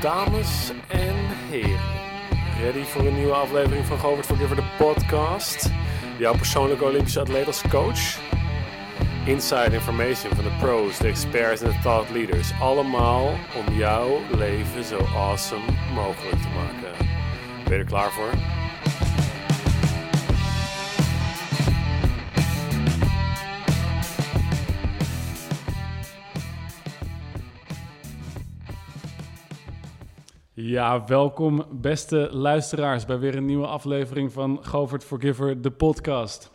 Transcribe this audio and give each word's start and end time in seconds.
Dames 0.00 0.72
en 0.88 1.14
heren, 1.50 1.80
ready 2.60 2.82
voor 2.82 3.06
een 3.06 3.14
nieuwe 3.14 3.32
aflevering 3.32 3.86
van 3.86 3.98
Govert 3.98 4.26
Forgiver, 4.26 4.56
de 4.56 4.68
podcast? 4.78 5.70
Jouw 6.18 6.34
persoonlijke 6.36 6.84
Olympische 6.84 7.20
atleet 7.20 7.46
als 7.46 7.62
coach? 7.70 8.18
Inside 9.24 9.72
information 9.72 10.34
van 10.34 10.44
de 10.44 10.56
pros, 10.58 10.98
de 10.98 11.08
experts 11.08 11.62
en 11.62 11.70
de 11.70 11.78
thought 11.82 12.10
leaders. 12.10 12.50
Allemaal 12.60 13.26
om 13.26 13.74
jouw 13.74 14.20
leven 14.36 14.84
zo 14.84 14.98
awesome 15.14 15.64
mogelijk 15.94 16.42
te 16.42 16.48
maken. 16.48 17.06
Ben 17.64 17.72
je 17.72 17.78
er 17.78 17.84
klaar 17.84 18.10
voor? 18.10 18.55
Ja, 30.66 31.04
welkom 31.04 31.64
beste 31.70 32.28
luisteraars 32.32 33.04
bij 33.04 33.18
weer 33.18 33.36
een 33.36 33.44
nieuwe 33.44 33.66
aflevering 33.66 34.32
van 34.32 34.58
Govert 34.62 35.04
Forgiver, 35.04 35.62
de 35.62 35.70
podcast. 35.70 36.50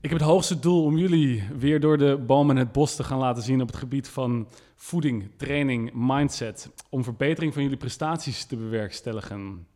Ik 0.00 0.10
heb 0.10 0.18
het 0.18 0.28
hoogste 0.28 0.58
doel 0.58 0.84
om 0.84 0.98
jullie 0.98 1.44
weer 1.58 1.80
door 1.80 1.98
de 1.98 2.18
boom 2.26 2.50
en 2.50 2.56
het 2.56 2.72
bos 2.72 2.96
te 2.96 3.04
gaan 3.04 3.18
laten 3.18 3.42
zien 3.42 3.60
op 3.60 3.66
het 3.66 3.76
gebied 3.76 4.08
van 4.08 4.48
voeding, 4.76 5.30
training, 5.36 5.90
mindset. 5.94 6.70
Om 6.88 7.04
verbetering 7.04 7.52
van 7.52 7.62
jullie 7.62 7.78
prestaties 7.78 8.44
te 8.44 8.56
bewerkstelligen. 8.56 9.66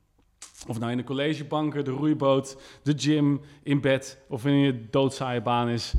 Of 0.67 0.79
nou 0.79 0.91
in 0.91 0.97
de 0.97 1.05
collegebanken, 1.05 1.85
de 1.85 1.91
roeiboot, 1.91 2.57
de 2.83 2.95
gym, 2.97 3.41
in 3.63 3.81
bed 3.81 4.19
of 4.29 4.47
in 4.47 4.59
je 4.59 4.87
doodzaaie 4.91 5.43
baan 5.43 5.69
is. 5.69 5.95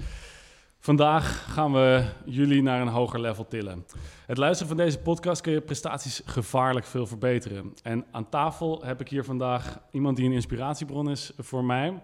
Vandaag 0.86 1.54
gaan 1.54 1.74
we 1.74 2.06
jullie 2.26 2.62
naar 2.62 2.82
een 2.82 2.88
hoger 2.88 3.20
level 3.20 3.48
tillen. 3.48 3.86
Het 4.26 4.38
luisteren 4.38 4.76
van 4.76 4.86
deze 4.86 5.00
podcast 5.00 5.42
kun 5.42 5.52
je 5.52 5.62
prestaties 5.62 6.22
gevaarlijk 6.26 6.86
veel 6.86 7.08
verbeteren. 7.08 7.74
En 7.84 8.06
aan 8.12 8.30
tafel 8.30 8.84
heb 8.84 9.02
ik 9.02 9.10
hier 9.10 9.24
vandaag 9.24 9.80
iemand 9.92 10.18
die 10.18 10.26
een 10.26 10.32
inspiratiebron 10.32 11.10
is 11.10 11.32
voor 11.38 11.64
mij. 11.64 12.04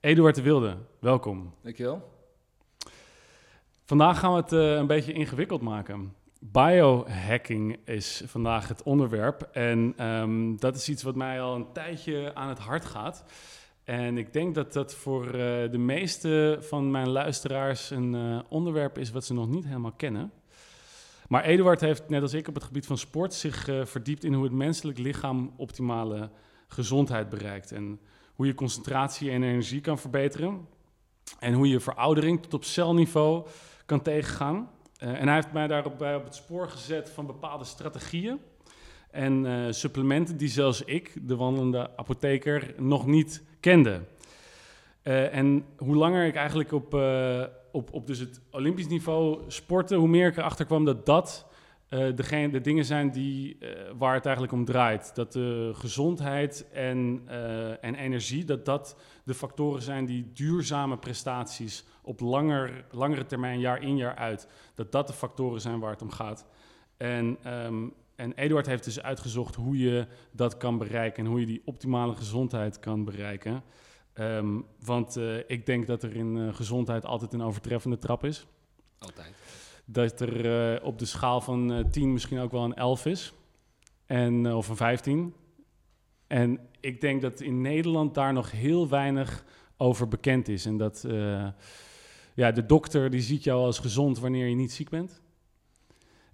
Eduard 0.00 0.34
de 0.34 0.42
Wilde, 0.42 0.76
welkom. 0.98 1.54
Dankjewel. 1.62 2.10
Vandaag 3.84 4.18
gaan 4.18 4.34
we 4.34 4.40
het 4.40 4.52
uh, 4.52 4.74
een 4.74 4.86
beetje 4.86 5.12
ingewikkeld 5.12 5.60
maken. 5.60 6.14
Biohacking 6.40 7.78
is 7.84 8.22
vandaag 8.26 8.68
het 8.68 8.82
onderwerp. 8.82 9.48
En 9.52 10.06
um, 10.06 10.56
dat 10.60 10.76
is 10.76 10.88
iets 10.88 11.02
wat 11.02 11.14
mij 11.14 11.40
al 11.40 11.54
een 11.54 11.72
tijdje 11.72 12.34
aan 12.34 12.48
het 12.48 12.58
hart 12.58 12.84
gaat. 12.84 13.24
En 13.84 14.18
ik 14.18 14.32
denk 14.32 14.54
dat 14.54 14.72
dat 14.72 14.94
voor 14.94 15.26
uh, 15.26 15.32
de 15.70 15.78
meeste 15.78 16.58
van 16.60 16.90
mijn 16.90 17.08
luisteraars 17.08 17.90
een 17.90 18.14
uh, 18.14 18.40
onderwerp 18.48 18.98
is 18.98 19.10
wat 19.10 19.24
ze 19.24 19.34
nog 19.34 19.48
niet 19.48 19.64
helemaal 19.64 19.92
kennen. 19.92 20.32
Maar 21.28 21.44
Eduard 21.44 21.80
heeft, 21.80 22.08
net 22.08 22.22
als 22.22 22.34
ik 22.34 22.48
op 22.48 22.54
het 22.54 22.64
gebied 22.64 22.86
van 22.86 22.98
sport, 22.98 23.34
zich 23.34 23.68
uh, 23.68 23.84
verdiept 23.84 24.24
in 24.24 24.34
hoe 24.34 24.44
het 24.44 24.52
menselijk 24.52 24.98
lichaam 24.98 25.52
optimale 25.56 26.30
gezondheid 26.66 27.28
bereikt. 27.28 27.72
En 27.72 28.00
hoe 28.34 28.46
je 28.46 28.54
concentratie 28.54 29.30
en 29.30 29.42
energie 29.42 29.80
kan 29.80 29.98
verbeteren. 29.98 30.68
En 31.38 31.52
hoe 31.52 31.68
je 31.68 31.80
veroudering 31.80 32.42
tot 32.42 32.54
op 32.54 32.64
celniveau 32.64 33.46
kan 33.86 34.02
tegengaan. 34.02 34.70
en 34.98 35.26
hij 35.26 35.34
heeft 35.34 35.52
mij 35.52 35.66
daarbij 35.66 36.14
op 36.14 36.24
het 36.24 36.34
spoor 36.34 36.68
gezet 36.68 37.10
van 37.10 37.26
bepaalde 37.26 37.64
strategieën 37.64 38.40
en 39.12 39.44
uh, 39.44 39.66
supplementen 39.70 40.36
die 40.36 40.48
zelfs 40.48 40.82
ik, 40.84 41.12
de 41.22 41.36
wandelende 41.36 41.96
apotheker, 41.96 42.74
nog 42.78 43.06
niet 43.06 43.42
kende. 43.60 44.00
Uh, 45.04 45.34
en 45.34 45.64
hoe 45.76 45.96
langer 45.96 46.26
ik 46.26 46.34
eigenlijk 46.34 46.72
op, 46.72 46.94
uh, 46.94 47.44
op, 47.72 47.92
op 47.92 48.06
dus 48.06 48.18
het 48.18 48.40
Olympisch 48.50 48.88
niveau 48.88 49.42
sportte, 49.46 49.94
hoe 49.96 50.08
meer 50.08 50.28
ik 50.28 50.36
erachter 50.36 50.64
kwam 50.64 50.84
dat 50.84 51.06
dat 51.06 51.46
degene, 52.14 52.50
de 52.50 52.60
dingen 52.60 52.84
zijn 52.84 53.10
die, 53.10 53.58
waar 53.98 54.14
het 54.14 54.24
eigenlijk 54.24 54.54
om 54.54 54.64
draait. 54.64 55.14
Dat 55.14 55.32
de 55.32 55.70
gezondheid 55.74 56.66
en, 56.72 57.22
en 57.80 57.94
energie, 57.94 58.44
dat 58.44 58.64
dat 58.64 58.96
de 59.24 59.34
factoren 59.34 59.82
zijn 59.82 60.06
die 60.06 60.30
duurzame 60.32 60.98
prestaties 60.98 61.84
op 62.02 62.20
langer, 62.20 62.84
langere 62.90 63.26
termijn, 63.26 63.60
jaar 63.60 63.82
in 63.82 63.96
jaar 63.96 64.14
uit, 64.14 64.48
dat 64.74 64.92
dat 64.92 65.06
de 65.06 65.12
factoren 65.12 65.60
zijn 65.60 65.80
waar 65.80 65.90
het 65.90 66.02
om 66.02 66.10
gaat. 66.10 66.46
En 66.96 67.38
um, 67.66 67.92
en 68.22 68.32
Eduard 68.34 68.66
heeft 68.66 68.84
dus 68.84 69.02
uitgezocht 69.02 69.54
hoe 69.54 69.78
je 69.78 70.06
dat 70.32 70.56
kan 70.56 70.78
bereiken 70.78 71.24
en 71.24 71.30
hoe 71.30 71.40
je 71.40 71.46
die 71.46 71.62
optimale 71.64 72.14
gezondheid 72.14 72.78
kan 72.78 73.04
bereiken. 73.04 73.62
Um, 74.14 74.66
want 74.84 75.16
uh, 75.16 75.36
ik 75.46 75.66
denk 75.66 75.86
dat 75.86 76.02
er 76.02 76.16
in 76.16 76.36
uh, 76.36 76.54
gezondheid 76.54 77.04
altijd 77.04 77.32
een 77.32 77.42
overtreffende 77.42 77.98
trap 77.98 78.24
is. 78.24 78.46
Altijd. 78.98 79.34
Dat 79.84 80.20
er 80.20 80.74
uh, 80.74 80.84
op 80.84 80.98
de 80.98 81.04
schaal 81.04 81.40
van 81.40 81.86
10 81.90 82.12
misschien 82.12 82.38
ook 82.38 82.50
wel 82.50 82.64
een 82.64 82.74
11 82.74 83.06
is. 83.06 83.32
En, 84.06 84.54
of 84.54 84.68
een 84.68 84.76
15. 84.76 85.34
En 86.26 86.60
ik 86.80 87.00
denk 87.00 87.22
dat 87.22 87.40
in 87.40 87.60
Nederland 87.60 88.14
daar 88.14 88.32
nog 88.32 88.50
heel 88.50 88.88
weinig 88.88 89.44
over 89.76 90.08
bekend 90.08 90.48
is. 90.48 90.66
En 90.66 90.76
dat 90.76 91.06
ja, 92.34 92.52
de 92.52 92.66
dokter 92.66 93.10
die 93.10 93.20
ziet 93.20 93.44
jou 93.44 93.64
als 93.64 93.78
gezond 93.78 94.18
wanneer 94.18 94.46
je 94.46 94.54
niet 94.54 94.72
ziek 94.72 94.88
bent. 94.88 95.22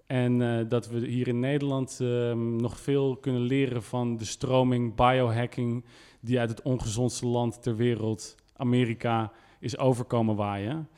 En 0.08 0.40
uh, 0.40 0.58
dat 0.68 0.88
we 0.88 1.06
hier 1.06 1.28
in 1.28 1.40
Nederland 1.40 1.98
uh, 2.02 2.32
nog 2.32 2.80
veel 2.80 3.16
kunnen 3.16 3.42
leren 3.42 3.82
van 3.82 4.16
de 4.16 4.24
stroming 4.24 4.94
biohacking 4.94 5.84
die 6.20 6.40
uit 6.40 6.50
het 6.50 6.62
ongezondste 6.62 7.26
land 7.26 7.62
ter 7.62 7.76
wereld, 7.76 8.36
Amerika, 8.56 9.32
is 9.60 9.78
overkomen 9.78 10.36
waaien. 10.36 10.88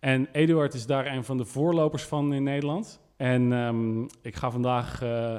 En 0.00 0.28
Eduard 0.32 0.74
is 0.74 0.86
daar 0.86 1.06
een 1.06 1.24
van 1.24 1.36
de 1.36 1.44
voorlopers 1.44 2.02
van 2.02 2.32
in 2.32 2.42
Nederland. 2.42 3.00
En 3.16 3.52
um, 3.52 4.06
ik 4.22 4.36
ga 4.36 4.50
vandaag 4.50 5.02
uh, 5.02 5.36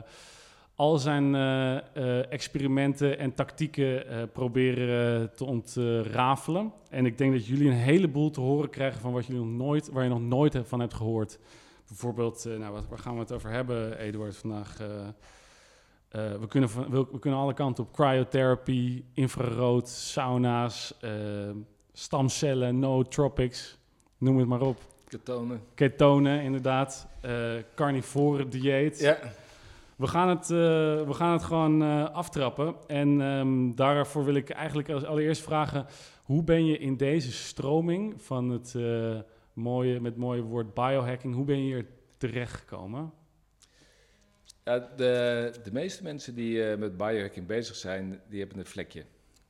al 0.75 0.97
zijn 0.97 1.35
experimenten 2.29 3.19
en 3.19 3.33
tactieken 3.33 4.05
proberen 4.33 5.31
te 5.35 5.45
ontrafelen. 5.45 6.73
En 6.89 7.05
ik 7.05 7.17
denk 7.17 7.33
dat 7.33 7.45
jullie 7.45 7.67
een 7.67 7.73
heleboel 7.73 8.29
te 8.29 8.41
horen 8.41 8.69
krijgen 8.69 9.01
van 9.01 9.11
wat 9.11 9.25
jullie 9.25 9.41
nog 9.41 9.67
nooit, 9.67 9.91
waar 9.91 10.03
je 10.03 10.09
nog 10.09 10.21
nooit 10.21 10.59
van 10.63 10.79
hebt 10.79 10.93
gehoord. 10.93 11.39
Bijvoorbeeld, 11.91 12.45
uh, 12.47 12.57
nou, 12.57 12.73
wat, 12.73 12.87
waar 12.87 12.99
gaan 12.99 13.13
we 13.13 13.19
het 13.19 13.31
over 13.31 13.49
hebben, 13.49 13.97
Eduard, 13.97 14.37
vandaag? 14.37 14.81
Uh, 14.81 14.87
uh, 14.87 16.39
we, 16.39 16.47
kunnen 16.47 16.69
van, 16.69 16.89
we, 16.89 17.05
we, 17.11 17.19
kunnen 17.19 17.39
alle 17.39 17.53
kanten 17.53 17.83
op. 17.83 17.93
Cryotherapy, 17.93 19.03
infrarood, 19.13 19.89
sauna's, 19.89 20.93
stamcellen, 21.93 22.79
nootropics, 22.79 23.77
noem 24.17 24.37
het 24.37 24.47
maar 24.47 24.61
op. 24.61 24.77
Ketonen. 25.07 25.61
Ketonen, 25.73 26.41
inderdaad. 26.41 27.07
carnivore 27.75 28.47
dieet. 28.47 28.99
Ja. 28.99 29.19
We 29.95 30.07
gaan 30.07 30.29
het, 30.29 30.47
we 30.47 31.13
gaan 31.13 31.31
het 31.31 31.43
gewoon 31.43 31.81
aftrappen. 32.13 32.75
En 32.87 33.19
um, 33.19 33.75
daarvoor 33.75 34.25
wil 34.25 34.35
ik 34.35 34.49
eigenlijk 34.49 34.89
als 34.89 35.05
allereerst 35.05 35.41
vragen... 35.41 35.85
hoe 36.23 36.43
ben 36.43 36.65
je 36.65 36.77
in 36.77 36.97
deze 36.97 37.31
stroming 37.31 38.21
van 38.21 38.49
het 38.49 38.75
mooie, 39.53 39.99
met 39.99 40.17
mooie 40.17 40.41
woord 40.41 40.73
biohacking. 40.73 41.35
Hoe 41.35 41.45
ben 41.45 41.57
je 41.57 41.63
hier 41.63 41.85
terechtgekomen? 42.17 43.13
Ja, 44.63 44.89
de, 44.95 45.53
de 45.63 45.71
meeste 45.71 46.03
mensen 46.03 46.35
die 46.35 46.71
uh, 46.71 46.77
met 46.77 46.97
biohacking 46.97 47.47
bezig 47.47 47.75
zijn, 47.75 48.21
die 48.29 48.39
hebben 48.39 48.59
een 48.59 48.65
vlekje. 48.65 49.03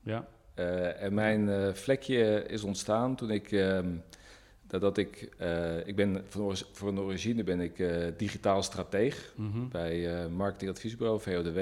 Ja. 0.03 0.28
Uh, 0.56 1.01
en 1.01 1.13
mijn 1.13 1.47
uh, 1.47 1.73
vlekje 1.73 2.45
is 2.47 2.63
ontstaan 2.63 3.16
toen 3.16 3.31
ik, 3.31 3.51
ehm, 3.51 3.95
dat 4.67 4.97
ik, 4.97 5.29
ik 5.85 5.95
ben 5.95 6.23
van, 6.28 6.56
van 6.72 7.00
origine 7.00 7.44
ben 7.44 7.59
ik 7.59 7.84
digitaal 8.17 8.63
strateeg 8.63 9.34
mm 9.35 9.51
-hmm. 9.51 9.69
bij 9.69 10.28
marketingadviesbureau 10.29 11.22
VODW. 11.22 11.57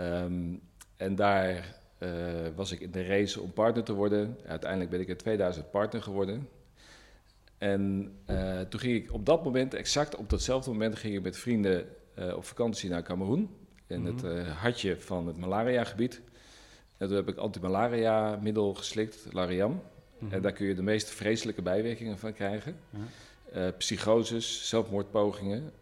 Um, 0.00 0.60
en 0.96 1.14
daar 1.14 1.78
was 2.54 2.72
ik 2.72 2.80
in 2.80 2.90
de 2.90 3.06
race 3.06 3.40
om 3.40 3.52
partner 3.52 3.84
te 3.84 3.92
worden. 3.92 4.38
Uiteindelijk 4.46 4.90
ben 4.90 5.00
ik 5.00 5.08
in 5.08 5.16
2000 5.16 5.70
partner 5.70 6.02
geworden. 6.02 6.48
En 7.64 8.12
uh, 8.30 8.60
toen 8.60 8.80
ging 8.80 8.94
ik 8.94 9.12
op 9.12 9.26
dat 9.26 9.44
moment, 9.44 9.74
exact 9.74 10.16
op 10.16 10.30
datzelfde 10.30 10.70
moment, 10.70 10.96
ging 10.96 11.14
ik 11.14 11.22
met 11.22 11.36
vrienden 11.36 11.86
uh, 12.18 12.36
op 12.36 12.44
vakantie 12.44 12.90
naar 12.90 13.02
Cameroen. 13.02 13.50
In 13.86 14.00
mm 14.00 14.06
-hmm. 14.06 14.16
het 14.16 14.24
uh, 14.24 14.60
hartje 14.60 15.00
van 15.00 15.26
het 15.26 15.36
malaria-gebied. 15.36 16.20
En 16.96 17.06
toen 17.06 17.16
heb 17.16 17.28
ik 17.28 17.36
antimalaria-middel 17.36 18.74
geslikt, 18.74 19.26
Lariam. 19.32 19.70
Mm 19.70 19.80
-hmm. 20.18 20.32
En 20.32 20.42
daar 20.42 20.52
kun 20.52 20.66
je 20.66 20.74
de 20.74 20.82
meest 20.82 21.10
vreselijke 21.10 21.62
bijwerkingen 21.62 22.18
van 22.18 22.32
krijgen. 22.32 22.76
Ja. 23.52 23.70
psychoses, 23.70 24.68
zelfmoordpogingen. 24.68 25.72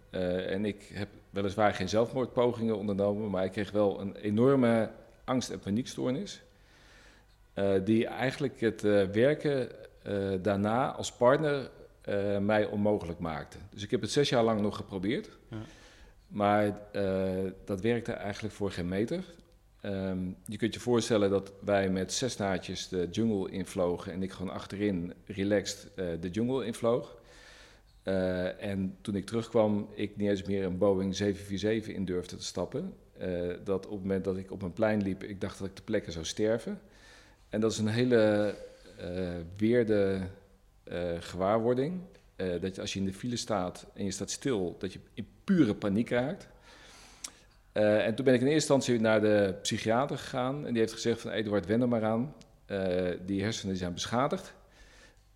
en 0.46 0.64
ik 0.64 0.90
heb 0.92 1.08
weliswaar 1.30 1.74
geen 1.74 1.88
zelfmoordpogingen 1.88 2.78
ondernomen, 2.78 3.30
maar 3.30 3.44
ik 3.44 3.52
kreeg 3.52 3.70
wel 3.70 4.00
een 4.00 4.16
enorme 4.16 4.90
angst- 5.24 5.50
en 5.50 5.58
paniekstoornis. 5.58 6.42
die 7.84 8.06
eigenlijk 8.06 8.60
het 8.60 8.80
werken 9.12 9.68
daarna 10.42 10.92
als 10.92 11.12
partner 11.12 11.70
uh, 12.08 12.38
mij 12.38 12.64
onmogelijk 12.64 13.18
maakte. 13.18 13.58
Dus 13.70 13.82
ik 13.82 13.90
heb 13.90 14.00
het 14.00 14.10
zes 14.10 14.28
jaar 14.28 14.42
lang 14.42 14.60
nog 14.60 14.76
geprobeerd. 14.76 15.28
Ja. 15.48 15.56
Maar 16.26 16.80
uh, 16.92 17.50
dat 17.64 17.80
werkte 17.80 18.12
eigenlijk 18.12 18.54
voor 18.54 18.70
geen 18.70 18.88
meter. 18.88 19.24
Um, 19.84 20.36
je 20.46 20.56
kunt 20.56 20.74
je 20.74 20.80
voorstellen 20.80 21.30
dat 21.30 21.52
wij 21.64 21.90
met 21.90 22.12
zes 22.12 22.36
naadjes 22.36 22.88
de 22.88 23.08
jungle 23.10 23.50
invlogen 23.50 24.12
en 24.12 24.22
ik 24.22 24.32
gewoon 24.32 24.52
achterin 24.52 25.12
relaxed 25.26 25.88
de 25.94 26.30
jungle 26.30 26.66
invloog. 26.66 27.20
Uh, 28.04 28.62
en 28.62 28.96
toen 29.00 29.14
ik 29.14 29.26
terugkwam, 29.26 29.88
ik 29.94 30.16
niet 30.16 30.28
eens 30.28 30.42
meer 30.42 30.64
een 30.64 30.78
Boeing 30.78 31.16
747 31.16 31.94
in 31.94 32.04
durfde 32.04 32.36
te 32.36 32.44
stappen. 32.44 32.94
Uh, 33.20 33.54
dat 33.64 33.86
op 33.86 33.92
het 33.92 34.00
moment 34.00 34.24
dat 34.24 34.36
ik 34.36 34.50
op 34.50 34.62
een 34.62 34.72
plein 34.72 35.02
liep, 35.02 35.22
ik 35.22 35.40
dacht 35.40 35.58
dat 35.58 35.68
ik 35.68 35.74
te 35.74 35.82
plekken 35.82 36.12
zou 36.12 36.24
sterven. 36.24 36.80
En 37.48 37.60
dat 37.60 37.72
is 37.72 37.78
een 37.78 37.86
hele 37.86 38.54
uh, 39.00 39.30
weerde 39.56 40.20
gewaarwording. 41.20 42.00
dat 42.36 42.74
je 42.74 42.80
als 42.80 42.92
je 42.92 42.98
in 42.98 43.04
de 43.04 43.12
file 43.12 43.36
staat 43.36 43.86
en 43.94 44.04
je 44.04 44.10
staat 44.10 44.30
stil, 44.30 44.76
dat 44.78 44.92
je 44.92 44.98
in 45.14 45.26
pure 45.44 45.74
paniek 45.74 46.10
raakt. 46.10 46.48
en 47.72 48.14
toen 48.14 48.24
ben 48.24 48.34
ik 48.34 48.40
in 48.40 48.46
eerste 48.46 48.72
instantie 48.74 49.00
naar 49.00 49.20
de 49.20 49.54
psychiater 49.62 50.18
gegaan. 50.18 50.66
En 50.66 50.72
die 50.72 50.80
heeft 50.80 50.92
gezegd 50.92 51.20
van 51.20 51.30
Eduard, 51.30 51.66
wen 51.66 51.80
er 51.80 51.88
maar 51.88 52.04
aan. 52.04 52.34
die 53.26 53.42
hersenen 53.42 53.76
zijn 53.76 53.92
beschadigd. 53.92 54.54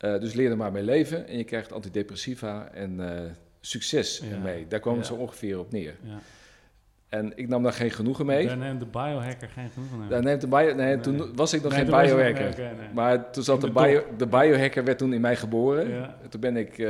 Uh, 0.00 0.20
dus 0.20 0.32
leer 0.32 0.50
er 0.50 0.56
maar 0.56 0.72
mee 0.72 0.82
leven 0.82 1.26
en 1.26 1.36
je 1.36 1.44
krijgt 1.44 1.72
antidepressiva 1.72 2.70
en 2.72 3.00
succes 3.60 4.22
ja. 4.30 4.38
mee. 4.38 4.66
Daar 4.68 4.80
kwam 4.80 4.96
ja. 4.96 5.02
zo 5.02 5.14
ongeveer 5.14 5.58
op 5.58 5.72
neer. 5.72 5.96
Ja. 6.02 6.18
En 7.08 7.32
ik 7.36 7.48
nam 7.48 7.62
daar 7.62 7.72
geen 7.72 7.90
genoegen 7.90 8.26
mee. 8.26 8.46
Daar 8.46 8.56
neemt 8.56 8.80
de 8.80 8.86
biohacker 8.86 9.48
geen 9.48 9.70
genoegen 9.70 9.98
mee. 9.98 10.08
Daar 10.08 10.22
neemt 10.22 10.40
de 10.40 10.46
bio, 10.46 10.74
nee, 10.74 11.00
toen 11.00 11.34
was 11.34 11.52
ik 11.52 11.62
nog 11.62 11.72
nee, 11.72 11.80
geen 11.80 11.90
biohacker. 11.90 12.48
Okay, 12.50 12.74
nee. 12.74 12.88
Maar 12.94 13.30
toen 13.30 13.42
zat 13.42 13.60
de, 13.60 13.66
de, 13.66 13.72
bio, 13.72 14.02
de 14.16 14.26
biohacker 14.26 14.84
werd 14.84 14.98
toen 14.98 15.12
in 15.12 15.20
mij 15.20 15.36
geboren. 15.36 16.14
Toen 16.28 16.40
ben 16.40 16.56
ik 16.56 16.78
uh, 16.78 16.88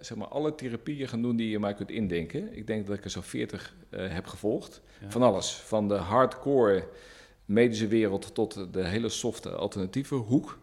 zeg 0.00 0.18
maar 0.18 0.28
alle 0.28 0.54
therapieën 0.54 1.08
gaan 1.08 1.22
doen 1.22 1.36
die 1.36 1.50
je 1.50 1.58
maar 1.58 1.74
kunt 1.74 1.90
indenken. 1.90 2.56
Ik 2.56 2.66
denk 2.66 2.86
dat 2.86 2.96
ik 2.96 3.04
er 3.04 3.10
zo 3.10 3.20
40 3.20 3.74
heb 3.90 4.26
gevolgd. 4.26 4.82
Van 5.08 5.22
alles. 5.22 5.52
Van 5.52 5.88
de 5.88 5.94
hardcore 5.94 6.88
medische 7.44 7.86
wereld 7.86 8.34
tot 8.34 8.72
de 8.72 8.86
hele 8.86 9.08
softe 9.08 9.50
alternatieve 9.50 10.14
hoek. 10.14 10.58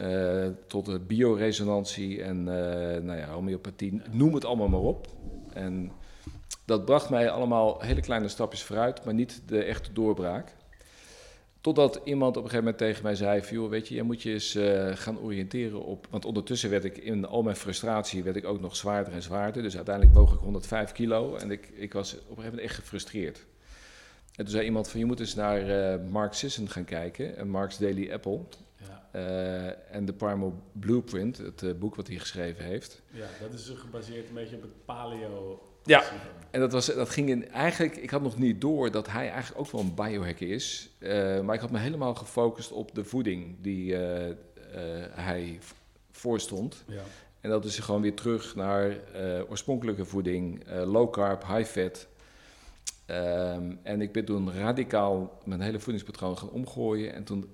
Uh, 0.00 0.46
tot 0.66 0.86
de 0.86 1.00
bioresonantie 1.00 2.22
en 2.22 2.44
nou 3.04 3.16
ja, 3.16 3.26
homeopathie, 3.26 4.02
noem 4.10 4.34
het 4.34 4.44
allemaal 4.44 4.68
maar 4.68 4.80
op. 4.80 5.06
En 5.52 5.92
dat 6.70 6.84
bracht 6.84 7.10
mij 7.10 7.30
allemaal 7.30 7.80
hele 7.80 8.00
kleine 8.00 8.28
stapjes 8.28 8.62
vooruit, 8.62 9.04
maar 9.04 9.14
niet 9.14 9.42
de 9.46 9.62
echte 9.62 9.92
doorbraak. 9.92 10.54
Totdat 11.60 12.00
iemand 12.04 12.36
op 12.36 12.44
een 12.44 12.50
gegeven 12.50 12.64
moment 12.64 12.78
tegen 12.78 13.02
mij 13.02 13.14
zei: 13.14 13.42
joh, 13.50 13.70
weet 13.70 13.88
je, 13.88 13.94
je 13.94 14.02
moet 14.02 14.22
je 14.22 14.32
eens 14.32 14.56
uh, 14.56 14.96
gaan 14.96 15.18
oriënteren 15.18 15.84
op. 15.84 16.06
Want 16.10 16.24
ondertussen 16.24 16.70
werd 16.70 16.84
ik 16.84 16.96
in 16.98 17.26
al 17.26 17.42
mijn 17.42 17.56
frustratie 17.56 18.22
werd 18.22 18.36
ik 18.36 18.44
ook 18.44 18.60
nog 18.60 18.76
zwaarder 18.76 19.12
en 19.12 19.22
zwaarder. 19.22 19.62
Dus 19.62 19.76
uiteindelijk 19.76 20.16
woog 20.16 20.34
ik 20.34 20.40
105 20.40 20.92
kilo 20.92 21.36
en 21.36 21.50
ik, 21.50 21.68
ik 21.74 21.92
was 21.92 22.12
op 22.12 22.18
een 22.18 22.26
gegeven 22.26 22.44
moment 22.44 22.62
echt 22.62 22.74
gefrustreerd. 22.74 23.46
En 24.34 24.44
toen 24.44 24.54
zei 24.54 24.64
iemand 24.64 24.88
van 24.88 25.00
je 25.00 25.06
moet 25.06 25.20
eens 25.20 25.34
naar 25.34 25.68
uh, 25.68 26.08
Mark 26.10 26.32
Sisson 26.32 26.68
gaan 26.68 26.84
kijken, 26.84 27.36
en 27.36 27.48
Mark's 27.48 27.78
Daily 27.78 28.12
Apple. 28.12 28.40
Uh, 29.14 29.94
en 29.94 30.04
de 30.04 30.12
Primal 30.12 30.62
Blueprint, 30.72 31.36
het 31.36 31.78
boek 31.78 31.94
wat 31.94 32.06
hij 32.06 32.16
geschreven 32.16 32.64
heeft. 32.64 33.02
Ja, 33.10 33.26
dat 33.40 33.52
is 33.52 33.72
gebaseerd 33.74 34.28
een 34.28 34.34
beetje 34.34 34.56
op 34.56 34.62
het 34.62 34.84
paleo. 34.84 35.69
Ja, 35.84 36.02
en 36.50 36.60
dat, 36.60 36.72
was, 36.72 36.86
dat 36.86 37.10
ging 37.10 37.28
in, 37.28 37.48
eigenlijk, 37.48 37.96
ik 37.96 38.10
had 38.10 38.22
nog 38.22 38.38
niet 38.38 38.60
door 38.60 38.90
dat 38.90 39.10
hij 39.10 39.30
eigenlijk 39.30 39.60
ook 39.60 39.70
wel 39.70 39.80
een 39.80 39.94
biohacker 39.94 40.50
is. 40.50 40.90
Uh, 40.98 41.40
maar 41.40 41.54
ik 41.54 41.60
had 41.60 41.70
me 41.70 41.78
helemaal 41.78 42.14
gefocust 42.14 42.72
op 42.72 42.94
de 42.94 43.04
voeding 43.04 43.56
die 43.60 43.94
hij 45.10 45.58
voorstond. 46.10 46.84
Ja. 46.86 47.02
En 47.40 47.50
dat 47.50 47.64
is 47.64 47.78
gewoon 47.78 48.00
weer 48.00 48.14
terug 48.14 48.54
naar 48.54 48.96
oorspronkelijke 49.48 50.04
voeding, 50.04 50.62
low 50.84 51.12
carb, 51.12 51.46
high 51.46 51.70
fat. 51.70 52.08
Um, 53.06 53.78
en 53.82 54.00
ik 54.00 54.12
ben 54.12 54.24
toen 54.24 54.52
radicaal 54.52 55.38
mijn 55.44 55.60
hele 55.60 55.78
voedingspatroon 55.78 56.38
gaan 56.38 56.50
omgooien. 56.50 57.14
En 57.14 57.24
toen 57.24 57.48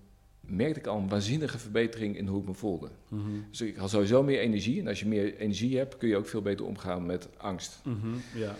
merkte 0.46 0.80
ik 0.80 0.86
al 0.86 0.98
een 0.98 1.08
waanzinnige 1.08 1.58
verbetering 1.58 2.16
in 2.16 2.26
hoe 2.26 2.40
ik 2.40 2.46
me 2.46 2.54
voelde. 2.54 2.88
Mhm. 3.08 3.22
Dus 3.50 3.60
ik 3.60 3.76
had 3.76 3.90
sowieso 3.90 4.22
meer 4.22 4.38
energie. 4.38 4.80
En 4.80 4.88
als 4.88 5.00
je 5.00 5.06
meer 5.06 5.36
energie 5.36 5.78
hebt, 5.78 5.96
kun 5.96 6.08
je 6.08 6.16
ook 6.16 6.28
veel 6.28 6.42
beter 6.42 6.66
omgaan 6.66 7.06
met 7.06 7.28
angst. 7.36 7.80
Mhm, 7.84 8.16
ja. 8.34 8.56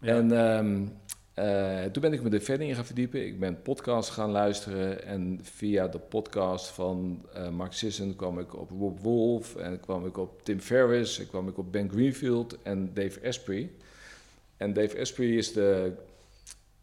En 0.00 0.30
um, 0.30 0.92
uh, 1.38 1.84
toen 1.84 2.02
ben 2.02 2.12
ik 2.12 2.22
me 2.22 2.30
er 2.30 2.40
verder 2.40 2.68
in 2.68 2.74
gaan 2.74 2.86
verdiepen. 2.86 3.26
Ik 3.26 3.38
ben 3.38 3.62
podcasts 3.62 4.10
gaan 4.10 4.30
luisteren. 4.30 5.04
En 5.04 5.38
via 5.42 5.88
de 5.88 5.98
podcast 5.98 6.68
van 6.68 7.24
uh, 7.36 7.48
Mark 7.48 7.72
Sisson 7.72 8.16
kwam 8.16 8.38
ik 8.38 8.56
op 8.56 8.70
Rob 8.70 8.98
Wolf. 8.98 9.56
En 9.56 9.80
kwam 9.80 10.06
ik 10.06 10.16
op 10.16 10.44
Tim 10.44 10.60
Ferriss. 10.60 11.18
En 11.18 11.28
kwam 11.28 11.48
ik 11.48 11.58
op 11.58 11.72
Ben 11.72 11.90
Greenfield 11.90 12.56
en 12.62 12.90
Dave 12.94 13.28
Asprey. 13.28 13.70
En 14.56 14.72
Dave 14.72 15.00
Asprey 15.00 15.28
is 15.28 15.52
de 15.52 15.92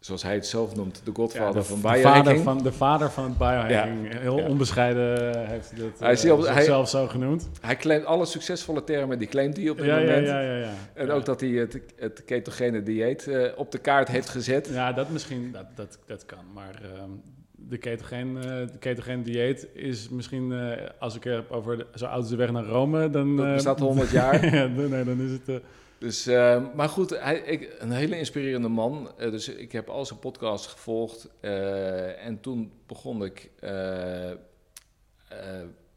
zoals 0.04 0.22
hij 0.22 0.34
het 0.34 0.46
zelf 0.46 0.76
noemt, 0.76 1.00
de 1.04 1.10
godvader 1.14 1.56
ja, 1.56 1.62
van 1.62 1.80
biohacking. 1.80 2.24
De 2.24 2.30
vader 2.30 2.42
van, 2.42 2.62
de 2.62 2.72
vader 2.72 3.10
van 3.10 3.34
biohacking. 3.38 4.12
Ja. 4.12 4.18
Heel 4.18 4.36
onbescheiden 4.36 5.46
heeft 5.46 5.76
dat 5.76 5.98
hij 5.98 6.24
uh, 6.24 6.54
hij, 6.54 6.64
zelf 6.64 6.88
zo 6.88 7.06
genoemd. 7.06 7.48
Hij 7.60 7.76
claimt 7.76 8.04
alle 8.04 8.24
succesvolle 8.24 8.84
termen, 8.84 9.18
die 9.18 9.28
claimt 9.28 9.56
hij 9.56 9.68
op 9.68 9.76
dit 9.76 9.86
moment. 9.86 10.26
Ja, 10.26 10.40
ja, 10.40 10.56
ja, 10.56 10.72
En 10.94 11.10
ook 11.10 11.24
dat 11.24 11.40
hij 11.40 11.48
het, 11.48 11.80
het 11.96 12.24
ketogene 12.24 12.82
dieet 12.82 13.26
uh, 13.26 13.48
op 13.56 13.72
de 13.72 13.78
kaart 13.78 14.08
heeft 14.08 14.28
gezet. 14.28 14.68
Ja, 14.72 14.92
dat 14.92 15.08
misschien, 15.10 15.52
dat, 15.52 15.66
dat, 15.74 15.98
dat 16.06 16.26
kan. 16.26 16.44
Maar 16.54 16.80
uh, 16.82 17.02
de 17.50 17.78
ketogene, 17.78 18.40
de 18.72 18.78
ketogene 18.78 19.22
dieet 19.22 19.68
is 19.72 20.08
misschien, 20.08 20.54
als 20.98 21.16
ik 21.16 21.24
heb 21.24 21.50
over 21.50 21.76
de, 21.76 21.86
zo 21.94 22.06
oud 22.06 22.24
is 22.24 22.30
de 22.30 22.36
weg 22.36 22.50
naar 22.50 22.64
Rome, 22.64 23.10
dan... 23.10 23.36
Dat 23.36 23.54
bestaat 23.54 23.78
100 23.78 24.10
jaar. 24.10 24.44
ja, 24.54 24.66
nee, 24.66 25.04
dan 25.04 25.20
is 25.20 25.30
het... 25.30 25.62
Dus, 26.04 26.28
uh, 26.28 26.62
maar 26.74 26.88
goed, 26.88 27.10
hij, 27.10 27.38
ik, 27.38 27.76
een 27.78 27.90
hele 27.90 28.18
inspirerende 28.18 28.68
man. 28.68 29.10
Uh, 29.18 29.30
dus 29.30 29.48
ik 29.48 29.72
heb 29.72 29.88
al 29.88 30.06
zijn 30.06 30.18
podcast 30.18 30.66
gevolgd. 30.66 31.28
Uh, 31.40 32.26
en 32.26 32.40
toen 32.40 32.72
begon 32.86 33.24
ik 33.24 33.50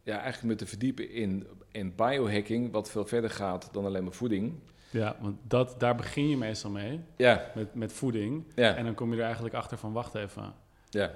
ja, 0.03 0.19
eigenlijk 0.19 0.43
me 0.43 0.55
te 0.55 0.65
verdiepen 0.65 1.11
in, 1.11 1.47
in 1.71 1.95
biohacking, 1.95 2.71
wat 2.71 2.91
veel 2.91 3.05
verder 3.05 3.29
gaat 3.29 3.69
dan 3.71 3.85
alleen 3.85 4.03
maar 4.03 4.13
voeding. 4.13 4.53
Ja, 4.89 5.17
want 5.19 5.37
dat, 5.43 5.79
daar 5.79 5.95
begin 5.95 6.29
je 6.29 6.37
meestal 6.37 6.71
mee. 6.71 7.01
Ja. 7.17 7.51
Met, 7.55 7.75
met 7.75 7.93
voeding. 7.93 8.45
Ja. 8.55 8.75
En 8.75 8.85
dan 8.85 8.93
kom 8.93 9.11
je 9.11 9.17
er 9.17 9.23
eigenlijk 9.23 9.55
achter 9.55 9.77
van, 9.77 9.93
wacht 9.93 10.15
even. 10.15 10.53
Ja. 10.89 11.15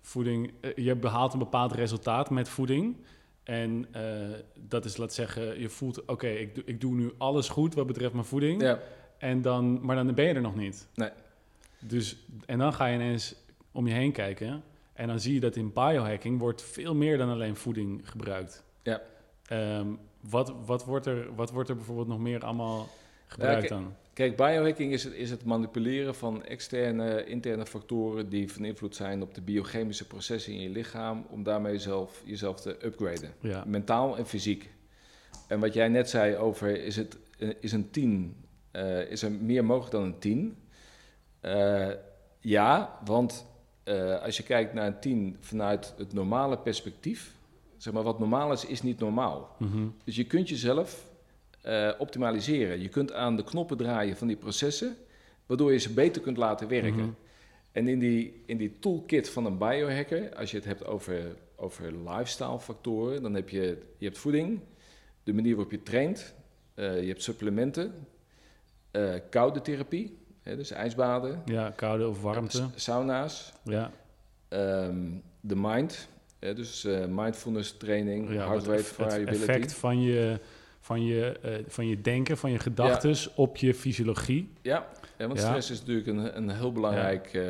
Voeding, 0.00 0.52
je 0.76 0.96
behaalt 0.96 1.32
een 1.32 1.38
bepaald 1.38 1.72
resultaat 1.72 2.30
met 2.30 2.48
voeding. 2.48 2.96
En 3.42 3.86
uh, 3.96 4.02
dat 4.54 4.84
is, 4.84 4.96
laat 4.96 5.12
zeggen, 5.12 5.60
je 5.60 5.68
voelt, 5.68 6.04
oké, 6.04 6.28
ik, 6.28 6.54
doe, 6.54 6.64
ik 6.64 6.80
doe 6.80 6.94
nu 6.94 7.12
alles 7.18 7.48
goed 7.48 7.74
wat 7.74 7.86
betreft 7.86 8.12
mijn 8.12 8.24
voeding. 8.24 8.62
Ja. 8.62 8.78
En 9.18 9.42
dan, 9.42 9.84
maar 9.86 9.96
dan 9.96 10.14
ben 10.14 10.24
je 10.24 10.34
er 10.34 10.40
nog 10.40 10.56
niet. 10.56 10.88
Nee. 10.94 11.10
Dus, 11.78 12.16
en 12.46 12.58
dan 12.58 12.72
ga 12.72 12.86
je 12.86 12.94
ineens 12.94 13.34
om 13.72 13.86
je 13.86 13.94
heen 13.94 14.12
kijken. 14.12 14.62
En 14.92 15.06
dan 15.06 15.20
zie 15.20 15.34
je 15.34 15.40
dat 15.40 15.56
in 15.56 15.72
biohacking 15.72 16.38
wordt 16.38 16.62
veel 16.62 16.94
meer 16.94 17.18
dan 17.18 17.28
alleen 17.28 17.56
voeding 17.56 18.10
gebruikt. 18.10 18.64
Ja. 18.82 19.02
Um, 19.78 19.98
wat, 20.20 20.52
wat, 20.64 20.84
wordt 20.84 21.06
er, 21.06 21.34
wat 21.34 21.50
wordt 21.50 21.68
er 21.68 21.76
bijvoorbeeld 21.76 22.08
nog 22.08 22.18
meer 22.18 22.44
allemaal 22.44 22.88
gebruikt 23.26 23.62
ja, 23.62 23.68
dan? 23.68 23.96
Kijk, 24.12 24.36
biohacking 24.36 24.92
is 24.92 25.04
het, 25.04 25.12
is 25.12 25.30
het 25.30 25.44
manipuleren 25.44 26.14
van 26.14 26.44
externe, 26.44 27.24
interne 27.24 27.66
factoren 27.66 28.28
die 28.28 28.52
van 28.52 28.64
invloed 28.64 28.96
zijn 28.96 29.22
op 29.22 29.34
de 29.34 29.40
biochemische 29.40 30.06
processen 30.06 30.52
in 30.52 30.60
je 30.60 30.68
lichaam, 30.68 31.26
om 31.30 31.42
daarmee 31.42 31.78
zelf, 31.78 32.22
jezelf 32.24 32.60
te 32.60 32.86
upgraden. 32.86 33.34
Ja. 33.40 33.64
Mentaal 33.66 34.16
en 34.16 34.26
fysiek. 34.26 34.70
En 35.48 35.60
wat 35.60 35.74
jij 35.74 35.88
net 35.88 36.10
zei 36.10 36.36
over, 36.36 36.84
is, 36.84 36.96
het, 36.96 37.16
is 37.60 37.72
een 37.72 37.90
10, 37.90 38.36
uh, 38.72 39.00
eh, 39.00 39.10
is 39.10 39.22
er 39.22 39.30
meer 39.32 39.64
mogelijk 39.64 39.92
dan 39.92 40.02
een 40.02 40.18
10? 40.18 40.56
Uh, 41.42 41.88
eh, 41.88 41.96
ja, 42.40 42.98
want 43.04 43.46
uh, 43.84 44.22
als 44.22 44.36
je 44.36 44.42
kijkt 44.42 44.74
naar 44.74 44.86
een 44.86 45.00
10 45.00 45.36
vanuit 45.40 45.94
het 45.96 46.12
normale 46.12 46.58
perspectief, 46.58 47.34
zeg 47.76 47.92
maar 47.92 48.02
wat 48.02 48.18
normaal 48.18 48.52
is, 48.52 48.66
is 48.66 48.82
niet 48.82 48.98
normaal. 48.98 49.56
Mm 49.58 49.70
-hmm. 49.70 49.94
Dus 50.04 50.16
je 50.16 50.24
kunt 50.24 50.48
jezelf 50.48 51.10
uh, 51.62 51.90
optimaliseren. 51.98 52.80
Je 52.80 52.88
kunt 52.88 53.12
aan 53.12 53.36
de 53.36 53.44
knoppen 53.44 53.76
draaien 53.76 54.16
van 54.16 54.26
die 54.26 54.36
processen, 54.36 54.96
waardoor 55.46 55.72
je 55.72 55.78
ze 55.78 55.92
beter 55.92 56.22
kunt 56.22 56.36
laten 56.36 56.68
werken. 56.68 56.94
Mhm. 56.94 57.10
En 57.72 57.88
in 57.88 57.98
die, 57.98 58.42
in 58.46 58.56
die 58.56 58.78
toolkit 58.78 59.30
van 59.30 59.46
een 59.46 59.58
biohacker, 59.58 60.34
als 60.34 60.50
je 60.50 60.56
het 60.56 60.66
hebt 60.66 60.86
over, 60.86 61.36
over 61.56 62.10
lifestyle 62.10 62.60
factoren, 62.60 63.22
dan 63.22 63.34
heb 63.34 63.48
je, 63.48 63.78
je 63.98 64.04
hebt 64.04 64.18
voeding, 64.18 64.60
de 65.22 65.32
manier 65.32 65.54
waarop 65.54 65.72
je 65.72 65.82
traint, 65.82 66.34
uh, 66.74 67.00
je 67.00 67.06
hebt 67.06 67.22
supplementen, 67.22 68.06
uh, 68.92 69.14
koude 69.30 69.60
therapie, 69.60 70.18
hè, 70.40 70.56
dus 70.56 70.70
ijsbaden. 70.70 71.42
Ja, 71.44 71.70
koude 71.70 72.08
of 72.08 72.22
warmte. 72.22 72.68
Sauna's. 72.74 73.52
Ja. 73.64 73.90
Um, 74.48 75.22
de 75.40 75.56
mind, 75.56 76.08
hè, 76.38 76.54
dus 76.54 76.86
mindfulness 77.08 77.76
training, 77.76 78.32
ja, 78.32 78.48
heart 78.48 78.66
rate 78.66 78.84
variability. 78.84 79.40
Het 79.40 79.48
effect 79.48 79.72
van 79.72 80.02
je 80.02 80.40
van 80.82 81.04
je, 81.04 81.38
uh, 81.44 81.54
van 81.66 81.86
je 81.86 82.00
denken, 82.00 82.36
van 82.36 82.50
je 82.50 82.58
gedachten 82.58 83.16
op 83.34 83.56
je 83.56 83.74
fysiologie. 83.74 84.52
Ja, 84.62 84.86
ja 85.18 85.26
want 85.26 85.40
stress 85.40 85.70
is 85.70 85.78
natuurlijk 85.78 86.06
een, 86.06 86.36
een 86.36 86.50
heel 86.50 86.72
belangrijk... 86.72 87.34
Uh, 87.34 87.42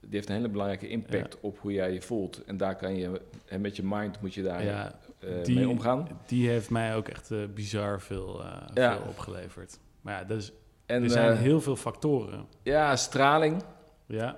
die 0.00 0.20
heeft 0.20 0.28
een 0.28 0.36
hele 0.36 0.48
belangrijke 0.48 0.88
impact 0.88 1.40
op 1.40 1.58
hoe 1.58 1.72
jij 1.72 1.92
je 1.92 2.02
voelt. 2.02 2.44
En 2.44 2.56
daar 2.56 2.76
kan 2.76 2.96
je, 2.96 3.20
en 3.44 3.60
met 3.60 3.76
je 3.76 3.82
mind 3.84 4.20
moet 4.20 4.34
je 4.34 4.42
daar 4.42 4.64
ja, 4.64 4.98
uh, 5.24 5.44
die, 5.44 5.54
mee 5.54 5.68
omgaan. 5.68 6.08
Die 6.26 6.48
heeft 6.48 6.70
mij 6.70 6.96
ook 6.96 7.08
echt 7.08 7.30
bizar 7.54 8.00
veel, 8.00 8.42
veel 8.74 8.98
opgeleverd. 9.08 9.78
Maar 10.00 10.14
ja, 10.14 10.24
dat 10.24 10.38
is, 10.38 10.52
en, 10.86 11.02
er 11.02 11.10
zijn 11.10 11.36
heel 11.36 11.60
veel 11.60 11.76
factoren. 11.76 12.46
Ja, 12.62 12.96
straling. 12.96 13.62
Ja. 14.06 14.36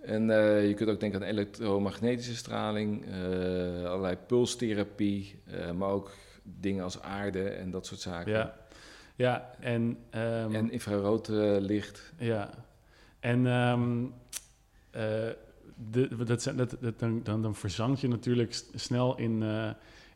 En 0.00 0.28
uh, 0.28 0.68
je 0.68 0.74
kunt 0.74 0.90
ook 0.90 1.00
denken 1.00 1.20
aan 1.20 1.26
elektromagnetische 1.26 2.36
straling, 2.36 3.06
uh, 3.06 3.14
allerlei 3.84 4.16
pulstherapie, 4.26 5.40
maar 5.76 5.88
ook 5.88 6.10
dingen 6.42 6.84
als 6.84 7.00
aarde 7.00 7.48
en 7.48 7.70
dat 7.70 7.86
soort 7.86 8.00
zaken. 8.00 8.32
Ja, 8.32 8.54
Ja, 9.16 9.54
en... 9.60 9.98
Um, 10.14 10.54
en 10.54 10.70
infrarood 10.70 11.28
licht. 11.58 12.12
Ja, 12.18 12.50
en 13.20 13.46
um, 13.46 14.14
de, 14.90 16.24
dat, 16.24 16.52
dat, 16.56 16.76
dat, 16.80 16.98
dan, 16.98 17.20
dan, 17.22 17.42
dan 17.42 17.54
verzand 17.54 18.00
je 18.00 18.08
natuurlijk 18.08 18.62
snel 18.74 19.18
in, 19.18 19.44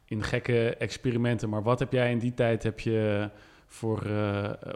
in 0.05 0.23
gekke 0.23 0.77
experimenten. 0.77 1.49
Maar 1.49 1.63
wat 1.63 1.79
heb 1.79 1.93
jij 1.93 2.11
in 2.11 2.19
die 2.19 2.35
tijd, 2.35 2.63
heb 2.63 2.81
je 2.81 3.31
voor... 3.67 4.03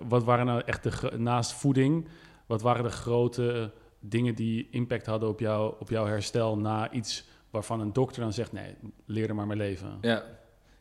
wat 0.08 0.24
waren 0.24 0.46
nou 0.46 0.62
echt 0.64 0.82
de, 0.82 1.18
naast 1.18 1.52
voeding, 1.52 2.08
wat 2.46 2.62
waren 2.62 2.84
de 2.84 2.90
grote 2.90 3.70
dingen 4.00 4.34
die 4.34 4.68
impact 4.70 5.06
hadden 5.06 5.28
op, 5.28 5.40
jou, 5.40 5.74
op 5.78 5.88
jouw 5.90 6.06
herstel 6.06 6.58
na 6.58 6.90
iets 6.90 7.28
waarvan 7.50 7.80
een 7.80 7.92
dokter 7.92 8.22
dan 8.22 8.32
zegt, 8.32 8.52
nee, 8.52 8.74
leer 9.04 9.28
er 9.28 9.34
maar 9.34 9.46
mee 9.46 9.56
leven? 9.56 9.98
Ja, 10.00 10.24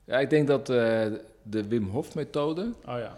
ja 0.10 0.20
ik 0.20 0.30
denk 0.30 0.48
dat 0.48 0.70
uh, 0.70 0.76
de 1.44 1.68
Wim 1.68 1.90
Hof 1.90 2.16
methode, 2.16 2.74
oh, 2.86 2.98
ja. 2.98 3.18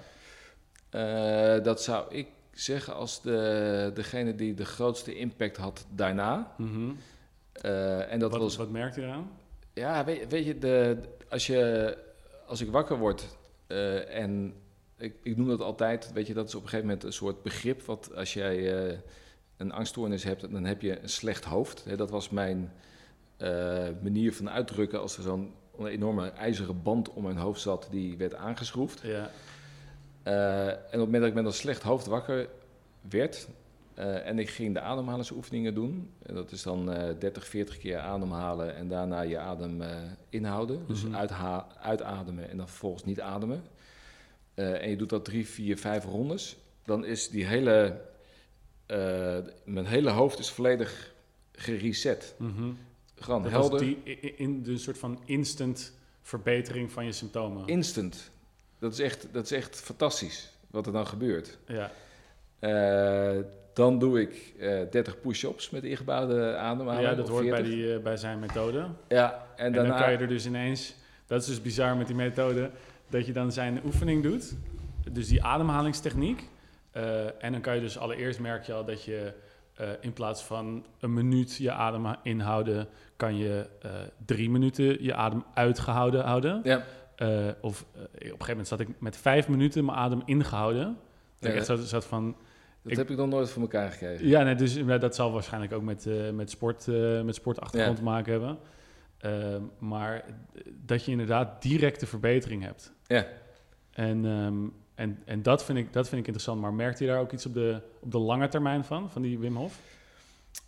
Uh, 0.91 1.63
dat 1.63 1.81
zou 1.81 2.15
ik 2.15 2.27
zeggen 2.53 2.93
als 2.95 3.21
de, 3.21 3.91
degene 3.93 4.35
die 4.35 4.53
de 4.53 4.65
grootste 4.65 5.15
impact 5.15 5.57
had 5.57 5.85
daarna. 5.89 6.53
Mm 6.57 6.71
-hmm. 6.71 6.97
uh, 7.65 8.11
en 8.11 8.19
dat 8.19 8.31
wat, 8.31 8.41
was, 8.41 8.55
wat 8.55 8.69
merkt 8.69 8.95
je 8.95 9.01
eraan? 9.01 9.31
Ja, 9.73 10.05
weet, 10.05 10.31
weet 10.31 10.45
je, 10.45 10.57
de, 10.57 10.97
als, 11.29 11.47
je, 11.47 11.97
als 12.45 12.61
ik 12.61 12.71
wakker 12.71 12.97
word 12.97 13.25
en 14.07 14.53
ik, 14.97 15.15
ik 15.23 15.37
noem 15.37 15.47
dat 15.47 15.61
altijd, 15.61 16.11
weet 16.13 16.27
je, 16.27 16.33
dat 16.33 16.47
is 16.47 16.55
op 16.55 16.63
een 16.63 16.69
gegeven 16.69 16.87
moment 16.87 17.05
een 17.05 17.13
soort 17.13 17.43
begrip. 17.43 17.81
Wat 17.81 18.15
als 18.15 18.33
jij 18.33 18.99
een 19.57 19.71
angststoornis 19.71 20.23
hebt, 20.23 20.51
dan 20.51 20.65
heb 20.65 20.81
je 20.81 20.99
een 21.01 21.09
slecht 21.09 21.43
hoofd. 21.43 21.97
dat 21.97 22.09
was 22.09 22.29
mijn 22.29 22.71
manier 24.01 24.33
van 24.33 24.49
uitdrukken 24.49 25.01
als 25.01 25.17
er 25.17 25.23
zo'n 25.23 25.53
enorme 25.89 26.29
ijzeren 26.29 26.81
band 26.83 27.09
om 27.09 27.23
mijn 27.23 27.37
hoofd 27.37 27.61
zat, 27.61 27.87
die 27.91 28.17
werd 28.17 28.35
aangeschroefd. 28.35 29.01
Ja. 29.01 29.29
Uh, 30.27 30.67
en 30.67 30.75
op 30.75 30.91
het 30.91 30.99
moment 30.99 31.19
dat 31.19 31.29
ik 31.29 31.33
met 31.33 31.45
een 31.45 31.53
slecht 31.53 31.83
hoofd 31.83 32.05
wakker 32.05 32.49
werd 33.09 33.47
uh, 33.99 34.27
en 34.27 34.39
ik 34.39 34.49
ging 34.49 34.73
de 34.73 34.79
ademhalingsoefeningen 34.79 35.73
doen, 35.73 36.09
en 36.25 36.35
dat 36.35 36.51
is 36.51 36.63
dan 36.63 36.85
30, 37.19 37.47
40 37.47 37.77
keer 37.77 37.99
ademhalen 37.99 38.75
en 38.75 38.87
daarna 38.87 39.21
je 39.21 39.37
adem 39.37 39.81
inhouden, 40.29 40.83
dus 40.87 41.03
mm 41.03 41.13
-hmm. 41.13 41.27
uitademen 41.81 42.49
en 42.49 42.57
dan 42.57 42.67
vervolgens 42.67 43.03
niet 43.03 43.21
ademen. 43.21 43.63
en 44.53 44.89
je 44.89 44.95
doet 44.95 45.09
dat 45.09 45.25
drie, 45.25 45.47
vier, 45.47 45.77
vijf 45.77 46.05
rondes, 46.05 46.57
dan 46.85 47.05
is 47.05 47.29
die 47.29 47.45
hele, 47.45 48.01
mijn 49.63 49.85
hele 49.85 50.09
hoofd 50.09 50.39
is 50.39 50.49
volledig 50.49 51.13
gereset. 51.51 52.35
Mm 52.37 52.55
-hmm. 52.55 52.77
Gewoon 53.21 53.41
dat 53.43 53.51
helder. 53.51 53.79
Die, 53.79 54.03
in 54.35 54.63
de 54.63 54.77
soort 54.77 54.97
van 54.97 55.19
instant 55.25 55.93
verbetering 56.21 56.91
van 56.91 57.05
je 57.05 57.11
symptomen. 57.11 57.67
Instant. 57.67 58.31
Dat 58.79 58.93
is 58.93 58.99
echt, 58.99 59.27
dat 59.31 59.43
is 59.43 59.51
echt 59.51 59.81
fantastisch 59.81 60.51
wat 60.69 60.85
er 60.85 60.91
dan 60.91 61.07
gebeurt. 61.07 61.57
Ja. 61.67 61.91
Uh, 62.59 63.43
dan 63.73 63.99
doe 63.99 64.21
ik 64.21 64.53
uh, 64.57 64.81
30 64.91 65.21
push-ups 65.21 65.69
met 65.69 65.83
ingebouwde 65.83 66.55
ademhaling. 66.55 67.07
Ja, 67.07 67.15
dat 67.15 67.29
hoort 67.29 67.49
bij, 67.49 67.61
die, 67.61 67.83
uh, 67.83 67.99
bij 67.99 68.17
zijn 68.17 68.39
methode. 68.39 68.87
Ja, 69.07 69.45
en, 69.55 69.65
en 69.65 69.71
daarna... 69.73 69.89
dan 69.89 69.99
kan 69.99 70.11
je 70.11 70.17
er 70.17 70.27
dus 70.27 70.45
ineens... 70.45 70.95
Dat 71.27 71.41
is 71.41 71.47
dus 71.47 71.61
bizar 71.61 71.97
met 71.97 72.07
die 72.07 72.15
methode. 72.15 72.69
Dat 73.09 73.25
je 73.25 73.33
dan 73.33 73.51
zijn 73.51 73.81
oefening 73.85 74.23
doet. 74.23 74.53
Dus 75.11 75.27
die 75.27 75.43
ademhalingstechniek. 75.43 76.49
En 77.39 77.51
dan 77.51 77.61
kan 77.61 77.75
je 77.75 77.81
dus 77.81 77.97
allereerst 77.97 78.39
merk 78.39 78.65
je 78.65 78.73
al 78.73 78.85
dat 78.85 79.03
je... 79.03 79.33
Uh, 79.81 79.87
in 79.99 80.13
plaats 80.13 80.43
van 80.43 80.85
een 80.99 81.13
minuut 81.13 81.55
je 81.55 81.71
adem 81.71 82.15
inhouden, 82.23 82.87
kan 83.15 83.37
je 83.37 83.69
uh, 83.85 83.91
drie 84.25 84.49
minuten 84.49 85.03
je 85.03 85.13
adem 85.15 85.43
uitgehouden 85.53 86.23
houden. 86.23 86.61
Ja. 86.63 86.83
Uh, 87.17 87.47
of 87.61 87.81
op 87.81 87.97
een 88.13 88.21
gegeven 88.21 88.47
moment 88.47 88.67
zat 88.67 88.79
ik 88.79 88.87
met 88.99 89.17
vijf 89.17 89.47
minuten 89.47 89.85
mijn 89.85 89.97
adem 89.97 90.21
ingehouden. 90.25 90.97
Dat 91.39 91.53
ik 91.53 91.63
zat, 91.63 91.79
zat 91.79 92.05
van... 92.05 92.35
Dat 92.81 92.91
ik, 92.91 92.97
heb 92.97 93.09
ik 93.09 93.17
nog 93.17 93.27
nooit 93.27 93.49
voor 93.49 93.61
elkaar 93.61 93.91
gekregen. 93.91 94.27
Ja, 94.27 94.43
nee, 94.43 94.55
dus 94.55 94.85
dat 94.85 95.15
zal 95.15 95.31
waarschijnlijk 95.31 95.73
ook 95.73 95.81
met, 95.81 96.07
met, 96.33 96.49
sport, 96.49 96.87
met 97.23 97.35
sportachtergrond 97.35 97.97
ja. 97.97 98.03
te 98.03 98.09
maken 98.09 98.31
hebben. 98.31 98.57
maar 99.79 100.23
dat 100.85 101.05
je 101.05 101.11
inderdaad 101.11 101.61
directe 101.61 102.07
verbetering 102.07 102.63
hebt. 102.63 102.93
Ja. 103.07 103.25
En, 103.91 104.25
um, 104.25 104.73
en, 105.01 105.19
en 105.25 105.43
dat, 105.43 105.63
vind 105.63 105.77
ik, 105.77 105.93
dat 105.93 106.07
vind 106.07 106.21
ik 106.21 106.27
interessant. 106.27 106.61
Maar 106.61 106.73
merkte 106.73 107.03
je 107.03 107.09
daar 107.09 107.19
ook 107.19 107.31
iets 107.31 107.45
op 107.45 107.53
de, 107.53 107.81
op 107.99 108.11
de 108.11 108.17
lange 108.17 108.47
termijn 108.47 108.83
van, 108.83 109.11
van 109.11 109.21
die 109.21 109.39
Wim 109.39 109.55
Hof? 109.55 109.79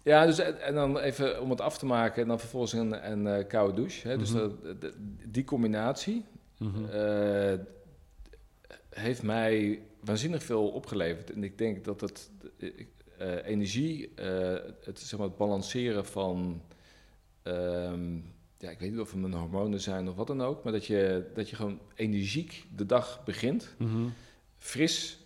Ja, 0.04 0.26
dus 0.26 0.40
en 0.40 0.74
dan 0.74 0.98
even 1.00 1.42
om 1.42 1.50
het 1.50 1.62
af 1.62 1.78
te 1.78 1.86
maken 1.86 2.22
en 2.22 2.28
dan 2.28 2.40
vervolgens 2.40 2.74
een, 2.74 3.12
een 3.12 3.40
uh, 3.40 3.48
koude 3.48 3.74
douche. 3.74 4.08
Hè? 4.08 4.16
Mm 4.16 4.24
-hmm. 4.24 4.34
Dus 4.34 4.42
dat, 4.42 4.82
de, 4.82 4.94
die 5.28 5.44
combinatie 5.44 6.26
mm 6.58 6.74
-hmm. 6.74 6.86
uh, 6.86 7.60
heeft 8.90 9.24
mij 9.24 9.82
waanzinnig 10.00 10.44
veel 10.44 10.68
opgeleverd. 10.68 11.32
En 11.32 11.44
ik 11.44 11.58
denk 11.58 11.86
dat 11.86 12.02
het 12.02 12.30
uh, 12.58 12.70
energie, 13.46 14.14
het, 14.84 15.00
zeg 15.00 15.20
maar, 15.20 15.28
het 15.28 15.38
balanceren 15.38 16.06
van, 16.06 16.62
um, 17.44 18.34
ja, 18.64 18.70
ik 18.70 18.80
weet 18.80 18.92
niet 18.92 19.00
of 19.00 19.12
het 19.12 19.22
mijn 19.22 19.34
hormonen 19.34 19.82
zijn 19.82 20.10
of 20.10 20.16
wat 20.16 20.28
dan 20.28 20.42
ook, 20.42 20.64
maar 20.64 20.74
dat 20.74 20.86
je, 20.86 21.26
dat 21.34 21.50
je 21.50 21.56
gewoon 21.56 21.80
energiek 21.96 22.66
de 22.76 22.86
dag 22.86 23.24
begint, 23.26 23.76
mm 23.78 23.88
-hmm. 23.88 24.14
fris. 24.58 25.18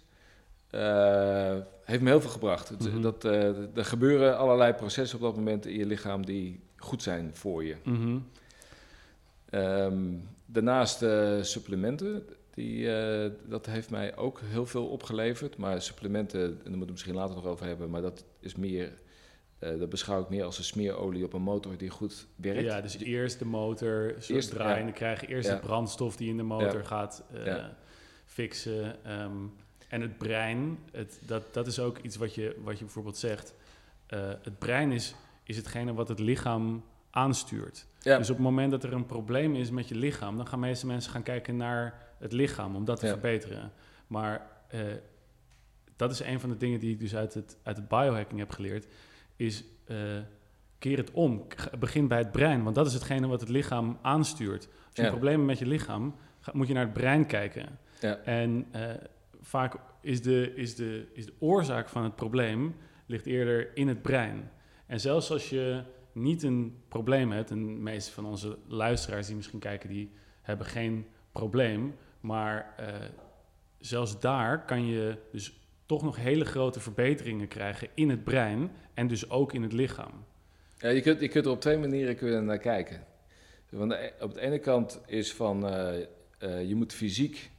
Uh, 0.72 1.56
heeft 1.84 2.02
me 2.02 2.10
heel 2.10 2.22
veel 2.22 2.30
gebracht. 2.30 2.72
Mhm. 2.72 2.84
mm 2.84 2.92
-hmm. 2.92 3.02
dat, 3.02 3.26
uh, 3.26 3.78
er 3.78 3.86
gebeuren 3.86 4.38
allerlei 4.38 4.74
processen 4.74 5.18
op 5.18 5.24
dat 5.24 5.36
moment 5.36 5.66
in 5.66 5.78
je 5.78 5.86
lichaam 5.86 6.26
die 6.26 6.60
goed 6.76 7.04
zijn 7.04 7.36
voor 7.36 7.64
je. 7.64 7.76
Mm 7.84 7.96
-hmm. 7.96 8.28
um, 9.60 10.28
daarnaast 10.46 11.02
uh, 11.02 11.42
supplementen. 11.42 12.28
Die, 12.54 12.78
uh, 12.80 13.32
dat 13.46 13.66
heeft 13.66 13.90
mij 13.90 14.16
ook 14.16 14.40
heel 14.44 14.66
veel 14.66 14.88
opgeleverd. 14.88 15.58
Maar 15.58 15.82
supplementen, 15.82 16.42
en 16.42 16.50
daar 16.50 16.64
moeten 16.64 16.86
we 16.86 16.92
misschien 16.92 17.16
later 17.16 17.36
nog 17.36 17.46
over 17.46 17.66
hebben, 17.66 17.90
maar 17.90 18.02
dat 18.02 18.24
is 18.40 18.56
meer. 18.56 18.94
Dat 19.60 19.90
beschouw 19.90 20.22
ik 20.22 20.30
meer 20.30 20.44
als 20.44 20.58
een 20.58 20.64
smeerolie 20.64 21.24
op 21.24 21.34
een 21.34 21.42
motor 21.42 21.78
die 21.78 21.90
goed 21.90 22.28
werkt. 22.36 22.62
Ja, 22.62 22.82
dus 22.82 22.98
eerst 22.98 23.40
de 23.40 23.46
motor 23.46 24.16
eerst 24.28 24.50
draaien. 24.50 24.78
Ja. 24.78 24.84
Dan 24.84 24.94
krijg 24.94 25.22
je 25.22 25.28
eerst 25.28 25.50
ja. 25.50 25.56
de 25.56 25.62
brandstof 25.62 26.16
die 26.16 26.30
in 26.30 26.38
de 26.38 26.44
motor 26.44 26.86
gaat 26.86 27.24
fixen. 28.26 28.96
Um, 29.22 29.54
en 29.88 30.02
het 30.02 30.18
brein, 30.18 30.80
het, 30.92 31.20
dat, 31.26 31.54
dat 31.54 31.68
is 31.68 31.80
ook 31.80 31.98
iets 31.98 32.16
wat 32.16 32.36
je, 32.36 32.56
wat 32.64 32.78
je 32.78 32.84
bijvoorbeeld 32.84 33.18
zegt. 33.18 33.54
Uh, 34.10 34.20
het 34.42 34.60
brein 34.60 34.92
is, 34.92 35.16
is 35.44 35.58
hetgene 35.58 35.94
wat 35.94 36.08
het 36.08 36.20
lichaam 36.20 36.84
aanstuurt. 37.10 37.86
Dus 38.02 38.30
op 38.30 38.36
het 38.36 38.46
moment 38.46 38.72
dat 38.72 38.84
er 38.84 38.94
een 38.94 39.06
probleem 39.06 39.56
is 39.56 39.70
met 39.70 39.88
je 39.88 39.96
lichaam, 39.96 40.38
dan 40.38 40.48
gaan 40.48 40.60
meeste 40.60 40.86
mensen 40.86 41.12
gaan 41.12 41.24
kijken 41.24 41.58
naar 41.58 42.08
het 42.20 42.32
lichaam 42.32 42.76
om 42.76 42.86
dat 42.86 43.00
te 43.00 43.08
verbeteren. 43.08 43.72
Maar 44.08 44.48
dat 45.96 46.12
is 46.12 46.20
een 46.20 46.40
van 46.40 46.50
de 46.50 46.58
dingen 46.58 46.80
die 46.80 46.92
ik 46.92 47.00
dus 47.00 47.16
uit 47.16 47.34
het, 47.34 47.58
uit 47.64 47.78
het 47.78 47.88
biohacking 47.88 48.40
heb 48.40 48.52
geleerd, 48.52 48.88
is 49.38 49.64
uh, 49.88 49.98
keer 50.80 50.98
het 50.98 51.12
om. 51.12 51.48
Begin 51.80 52.08
bij 52.08 52.18
het 52.18 52.32
brein, 52.32 52.64
want 52.64 52.76
dat 52.76 52.88
is 52.88 52.94
hetgene 52.94 53.28
wat 53.28 53.40
het 53.40 53.50
lichaam 53.50 53.98
aanstuurt. 54.02 54.66
Als 54.68 54.96
je 54.96 55.02
Ja. 55.02 55.04
een 55.08 55.14
probleem 55.14 55.36
hebt 55.36 55.48
met 55.48 55.60
je 55.60 55.66
lichaam, 55.66 56.16
ga, 56.40 56.52
moet 56.56 56.68
je 56.68 56.74
naar 56.74 56.84
het 56.84 56.94
brein 56.94 57.26
kijken. 57.26 57.80
Ja. 58.00 58.16
En 58.18 58.66
uh, 58.76 58.90
vaak 59.42 59.76
is 60.02 60.22
de, 60.22 60.54
is, 60.56 60.76
de, 60.76 61.08
is 61.14 61.26
de 61.26 61.34
oorzaak 61.40 61.90
van 61.90 62.04
het 62.04 62.16
probleem 62.16 62.76
ligt 63.06 63.26
eerder 63.26 63.76
in 63.78 63.88
het 63.88 64.02
brein. 64.02 64.50
En 64.86 65.00
zelfs 65.00 65.32
als 65.32 65.50
je 65.50 65.84
niet 66.12 66.44
een 66.44 66.82
probleem 66.88 67.32
hebt, 67.32 67.52
en 67.52 67.66
de 67.66 67.72
meeste 67.72 68.12
van 68.12 68.26
onze 68.26 68.58
luisteraars 68.68 69.28
die 69.28 69.36
misschien 69.36 69.60
kijken, 69.60 69.90
die 69.90 70.12
hebben 70.42 70.66
geen 70.66 71.06
probleem, 71.32 71.96
maar 72.20 72.76
uh, 72.80 72.86
zelfs 73.80 74.20
daar 74.20 74.66
kan 74.66 74.86
je 74.86 75.18
dus 75.32 75.60
toch 75.88 76.04
nog 76.04 76.16
hele 76.16 76.46
grote 76.46 76.80
verbeteringen 76.80 77.48
krijgen 77.48 77.88
in 77.94 78.10
het 78.10 78.24
brein 78.24 78.72
en 78.94 79.08
dus 79.08 79.30
ook 79.30 79.54
in 79.54 79.62
het 79.64 79.74
lichaam. 79.74 80.12
Ja, 80.78 80.90
je, 80.90 81.02
kunt, 81.02 81.20
je 81.20 81.28
kunt 81.28 81.46
er 81.46 81.52
op 81.52 81.62
twee 81.62 81.78
manieren 81.78 82.16
kunnen 82.16 82.46
naar 82.46 82.58
kijken. 82.58 83.04
Want 83.70 83.92
de, 83.92 84.12
op 84.20 84.34
de 84.34 84.40
ene 84.42 84.60
kant 84.60 85.02
is 85.06 85.34
van 85.34 85.66
uh, 85.74 85.94
uh, 86.44 86.68
je 86.68 86.76
moet 86.76 86.94
fysiek 86.94 87.52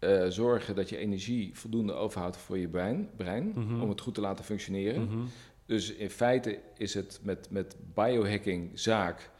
uh, 0.00 0.26
zorgen 0.28 0.74
dat 0.74 0.88
je 0.88 0.96
energie 0.96 1.50
voldoende 1.54 1.92
overhoudt 1.92 2.36
voor 2.36 2.58
je 2.58 2.68
brein, 2.68 3.08
brein 3.16 3.46
Mhm. 3.48 3.58
mm 3.60 3.68
-hmm. 3.68 3.82
om 3.82 3.88
het 3.88 4.00
goed 4.00 4.14
te 4.14 4.20
laten 4.20 4.44
functioneren. 4.44 5.02
Mm 5.02 5.08
-hmm. 5.08 5.28
Dus 5.66 5.92
in 5.92 6.10
feite 6.10 6.58
is 6.76 6.94
het 6.94 7.20
met, 7.22 7.46
met 7.50 7.76
biohacking 7.94 8.70
zaak 8.74 9.30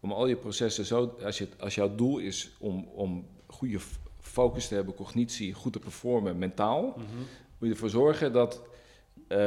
om 0.00 0.12
al 0.12 0.26
je 0.26 0.36
processen 0.36 0.84
zo, 0.84 1.16
als, 1.24 1.38
je, 1.38 1.48
als 1.58 1.74
jouw 1.74 1.94
doel 1.94 2.18
is 2.18 2.50
om, 2.58 2.88
om 2.94 3.26
goede 3.46 3.78
focus 4.20 4.68
te 4.68 4.74
hebben, 4.74 4.94
cognitie, 4.94 5.52
goed 5.52 5.72
te 5.72 5.78
performen 5.78 6.38
mentaal, 6.38 6.82
Mhm. 6.82 6.98
mm 6.98 7.06
-hmm. 7.06 7.26
Moet 7.62 7.70
je 7.70 7.82
ervoor 7.82 8.00
zorgen 8.02 8.32
dat 8.32 8.60
uh, 9.28 9.38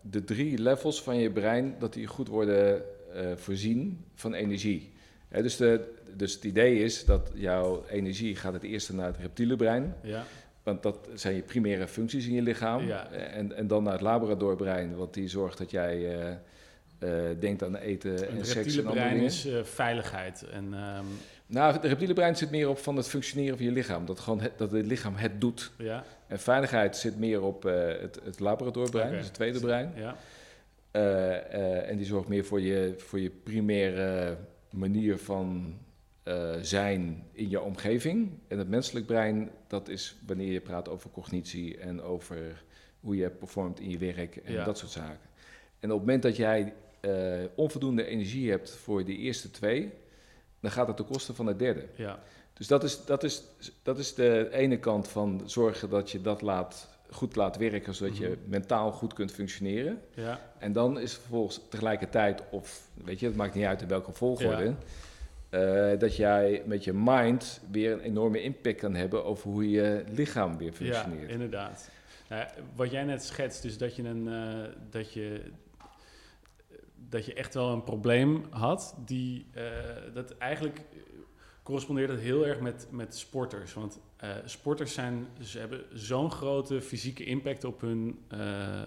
de 0.00 0.24
drie 0.24 0.58
levels 0.58 1.02
van 1.02 1.16
je 1.16 1.30
brein 1.30 1.74
dat 1.78 1.92
die 1.92 2.06
goed 2.06 2.28
worden 2.28 2.82
uh, 3.14 3.32
voorzien 3.36 4.04
van 4.14 4.34
energie. 4.34 4.92
He, 5.28 5.42
dus, 5.42 5.56
de, 5.56 5.94
dus 6.16 6.34
het 6.34 6.44
idee 6.44 6.82
is 6.82 7.04
dat 7.04 7.30
jouw 7.34 7.84
energie 7.88 8.36
gaat 8.36 8.52
het 8.52 8.62
eerste 8.62 8.94
naar 8.94 9.06
het 9.06 9.16
reptiele 9.16 9.56
brein. 9.56 9.94
Ja. 10.02 10.24
Want 10.62 10.82
dat 10.82 11.08
zijn 11.14 11.34
je 11.34 11.42
primaire 11.42 11.88
functies 11.88 12.26
in 12.26 12.34
je 12.34 12.42
lichaam. 12.42 12.86
Ja. 12.86 13.10
En, 13.10 13.56
en 13.56 13.66
dan 13.66 13.82
naar 13.82 13.92
het 13.92 14.02
laboradorbrein, 14.02 14.96
want 14.96 15.14
die 15.14 15.28
zorgt 15.28 15.58
dat 15.58 15.70
jij 15.70 15.98
uh, 15.98 16.30
uh, 16.98 17.40
denkt 17.40 17.62
aan 17.62 17.76
eten 17.76 18.28
en 18.28 18.36
het 18.36 18.46
seks 18.46 18.56
en 18.56 18.62
reptiele 18.62 18.90
brein 18.90 19.10
dingen. 19.10 19.24
is 19.24 19.46
uh, 19.46 19.62
veiligheid. 19.62 20.42
En, 20.42 20.64
um, 20.64 21.06
Nou, 21.46 21.72
het 21.72 21.84
reptiele 21.84 22.12
brein 22.14 22.36
zit 22.36 22.50
meer 22.50 22.68
op 22.68 22.78
van 22.78 22.96
het 22.96 23.08
functioneren 23.08 23.56
van 23.56 23.66
je 23.66 23.72
lichaam. 23.72 24.06
Dat, 24.06 24.20
gewoon 24.20 24.40
het, 24.40 24.58
dat 24.58 24.72
het 24.72 24.86
lichaam 24.86 25.14
het 25.14 25.40
doet. 25.40 25.70
Ja, 25.78 26.04
En 26.30 26.38
veiligheid 26.38 26.96
zit 26.96 27.18
meer 27.18 27.42
op 27.42 27.64
eh, 27.64 27.86
het, 28.00 28.20
het 28.24 28.40
laboratorbrein, 28.40 29.06
Oké. 29.08 29.16
dus 29.16 29.24
het 29.26 29.34
tweede 29.34 29.60
brein. 29.60 29.92
ja, 29.96 30.16
Eh, 30.90 31.36
eh, 31.54 31.88
en 31.90 31.96
die 31.96 32.06
zorgt 32.06 32.28
meer 32.28 32.44
voor 32.44 32.60
je, 32.60 32.94
voor 32.96 33.20
je 33.20 33.30
primaire 33.30 34.36
manier 34.70 35.18
van 35.18 35.74
zijn 36.60 37.22
in 37.32 37.50
je 37.50 37.60
omgeving. 37.60 38.30
En 38.48 38.58
het 38.58 38.68
menselijk 38.68 39.06
brein, 39.06 39.50
dat 39.66 39.88
is 39.88 40.16
wanneer 40.26 40.52
je 40.52 40.60
praat 40.60 40.88
over 40.88 41.10
cognitie 41.10 41.78
en 41.78 42.02
over 42.02 42.64
hoe 43.00 43.16
je 43.16 43.30
performt 43.30 43.80
in 43.80 43.90
je 43.90 43.98
werk 43.98 44.36
en 44.36 44.52
Ja. 44.52 44.64
dat 44.64 44.78
soort 44.78 44.90
zaken. 44.90 45.28
En 45.80 45.90
op 45.90 45.96
het 45.98 46.06
moment 46.06 46.22
dat 46.22 46.36
jij 46.36 46.72
onvoldoende 47.54 48.04
energie 48.04 48.50
hebt 48.50 48.70
voor 48.70 49.04
die 49.04 49.18
eerste 49.18 49.50
twee, 49.50 49.90
dan 50.60 50.70
gaat 50.70 50.86
het 50.86 50.96
ten 50.96 51.06
koste 51.06 51.34
van 51.34 51.46
de 51.46 51.56
derde. 51.56 51.84
ja, 51.94 52.18
Dus 52.60 52.68
dat 52.68 52.84
is, 52.84 53.04
dat, 53.04 53.22
is, 53.24 53.42
dat 53.82 53.98
is 53.98 54.14
de 54.14 54.48
ene 54.52 54.78
kant 54.78 55.08
van 55.08 55.42
zorgen 55.44 55.90
dat 55.90 56.10
je 56.10 56.20
dat 56.20 56.42
laat, 56.42 56.88
goed 57.10 57.36
laat 57.36 57.56
werken, 57.56 57.94
zodat 57.94 58.16
je 58.16 58.28
Mhm. 58.28 58.50
mentaal 58.50 58.92
goed 58.92 59.12
kunt 59.12 59.32
functioneren. 59.32 60.00
ja, 60.14 60.40
En 60.58 60.72
dan 60.72 60.98
is 61.00 61.12
vervolgens 61.14 61.60
tegelijkertijd, 61.68 62.42
of 62.50 62.88
weet 63.04 63.20
je, 63.20 63.26
het 63.26 63.36
maakt 63.36 63.54
niet 63.54 63.64
uit 63.64 63.82
in 63.82 63.88
welke 63.88 64.12
volgorde, 64.12 64.74
eh, 65.48 65.98
dat 65.98 66.16
jij 66.16 66.62
met 66.66 66.84
je 66.84 66.92
mind 66.92 67.60
weer 67.70 67.92
een 67.92 68.00
enorme 68.00 68.42
impact 68.42 68.78
kan 68.80 68.94
hebben 68.94 69.24
over 69.24 69.50
hoe 69.50 69.70
je 69.70 70.04
lichaam 70.08 70.56
weer 70.58 70.68
ja, 70.70 70.74
functioneert. 70.74 71.30
inderdaad. 71.30 71.88
Nou, 72.28 72.44
wat 72.76 72.90
jij 72.90 73.04
net 73.04 73.24
schetst, 73.24 73.62
dus 73.62 73.78
dat 73.78 73.96
je, 73.96 74.02
een, 74.02 74.28
eh, 74.28 74.72
dat 74.90 75.12
je, 75.12 75.42
dat 77.08 77.26
je 77.26 77.34
echt 77.34 77.54
wel 77.54 77.72
een 77.72 77.84
probleem 77.84 78.44
had, 78.50 78.94
die, 79.04 79.46
eh, 79.54 79.64
dat 80.14 80.36
eigenlijk 80.38 80.80
correspondeert 81.70 82.10
het 82.10 82.20
heel 82.20 82.46
erg 82.46 82.60
met, 82.60 82.86
met 82.90 83.16
sporters. 83.16 83.74
Want 83.74 84.00
eh, 84.16 84.30
sporters 84.44 84.94
zijn, 84.94 85.26
ze 85.42 85.58
hebben 85.58 85.84
zo'n 85.92 86.30
grote 86.30 86.80
fysieke 86.80 87.24
impact 87.24 87.64
op 87.64 87.80
hun, 87.80 88.18
eh, 88.28 88.38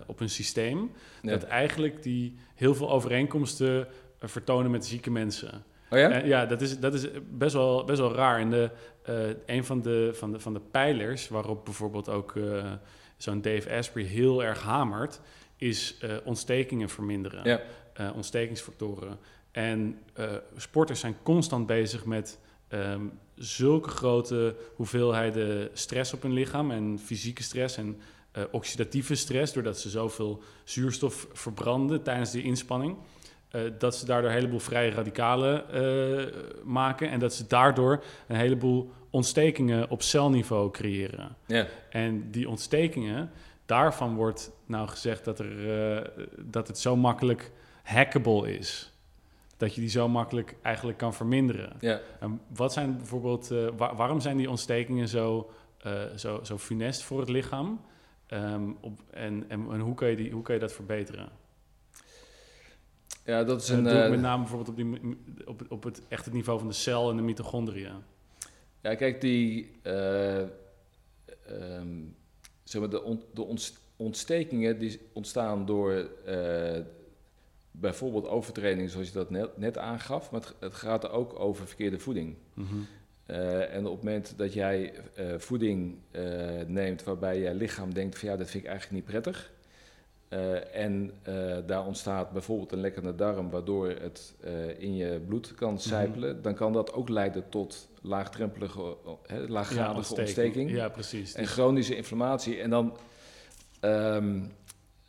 op 0.07 0.19
hun 0.19 0.29
systeem, 0.29 0.91
Ja. 1.21 1.29
dat 1.29 1.43
eigenlijk 1.43 2.03
die 2.03 2.37
heel 2.55 2.75
veel 2.75 2.91
overeenkomsten 2.91 3.87
eh, 4.19 4.29
vertonen 4.29 4.71
met 4.71 4.85
zieke 4.85 5.11
mensen. 5.11 5.63
Oh 5.89 5.99
ja? 5.99 6.17
Ja, 6.17 6.45
dat 6.45 6.61
is, 6.61 6.79
dat 6.79 6.93
is 6.93 7.07
best, 7.29 7.53
wel, 7.53 7.83
best 7.83 7.99
wel 7.99 8.13
raar. 8.13 8.39
En 8.39 8.49
de, 8.49 8.69
een 9.45 9.63
van 9.63 9.81
de, 9.81 10.09
van, 10.13 10.31
de, 10.31 10.39
van 10.39 10.53
de 10.53 10.61
pijlers 10.71 11.27
waarop 11.27 11.65
bijvoorbeeld 11.65 12.09
ook 12.09 12.33
zo'n 13.17 13.41
Dave 13.41 13.75
Asprey 13.75 14.03
heel 14.03 14.43
erg 14.43 14.61
hamert, 14.61 15.19
is 15.57 15.97
ontstekingen 16.23 16.89
verminderen. 16.89 17.43
Ja. 17.43 18.11
Ontstekingsfactoren. 18.13 19.17
En 19.51 19.99
sporters 20.57 20.99
zijn 20.99 21.15
constant 21.23 21.67
bezig 21.67 22.05
met 22.05 22.39
ehm, 22.73 23.01
zulke 23.35 23.89
grote 23.89 24.55
hoeveelheden 24.75 25.69
stress 25.73 26.13
op 26.13 26.21
hun 26.21 26.33
lichaam 26.33 26.71
en 26.71 26.99
fysieke 26.99 27.43
stress 27.43 27.77
en 27.77 28.01
eh, 28.31 28.43
oxidatieve 28.51 29.15
stress, 29.15 29.53
doordat 29.53 29.79
ze 29.79 29.89
zoveel 29.89 30.41
zuurstof 30.63 31.27
verbranden 31.33 32.03
tijdens 32.03 32.31
de 32.31 32.41
inspanning. 32.41 32.95
eh, 33.49 33.61
dat 33.77 33.95
ze 33.95 34.05
daardoor 34.05 34.29
een 34.29 34.35
heleboel 34.35 34.59
vrije 34.59 34.91
radicalen 34.91 35.69
eh, 35.69 36.33
maken 36.63 37.09
en 37.09 37.19
dat 37.19 37.33
ze 37.33 37.47
daardoor 37.47 38.03
een 38.27 38.35
heleboel 38.35 38.91
ontstekingen 39.09 39.89
op 39.89 40.01
celniveau 40.01 40.71
creëren. 40.71 41.35
Ja. 41.45 41.67
En 41.89 42.31
die 42.31 42.49
ontstekingen, 42.49 43.31
daarvan 43.65 44.15
wordt 44.15 44.51
nou 44.65 44.87
gezegd 44.87 45.25
dat, 45.25 45.39
er, 45.39 46.11
dat 46.37 46.67
het 46.67 46.77
zo 46.77 46.95
makkelijk 46.95 47.51
hackable 47.83 48.57
is. 48.57 48.92
Dat 49.63 49.75
je 49.75 49.81
die 49.81 49.89
zo 49.89 50.07
makkelijk 50.09 50.55
eigenlijk 50.61 50.97
kan 50.97 51.13
verminderen. 51.13 51.73
Ja. 51.79 51.99
En 52.19 52.41
wat 52.47 52.73
zijn 52.73 52.97
bijvoorbeeld, 52.97 53.51
eh, 53.51 53.67
wa- 53.77 53.95
waarom 53.95 54.19
zijn 54.19 54.37
die 54.37 54.49
ontstekingen 54.49 55.07
zo, 55.07 55.51
eh, 55.77 56.03
zo, 56.15 56.39
zo 56.43 56.57
funest 56.57 57.03
voor 57.03 57.19
het 57.19 57.29
lichaam? 57.29 57.81
Ehm, 58.27 58.69
op, 58.81 58.99
en 59.09 59.45
en, 59.47 59.67
en 59.71 59.79
hoe, 59.79 59.95
kan 59.95 60.09
je 60.09 60.15
die, 60.15 60.31
hoe 60.31 60.41
kan 60.43 60.55
je 60.55 60.61
dat 60.61 60.73
verbeteren? 60.73 61.29
ja, 63.25 63.43
dat 63.43 63.61
is 63.61 63.69
En 63.69 63.77
een... 63.77 63.83
dat 63.83 63.91
doe 63.93 64.01
ik 64.01 64.05
eh, 64.07 64.11
met 64.11 64.21
name 64.21 64.39
bijvoorbeeld 64.41 64.69
op, 64.69 64.75
die, 64.75 65.17
op, 65.45 65.61
op 65.69 65.83
het, 65.83 66.01
echt 66.07 66.25
het 66.25 66.33
niveau 66.33 66.59
van 66.59 66.67
de 66.67 66.73
cel 66.73 67.09
en 67.09 67.15
de 67.15 67.21
mitochondriën. 67.21 67.93
Ja, 68.81 68.95
kijk, 68.95 69.21
die, 69.21 69.71
eh, 69.81 70.39
ehm, 70.41 72.01
zeg 72.63 72.81
maar, 72.81 72.89
de, 72.89 73.03
ont- 73.03 73.25
de 73.33 73.41
ontst- 73.43 73.79
ontstekingen 73.95 74.79
die 74.79 74.99
ontstaan 75.13 75.65
door 75.65 76.09
bijvoorbeeld 77.73 78.27
overtraining, 78.27 78.89
zoals 78.89 79.07
je 79.07 79.13
dat 79.13 79.29
net, 79.29 79.57
net 79.57 79.77
aangaf, 79.77 80.31
maar 80.31 80.41
het, 80.41 80.53
het 80.59 80.73
gaat 80.73 81.03
er 81.03 81.11
ook 81.11 81.39
over 81.39 81.67
verkeerde 81.67 81.99
voeding. 81.99 82.35
Mhm. 82.53 82.75
Eh, 83.25 83.75
en 83.75 83.85
op 83.85 83.95
het 83.95 84.03
moment 84.03 84.33
dat 84.37 84.53
jij 84.53 84.93
eh, 85.15 85.25
voeding 85.37 85.97
eh, 86.11 86.23
neemt 86.67 87.03
waarbij 87.03 87.39
je 87.39 87.53
lichaam 87.53 87.93
denkt 87.93 88.19
van 88.19 88.29
ja, 88.29 88.37
dat 88.37 88.49
vind 88.49 88.63
ik 88.63 88.69
eigenlijk 88.69 89.01
niet 89.01 89.11
prettig. 89.11 89.51
en 90.73 91.13
daar 91.65 91.85
ontstaat 91.85 92.31
bijvoorbeeld 92.31 92.71
een 92.71 92.79
lekkende 92.79 93.15
darm 93.15 93.49
waardoor 93.49 93.89
het 93.89 94.33
in 94.77 94.95
je 94.95 95.21
bloed 95.27 95.55
kan 95.55 95.79
sijpelen, 95.79 96.41
dan 96.41 96.53
kan 96.55 96.73
dat 96.73 96.93
ook 96.93 97.09
leiden 97.09 97.49
tot 97.49 97.87
laagdrempelige, 98.01 98.95
hè, 99.27 99.47
laaggradige 99.47 100.15
ontsteking, 100.15 100.71
Ja, 100.71 100.89
precies. 100.89 101.33
en 101.33 101.45
chronische 101.45 101.95
inflammatie. 101.95 102.61
En, 102.61 102.69
dan, 102.69 102.97
ehm, 103.79 104.41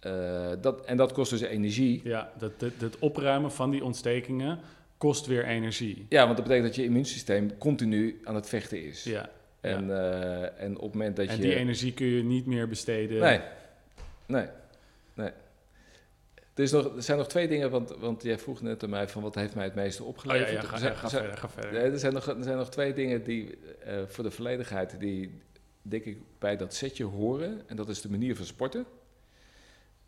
eh, 0.04 0.50
dat, 0.60 0.84
en 0.84 0.96
dat 0.96 1.12
kost 1.12 1.30
dus 1.30 1.40
energie. 1.40 2.00
ja, 2.04 2.32
dat, 2.38 2.60
dat, 2.60 2.70
het 2.78 2.98
opruimen 2.98 3.52
van 3.52 3.70
die 3.70 3.84
ontstekingen 3.84 4.58
kost 4.98 5.26
weer 5.26 5.44
energie. 5.44 6.06
Ja, 6.08 6.24
want 6.24 6.36
dat 6.36 6.46
betekent 6.46 6.66
dat 6.66 6.76
je 6.76 6.84
immuunsysteem 6.84 7.58
continu 7.58 8.20
aan 8.24 8.34
het 8.34 8.48
vechten 8.48 8.82
is. 8.84 9.04
Ja. 9.04 9.30
En, 9.60 9.86
ja. 9.86 10.10
eh, 10.12 10.64
en 10.64 10.76
op 10.76 10.82
het 10.82 10.92
moment 10.92 11.16
dat 11.16 11.26
en 11.26 11.36
je... 11.36 11.42
die 11.42 11.54
energie 11.54 11.92
kun 11.92 12.06
je 12.06 12.22
niet 12.22 12.46
meer 12.46 12.68
besteden. 12.68 13.20
Nee, 13.20 13.40
nee, 14.26 14.46
nee. 15.14 15.30
Er, 16.54 16.62
is 16.62 16.72
nog, 16.72 16.96
er 16.96 17.02
zijn 17.02 17.18
nog 17.18 17.28
twee 17.28 17.48
dingen, 17.48 17.70
want, 17.70 17.90
want 17.98 18.22
jij 18.22 18.38
vroeg 18.38 18.62
net 18.62 18.82
aan 18.82 18.90
mij 18.90 19.08
van 19.08 19.22
wat 19.22 19.34
heeft 19.34 19.54
mij 19.54 19.64
het 19.64 19.74
meeste 19.74 20.02
Oh, 20.02 20.08
ja, 20.08 20.14
opgeleverd. 20.14 20.50
ja, 20.50 20.56
Er 20.56 20.64
ga, 20.68 20.78
zijn- 20.78 20.92
ja, 20.92 20.98
ga 20.98 21.04
er 21.04 21.10
verder, 21.10 21.36
ga 21.38 21.48
verder. 21.48 21.92
er, 21.92 21.98
zijn 21.98 22.12
nog, 22.12 22.26
er 22.26 22.42
zijn 22.44 22.56
nog 22.56 22.70
twee 22.70 22.92
dingen 22.92 23.24
die 23.24 23.58
eh, 23.84 23.94
voor 24.06 24.24
de 24.24 24.30
volledigheid, 24.30 25.00
die 25.00 25.40
denk 25.82 26.04
ik 26.04 26.18
bij 26.38 26.56
dat 26.56 26.74
setje 26.74 27.04
horen. 27.04 27.62
En 27.66 27.76
dat 27.76 27.88
is 27.88 28.00
de 28.00 28.10
manier 28.10 28.36
van 28.36 28.44
sporten. 28.46 28.84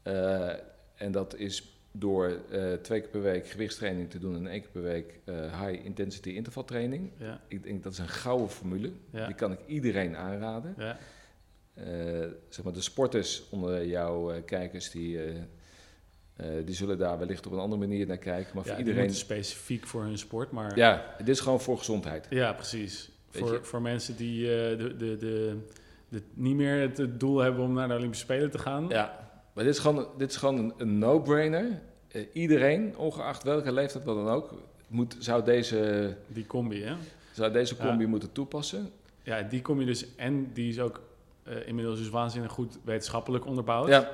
Eh, 0.07 0.49
en 0.95 1.13
dat 1.13 1.37
is 1.37 1.75
door 1.93 2.39
eh, 2.51 2.73
twee 2.73 3.01
keer 3.01 3.09
per 3.11 3.23
week 3.23 3.47
gewichtstraining 3.49 4.11
te 4.11 4.19
doen 4.19 4.37
en 4.37 4.47
één 4.47 4.61
keer 4.61 4.71
per 4.71 4.83
week 4.83 5.21
eh, 5.25 5.61
high 5.63 5.85
intensity 5.85 6.29
intervaltraining. 6.31 7.11
Ja, 7.19 7.41
Ik 7.49 7.63
denk 7.63 7.83
dat 7.83 7.93
is 7.93 7.99
een 7.99 8.09
gouden 8.09 8.49
formule. 8.49 8.91
ja, 9.11 9.27
Die 9.27 9.35
kan 9.35 9.53
ik 9.53 9.59
iedereen 9.67 10.17
aanraden. 10.17 10.75
ja. 10.79 10.99
Zeg 12.49 12.65
maar 12.65 12.73
de 12.73 12.81
sporters 12.81 13.43
onder 13.51 13.87
jouw 13.87 14.43
kijkers, 14.45 14.91
die, 14.91 15.19
die 16.65 16.75
zullen 16.75 16.99
daar 16.99 17.19
wellicht 17.19 17.47
op 17.47 17.53
een 17.53 17.59
andere 17.59 17.81
manier 17.81 18.07
naar 18.07 18.19
kijken. 18.19 18.51
Maar 18.55 18.65
ja 18.67 18.71
voor 18.71 18.79
iedereen... 18.79 19.15
specifiek 19.15 19.87
voor 19.87 20.03
hun 20.03 20.19
sport, 20.19 20.51
maar... 20.51 20.77
Ja, 20.77 21.15
dit 21.19 21.29
is 21.29 21.41
gewoon 21.41 21.61
voor 21.61 21.79
gezondheid. 21.79 22.27
Ja, 22.31 22.53
precies. 22.53 23.11
Weet 23.31 23.43
Voor, 23.43 23.53
je- 23.53 23.63
voor 23.65 23.83
mensen 23.83 24.17
die 24.17 24.45
de, 24.47 24.95
de, 24.99 25.17
de, 25.17 25.57
de, 26.09 26.23
niet 26.35 26.57
meer 26.57 26.81
het 26.81 27.21
doel 27.21 27.39
hebben 27.39 27.65
om 27.65 27.73
naar 27.73 27.89
de 27.89 27.95
Olympische 27.95 28.25
Spelen 28.25 28.51
te 28.51 28.59
gaan. 28.59 28.89
Ja, 28.89 29.26
maar 29.57 29.65
dit 29.65 29.75
is 29.75 29.81
gewoon, 29.81 30.09
dit 30.19 30.31
is 30.31 30.37
gewoon 30.37 30.59
een, 30.59 30.73
een 30.77 30.99
no-brainer. 30.99 31.81
Eh, 32.09 32.23
iedereen, 32.33 32.97
ongeacht 32.97 33.43
welke 33.43 33.73
leeftijd 33.73 34.05
wat 34.05 34.17
dan 34.17 34.29
ook, 34.29 34.55
moet, 34.89 35.17
zou 35.19 35.45
deze, 35.45 36.15
Die 36.27 36.47
combi, 36.47 36.83
hè? 36.83 36.95
zou 37.33 37.53
deze 37.53 37.75
Ja. 37.79 37.87
combi 37.87 38.07
moeten 38.07 38.33
toepassen. 38.33 38.91
Ja, 39.23 39.43
die 39.43 39.63
kom 39.63 39.81
je 39.81 39.87
dus... 39.87 40.15
En 40.17 40.51
die 40.53 40.69
is 40.69 40.81
ook 40.81 41.01
eh, 41.43 41.67
inmiddels 41.67 41.99
dus 41.99 42.09
waanzinnig 42.09 42.53
goed 42.53 42.79
wetenschappelijk 42.85 43.47
onderbouwd. 43.47 43.89
Ja. 43.89 44.11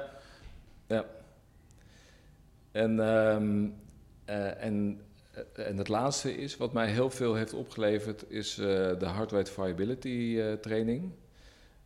ja. 0.87 1.05
En, 2.73 3.01
ehm, 3.01 3.67
eh, 4.25 4.65
en, 4.65 5.01
en 5.53 5.77
het 5.77 5.89
laatste 5.89 6.37
is, 6.37 6.57
wat 6.57 6.73
mij 6.73 6.91
heel 6.91 7.11
veel 7.11 7.35
heeft 7.35 7.53
opgeleverd, 7.53 8.31
is 8.31 8.55
de 8.55 8.97
heart 9.01 9.33
rate 9.33 9.53
variability 9.53 10.37
eh, 10.39 10.53
training. 10.53 11.11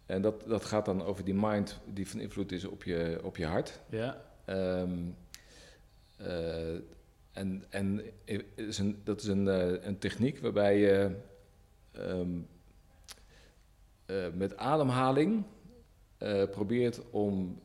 En 0.07 0.23
dat, 0.23 0.45
dat 0.47 0.65
gaat 0.65 0.85
dan 0.85 1.03
over 1.03 1.25
die 1.25 1.35
mind 1.35 1.79
die 1.85 2.09
van 2.09 2.21
invloed 2.21 2.53
is 2.53 2.65
op 2.65 2.85
je, 2.85 3.21
op 3.23 3.37
je 3.37 3.47
hart. 3.47 3.81
Ja, 3.89 4.25
Ehm, 4.47 4.91
eh, 6.17 6.75
en 7.33 7.65
en 7.69 8.03
is 8.55 8.79
een, 8.79 9.01
dat 9.05 9.21
is 9.21 9.27
een, 9.27 9.49
eh, 9.49 9.85
een 9.85 9.99
techniek 9.99 10.39
waarbij 10.39 10.79
je 10.79 11.11
ehm, 11.93 12.39
eh, 14.07 14.17
met 14.35 14.57
ademhaling 14.57 15.45
probeert 16.51 17.01
om 17.11 17.61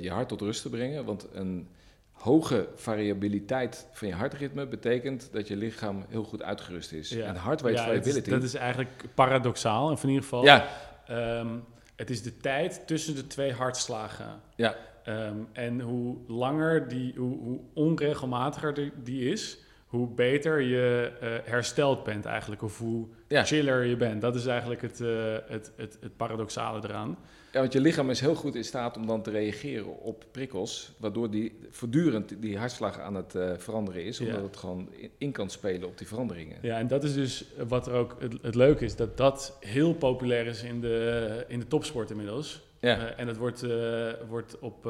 je 0.00 0.10
hart 0.10 0.28
tot 0.28 0.40
rust 0.40 0.62
te 0.62 0.68
brengen. 0.68 1.04
Want 1.04 1.26
een 1.32 1.68
hoge 2.10 2.68
variabiliteit 2.74 3.86
van 3.92 4.08
je 4.08 4.14
hartritme 4.14 4.66
betekent 4.66 5.28
dat 5.32 5.48
je 5.48 5.56
lichaam 5.56 6.04
heel 6.08 6.24
goed 6.24 6.42
uitgerust 6.42 6.92
is. 6.92 7.08
Ja. 7.08 7.26
En 7.26 7.36
heart 7.40 7.60
rate 7.60 7.74
ja 7.74 7.84
variability. 7.84 8.30
dat 8.30 8.42
is 8.42 8.54
eigenlijk 8.54 9.04
paradoxaal. 9.14 9.90
In 9.90 10.08
ieder 10.08 10.22
geval... 10.22 10.44
ja, 10.44 10.68
Ehm, 11.06 11.58
het 11.96 12.10
is 12.10 12.22
de 12.22 12.36
tijd 12.36 12.86
tussen 12.86 13.14
de 13.14 13.26
twee 13.26 13.52
hartslagen. 13.52 14.40
Ja. 14.56 14.76
Ehm, 15.04 15.36
en 15.52 15.80
hoe 15.80 16.16
langer 16.26 16.88
die, 16.88 17.14
hoe, 17.16 17.38
hoe 17.38 17.60
onregelmatiger 17.74 18.74
die, 18.74 18.92
die 19.02 19.30
is, 19.30 19.58
hoe 19.86 20.08
beter 20.08 20.60
je 20.60 21.12
uh, 21.22 21.28
hersteld 21.50 22.04
bent 22.04 22.24
eigenlijk, 22.24 22.62
of 22.62 22.78
hoe 22.78 23.06
chiller 23.28 23.84
je 23.84 23.96
bent. 23.96 24.20
Dat 24.20 24.34
is 24.34 24.46
eigenlijk 24.46 24.82
het, 24.82 25.00
uh, 25.00 25.36
het, 25.46 25.72
het, 25.76 25.98
het 26.00 26.16
paradoxale 26.16 26.80
eraan. 26.84 27.18
Ja, 27.52 27.60
want 27.60 27.72
je 27.72 27.80
lichaam 27.80 28.10
is 28.10 28.20
heel 28.20 28.34
goed 28.34 28.54
in 28.54 28.64
staat 28.64 28.96
om 28.96 29.06
dan 29.06 29.22
te 29.22 29.30
reageren 29.30 30.00
op 30.00 30.24
prikkels, 30.30 30.92
waardoor 30.96 31.30
die 31.30 31.58
voortdurend 31.70 32.42
die 32.42 32.58
hartslag 32.58 32.98
aan 33.00 33.14
het 33.14 33.34
uh, 33.34 33.50
veranderen 33.56 34.04
is, 34.04 34.20
omdat 34.20 34.42
het 34.42 34.56
gewoon 34.56 34.88
in, 35.18 35.32
kan 35.32 35.50
spelen 35.50 35.88
op 35.88 35.98
die 35.98 36.06
veranderingen. 36.06 36.58
Ja, 36.62 36.78
en 36.78 36.86
dat 36.86 37.04
is 37.04 37.14
dus 37.14 37.44
wat 37.68 37.86
er 37.86 37.92
ook 37.92 38.16
het, 38.18 38.34
het 38.42 38.54
leuke 38.54 38.84
is, 38.84 38.96
dat 38.96 39.16
dat 39.16 39.56
heel 39.60 39.94
populair 39.94 40.46
is 40.46 40.62
in 40.62 40.80
de, 40.80 41.44
in 41.48 41.58
de 41.58 41.66
topsport 41.66 42.10
inmiddels. 42.10 42.64
Ja. 42.80 42.98
Uh, 42.98 43.20
en 43.20 43.28
het 43.28 43.36
wordt, 43.36 43.64
uh, 43.64 44.12
wordt 44.28 44.58
op, 44.58 44.86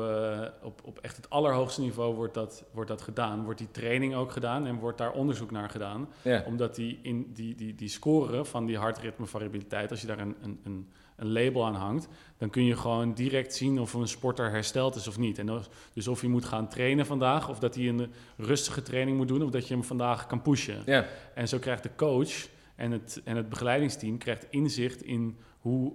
op, 0.62 0.80
op 0.84 0.98
echt 0.98 1.16
het 1.16 1.30
allerhoogste 1.30 1.80
niveau 1.80 2.14
wordt 2.14 2.34
dat, 2.34 2.64
wordt 2.72 2.90
dat 2.90 3.02
gedaan. 3.02 3.44
Wordt 3.44 3.58
die 3.58 3.70
training 3.70 4.14
ook 4.14 4.32
gedaan 4.32 4.66
en 4.66 4.76
wordt 4.76 4.98
daar 4.98 5.12
onderzoek 5.12 5.50
naar 5.50 5.70
gedaan. 5.70 6.08
Ja. 6.22 6.44
Omdat 6.46 6.74
die, 6.74 6.98
in, 7.02 7.30
die, 7.34 7.54
die, 7.54 7.74
die 7.74 7.88
score 7.88 8.44
van 8.44 8.66
die 8.66 8.78
hartritmevariabiliteit, 8.78 9.90
als 9.90 10.00
je 10.00 10.06
daar 10.06 10.18
een, 10.18 10.36
een, 10.42 10.60
een, 10.64 10.88
een, 11.16 11.32
label 11.32 11.66
aan 11.66 11.74
hangt, 11.74 12.08
dan 12.38 12.50
kun 12.50 12.64
je 12.64 12.76
gewoon 12.76 13.14
direct 13.14 13.54
zien 13.54 13.80
of 13.80 13.94
een 13.94 14.08
sporter 14.08 14.50
hersteld 14.50 14.94
is 14.94 15.08
of 15.08 15.18
niet. 15.18 15.38
En 15.38 15.62
dus 15.92 16.08
of 16.08 16.20
je 16.20 16.28
moet 16.28 16.44
gaan 16.44 16.68
trainen 16.68 17.06
vandaag, 17.06 17.48
of 17.48 17.58
dat 17.58 17.74
hij 17.74 17.88
een 17.88 18.12
rustige 18.36 18.82
training 18.82 19.16
moet 19.16 19.28
doen, 19.28 19.42
of 19.42 19.50
dat 19.50 19.68
je 19.68 19.74
hem 19.74 19.84
vandaag 19.84 20.26
kan 20.26 20.42
pushen. 20.42 20.82
Ja. 20.86 21.06
En 21.34 21.48
zo 21.48 21.58
krijgt 21.58 21.82
de 21.82 21.90
coach 21.96 22.48
en 22.74 22.90
het, 22.90 23.20
en 23.24 23.36
het 23.36 23.48
begeleidingsteam 23.48 24.18
krijgt 24.18 24.46
inzicht 24.50 25.02
in 25.02 25.36
hoe 25.60 25.92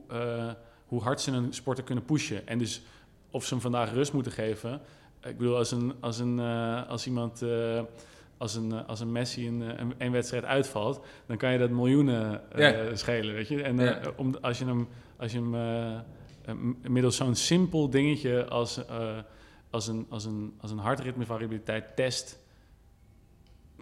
hoe 0.92 1.02
hard 1.02 1.22
ze 1.22 1.32
een 1.32 1.54
sporter 1.54 1.84
kunnen 1.84 2.06
pushen. 2.06 2.48
En 2.48 2.58
dus 2.58 2.82
of 3.30 3.46
ze 3.46 3.54
hem 3.54 3.62
vandaag 3.62 3.94
rust 3.94 4.14
moeten 4.14 4.32
geven. 4.32 4.82
Ik 5.24 5.38
bedoel, 5.38 5.58
als, 5.58 5.72
een, 5.72 5.94
als, 6.00 6.20
een, 6.20 6.38
uh, 6.38 6.90
als 6.90 7.08
iemand, 7.08 7.42
uh, 7.42 7.82
als, 8.42 8.56
een, 8.56 8.72
uh, 8.74 8.88
als 8.88 9.00
een 9.00 9.12
Messi 9.12 9.48
een, 9.48 9.62
een, 9.82 9.94
een, 9.98 10.12
wedstrijd 10.12 10.46
uitvalt, 10.46 11.06
dan 11.26 11.38
kan 11.38 11.52
je 11.52 11.58
dat 11.58 11.70
miljoenen 11.70 12.42
ja. 12.56 12.96
schelen, 12.96 13.34
weet 13.34 13.48
je. 13.48 13.64
En 13.64 14.02
om, 14.18 14.36
als 14.42 14.60
je 14.60 14.66
hem, 14.66 14.88
als 15.18 15.32
je 15.32 15.38
hem 15.38 16.74
middels 16.82 17.16
zo'n 17.16 17.36
simpel 17.36 17.90
dingetje 17.90 18.48
als, 18.48 18.82
als, 19.70 19.88
een, 19.88 20.06
als, 20.10 20.26
een, 20.26 20.54
als 20.58 20.72
een 20.72 20.78
hartritmevariabiliteit 20.78 21.96
test 21.96 22.40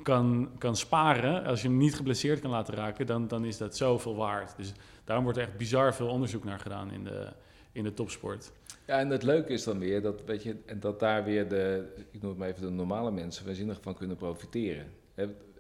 kan, 0.04 0.50
kan 0.58 0.76
sparen, 0.76 1.46
als 1.46 1.62
je 1.62 1.68
hem 1.68 1.78
niet 1.78 1.96
geblesseerd 1.96 2.40
kan 2.40 2.52
laten 2.52 2.74
raken, 2.74 3.06
dan, 3.06 3.28
dan 3.28 3.46
is 3.46 3.58
dat 3.58 3.78
zoveel 3.78 4.16
waard. 4.16 4.58
Dus 4.58 4.74
daarom 5.04 5.24
wordt 5.24 5.40
er 5.40 5.46
echt 5.46 5.58
bizar 5.58 5.96
veel 5.96 6.08
onderzoek 6.08 6.44
naar 6.44 6.60
gedaan 6.60 6.92
in 6.92 7.04
de, 7.04 7.28
in 7.72 7.84
de 7.84 7.94
topsport. 7.94 8.52
Ja, 8.90 9.00
en 9.00 9.10
het 9.10 9.24
leuke 9.24 9.54
is 9.54 9.64
dan 9.64 9.80
weer 9.80 10.02
dat, 10.02 10.22
weet 10.26 10.44
je, 10.44 10.56
en 10.66 10.80
dat 10.80 11.00
daar 11.00 11.24
weer 11.24 11.48
de, 11.48 11.86
ik 12.12 12.22
noem 12.22 12.30
het 12.30 12.40
maar 12.40 12.48
even 12.48 12.62
de 12.62 12.70
normale 12.70 13.12
mensen, 13.12 13.46
waanzinnig 13.46 13.82
van 13.82 13.96
kunnen 13.96 14.18
profiteren. 14.18 14.86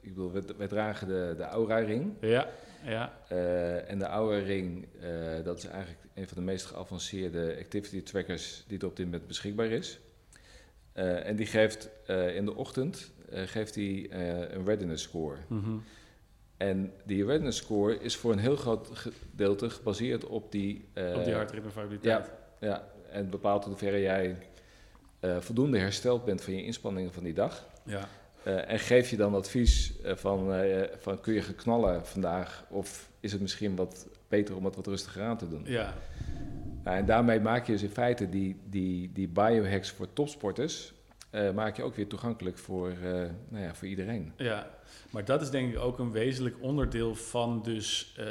ik 0.01 0.13
bedoel, 0.13 0.31
wij, 0.57 0.67
dragen 0.67 1.07
de, 1.07 1.33
de 1.37 1.43
Aura-ring. 1.43 2.13
Ja, 2.21 2.49
ja. 2.83 3.13
Uh, 3.31 3.89
en 3.89 3.99
de 3.99 4.05
Aura-ring, 4.05 4.87
uh, 5.01 5.43
dat 5.43 5.57
is 5.57 5.65
eigenlijk 5.65 6.03
een 6.13 6.27
van 6.27 6.37
de 6.37 6.43
meest 6.43 6.65
geavanceerde 6.65 7.55
activity 7.59 8.03
trackers 8.03 8.63
die 8.67 8.79
er 8.79 8.85
op 8.85 8.95
dit 8.95 9.05
moment 9.05 9.27
beschikbaar 9.27 9.69
is. 9.69 9.99
Uh, 10.95 11.25
en 11.25 11.35
die 11.35 11.45
geeft 11.45 11.89
in 12.35 12.45
de 12.45 12.55
ochtend 12.55 13.11
geeft 13.29 13.75
hij, 13.75 14.07
een 14.51 14.65
readiness 14.65 15.03
score. 15.03 15.37
Mm 15.47 15.83
en 16.57 16.93
die 17.05 17.23
awareness 17.23 17.57
score 17.57 17.99
is 17.99 18.15
voor 18.15 18.31
een 18.31 18.39
heel 18.39 18.55
groot 18.55 18.89
gedeelte 18.93 19.69
gebaseerd 19.69 20.25
op 20.25 20.51
die... 20.51 20.85
Op 21.15 21.23
die 21.23 21.33
hartritmevariabiliteit. 21.33 22.31
Ja, 22.59 22.67
ja, 22.67 22.87
en 23.12 23.30
bepaalt 23.30 23.63
in 23.63 23.69
hoeverre 23.69 24.02
jij 24.02 24.38
uh, 25.22 25.38
voldoende 25.38 25.80
hersteld 25.80 26.26
bent 26.26 26.41
van 26.41 26.54
je 26.54 26.63
inspanningen 26.63 27.13
van 27.13 27.24
die 27.24 27.34
dag. 27.34 27.65
Ja. 27.84 28.08
Uh, 28.48 28.72
en 28.72 28.80
geef 28.80 29.10
je 29.10 29.17
dan 29.17 29.36
advies 29.36 29.93
van, 30.04 30.54
van 31.00 31.22
kun 31.22 31.34
je 31.34 31.41
geknallen 31.41 32.06
vandaag 32.06 32.65
of 32.69 33.10
is 33.19 33.32
het 33.32 33.41
misschien 33.41 33.76
wat 33.76 34.08
beter 34.28 34.56
om 34.56 34.65
het 34.65 34.76
wat 34.76 34.88
rustiger 34.88 35.24
aan 35.24 35.38
te 35.38 35.50
doen. 35.50 35.62
Ja. 35.65 35.93
Nou, 36.84 36.98
en 36.98 37.06
daarmee 37.06 37.39
maak 37.39 37.65
je 37.65 37.72
dus 37.72 37.84
in 37.84 37.89
feite 37.89 38.30
die, 38.30 38.60
die, 38.65 39.12
die 39.13 39.28
biohacks 39.28 39.89
voor 39.91 40.13
topsporters, 40.13 40.93
maak 41.56 41.76
je 41.76 41.84
ook 41.84 41.95
weer 41.95 42.08
toegankelijk 42.08 42.58
voor, 42.58 42.93
nou 43.50 43.63
ja, 43.63 43.76
voor 43.76 43.88
iedereen. 43.88 44.34
Ja, 44.38 44.69
maar 45.10 45.26
dat 45.26 45.41
is 45.41 45.50
denk 45.50 45.74
ik 45.74 45.80
ook 45.80 46.00
een 46.00 46.12
wezenlijk 46.12 46.56
onderdeel 46.60 47.15
van 47.15 47.62
dus... 47.63 48.15
Uh, 48.19 48.26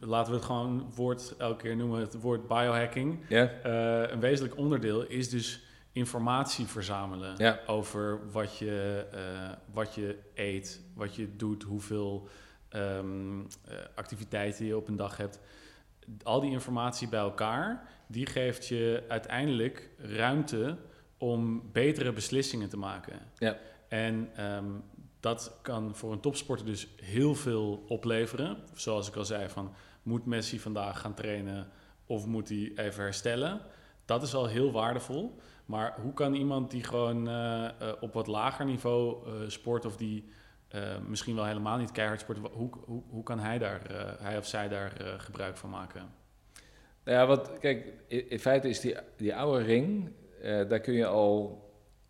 laten 0.00 0.30
we 0.32 0.38
het 0.38 0.46
gewoon 0.46 0.92
woord 0.94 1.34
elke 1.38 1.62
keer 1.62 1.76
noemen, 1.76 2.00
het 2.00 2.20
woord 2.20 2.46
biohacking. 2.48 3.18
Uh, 3.66 4.10
een 4.10 4.20
wezenlijk 4.20 4.56
onderdeel 4.56 5.06
is 5.06 5.28
dus 5.28 5.64
informatie 5.92 6.66
verzamelen 6.66 7.58
over 7.66 8.30
wat 8.30 8.58
je, 8.58 9.06
uh, 9.14 9.52
wat 9.72 9.94
je 9.94 10.18
eet, 10.34 10.80
wat 10.94 11.14
je 11.14 11.36
doet, 11.36 11.62
hoeveel 11.62 12.28
um, 12.70 13.46
activiteiten 13.94 14.66
je 14.66 14.76
op 14.76 14.88
een 14.88 14.96
dag 14.96 15.16
hebt. 15.16 15.40
Al 16.22 16.40
die 16.40 16.50
informatie 16.50 17.08
bij 17.08 17.20
elkaar, 17.20 17.88
die 18.06 18.26
geeft 18.26 18.68
je 18.68 19.04
uiteindelijk 19.08 19.90
ruimte 19.98 20.76
om 21.18 21.70
betere 21.72 22.12
beslissingen 22.12 22.68
te 22.68 22.76
maken. 22.76 23.18
Ja. 23.38 23.56
En 23.88 24.44
um, 24.44 24.82
dat 25.26 25.58
kan 25.62 25.94
voor 25.94 26.12
een 26.12 26.20
topsporter 26.20 26.66
dus 26.66 26.88
heel 27.02 27.34
veel 27.34 27.84
opleveren. 27.88 28.56
Zoals 28.74 29.08
ik 29.08 29.16
al 29.16 29.24
zei, 29.24 29.48
van 29.48 29.72
moet 30.02 30.26
Messi 30.26 30.60
vandaag 30.60 31.00
gaan 31.00 31.14
trainen 31.14 31.68
of 32.06 32.26
moet 32.26 32.48
hij 32.48 32.72
even 32.74 33.02
herstellen? 33.02 33.60
Dat 34.04 34.22
is 34.22 34.34
al 34.34 34.46
heel 34.46 34.72
waardevol. 34.72 35.38
Maar 35.64 36.00
hoe 36.00 36.12
kan 36.12 36.34
iemand 36.34 36.70
die 36.70 36.84
gewoon 36.84 37.28
uh, 37.28 37.34
uh, 37.82 37.92
op 38.00 38.12
wat 38.12 38.26
lager 38.26 38.64
niveau 38.64 39.28
uh, 39.28 39.48
sport 39.48 39.84
of 39.84 39.96
die 39.96 40.24
misschien 41.06 41.34
wel 41.34 41.44
helemaal 41.44 41.78
niet 41.78 41.92
keihard 41.92 42.20
sport, 42.20 42.38
hoe, 42.52 42.70
hoe, 42.84 43.02
hoe 43.08 43.22
kan 43.22 43.38
hij, 43.38 43.58
daar, 43.58 43.80
hij 44.20 44.38
of 44.38 44.46
zij 44.46 44.68
daar 44.68 44.92
gebruik 45.18 45.56
van 45.56 45.70
maken? 45.70 46.00
Nou 47.04 47.18
ja, 47.18 47.26
wat, 47.26 47.58
kijk, 47.58 47.92
in, 48.06 48.38
feite 48.38 48.68
is 48.68 48.80
die, 48.80 48.96
die 49.16 49.34
oude 49.34 49.64
ring, 49.64 50.12
daar 50.42 50.80
kun 50.80 50.94
je 50.94 51.06
al 51.06 51.64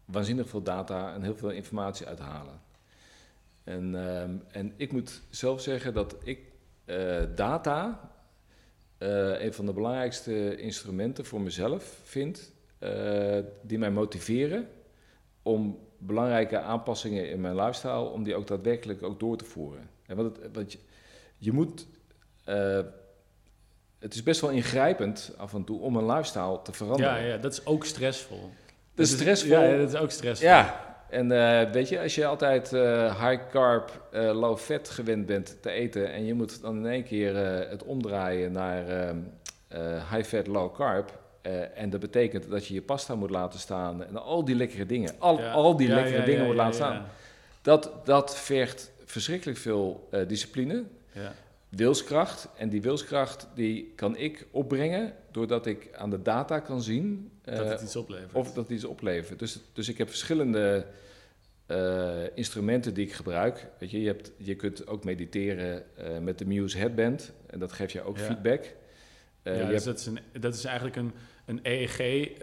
waanzinnig 0.05 0.49
veel 0.49 0.63
data 0.63 1.15
en 1.15 1.23
heel 1.23 1.37
veel 1.37 1.51
informatie 1.51 2.07
uithalen. 2.07 2.66
En, 3.67 3.95
ehm, 3.95 4.37
en 4.51 4.73
ik 4.77 4.93
moet 4.93 5.23
zelf 5.31 5.61
zeggen 5.61 5.95
dat 5.95 6.17
ik 6.23 6.39
uh, 6.85 7.23
data 7.35 8.11
uh, 8.99 9.41
een 9.41 9.55
van 9.55 9.67
de 9.67 9.73
belangrijkste 9.73 10.57
instrumenten 10.57 11.25
voor 11.25 11.41
mezelf 11.41 12.01
vind, 12.05 12.53
uh, 12.81 13.39
die 13.63 13.79
mij 13.79 13.91
motiveren 13.91 14.69
om 15.43 15.79
belangrijke 15.99 16.59
aanpassingen 16.59 17.31
in 17.31 17.41
mijn 17.41 17.55
lifestyle, 17.55 18.09
om 18.09 18.23
die 18.23 18.35
ook 18.35 18.47
daadwerkelijk 18.47 19.03
ook 19.03 19.21
door 19.21 19.37
te 19.37 19.45
voeren. 19.45 19.91
En 20.07 20.17
wat 20.17 20.25
het, 20.25 20.53
wat 20.53 20.73
je, 20.73 20.79
je 21.39 21.53
moet, 21.53 21.87
het 23.99 24.15
is 24.15 24.23
best 24.23 24.41
wel 24.41 24.51
ingrijpend 24.51 25.35
af 25.37 25.55
en 25.55 25.65
toe 25.65 25.81
om 25.81 25.97
een 25.97 26.07
lifestyle 26.07 26.63
te 26.63 26.73
veranderen. 26.73 27.23
Ja, 27.23 27.27
ja 27.27 27.37
dat 27.37 27.53
is 27.53 27.67
ook 27.67 27.85
stressvol. 27.85 28.51
Dat 28.95 29.07
is 29.07 29.13
stressvol. 29.13 29.51
Ja, 29.51 29.77
dat 29.77 29.93
is 29.93 30.01
ook 30.01 30.11
stressvol. 30.11 30.49
Ja, 30.49 30.87
en 31.11 31.31
uh, 31.31 31.71
weet 31.71 31.89
je, 31.89 32.01
als 32.01 32.15
je 32.15 32.27
altijd 32.27 32.73
uh, 32.73 33.29
high 33.29 33.43
carb, 33.51 34.09
uh, 34.15 34.21
low 34.21 34.57
fat 34.57 34.89
gewend 34.89 35.27
bent 35.27 35.63
te 35.63 35.71
eten 35.71 36.13
en 36.13 36.25
je 36.25 36.35
moet 36.35 36.63
dan 36.63 36.77
in 36.77 36.87
één 36.87 37.05
keer 37.05 37.37
het 37.71 37.83
omdraaien 37.83 38.53
naar 38.53 38.89
ehm, 38.89 39.17
high 40.13 40.25
fat, 40.25 40.47
low 40.47 40.75
carb. 40.75 41.19
en 41.75 41.91
dat 41.91 42.01
betekent 42.01 42.51
dat 42.51 42.67
je 42.67 42.75
je 42.75 42.83
pasta 42.83 43.15
moet 43.15 43.31
laten 43.31 43.59
staan 43.59 44.05
en 44.05 44.17
al 44.17 44.45
die 44.45 44.55
lekkere 44.55 44.87
dingen, 44.87 45.15
al, 45.19 45.43
al 45.43 45.77
die 45.77 45.89
lekkere 45.89 46.25
dingen 46.25 46.47
moet 46.47 46.55
laten 46.55 46.75
staan. 46.75 47.07
Dat, 47.63 47.91
dat 48.05 48.37
vergt 48.37 48.93
verschrikkelijk 49.05 49.59
veel 49.59 50.09
discipline, 50.27 50.85
wilskracht. 51.77 52.49
En 52.57 52.69
die 52.69 52.83
wilskracht 52.83 53.49
die 53.55 53.93
kan 53.97 54.17
ik 54.17 54.47
opbrengen 54.51 55.15
doordat 55.31 55.67
ik 55.67 55.89
aan 55.95 56.11
de 56.11 56.23
data 56.23 56.59
kan 56.59 56.83
zien 56.83 57.31
dat 57.43 57.69
het 57.69 57.83
iets 57.83 57.97
oplevert. 57.97 58.33
Of 58.33 58.53
dat 58.53 58.65
het 58.65 58.73
iets 58.73 58.85
oplevert. 58.85 59.39
Dus, 59.39 59.61
dus 59.73 59.89
ik 59.89 59.99
heb 59.99 60.09
verschillende 60.09 60.87
uh, 61.69 62.23
instrumenten 62.35 62.95
die 62.95 63.07
ik 63.07 63.13
gebruik. 63.13 63.67
Weet 63.79 63.91
je, 63.91 64.01
je, 64.01 64.07
hebt, 64.07 64.33
je 64.37 64.55
kunt 64.55 64.87
ook 64.87 65.05
mediteren 65.05 65.83
uh, 65.99 66.19
met 66.19 66.39
de 66.39 66.47
Muse 66.47 66.79
Headband. 66.79 67.33
En 67.47 67.59
dat 67.59 67.73
geeft 67.73 67.93
je 67.93 68.03
ook 68.03 68.19
ja. 68.19 68.25
feedback. 68.25 68.75
Ja, 69.43 69.69
dus 69.69 69.85
dat, 69.85 69.99
is 69.99 70.07
een, 70.07 70.19
dat 70.41 70.55
is 70.55 70.65
eigenlijk 70.65 70.97
een, 70.97 71.13
een 71.47 71.61
EEG-meter... 71.63 72.39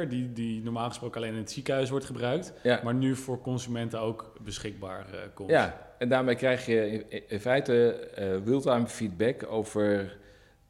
Ja. 0.00 0.06
Die, 0.08 0.32
die 0.32 0.62
normaal 0.62 0.88
gesproken 0.88 1.20
alleen 1.20 1.32
in 1.32 1.38
het 1.38 1.50
ziekenhuis 1.50 1.90
wordt 1.90 2.04
gebruikt... 2.04 2.52
Ja. 2.62 2.80
maar 2.84 2.94
nu 2.94 3.14
voor 3.16 3.40
consumenten 3.40 4.00
ook 4.00 4.32
beschikbaar 4.40 5.06
komt. 5.34 5.50
Ja, 5.50 5.94
en 5.98 6.08
daarmee 6.08 6.34
krijg 6.34 6.66
je 6.66 6.90
in, 6.90 7.28
in 7.28 7.40
feite 7.40 8.08
real-time 8.44 8.86
feedback 8.86 9.46
over 9.50 10.16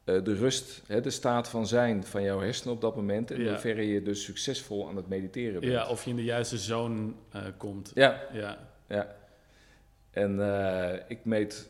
eh, 0.09 0.23
de 0.23 0.33
rust, 0.33 0.81
hè, 0.87 1.01
de 1.01 1.09
staat 1.09 1.49
van 1.49 1.67
zijn 1.67 2.03
van 2.03 2.23
jouw 2.23 2.39
hersenen 2.39 2.73
op 2.73 2.81
dat 2.81 2.95
moment. 2.95 3.31
En 3.31 3.43
ja. 3.43 3.49
hoeverre 3.49 3.87
je 3.87 4.01
dus 4.01 4.23
succesvol 4.23 4.87
aan 4.87 4.95
het 4.95 5.07
mediteren 5.07 5.59
bent. 5.59 5.71
Ja, 5.71 5.87
of 5.87 6.03
je 6.03 6.09
in 6.09 6.15
de 6.15 6.23
juiste 6.23 6.57
zone 6.57 7.11
uh, 7.35 7.41
komt. 7.57 7.91
Ja. 7.93 8.21
ja. 8.33 8.57
ja. 8.87 9.15
En 10.11 10.35
uh, 10.35 10.93
ik 11.07 11.25
meet 11.25 11.69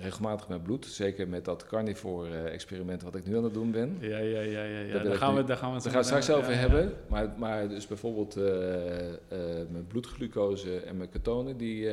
regelmatig 0.00 0.48
met 0.48 0.62
bloed. 0.62 0.86
Zeker 0.86 1.28
met 1.28 1.44
dat 1.44 1.66
carnivore 1.66 2.38
experiment 2.38 3.02
wat 3.02 3.14
ik 3.14 3.26
nu 3.26 3.36
aan 3.36 3.44
het 3.44 3.54
doen 3.54 3.70
ben. 3.70 3.96
Ja, 4.00 4.18
ja, 4.18 4.40
ja. 4.40 4.62
ja, 4.62 4.80
ja. 4.80 4.98
Daar, 4.98 5.16
gaan 5.16 5.34
we, 5.34 5.44
daar 5.44 5.56
gaan 5.56 5.68
we 5.68 5.74
het, 5.74 5.84
daar 5.84 5.92
gaan 5.92 6.04
straks 6.04 6.30
over 6.30 6.58
hebben. 6.58 6.92
Maar, 7.06 7.28
maar 7.36 7.68
dus 7.68 7.86
bijvoorbeeld 7.86 8.34
mijn 9.70 9.86
bloedglucose 9.88 10.76
en 10.76 10.96
mijn 10.96 11.08
ketonen, 11.08 11.56
die 11.56 11.88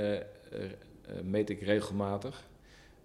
meet 1.24 1.50
ik 1.50 1.62
regelmatig. 1.62 2.44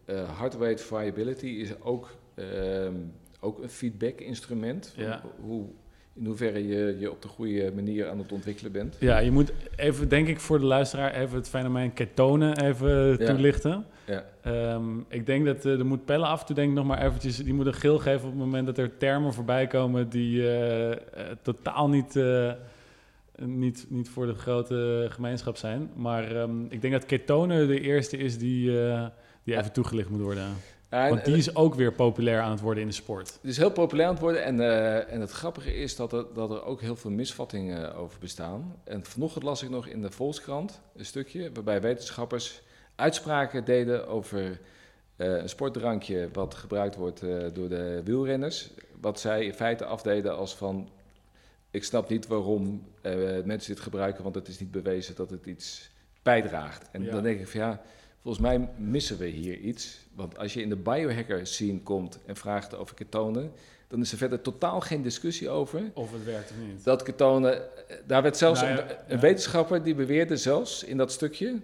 heart 0.07 0.55
rate 0.55 0.83
variability 0.83 1.47
is 1.47 1.81
ook, 1.81 2.11
ehm, 2.35 2.95
ook 3.41 3.63
een 3.63 3.71
feedback 3.71 4.21
instrument. 4.21 4.93
Ja. 4.97 5.23
Hoe, 5.41 5.67
in 6.15 6.27
hoeverre 6.27 6.67
je 6.67 6.97
je 6.99 7.11
op 7.11 7.23
de 7.23 7.29
goede 7.29 7.73
manier 7.75 8.09
aan 8.09 8.19
het 8.19 8.33
ontwikkelen 8.33 8.73
bent. 8.73 8.97
Ja, 8.99 9.19
je 9.19 9.31
moet 9.31 9.53
even, 9.77 10.09
denk 10.09 10.29
ik, 10.29 10.41
voor 10.41 10.59
de 10.59 10.65
luisteraar 10.65 11.15
even 11.15 11.37
het 11.37 11.49
fenomeen 11.49 11.93
ketonen 11.93 12.61
even 12.61 13.19
toelichten. 13.19 13.87
Ja. 14.07 14.25
Ehm, 14.43 14.99
ik 15.09 15.27
denk 15.27 15.47
dat 15.47 15.65
uh, 15.65 15.79
er 15.79 15.87
moet 15.87 16.05
pellen 16.05 16.27
af 16.27 16.41
en 16.41 16.47
toe 16.47 16.55
denk 16.55 16.69
ik 16.69 16.75
nog 16.75 16.87
maar 16.87 17.03
eventjes, 17.03 17.37
die 17.37 17.55
moet 17.55 17.67
een 17.67 17.75
geel 17.75 17.99
geven 17.99 18.25
op 18.25 18.31
het 18.31 18.41
moment 18.41 18.67
dat 18.67 18.79
er 18.79 18.97
termen 18.97 19.33
voorbij 19.33 19.67
komen 19.67 20.09
die 20.09 20.41
uh, 20.41 20.91
totaal 21.43 21.89
niet, 21.89 22.19
niet, 23.39 23.87
niet 23.89 24.09
voor 24.09 24.27
de 24.27 24.35
grote 24.35 25.07
gemeenschap 25.11 25.57
zijn. 25.57 25.91
Maar 25.95 26.37
um, 26.37 26.67
ik 26.69 26.81
denk 26.81 26.93
dat 26.93 27.07
ketonen 27.07 27.69
de 27.69 27.81
eerste 27.81 28.17
is 28.17 28.39
die, 28.39 28.71
die 29.43 29.57
even 29.57 29.73
toegelicht 29.73 30.09
moet 30.09 30.21
worden. 30.21 30.49
Want 30.95 31.25
die 31.25 31.37
is 31.37 31.55
ook 31.55 31.75
weer 31.75 31.93
populair 31.93 32.41
aan 32.41 32.51
het 32.51 32.61
worden 32.61 32.83
in 32.83 32.89
de 32.89 32.95
sport. 32.95 33.39
Het 33.43 33.51
is 33.51 33.57
heel 33.57 33.71
populair 33.71 34.07
aan 34.07 34.15
het 34.15 34.23
worden. 34.23 34.45
En, 34.45 34.59
uh, 34.59 35.13
en 35.13 35.21
het 35.21 35.31
grappige 35.31 35.75
is 35.75 35.97
dat 35.97 36.13
er, 36.13 36.25
dat 36.35 36.51
er 36.51 36.65
ook 36.65 36.81
heel 36.81 36.97
veel 36.97 37.11
misvattingen 37.11 37.95
over 37.95 38.19
bestaan. 38.19 38.75
En 38.85 39.05
vanochtend 39.05 39.45
las 39.45 39.63
ik 39.63 39.71
nog 39.71 39.87
in 39.87 40.03
de 40.03 40.11
Volkskrant 40.11 40.81
een 40.97 41.05
stukje 41.05 41.51
waarbij 41.53 41.81
wetenschappers 41.81 42.63
uitspraken 42.95 43.65
deden 43.65 44.09
over 44.09 44.43
uh, 44.43 44.57
een 45.17 45.49
sportdrankje 45.49 46.29
wat 46.33 46.55
gebruikt 46.55 46.97
wordt 46.97 47.23
uh, 47.23 47.47
door 47.53 47.69
de 47.69 48.01
wielrenners. 48.05 48.71
Wat 49.01 49.21
zij 49.21 49.45
in 49.45 49.55
feite 49.55 49.85
afdeden 49.85 50.37
als 50.37 50.57
van. 50.57 50.89
Ik 51.71 51.85
snap 51.85 52.09
niet 52.09 52.27
waarom 52.27 52.85
mensen 53.45 53.75
dit 53.75 53.81
gebruiken, 53.81 54.23
want 54.23 54.35
het 54.35 54.49
is 54.49 54.59
niet 54.59 54.71
bewezen 54.71 55.15
dat 55.15 55.31
het 55.31 55.47
iets 55.47 55.91
bijdraagt. 56.23 56.91
En 56.91 57.05
dan 57.05 57.23
denk 57.23 57.41
ik 57.41 57.49
van 57.49 57.61
ja 57.61 57.83
Volgens 58.25 58.45
mij 58.45 58.69
missen 58.77 59.19
we 59.19 59.27
hier 59.27 59.57
iets. 59.57 59.99
Want 60.15 60.39
als 60.39 60.55
je 60.55 60.63
in 60.63 60.69
de 60.69 60.77
biohacker 60.77 61.47
scene 61.47 61.81
komt 61.81 62.19
en 62.27 62.37
vraagt 62.37 62.77
over 62.77 62.95
ketonen, 62.95 63.53
dan 63.89 64.01
is 64.01 64.13
er 64.13 64.19
verder 64.19 64.41
totaal 64.41 64.81
geen 64.81 65.03
discussie 65.03 65.49
over. 65.49 65.83
Of 65.95 66.13
het 66.13 66.25
werkt 66.25 66.51
of 66.51 66.57
niet. 66.67 66.85
Dat 66.85 67.03
ketonen, 67.03 67.63
daar 68.07 68.23
werd 68.23 68.37
zelfs 68.37 68.61
nou 68.61 68.81
een, 69.09 69.21
wetenschapper 69.21 69.83
die 69.83 69.95
beweerde 69.95 70.37
zelfs 70.37 70.85
in 70.85 70.97
dat 70.97 71.13
stukje 71.13 71.61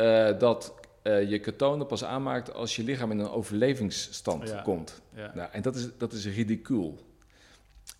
uh, 0.00 0.38
dat 0.38 0.74
uh, 1.02 1.30
je 1.30 1.38
ketonen 1.38 1.86
pas 1.86 2.04
aanmaakt 2.04 2.54
als 2.54 2.76
je 2.76 2.84
lichaam 2.84 3.10
in 3.10 3.18
een 3.18 3.30
overlevingsstand 3.30 4.62
komt. 4.62 5.02
Nou, 5.34 5.48
en 5.52 5.62
dat 5.62 5.76
is, 5.76 5.88
dat 5.98 6.12
is 6.12 6.26
ridicuul. 6.26 6.98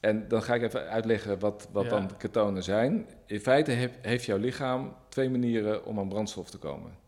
En 0.01 0.29
dan 0.29 0.43
ga 0.43 0.55
ik 0.55 0.63
even 0.63 0.89
uitleggen 0.89 1.39
wat, 1.39 1.69
wat 1.73 1.89
dan 1.89 2.17
ketonen 2.17 2.63
zijn. 2.63 3.07
In 3.27 3.41
feite 3.41 3.71
heb, 3.71 3.93
heeft 4.03 4.25
jouw 4.25 4.39
lichaam 4.39 4.95
twee 5.09 5.31
manieren 5.31 5.85
om 5.85 5.99
aan 5.99 6.09
brandstof 6.09 6.51
te 6.51 6.59
komen. 6.59 6.99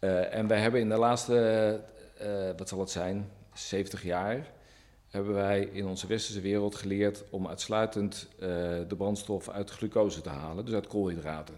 Uh, 0.00 0.34
en 0.34 0.46
wij 0.46 0.58
hebben 0.58 0.80
in 0.80 0.88
de 0.88 0.96
laatste, 0.96 1.80
uh, 2.22 2.50
wat 2.56 2.68
zal 2.68 2.80
het 2.80 2.90
zijn, 2.90 3.30
70 3.54 4.02
jaar, 4.02 4.50
hebben 5.08 5.34
wij 5.34 5.60
in 5.60 5.86
onze 5.86 6.06
westerse 6.06 6.40
wereld 6.40 6.74
geleerd 6.74 7.24
om 7.30 7.48
uitsluitend 7.48 8.28
de 8.88 8.94
brandstof 8.96 9.48
uit 9.48 9.70
glucose 9.70 10.20
te 10.20 10.28
halen, 10.28 10.64
dus 10.64 10.74
uit 10.74 10.86
koolhydraten. 10.86 11.54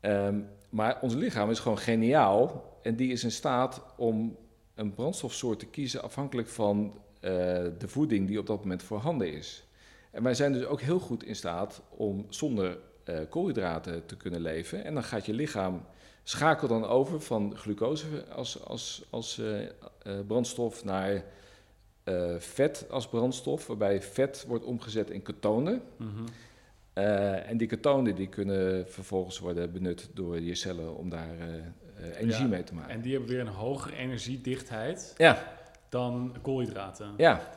Um, 0.00 0.48
maar 0.74 0.98
ons 1.00 1.14
lichaam 1.14 1.50
is 1.50 1.58
gewoon 1.58 1.78
geniaal 1.78 2.72
en 2.82 2.96
die 2.96 3.12
is 3.12 3.24
in 3.24 3.32
staat 3.32 3.82
om 3.96 4.36
een 4.74 4.94
brandstofsoort 4.94 5.58
te 5.58 5.66
kiezen 5.66 6.02
afhankelijk 6.02 6.48
van 6.48 7.00
de 7.78 7.86
voeding 7.86 8.28
die 8.28 8.38
op 8.38 8.46
dat 8.46 8.60
moment 8.60 8.82
voorhanden 8.82 9.32
is. 9.32 9.66
En 10.10 10.22
wij 10.22 10.34
zijn 10.34 10.52
dus 10.52 10.64
ook 10.64 10.80
heel 10.80 10.98
goed 10.98 11.24
in 11.24 11.36
staat 11.36 11.82
om 11.88 12.26
zonder 12.28 12.78
koolhydraten 13.28 14.06
te 14.06 14.16
kunnen 14.16 14.40
leven. 14.40 14.84
En 14.84 14.94
dan 14.94 15.04
gaat 15.04 15.26
je 15.26 15.32
lichaam 15.32 15.84
Schakel 16.22 16.68
dan 16.68 16.84
over 16.84 17.20
van 17.20 17.56
glucose 17.56 18.24
als, 18.34 18.64
als, 18.64 19.04
als 19.10 19.38
uh, 19.38 19.60
brandstof 20.26 20.84
naar 20.84 21.24
vet 22.38 22.86
als 22.90 23.08
brandstof, 23.08 23.66
waarbij 23.66 24.02
vet 24.02 24.44
wordt 24.48 24.64
omgezet 24.64 25.10
in 25.10 25.22
ketonen. 25.22 25.82
Mm. 25.96 26.24
En 26.94 27.56
die 27.56 27.66
ketonen 27.66 28.14
die 28.14 28.28
kunnen 28.28 28.88
vervolgens 28.88 29.38
worden 29.38 29.72
benut 29.72 30.10
door 30.14 30.40
je 30.40 30.54
cellen 30.54 30.96
om 30.96 31.08
daar 31.08 31.36
energie 32.18 32.42
ja, 32.42 32.48
mee 32.48 32.64
te 32.64 32.74
maken. 32.74 32.90
En 32.90 33.00
die 33.00 33.12
hebben 33.12 33.30
weer 33.30 33.40
een 33.40 33.46
hogere 33.46 33.96
energiedichtheid 33.96 35.14
ja. 35.16 35.56
dan 35.88 36.36
koolhydraten. 36.42 37.14
Ja. 37.16 37.52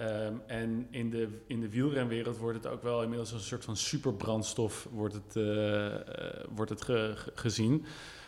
Um, 0.00 0.42
en 0.46 0.86
in 0.90 1.10
de, 1.10 1.28
in 1.46 1.60
de 1.60 1.68
wielrenwereld 1.68 2.36
wordt 2.38 2.56
het 2.64 2.72
ook 2.72 2.82
wel 2.82 3.02
inmiddels 3.02 3.32
een 3.32 3.40
soort 3.40 3.64
van 3.64 3.76
superbrandstof 3.76 4.88
wordt 4.92 5.14
het, 5.14 5.36
uh, 5.36 5.94
wordt 6.54 6.70
het 6.70 6.82
ge, 6.82 7.12
ge, 7.14 7.30
gezien. 7.34 7.84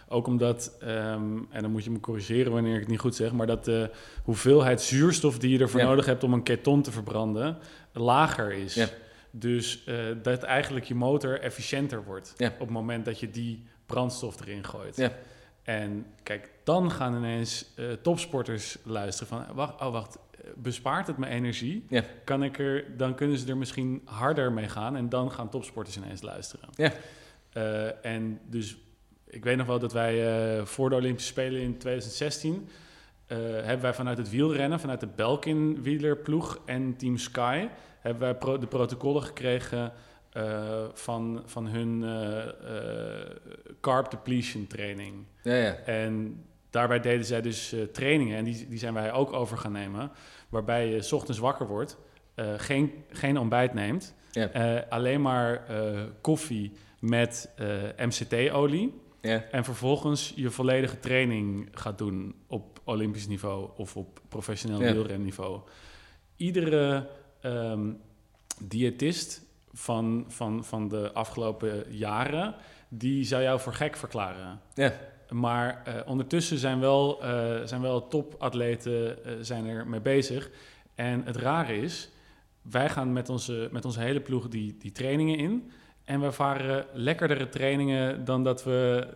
Ook 0.09 0.27
omdat, 0.27 0.79
um, 0.83 1.47
en 1.51 1.63
dan 1.63 1.71
moet 1.71 1.85
je 1.85 1.91
me 1.91 2.01
corrigeren 2.01 2.53
wanneer 2.53 2.75
ik 2.75 2.81
het 2.81 2.89
niet 2.89 2.99
goed 2.99 3.15
zeg, 3.15 3.33
maar 3.33 3.47
dat 3.47 3.65
de 3.65 3.91
hoeveelheid 4.25 4.81
zuurstof 4.81 5.39
die 5.39 5.51
je 5.51 5.59
ervoor 5.59 5.83
nodig 5.83 6.07
hebt 6.07 6.25
om 6.25 6.33
een 6.33 6.43
keton 6.43 6.83
te 6.83 6.93
verbranden 6.93 7.59
lager 7.93 8.53
is. 8.53 8.75
Ja. 8.75 8.89
Dus 9.31 9.85
uh, 9.89 9.95
dat 10.23 10.43
eigenlijk 10.43 10.87
je 10.87 10.95
motor 10.95 11.41
efficiënter 11.41 12.05
wordt 12.05 12.35
ja. 12.37 12.49
op 12.49 12.59
het 12.59 12.71
moment 12.71 13.05
dat 13.05 13.21
je 13.21 13.31
die 13.31 13.65
brandstof 13.87 14.41
erin 14.41 14.65
gooit. 14.65 14.97
Ja. 14.97 15.13
En 15.63 16.07
kijk, 16.23 16.51
dan 16.65 16.91
gaan 16.91 17.17
ineens 17.17 17.73
uh, 17.77 17.93
topsporters 17.93 18.79
luisteren 18.85 19.29
van, 19.29 19.55
wacht, 19.55 19.81
oh 19.81 19.93
wacht, 19.93 20.19
bespaart 20.55 21.07
het 21.07 21.19
me 21.19 21.27
energie? 21.27 21.85
Ja. 21.89 22.05
Kan 22.25 22.43
ik 22.43 22.59
er, 22.59 22.97
dan 22.97 23.15
kunnen 23.15 23.39
ze 23.39 23.49
er 23.49 23.57
misschien 23.57 24.03
harder 24.05 24.53
mee 24.53 24.69
gaan 24.69 24.97
en 24.97 25.09
dan 25.09 25.33
gaan 25.33 25.49
topsporters 25.49 25.97
ineens 25.97 26.23
luisteren. 26.23 26.69
Ja. 26.75 26.93
Uh, 27.53 28.05
en 28.05 28.41
dus 28.47 28.77
ik 29.27 29.45
weet 29.45 29.57
nog 29.57 29.67
wel 29.67 29.79
dat 29.79 29.93
wij 29.93 30.57
uh, 30.59 30.65
voor 30.65 30.91
de 30.91 30.97
Olympische 30.97 31.31
Spelen 31.31 31.61
in 31.61 31.79
2016 31.79 32.53
uh, 32.53 33.39
hebben 33.39 33.81
wij 33.81 33.95
vanuit 33.95 34.19
het 34.19 34.31
wielrennen, 34.31 34.81
vanuit 34.81 35.01
de 35.01 35.07
Belkin 35.07 35.83
wielerploeg 35.83 36.61
en 36.65 36.97
Team 36.97 37.17
Sky, 37.17 37.69
hebben 38.01 38.23
wij 38.23 38.35
pro 38.35 38.59
de 38.59 38.67
protocollen 38.67 39.23
gekregen 39.23 39.93
uh, 40.33 40.85
van, 40.93 41.43
van 41.45 41.67
hun 41.67 42.05
carb 43.81 44.11
depletion 44.11 44.67
training. 44.67 45.15
Ja, 45.43 45.55
ja. 45.55 45.75
En 45.75 46.45
daarbij 46.71 47.01
deden 47.01 47.25
zij 47.25 47.41
dus 47.41 47.75
trainingen 47.93 48.37
en 48.37 48.45
die, 48.45 48.69
die 48.69 48.79
zijn 48.79 48.95
wij 48.95 49.13
ook 49.13 49.33
over 49.33 49.59
gaan 49.59 49.73
nemen 49.73 50.11
waarbij 50.49 50.89
je 50.89 51.03
s 51.03 51.13
ochtends 51.13 51.41
wakker 51.41 51.67
wordt, 51.67 51.99
geen, 52.57 52.93
geen 53.11 53.39
ontbijt 53.39 53.75
neemt, 53.75 54.15
alleen 54.89 55.23
maar 55.23 55.67
koffie 56.21 56.73
met 57.01 57.51
MCT-olie. 57.97 59.01
En 59.51 59.65
vervolgens 59.65 60.33
je 60.37 60.51
volledige 60.51 60.99
training 60.99 61.69
gaat 61.73 61.99
doen 61.99 62.35
op 62.47 62.81
Olympisch 62.85 63.27
niveau 63.27 63.71
of 63.77 63.97
op 63.97 64.21
professioneel 64.29 64.83
ja. 64.83 64.93
wielrenniveau. 64.93 65.61
Iedere 66.37 67.09
um, 67.49 68.01
diëtist 68.61 69.43
van, 69.73 70.25
van, 70.29 70.65
van 70.65 70.89
de 70.89 71.13
afgelopen 71.13 71.85
jaren, 71.89 72.55
die 72.89 73.25
zou 73.25 73.43
jou 73.43 73.61
voor 73.61 73.75
gek 73.75 73.97
verklaren. 73.97 74.61
Ja. 74.75 74.93
Maar 75.29 75.83
uh, 75.89 75.95
ondertussen 76.07 76.59
zijn 76.59 76.81
wel, 76.81 77.25
uh, 77.25 77.63
zijn 77.65 77.81
wel 77.81 78.09
topatleten 78.09 79.19
uh, 79.27 79.33
zijn 79.41 79.67
er 79.67 79.87
mee 79.87 80.01
bezig. 80.01 80.51
En 80.95 81.25
het 81.25 81.37
rare 81.37 81.77
is, 81.77 82.11
wij 82.63 82.89
gaan 82.89 83.13
met 83.13 83.29
onze, 83.29 83.69
met 83.73 83.85
onze 83.85 84.01
hele 84.01 84.21
ploeg 84.21 84.49
die, 84.49 84.77
die 84.79 84.93
trainingen 84.93 85.37
in. 85.39 85.71
En 86.05 86.21
we 86.21 86.33
varen 86.33 86.87
lekkerdere 86.93 87.49
trainingen 87.49 88.25
dan 88.25 88.45
dat 88.45 88.65
we, 88.65 89.07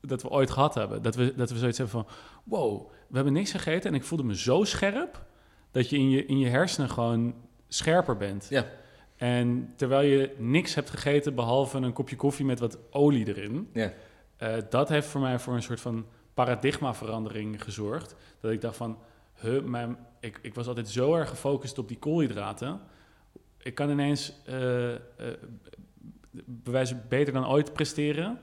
dat 0.00 0.22
we 0.22 0.28
ooit 0.28 0.50
gehad 0.50 0.74
hebben. 0.74 1.02
Dat 1.02 1.14
we, 1.14 1.34
dat 1.36 1.50
we 1.50 1.58
zoiets 1.58 1.78
hebben 1.78 2.04
van, 2.04 2.14
wow, 2.44 2.90
we 3.08 3.14
hebben 3.14 3.32
niks 3.32 3.50
gegeten 3.50 3.90
en 3.90 3.96
ik 3.96 4.04
voelde 4.04 4.24
me 4.24 4.36
zo 4.36 4.64
scherp... 4.64 5.26
dat 5.70 5.90
je 5.90 5.96
in 5.96 6.10
je, 6.10 6.26
in 6.26 6.38
je 6.38 6.48
hersenen 6.48 6.90
gewoon 6.90 7.34
scherper 7.68 8.16
bent. 8.16 8.46
Ja. 8.50 8.66
En 9.16 9.72
terwijl 9.76 10.08
je 10.08 10.34
niks 10.38 10.74
hebt 10.74 10.90
gegeten 10.90 11.34
behalve 11.34 11.78
een 11.78 11.92
kopje 11.92 12.16
koffie 12.16 12.44
met 12.44 12.60
wat 12.60 12.78
olie 12.90 13.28
erin... 13.28 13.68
Ja 13.72 13.92
uh, 14.38 14.56
dat 14.70 14.88
heeft 14.88 15.06
voor 15.06 15.20
mij 15.20 15.38
voor 15.38 15.54
een 15.54 15.62
soort 15.62 15.80
van 15.80 16.06
paradigmaverandering 16.34 17.62
gezorgd. 17.62 18.14
Dat 18.40 18.50
ik 18.50 18.60
dacht 18.60 18.76
van, 18.76 18.98
huh, 19.40 19.62
mijn, 19.62 19.96
ik, 20.20 20.38
ik 20.42 20.54
was 20.54 20.66
altijd 20.66 20.88
zo 20.88 21.14
erg 21.14 21.28
gefocust 21.28 21.78
op 21.78 21.88
die 21.88 21.98
koolhydraten. 21.98 22.80
Ik 23.58 23.74
kan 23.74 23.90
ineens 23.90 24.32
uh, 24.48 24.90
uh, 24.90 24.96
bewijzen 26.44 27.04
beter 27.08 27.32
dan 27.32 27.48
ooit 27.48 27.72
presteren, 27.72 28.40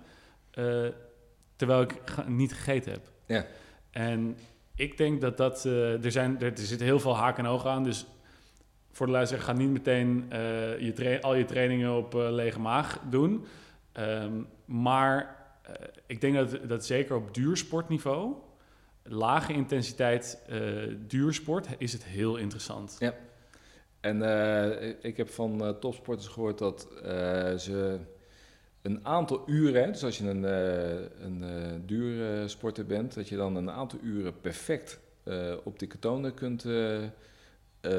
terwijl 1.55 1.81
ik 1.81 2.27
niet 2.27 2.53
gegeten 2.53 2.91
heb. 2.91 3.11
Ja. 3.25 3.45
En 3.91 4.37
ik 4.75 4.97
denk 4.97 5.21
dat 5.21 5.37
dat, 5.37 5.63
er, 5.63 6.11
zijn, 6.11 6.41
er, 6.41 6.51
er 6.51 6.57
zitten 6.57 6.87
heel 6.87 6.99
veel 6.99 7.15
haken 7.15 7.45
en 7.45 7.49
ogen 7.51 7.69
aan, 7.69 7.83
dus 7.83 8.05
voor 8.91 9.05
de 9.05 9.11
luisteraar, 9.11 9.43
ga 9.43 9.53
niet 9.53 9.69
meteen 9.69 10.25
je 10.79 11.17
al 11.21 11.35
je 11.35 11.45
trainingen 11.45 11.97
op 11.97 12.13
lege 12.13 12.59
maag 12.59 12.99
doen. 13.09 13.45
Um, 13.99 14.47
maar 14.65 15.35
ik 16.05 16.21
denk 16.21 16.35
dat, 16.35 16.69
dat 16.69 16.85
zeker 16.85 17.15
op 17.15 17.33
duursportniveau, 17.33 18.33
lage 19.03 19.53
intensiteit 19.53 20.39
duursport, 21.07 21.67
is 21.77 21.93
het 21.93 22.03
heel 22.03 22.35
interessant. 22.35 22.95
Ja. 22.99 23.13
En 23.99 24.21
ik 25.01 25.17
heb 25.17 25.29
van 25.29 25.77
topsporters 25.79 26.27
gehoord 26.27 26.57
dat 26.57 26.87
ze 27.57 27.99
een 28.85 29.05
aantal 29.05 29.43
uren, 29.45 29.91
dus 29.91 30.03
als 30.03 30.17
je 30.17 30.29
een, 30.29 30.43
een 31.23 31.83
duursporter 31.85 32.85
bent, 32.85 33.13
dat 33.13 33.29
je 33.29 33.35
dan 33.35 33.55
een 33.55 33.71
aantal 33.71 33.99
uren 34.03 34.41
perfect 34.41 34.99
op 35.63 35.79
die 35.79 35.87
ketonen 35.87 36.33
kunt 36.33 36.65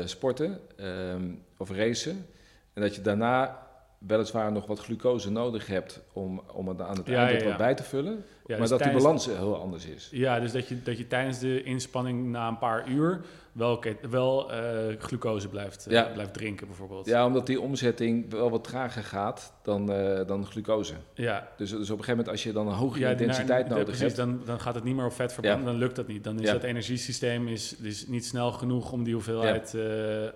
sporten 0.05 0.61
ehm, 0.77 1.31
of 1.57 1.70
racen. 1.70 2.27
En 2.72 2.83
dat 2.83 2.94
je 2.94 3.01
daarna 3.01 3.66
weliswaar 3.98 4.52
nog 4.52 4.66
wat 4.66 4.78
glucose 4.78 5.30
nodig 5.30 5.66
hebt 5.66 6.02
om, 6.12 6.42
om 6.52 6.68
het 6.68 6.80
aan 6.80 6.96
het 6.96 7.06
ja, 7.06 7.28
eind 7.28 7.42
wat 7.42 7.56
bij 7.56 7.74
te 7.74 7.82
vullen. 7.82 8.24
maar 8.46 8.59
dus 8.59 8.68
dat 8.68 8.82
die 8.82 8.92
balans 8.92 9.26
heel 9.26 9.61
anders 9.61 9.87
is. 9.87 10.09
Ja, 10.11 10.40
dus 10.40 10.52
dat 10.52 10.68
je, 10.68 10.82
dat 10.82 10.98
je 10.98 11.06
tijdens 11.06 11.38
de 11.38 11.62
inspanning 11.62 12.26
na 12.30 12.48
een 12.48 12.59
paar 12.59 12.88
uur 12.88 13.20
wel, 13.52 13.82
wel 14.11 14.52
uh, 14.52 14.59
glucose 14.98 15.48
blijft, 15.48 15.87
uh, 15.90 16.12
blijft 16.12 16.35
drinken 16.35 16.66
bijvoorbeeld. 16.66 17.06
Ja, 17.06 17.26
omdat 17.26 17.46
die 17.46 17.61
omzetting 17.61 18.30
wel 18.30 18.50
wat 18.50 18.64
trager 18.64 19.02
gaat 19.02 19.52
dan, 19.62 19.90
uh, 19.90 20.26
dan 20.26 20.46
glucose. 20.46 20.94
Ja. 21.14 21.48
Dus, 21.56 21.70
dus 21.70 21.78
op 21.78 21.80
een 21.80 21.87
gegeven 21.87 22.11
moment 22.11 22.28
als 22.28 22.42
je 22.42 22.52
dan 22.52 22.66
een 22.66 22.74
hoge 22.74 23.09
intensiteit 23.09 23.68
nodig 23.68 23.85
precies, 23.85 24.02
hebt... 24.02 24.16
Dan, 24.16 24.40
dan 24.44 24.61
gaat 24.61 24.74
het 24.74 24.85
niet 24.85 24.96
meer 24.96 25.04
op 25.04 25.12
vet 25.12 25.32
verbranden, 25.32 25.64
dan 25.64 25.76
lukt 25.76 25.96
dat 25.96 26.06
niet. 26.06 26.24
Dan 26.24 26.40
is 26.40 26.50
dat 26.50 26.62
energiesysteem 26.62 27.48
is, 27.48 27.76
is 27.76 28.06
niet 28.06 28.26
snel 28.26 28.52
genoeg 28.52 28.92
om 28.92 29.04
die 29.04 29.14
hoeveelheid 29.14 29.76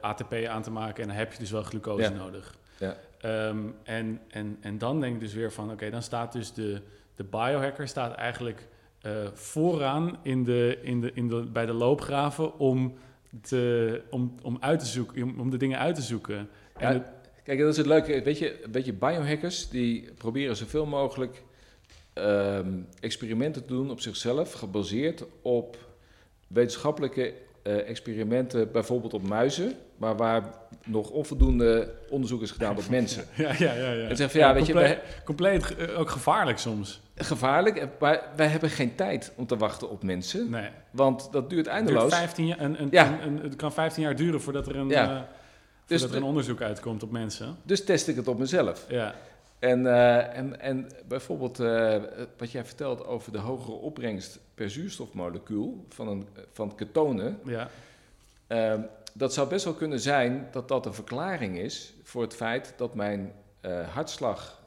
ATP 0.00 0.34
aan 0.48 0.62
te 0.62 0.70
maken. 0.70 1.02
En 1.02 1.08
dan 1.08 1.16
heb 1.16 1.32
je 1.32 1.38
dus 1.38 1.50
wel 1.50 1.62
glucose 1.62 2.10
nodig. 2.10 2.54
Ja. 2.78 2.96
Um, 3.24 3.74
en, 3.82 4.20
en, 4.28 4.56
en 4.60 4.78
dan 4.78 5.00
denk 5.00 5.14
ik 5.14 5.20
dus 5.20 5.34
weer 5.34 5.52
van, 5.52 5.70
oké, 5.70 5.90
dan 5.90 6.02
staat 6.02 6.32
dus 6.32 6.52
de, 6.52 6.80
de 7.14 7.24
biohacker 7.24 7.88
staat 7.88 8.14
eigenlijk 8.14 8.68
uh, 9.06 9.12
vooraan 9.32 10.18
in 10.22 10.44
de, 10.44 10.78
in 10.82 11.00
de, 11.00 11.10
in 11.14 11.28
de, 11.28 11.46
bij 11.52 11.66
de 11.66 11.72
loopgraven 11.72 12.58
om, 12.58 12.94
te, 13.42 14.02
om, 14.10 14.34
om, 14.42 14.56
uit 14.60 14.80
te 14.80 14.86
zoeken, 14.86 15.22
om, 15.22 15.40
om 15.40 15.50
de 15.50 15.56
dingen 15.56 15.78
uit 15.78 15.94
te 15.94 16.02
zoeken. 16.02 16.48
Ja, 16.78 17.12
kijk, 17.42 17.58
dat 17.58 17.68
is 17.68 17.76
het 17.76 17.86
leuke. 17.86 18.22
Weet 18.22 18.38
je, 18.38 18.66
weet 18.72 18.84
je, 18.84 18.92
biohackers 18.92 19.68
die 19.68 20.12
proberen 20.12 20.56
zoveel 20.56 20.86
mogelijk 20.86 21.42
um, 22.14 22.86
experimenten 23.00 23.62
te 23.62 23.72
doen 23.72 23.90
op 23.90 24.00
zichzelf, 24.00 24.52
gebaseerd 24.52 25.24
op 25.42 25.76
wetenschappelijke 26.46 27.34
uh, 27.62 27.88
experimenten, 27.88 28.72
bijvoorbeeld 28.72 29.14
op 29.14 29.22
muizen, 29.22 29.72
maar 29.96 30.16
waar 30.16 30.42
nog 30.86 31.10
onvoldoende 31.10 31.94
onderzoek 32.08 32.42
is 32.42 32.50
gedaan 32.50 32.76
op 32.76 32.88
mensen. 32.98 33.24
ja, 33.36 33.52
ja, 33.58 33.72
ja. 33.72 33.90
ja. 33.90 34.08
En 34.08 34.16
zeggen 34.16 34.30
van, 34.30 34.48
ja, 34.48 34.54
weet 34.54 34.64
compleet, 34.64 34.88
je, 34.88 35.22
compleet 35.24 35.74
uh, 35.78 35.98
ook 35.98 36.10
gevaarlijk 36.10 36.58
soms. 36.58 37.00
Gevaarlijk, 37.14 37.76
eh, 37.76 37.86
maar 37.98 38.22
wij 38.36 38.46
hebben 38.46 38.70
geen 38.70 38.94
tijd 38.94 39.32
om 39.36 39.46
te 39.46 39.56
wachten 39.56 39.90
op 39.90 40.02
mensen. 40.02 40.50
Nee. 40.50 40.68
Want 40.90 41.32
dat 41.32 41.50
duurt 41.50 41.66
eindeloos. 41.66 42.02
Het, 42.02 42.10
duurt 42.10 42.22
15 42.22 42.46
jaar, 42.46 42.60
een, 42.60 42.82
een, 42.82 42.88
ja. 42.90 43.18
een, 43.22 43.40
het 43.42 43.56
kan 43.56 43.72
15 43.72 44.02
jaar 44.02 44.16
duren 44.16 44.40
voordat 44.40 44.66
er 44.66 44.76
een, 44.76 44.88
ja. 44.88 45.14
uh, 45.14 45.20
dus 45.86 46.02
er 46.02 46.16
een 46.16 46.22
onderzoek 46.22 46.60
uitkomt 46.60 47.02
op 47.02 47.10
mensen. 47.10 47.56
Dus 47.62 47.84
test 47.84 48.08
ik 48.08 48.16
het 48.16 48.28
op 48.28 48.38
mezelf. 48.38 48.86
Ja. 48.88 49.14
En, 49.60 49.80
uh, 49.80 50.36
en, 50.36 50.60
en 50.60 50.88
bijvoorbeeld 51.08 51.60
uh, 51.60 51.96
wat 52.36 52.50
jij 52.50 52.64
vertelt 52.64 53.04
over 53.04 53.32
de 53.32 53.38
hogere 53.38 53.76
opbrengst 53.76 54.38
per 54.54 54.70
zuurstofmolecuul 54.70 55.84
van, 55.88 56.08
een, 56.08 56.28
van 56.52 56.74
ketonen. 56.74 57.38
Ja. 57.44 57.70
Uh, 58.48 58.84
dat 59.14 59.34
zou 59.34 59.48
best 59.48 59.64
wel 59.64 59.74
kunnen 59.74 60.00
zijn 60.00 60.48
dat 60.50 60.68
dat 60.68 60.86
een 60.86 60.94
verklaring 60.94 61.58
is 61.58 61.94
voor 62.02 62.22
het 62.22 62.34
feit 62.34 62.74
dat 62.76 62.94
mijn 62.94 63.32
uh, 63.62 63.88
hartslag, 63.88 64.58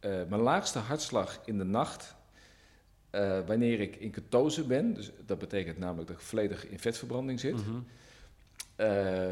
mijn 0.00 0.40
laagste 0.40 0.78
hartslag 0.78 1.40
in 1.44 1.58
de 1.58 1.64
nacht, 1.64 2.14
wanneer 3.46 3.80
ik 3.80 3.96
in 3.96 4.10
ketose 4.10 4.64
ben, 4.64 4.94
dus 4.94 5.10
dat 5.26 5.38
betekent 5.38 5.78
namelijk 5.78 6.08
dat 6.08 6.16
ik 6.16 6.22
volledig 6.22 6.66
in 6.66 6.78
vetverbranding 6.78 7.40
zit, 7.40 7.66
mm 7.66 7.86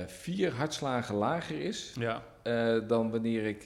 vier 0.07 0.53
hartslagen 0.53 1.15
lager 1.15 1.61
is 1.61 1.93
ja. 1.99 2.23
dan 2.81 3.11
wanneer 3.11 3.45
ik 3.45 3.65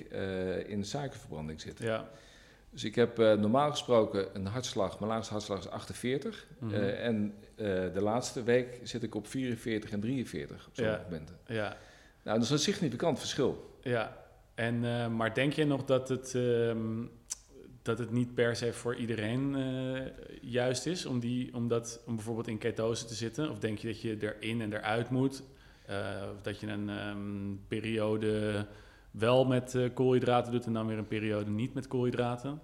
in 0.67 0.85
suikerverbranding 0.85 1.61
zit. 1.61 1.79
Ja. 1.79 2.09
Dus 2.71 2.85
ik 2.85 2.95
heb 2.95 3.19
uh, 3.19 3.33
normaal 3.33 3.71
gesproken 3.71 4.27
een 4.33 4.47
hartslag, 4.47 4.99
mijn 4.99 5.13
laagste 5.13 5.33
hartslag 5.33 5.59
is 5.59 5.69
48. 5.69 6.47
Mm 6.59 6.69
-hmm. 6.69 6.79
uh, 6.79 7.07
en 7.07 7.35
uh, 7.57 7.67
de 7.67 8.01
laatste 8.03 8.43
week 8.43 8.81
zit 8.83 9.03
ik 9.03 9.15
op 9.15 9.27
44 9.27 9.91
en 9.91 10.01
43 10.01 10.67
op 10.67 10.75
sommige 10.75 10.99
ja. 10.99 11.05
momenten. 11.05 11.37
Ja. 11.47 11.77
Nou, 12.23 12.37
dat 12.37 12.43
is 12.43 12.51
een 12.51 12.59
significant 12.59 13.19
verschil. 13.19 13.79
Ja, 13.83 14.17
en, 14.55 14.81
maar 15.17 15.35
denk 15.35 15.53
je 15.53 15.65
nog 15.65 15.85
dat 15.85 16.09
het, 16.09 16.35
um, 16.35 17.11
dat 17.83 17.99
het 17.99 18.11
niet 18.11 18.35
per 18.35 18.57
se 18.57 18.73
voor 18.73 18.97
iedereen 18.97 19.57
juist 20.41 20.87
is 20.87 21.07
om, 21.07 21.21
die, 21.21 21.55
om, 21.55 21.69
dat, 21.69 22.01
om 22.07 22.15
bijvoorbeeld 22.15 22.49
in 22.49 22.59
ketose 22.59 23.05
te 23.05 23.15
zitten? 23.15 23.51
Of 23.51 23.59
denk 23.59 23.79
je 23.79 23.87
dat 23.87 24.01
je 24.01 24.17
erin 24.21 24.61
en 24.61 24.73
eruit 24.73 25.11
moet? 25.11 25.43
Of 26.33 26.43
dat 26.43 26.61
je 26.61 26.67
een 26.67 26.89
um, 26.89 27.65
periode 27.69 28.67
wel 29.11 29.45
met 29.45 29.75
uh, 29.75 29.89
koolhydraten 29.95 30.53
doet 30.53 30.67
en 30.67 30.73
dan 30.73 30.87
weer 30.87 30.99
een 30.99 31.09
periode 31.09 31.51
niet 31.51 31.75
met 31.75 31.87
koolhydraten? 31.87 32.61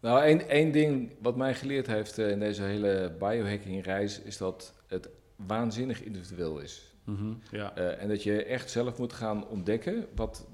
Nou, 0.00 0.22
één, 0.22 0.48
één 0.48 0.72
ding 0.72 1.12
wat 1.20 1.36
mij 1.36 1.54
geleerd 1.54 1.86
heeft 1.86 2.18
uh, 2.18 2.30
in 2.30 2.38
deze 2.38 2.62
hele 2.62 3.12
biohacking 3.18 3.84
reis 3.84 4.20
is 4.20 4.36
dat 4.36 4.74
het 4.86 5.08
waanzinnig 5.36 6.02
individueel 6.02 6.58
is. 6.58 6.94
Mm-hmm, 7.04 7.38
ja. 7.50 7.78
uh, 7.78 8.02
en 8.02 8.08
dat 8.08 8.22
je 8.22 8.44
echt 8.44 8.70
zelf 8.70 8.98
moet 8.98 9.12
gaan 9.12 9.48
ontdekken 9.48 10.06
wat 10.14 10.46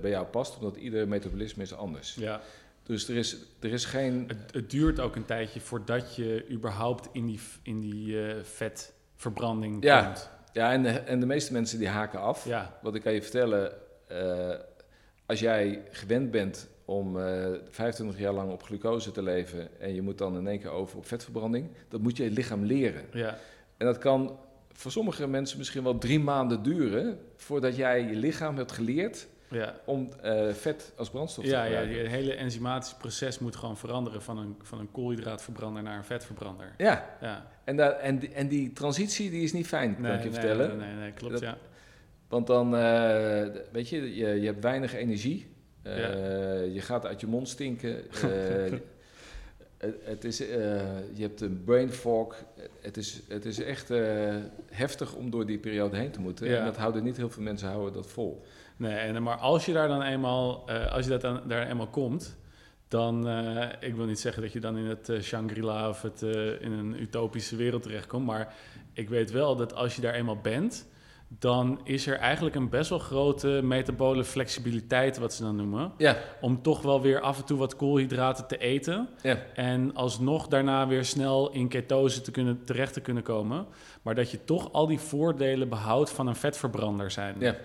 bij 0.00 0.10
jou 0.10 0.26
past, 0.26 0.56
omdat 0.56 0.76
ieder 0.76 1.08
metabolisme 1.08 1.62
is 1.62 1.74
anders. 1.74 2.14
Ja. 2.14 2.40
Dus 2.82 3.08
er 3.08 3.16
is, 3.16 3.36
er 3.60 3.72
is 3.72 3.84
geen... 3.84 4.24
Het, 4.26 4.52
het, 4.52 4.70
duurt 4.70 5.00
ook 5.00 5.16
een 5.16 5.24
tijdje 5.24 5.60
voordat 5.60 6.16
je 6.16 6.46
überhaupt 6.50 7.08
in 7.12 7.26
die, 7.26 7.40
in 7.62 7.80
die 7.80 8.16
vetverbranding 8.42 9.84
ja. 9.84 10.04
komt. 10.04 10.30
Ja, 10.52 10.72
en 10.72 10.82
de, 10.82 10.88
en 10.88 11.20
de 11.20 11.26
meeste 11.26 11.52
mensen 11.52 11.78
die 11.78 11.88
haken 11.88 12.20
af. 12.20 12.44
Ja. 12.44 12.78
Wat 12.82 12.94
ik 12.94 13.02
kan 13.02 13.12
je 13.12 13.22
vertellen, 13.22 13.72
uh, 14.12 14.54
als 15.26 15.40
jij 15.40 15.82
gewend 15.90 16.30
bent 16.30 16.68
om 16.84 17.16
uh, 17.16 17.54
eh, 17.54 17.60
25 17.70 18.18
jaar 18.18 18.32
lang 18.32 18.52
op 18.52 18.62
glucose 18.62 19.10
te 19.10 19.22
leven 19.22 19.80
en 19.80 19.94
je 19.94 20.02
moet 20.02 20.18
dan 20.18 20.36
in 20.36 20.46
één 20.46 20.60
keer 20.60 20.70
over 20.70 20.96
op 20.96 21.06
vetverbranding, 21.06 21.70
dat 21.88 22.00
moet 22.00 22.16
je 22.16 22.30
lichaam 22.30 22.64
leren. 22.64 23.04
Ja. 23.12 23.36
En 23.76 23.86
dat 23.86 23.98
kan 23.98 24.38
voor 24.72 24.90
sommige 24.90 25.26
mensen 25.26 25.58
misschien 25.58 25.82
wel 25.82 25.98
drie 25.98 26.20
maanden 26.20 26.62
duren 26.62 27.18
voordat 27.36 27.76
jij 27.76 28.02
je 28.02 28.14
lichaam 28.14 28.56
hebt 28.56 28.72
geleerd 28.72 29.28
ja. 29.50 29.74
om 29.84 30.08
uh, 30.24 30.52
vet 30.52 30.92
als 30.96 31.10
brandstof 31.10 31.44
te 31.44 31.50
gebruiken. 31.50 31.96
Ja, 31.96 32.02
het 32.02 32.10
hele 32.10 32.34
enzymatische 32.34 32.96
proces 32.96 33.38
moet 33.38 33.56
gewoon 33.56 33.76
veranderen 33.76 34.22
van 34.22 34.38
een, 34.38 34.56
van 34.62 34.78
een 34.78 34.90
koolhydraatverbrander 34.90 35.82
naar 35.82 35.96
een 35.96 36.04
vetverbrander. 36.04 36.74
Ja, 36.76 37.16
ja. 37.20 37.46
En, 37.70 37.76
daar, 37.76 37.92
en, 37.92 38.18
die, 38.18 38.32
en 38.32 38.48
die 38.48 38.72
transitie 38.72 39.30
die 39.30 39.42
is 39.42 39.52
niet 39.52 39.66
fijn, 39.66 39.96
kan 40.02 40.04
ik 40.04 40.22
je 40.22 40.22
nee, 40.22 40.32
vertellen. 40.32 40.78
Nee, 40.78 40.86
nee, 40.86 40.96
nee 40.96 41.12
klopt, 41.12 41.40
ja. 41.40 41.58
Want 42.28 42.46
dan, 42.46 42.74
uh, 42.74 43.46
weet 43.72 43.88
je, 43.88 44.16
je, 44.16 44.26
je 44.40 44.46
hebt 44.46 44.62
weinig 44.62 44.94
energie. 44.94 45.46
Uh, 45.86 45.94
Je 46.74 46.80
gaat 46.80 47.06
uit 47.06 47.20
je 47.20 47.26
mond 47.26 47.48
stinken. 47.48 47.96
Uh, 49.84 49.90
het, 50.04 50.24
is, 50.24 50.38
je 50.38 51.20
hebt 51.20 51.40
een 51.40 51.64
brain 51.64 51.90
fog. 51.90 52.44
Het 52.80 52.96
is, 52.96 53.22
het 53.28 53.44
is 53.44 53.60
echt 53.60 53.88
heftig 54.70 55.14
om 55.14 55.30
door 55.30 55.46
die 55.46 55.58
periode 55.58 55.96
heen 55.96 56.10
te 56.10 56.20
moeten. 56.20 56.58
En 56.58 56.64
dat 56.64 56.76
houden 56.76 57.04
niet 57.04 57.16
heel 57.16 57.30
veel 57.30 57.42
mensen 57.42 57.68
houden 57.68 57.92
dat 57.92 58.06
vol. 58.06 58.42
Nee, 58.76 58.94
en, 58.94 59.22
maar 59.22 59.36
als 59.36 59.66
je 59.66 59.72
daar 59.72 59.88
dan 59.88 60.02
eenmaal, 60.02 60.70
als 60.70 61.04
je 61.04 61.10
dat 61.10 61.20
dan, 61.20 61.40
daar 61.48 61.68
eenmaal 61.68 61.86
komt, 61.86 62.36
dan, 62.90 63.28
ik 63.80 63.94
wil 63.94 64.06
niet 64.06 64.20
zeggen 64.20 64.42
dat 64.42 64.52
je 64.52 64.60
dan 64.60 64.76
in 64.76 64.86
het 64.86 65.12
Shangri-La 65.20 65.88
of 65.88 66.02
het, 66.02 66.22
in 66.60 66.72
een 66.72 67.00
utopische 67.00 67.56
wereld 67.56 67.82
terechtkomt, 67.82 68.26
maar 68.26 68.54
ik 68.92 69.08
weet 69.08 69.30
wel 69.30 69.56
dat 69.56 69.74
als 69.74 69.96
je 69.96 70.02
daar 70.02 70.14
eenmaal 70.14 70.40
bent, 70.40 70.88
dan 71.38 71.80
is 71.84 72.06
er 72.06 72.16
eigenlijk 72.16 72.56
een 72.56 72.68
best 72.68 72.90
wel 72.90 72.98
grote 72.98 73.60
metabole 73.62 74.24
flexibiliteit, 74.24 75.18
wat 75.18 75.34
ze 75.34 75.42
dan 75.42 75.56
noemen. 75.56 75.92
Ja. 75.96 76.16
Om 76.40 76.62
toch 76.62 76.82
wel 76.82 77.00
weer 77.00 77.20
af 77.20 77.38
en 77.38 77.44
toe 77.44 77.58
wat 77.58 77.76
koolhydraten 77.76 78.46
te 78.46 78.58
eten. 78.58 79.08
Ja. 79.22 79.38
En 79.54 79.94
alsnog 79.94 80.48
daarna 80.48 80.86
weer 80.86 81.04
snel 81.04 81.50
in 81.52 81.68
ketose 81.68 82.20
te 82.20 82.30
kunnen, 82.30 82.64
terecht 82.64 82.92
te 82.92 83.00
kunnen 83.00 83.22
komen. 83.22 83.66
Maar 84.02 84.14
dat 84.14 84.30
je 84.30 84.44
toch 84.44 84.72
al 84.72 84.86
die 84.86 84.98
voordelen 84.98 85.68
behoudt 85.68 86.10
van 86.10 86.26
een 86.26 86.36
vetverbrander 86.36 87.10
zijn. 87.10 87.36
Ja. 87.38 87.56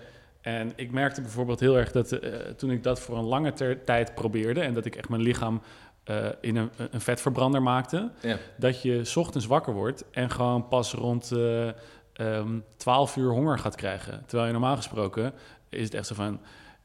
En 0.46 0.72
ik 0.76 0.90
merkte 0.90 1.20
bijvoorbeeld 1.20 1.60
heel 1.60 1.78
erg 1.78 1.92
dat 1.92 2.12
uh, 2.12 2.34
toen 2.56 2.70
ik 2.70 2.82
dat 2.82 3.00
voor 3.00 3.18
een 3.18 3.24
lange 3.24 3.52
tijd 3.84 4.14
probeerde... 4.14 4.60
en 4.60 4.74
dat 4.74 4.84
ik 4.84 4.96
echt 4.96 5.08
mijn 5.08 5.22
lichaam 5.22 5.62
uh, 6.04 6.26
in 6.40 6.56
een, 6.56 6.70
een, 6.90 7.00
vetverbrander 7.00 7.62
maakte... 7.62 8.10
Ja. 8.20 8.36
dat 8.56 8.82
je 8.82 9.12
ochtends 9.14 9.46
wakker 9.46 9.74
wordt 9.74 10.04
en 10.10 10.30
gewoon 10.30 10.68
pas 10.68 10.92
rond... 10.92 11.30
Uh, 11.32 11.66
um, 11.66 11.72
ehm, 12.12 12.58
12 12.76 13.16
uur 13.16 13.30
honger 13.30 13.58
gaat 13.58 13.74
krijgen. 13.74 14.22
Terwijl 14.26 14.46
je 14.46 14.52
normaal 14.52 14.76
gesproken 14.76 15.32
is 15.68 15.84
het 15.84 15.94
echt 15.94 16.06
zo 16.06 16.14
van... 16.14 16.40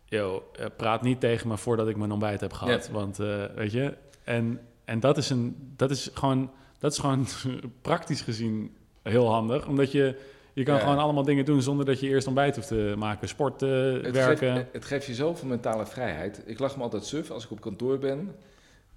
Yo, 0.06 0.44
eh, 0.56 0.66
praat 0.78 1.02
niet 1.02 1.20
tegen 1.20 1.48
me 1.48 1.58
voordat 1.58 1.88
ik 1.88 1.98
mijn 1.98 2.12
ontbijt 2.12 2.42
heb 2.42 2.54
gehad. 2.54 2.90
Want 2.90 3.18
weet 3.56 3.72
je... 3.72 3.98
En, 4.24 4.60
en 4.86 5.00
dat, 5.00 5.18
is 5.18 5.30
een, 5.30 5.74
dat, 5.76 5.92
is 5.92 6.10
gewoon, 6.14 6.52
dat 6.80 6.92
is 6.92 6.98
gewoon 6.98 7.28
praktisch 7.82 8.22
gezien 8.22 8.76
heel 9.02 9.32
handig. 9.32 9.68
Omdat 9.68 9.92
je... 9.92 10.31
Je 10.54 10.64
kan 10.64 10.80
gewoon 10.80 10.98
allemaal 10.98 11.24
dingen 11.24 11.46
doen 11.46 11.62
zonder 11.62 11.86
dat 11.86 12.00
je 12.00 12.08
eerst 12.08 12.28
ontbijt 12.28 12.56
hoeft 12.56 12.68
te 12.68 12.94
maken. 12.98 13.28
Sporten, 13.28 14.04
het 14.04 14.12
werken. 14.12 14.56
Geeft, 14.56 14.74
het 14.74 14.86
geeft 14.86 15.06
je 15.06 15.14
zoveel 15.14 15.48
mentale 15.48 15.86
vrijheid. 15.86 16.42
Ik 16.46 16.60
lach 16.60 16.78
me 16.78 16.84
altijd 16.84 17.06
suf 17.06 17.32
als 17.32 17.44
ik 17.44 17.52
op 17.52 17.62
kantoor 17.62 18.00
ben. 18.00 18.36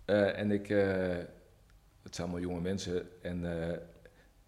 Eh, 0.05 0.39
en 0.39 0.51
ik, 0.51 0.69
uh, 0.69 0.79
het 2.03 2.15
zijn 2.15 2.29
allemaal 2.29 2.49
jonge 2.49 2.61
mensen, 2.61 3.09
en 3.23 3.41
uh, 3.43 3.51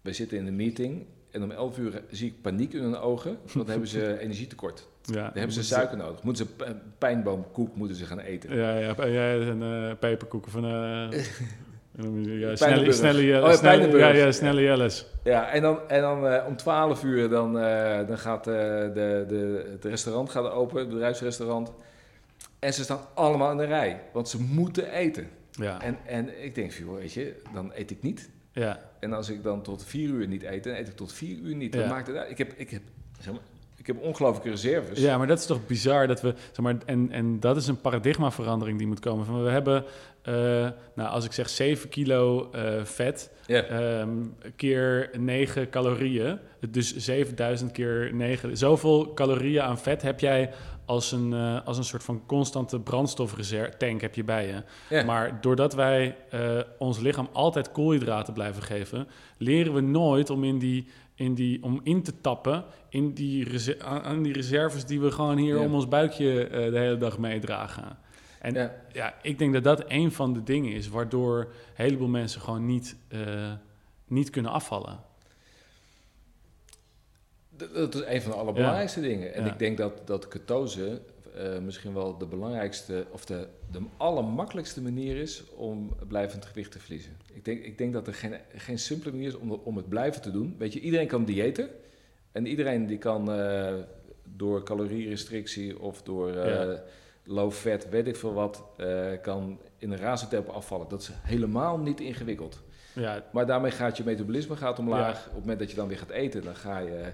we 0.01 0.13
zitten 0.13 0.37
in 0.37 0.47
een 0.47 0.55
meeting. 0.55 1.05
En 1.31 1.43
om 1.43 1.51
11 1.51 1.77
uur 1.77 2.01
zie 2.11 2.27
ik 2.27 2.41
paniek 2.41 2.73
in 2.73 2.81
hun 2.81 2.97
ogen, 2.97 3.31
want 3.31 3.53
dan 3.53 3.67
hebben 3.69 3.87
ze 3.87 4.17
energietekort. 4.19 4.87
Ja, 5.01 5.13
dan 5.13 5.31
hebben 5.33 5.51
ze 5.51 5.63
suiker 5.63 5.97
nodig. 5.97 6.23
Moeten 6.23 6.47
ze 6.47 6.75
pijnboomkoek 6.97 7.75
moeten 7.75 7.97
ze 7.97 8.05
gaan 8.05 8.19
eten. 8.19 8.55
Ja, 8.55 8.77
ja, 8.77 9.05
ja 9.05 9.39
en 9.39 9.97
peperkoeken 9.99 10.51
van... 10.51 10.63
Ja, 11.97 12.55
snelle, 12.55 12.91
snelle, 12.91 13.41
oh, 13.43 13.53
snelle, 13.53 13.97
ja, 13.97 14.13
ja, 14.13 14.31
snelle 14.31 14.61
Jelles. 14.61 15.05
Ja, 15.23 15.49
en 15.51 15.61
dan, 15.61 15.89
en 15.89 16.01
dan 16.01 16.25
uh, 16.25 16.43
om 16.47 16.55
12 16.55 17.03
uur 17.03 17.29
dan, 17.29 17.57
uh, 17.57 18.07
dan 18.07 18.17
gaat 18.17 18.47
uh, 18.47 18.53
de, 18.53 19.25
de, 19.27 19.67
het 19.71 19.85
restaurant 19.85 20.29
gaat 20.29 20.51
open, 20.51 20.79
het 20.79 20.89
bedrijfsrestaurant. 20.89 21.71
En 22.59 22.73
ze 22.73 22.83
staan 22.83 22.99
allemaal 23.13 23.51
in 23.51 23.57
de 23.57 23.65
rij, 23.65 24.01
want 24.13 24.29
ze 24.29 24.41
moeten 24.41 24.91
eten. 24.91 25.27
Ja. 25.51 25.81
En, 25.81 25.97
en 26.05 26.43
ik 26.43 26.55
denk, 26.55 26.71
joh, 26.71 26.97
weet 26.97 27.13
je, 27.13 27.41
dan 27.53 27.71
eet 27.75 27.91
ik 27.91 28.01
niet. 28.01 28.29
Ja. 28.51 28.79
En 28.99 29.13
als 29.13 29.29
ik 29.29 29.43
dan 29.43 29.61
tot 29.61 29.85
vier 29.85 30.09
uur 30.09 30.27
niet 30.27 30.43
eet, 30.43 30.63
dan 30.63 30.73
eet 30.73 30.87
ik 30.87 30.95
tot 30.95 31.13
vier 31.13 31.37
uur 31.37 31.55
niet. 31.55 31.73
Dan 31.73 31.87
maakt 31.87 32.07
het 32.07 32.15
uit. 32.15 32.29
Ik 32.29 32.37
heb, 32.37 32.53
ik 32.55 32.69
heb 32.69 32.81
zeg 33.19 33.33
maar, 33.33 33.41
ik 33.87 33.95
heb 33.95 34.03
ongelooflijke 34.03 34.49
reserves. 34.49 34.99
Ja, 34.99 35.17
maar 35.17 35.27
dat 35.27 35.39
is 35.39 35.45
toch 35.45 35.65
bizar 35.65 36.07
dat 36.07 36.21
we, 36.21 36.33
zeg 36.51 36.59
maar, 36.59 36.77
en, 36.85 37.11
en 37.11 37.39
dat 37.39 37.57
is 37.57 37.67
een 37.67 37.81
paradigmaverandering 37.81 38.77
die 38.77 38.87
moet 38.87 38.99
komen. 38.99 39.25
Van, 39.25 39.43
we 39.43 39.49
hebben, 39.49 39.83
uh, 40.23 40.33
nou, 40.95 41.09
als 41.09 41.25
ik 41.25 41.31
zeg 41.31 41.49
7 41.49 41.89
kilo 41.89 42.49
uh, 42.55 42.83
vet, 42.83 43.31
yeah. 43.45 43.99
um, 43.99 44.35
keer 44.55 45.09
9 45.17 45.69
calorieën, 45.69 46.39
dus 46.69 46.95
7000 46.95 47.71
keer 47.71 48.09
9, 48.13 48.57
zoveel 48.57 49.13
calorieën 49.13 49.61
aan 49.61 49.79
vet 49.79 50.01
heb 50.01 50.19
jij 50.19 50.51
als 50.85 51.11
een, 51.11 51.31
uh, 51.31 51.65
als 51.65 51.77
een 51.77 51.83
soort 51.83 52.03
van 52.03 52.23
constante 52.25 52.79
brandstofreserve-tank 52.79 54.01
heb 54.01 54.15
je 54.15 54.23
bij 54.23 54.47
je. 54.47 54.63
Yeah. 54.89 55.05
Maar 55.05 55.41
doordat 55.41 55.73
wij 55.73 56.15
ons 56.77 56.99
lichaam 56.99 57.29
altijd 57.33 57.71
koolhydraten 57.71 58.33
blijven 58.33 58.63
geven, 58.63 59.07
leren 59.37 59.73
we 59.73 59.81
nooit 59.81 60.29
om 60.29 60.43
in 60.43 60.59
die 60.59 60.87
in 61.17 61.33
die, 61.33 61.63
om 61.63 61.79
in 61.83 62.03
te 62.03 62.21
tappen 62.21 62.65
in 62.89 63.13
die 63.13 63.83
aan 63.83 64.23
die 64.23 64.33
reserves 64.33 64.85
die 64.85 64.99
we 64.99 65.11
gewoon 65.11 65.37
hier 65.37 65.59
om 65.59 65.73
ons 65.73 65.87
buikje 65.87 66.49
uh, 66.49 66.51
de 66.51 66.77
hele 66.77 66.97
dag 66.97 67.17
meedragen. 67.17 67.97
En 68.39 68.53
ja. 68.53 68.75
ja. 68.91 69.15
ik 69.21 69.39
denk 69.39 69.53
dat 69.53 69.63
dat 69.63 69.83
een 69.87 70.11
van 70.11 70.33
de 70.33 70.43
dingen 70.43 70.73
is 70.73 70.89
waardoor 70.89 71.39
een 71.39 71.47
heleboel 71.73 72.07
mensen 72.07 72.41
gewoon 72.41 72.65
niet, 72.65 72.95
uh, 73.09 73.51
niet 74.07 74.29
kunnen 74.29 74.51
afvallen. 74.51 74.99
Dat 77.49 77.95
is 77.95 78.01
een 78.05 78.21
van 78.21 78.31
de 78.31 78.37
allerbelangrijkste 78.37 79.01
ja. 79.01 79.07
dingen. 79.07 79.33
En 79.33 79.45
ik 79.45 79.59
denk 79.59 79.77
dat, 79.77 80.07
dat 80.07 80.27
ketose 80.27 81.01
uh, 81.37 81.59
misschien 81.59 81.93
wel 81.93 82.17
de 82.17 82.25
belangrijkste 82.25 83.05
of 83.11 83.25
de, 83.25 83.47
de 83.71 83.79
allermakkelijkste 83.97 84.81
manier 84.81 85.17
is 85.17 85.43
om 85.55 85.95
blijvend 86.07 86.45
gewicht 86.45 86.71
te 86.71 86.79
verliezen. 86.79 87.17
Ik 87.33 87.45
denk, 87.45 87.63
ik 87.63 87.77
denk 87.77 87.93
dat 87.93 88.07
er 88.07 88.13
geen, 88.13 88.33
geen 88.55 88.79
simpele 88.79 89.11
manier 89.11 89.27
is 89.27 89.37
om, 89.37 89.51
om 89.51 89.77
het 89.77 89.89
blijven 89.89 90.21
te 90.21 90.31
doen. 90.31 90.55
Weet 90.57 90.73
je, 90.73 90.79
iedereen 90.79 91.07
kan 91.07 91.25
diëten. 91.25 91.69
En 92.31 92.45
iedereen 92.45 92.85
die 92.85 92.97
kan 92.97 93.39
uh, 93.39 93.73
door 94.23 94.63
calorierestrictie 94.63 95.79
of 95.79 96.01
door 96.01 96.35
uh, 96.35 96.73
low 97.23 97.51
fat, 97.51 97.89
weet 97.89 98.07
ik 98.07 98.15
veel 98.15 98.33
wat, 98.33 98.63
kan 99.21 99.59
in 99.77 99.91
een 99.91 99.97
razend 99.97 100.29
tempo 100.29 100.51
afvallen. 100.51 100.87
Dat 100.89 101.01
is 101.01 101.09
helemaal 101.21 101.77
niet 101.77 101.99
ingewikkeld. 101.99 102.61
Ja. 102.93 103.23
Maar 103.31 103.45
daarmee 103.45 103.71
gaat 103.71 103.97
je 103.97 104.03
metabolisme 104.03 104.55
gaat 104.55 104.79
omlaag. 104.79 105.17
Op 105.19 105.31
het 105.31 105.39
moment 105.39 105.59
dat 105.59 105.69
je 105.69 105.75
dan 105.75 105.87
weer 105.87 105.97
gaat 105.97 106.09
eten, 106.09 106.43
dan 106.43 106.55
ga 106.55 106.77
je 106.77 107.11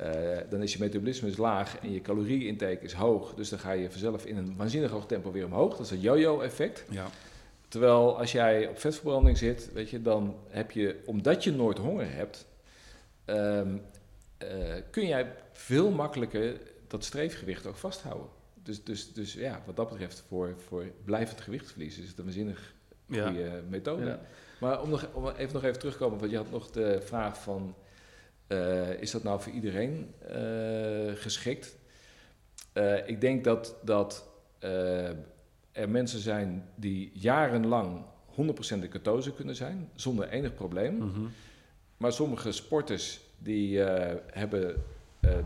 uh, 0.00 0.38
dan 0.50 0.62
is 0.62 0.72
je 0.72 0.78
metabolisme 0.78 1.28
is 1.28 1.36
laag 1.36 1.78
en 1.78 1.92
je 1.92 2.00
calorieintake 2.00 2.84
is 2.84 2.92
hoog. 2.92 3.34
Dus 3.34 3.48
dan 3.48 3.58
ga 3.58 3.72
je 3.72 3.90
vanzelf 3.90 4.24
in 4.24 4.36
een 4.36 4.56
waanzinnig 4.56 4.90
hoog 4.90 5.06
tempo 5.06 5.32
weer 5.32 5.44
omhoog. 5.44 5.76
Dat 5.76 5.86
is 5.86 5.90
een 5.90 6.00
yo-yo-effect. 6.00 6.84
Ja. 6.90 7.06
Terwijl 7.68 8.18
als 8.18 8.32
jij 8.32 8.68
op 8.68 8.78
vetverbranding 8.78 9.38
zit, 9.38 9.72
weet 9.72 9.90
je, 9.90 10.02
dan 10.02 10.36
heb 10.48 10.70
je, 10.70 11.02
omdat 11.04 11.44
je 11.44 11.52
nooit 11.52 11.78
honger 11.78 12.14
hebt, 12.14 12.46
um, 13.26 13.82
uh, 14.42 14.74
kun 14.90 15.06
jij 15.06 15.34
veel 15.52 15.90
makkelijker 15.90 16.60
dat 16.86 17.04
streefgewicht 17.04 17.66
ook 17.66 17.76
vasthouden. 17.76 18.26
Dus, 18.62 18.84
dus, 18.84 19.12
dus 19.12 19.32
ja, 19.32 19.62
wat 19.66 19.76
dat 19.76 19.88
betreft, 19.88 20.24
voor, 20.28 20.54
voor 20.66 20.84
blijvend 21.04 21.40
gewichtverlies 21.40 21.98
is 21.98 22.08
het 22.08 22.18
een 22.18 22.24
waanzinnig 22.24 22.74
goede 23.06 23.40
ja. 23.40 23.60
methode. 23.68 24.04
Ja. 24.04 24.20
Maar 24.60 24.82
om, 24.82 24.90
nog, 24.90 25.08
om 25.12 25.28
even 25.28 25.54
nog 25.54 25.64
even 25.64 25.78
terug 25.78 25.92
te 25.92 25.98
komen, 25.98 26.18
want 26.18 26.30
je 26.30 26.36
had 26.36 26.50
nog 26.50 26.70
de 26.70 27.00
vraag 27.02 27.42
van 27.42 27.74
uh, 28.52 29.00
is 29.00 29.10
dat 29.10 29.22
nou 29.22 29.40
voor 29.40 29.52
iedereen 29.52 30.14
uh, 30.30 31.12
geschikt? 31.14 31.76
Uh, 32.74 33.08
ik 33.08 33.20
denk 33.20 33.44
dat, 33.44 33.76
dat 33.82 34.30
er 35.72 35.88
mensen 35.88 36.20
zijn 36.20 36.68
die 36.74 37.10
jarenlang 37.14 38.04
100% 38.30 38.78
de 38.80 38.88
ketose 38.88 39.32
kunnen 39.32 39.56
zijn, 39.56 39.90
zonder 39.94 40.28
enig 40.28 40.54
probleem. 40.54 40.94
Mm 40.94 41.12
-hmm. 41.14 41.30
Maar 41.96 42.12
sommige 42.12 42.52
sporters 42.52 43.20
die 43.38 43.78
hebben 44.26 44.84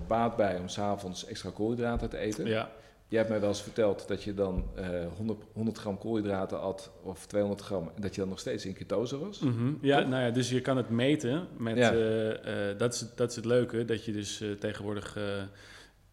baat 0.06 0.36
bij 0.36 0.58
om 0.58 0.68
s'avonds 0.68 1.26
extra 1.26 1.50
koolhydraten 1.50 2.08
te 2.08 2.18
eten. 2.18 2.46
Ja. 2.46 2.70
Jij 3.08 3.18
hebt 3.18 3.30
mij 3.30 3.40
wel 3.40 3.48
eens 3.48 3.62
verteld 3.62 4.08
dat 4.08 4.22
je 4.22 4.34
dan 4.34 4.64
uh, 4.78 4.86
100, 5.16 5.44
100 5.52 5.78
gram 5.78 5.98
koolhydraten 5.98 6.60
at 6.60 6.90
of 7.02 7.26
200 7.26 7.62
gram 7.62 7.90
en 7.94 8.02
dat 8.02 8.14
je 8.14 8.20
dan 8.20 8.30
nog 8.30 8.38
steeds 8.38 8.66
in 8.66 8.74
ketose 8.74 9.18
was. 9.18 9.38
Mm 9.38 9.56
-hmm. 9.56 9.78
Ja, 9.80 10.00
nou 10.00 10.22
ja, 10.22 10.30
dus 10.30 10.50
je 10.50 10.60
kan 10.60 10.76
het 10.76 10.90
meten 10.90 11.46
met, 11.58 11.76
ja. 11.76 11.92
uh, 11.94 12.28
uh, 12.28 12.78
dat, 12.78 12.94
is, 12.94 13.06
dat 13.14 13.30
is 13.30 13.36
het 13.36 13.44
leuke, 13.44 13.84
dat 13.84 14.04
je 14.04 14.12
dus 14.12 14.44
tegenwoordig, 14.58 15.18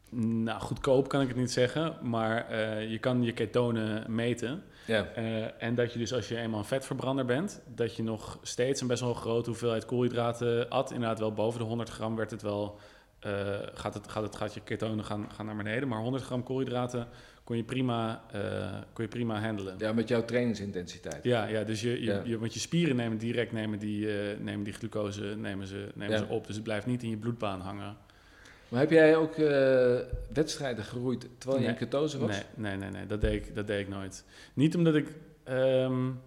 nou 0.09 0.61
goedkoop 0.61 1.07
kan 1.07 1.21
ik 1.21 1.27
het 1.27 1.37
niet 1.37 1.51
zeggen, 1.51 1.97
maar 2.01 2.55
je 2.81 2.99
kan 2.99 3.23
je 3.23 3.33
ketonen 3.33 4.15
meten. 4.15 4.63
Ja. 4.85 5.05
en 5.57 5.75
dat 5.75 5.93
je 5.93 5.99
dus 5.99 6.13
als 6.13 6.27
je 6.27 6.37
eenmaal 6.37 6.59
een 6.59 6.65
vetverbrander 6.65 7.25
bent, 7.25 7.61
dat 7.75 7.95
je 7.95 8.03
nog 8.03 8.39
steeds 8.41 8.81
een 8.81 8.87
best 8.87 9.01
wel 9.01 9.13
grote 9.13 9.49
hoeveelheid 9.49 9.85
koolhydraten 9.85 10.69
at. 10.69 10.91
Inderdaad 10.91 11.19
wel 11.19 11.33
boven 11.33 11.59
de 11.59 11.65
100 11.65 11.89
gram 11.89 12.15
werd 12.15 12.31
het 12.31 12.41
wel 12.41 12.79
uh, 13.25 13.57
gaat, 13.73 13.93
het, 13.93 14.07
gaat, 14.07 14.23
het, 14.23 14.35
gaat 14.35 14.53
je 14.53 14.61
ketonen 14.63 15.05
gaan, 15.05 15.31
gaan 15.31 15.45
naar 15.45 15.55
beneden. 15.55 15.87
Maar 15.87 15.99
100 15.99 16.23
gram 16.23 16.43
koolhydraten 16.43 17.07
kon 17.43 17.57
je 17.57 17.63
prima, 17.63 18.23
uh, 18.35 18.41
kon 18.93 19.03
je 19.03 19.09
prima 19.09 19.39
handelen. 19.41 19.75
Ja, 19.77 19.93
met 19.93 20.07
jouw 20.07 20.25
trainingsintensiteit. 20.25 21.23
Ja, 21.23 21.45
ja 21.45 21.63
dus 21.63 21.81
je, 21.81 21.89
je, 21.89 22.11
ja. 22.11 22.21
je 22.23 22.39
want 22.39 22.53
je 22.53 22.59
spieren 22.59 22.95
nemen 22.95 23.17
direct 23.17 23.51
nemen 23.51 23.79
die, 23.79 24.05
uh, 24.05 24.39
nemen 24.39 24.63
die 24.63 24.73
glucose 24.73 25.23
nemen 25.23 25.67
ze, 25.67 25.87
nemen 25.95 26.17
ja. 26.17 26.25
ze 26.25 26.31
op. 26.31 26.47
Dus 26.47 26.55
het 26.55 26.63
blijft 26.63 26.85
niet 26.85 27.03
in 27.03 27.09
je 27.09 27.17
bloedbaan 27.17 27.59
hangen. 27.59 27.97
Maar 28.69 28.79
heb 28.79 28.91
jij 28.91 29.15
ook 29.15 29.35
wedstrijden 30.33 30.83
geroeid 30.83 31.27
terwijl 31.37 31.61
je 31.61 31.67
in 31.67 31.75
ketose 31.75 32.17
was? 32.17 32.29
Nee, 32.29 32.43
nee, 32.55 32.77
nee, 32.77 32.89
nee, 32.89 33.05
dat, 33.05 33.21
deed 33.21 33.33
ik, 33.33 33.55
dat 33.55 33.67
deed 33.67 33.79
ik 33.79 33.89
nooit. 33.89 34.25
Niet 34.53 34.75
omdat 34.75 34.95
ik... 34.95 35.07
Um, 35.49 36.19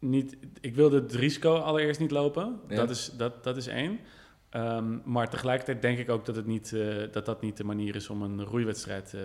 niet, 0.00 0.36
ik 0.60 0.74
wilde 0.74 1.00
het 1.00 1.12
risico 1.12 1.54
allereerst 1.54 2.00
niet 2.00 2.10
lopen. 2.10 2.60
Dat, 2.68 2.90
is, 2.90 3.10
dat, 3.16 3.44
dat 3.44 3.56
is 3.56 3.66
één. 3.66 3.98
Um, 4.56 5.02
maar 5.04 5.30
tegelijkertijd 5.30 5.82
denk 5.82 5.98
ik 5.98 6.10
ook 6.10 6.26
dat, 6.26 6.36
het 6.36 6.46
niet, 6.46 6.70
uh, 6.74 7.12
dat 7.12 7.26
dat 7.26 7.40
niet 7.40 7.56
de 7.56 7.64
manier 7.64 7.96
is 7.96 8.08
om 8.08 8.22
een 8.22 8.44
roeiwedstrijd 8.44 9.12
uh, 9.14 9.20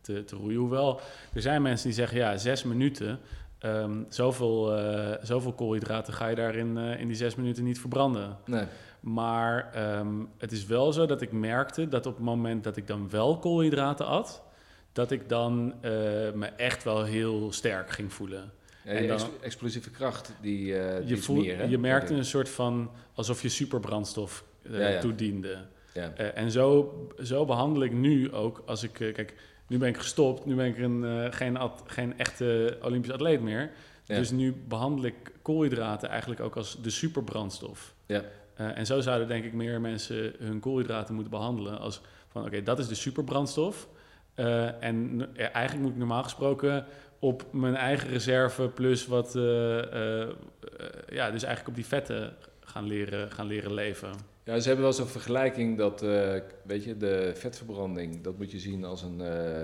te, 0.00 0.24
te 0.24 0.36
roeien. 0.36 0.58
Hoewel, 0.58 1.00
er 1.34 1.40
zijn 1.42 1.62
mensen 1.62 1.86
die 1.86 1.96
zeggen, 1.96 2.18
ja, 2.18 2.36
zes 2.36 2.62
minuten, 2.62 3.18
um, 3.62 4.06
zoveel, 4.08 4.78
uh, 4.78 5.14
zoveel 5.22 5.52
koolhydraten 5.52 6.12
ga 6.12 6.26
je 6.26 6.34
daarin 6.34 6.76
in 6.76 7.06
die 7.06 7.16
zes 7.16 7.34
minuten 7.34 7.64
niet 7.64 7.80
verbranden. 7.80 8.36
Nee. 8.44 8.64
Maar 9.00 9.72
um, 9.98 10.28
het 10.38 10.52
is 10.52 10.66
wel 10.66 10.92
zo 10.92 11.06
dat 11.06 11.20
ik 11.20 11.32
merkte 11.32 11.88
dat 11.88 12.06
op 12.06 12.14
het 12.14 12.24
moment 12.24 12.64
dat 12.64 12.76
ik 12.76 12.86
dan 12.86 13.10
wel 13.10 13.38
koolhydraten 13.38 14.06
at, 14.06 14.42
dat 14.92 15.10
ik 15.10 15.28
dan 15.28 15.74
me 16.34 16.50
echt 16.56 16.84
wel 16.84 17.04
heel 17.04 17.52
sterk 17.52 17.90
ging 17.90 18.12
voelen. 18.12 18.52
Ja, 18.84 18.90
en 18.90 19.06
dan, 19.06 19.20
explosieve 19.40 19.90
kracht 19.90 20.32
die, 20.40 20.64
die 21.04 21.16
je, 21.16 21.32
meer, 21.32 21.68
je 21.68 21.78
merkte 21.78 22.14
een 22.14 22.24
soort 22.24 22.48
van 22.48 22.90
alsof 23.14 23.42
je 23.42 23.48
superbrandstof 23.48 24.44
uh, 24.44 24.47
ja, 24.70 24.88
ja. 24.88 25.00
toediende. 25.00 25.58
Ja. 25.94 26.12
Uh, 26.18 26.36
en 26.36 26.50
zo, 26.50 26.94
zo 27.22 27.44
behandel 27.44 27.82
ik 27.82 27.92
nu 27.92 28.32
ook, 28.32 28.62
als 28.66 28.82
ik, 28.82 29.00
uh, 29.00 29.14
kijk, 29.14 29.34
nu 29.66 29.78
ben 29.78 29.88
ik 29.88 29.96
gestopt, 29.96 30.46
nu 30.46 30.54
ben 30.54 30.66
ik 30.66 30.78
een, 30.78 31.32
geen, 31.32 31.56
at, 31.56 31.82
geen 31.86 32.18
echte 32.18 32.78
Olympisch 32.82 33.12
atleet 33.12 33.40
meer. 33.40 33.70
Dus 34.06 34.30
nu 34.30 34.54
behandel 34.68 35.04
ik 35.04 35.14
koolhydraten 35.42 36.08
eigenlijk 36.08 36.40
ook 36.40 36.56
als 36.56 36.82
de 36.82 36.90
superbrandstof. 36.90 37.94
Ja. 38.06 38.22
en 38.54 38.86
zo 38.86 39.00
zouden 39.00 39.28
denk 39.28 39.44
ik 39.44 39.52
meer 39.52 39.80
mensen 39.80 40.34
hun 40.38 40.60
koolhydraten 40.60 41.14
moeten 41.14 41.32
behandelen 41.32 41.78
als 41.78 42.00
van 42.28 42.40
oké, 42.40 42.50
okay, 42.50 42.62
dat 42.62 42.78
is 42.78 42.88
de 42.88 42.94
superbrandstof. 42.94 43.88
en 44.80 45.28
eigenlijk 45.36 45.78
moet 45.78 45.90
ik 45.90 45.98
normaal 45.98 46.22
gesproken 46.22 46.86
op 47.18 47.44
mijn 47.52 47.76
eigen 47.76 48.08
reserve 48.08 48.68
plus 48.68 49.06
wat, 49.06 49.32
ja, 51.08 51.30
dus 51.30 51.42
eigenlijk 51.42 51.68
op 51.68 51.74
die 51.74 51.86
vetten 51.86 52.36
gaan 52.60 52.86
leren, 52.86 53.30
gaan 53.30 53.46
leren 53.46 53.74
leven. 53.74 54.10
Ja, 54.48 54.60
ze 54.60 54.66
hebben 54.66 54.84
wel 54.84 54.94
zo'n 54.94 55.06
vergelijking 55.06 55.76
dat, 55.76 56.02
uh, 56.02 56.34
weet 56.62 56.84
je, 56.84 56.96
de 56.96 57.32
vetverbranding, 57.34 58.20
dat 58.20 58.38
moet 58.38 58.50
je 58.50 58.58
zien 58.58 58.84
als 58.84 59.02
een, 59.02 59.20
uh, 59.20 59.60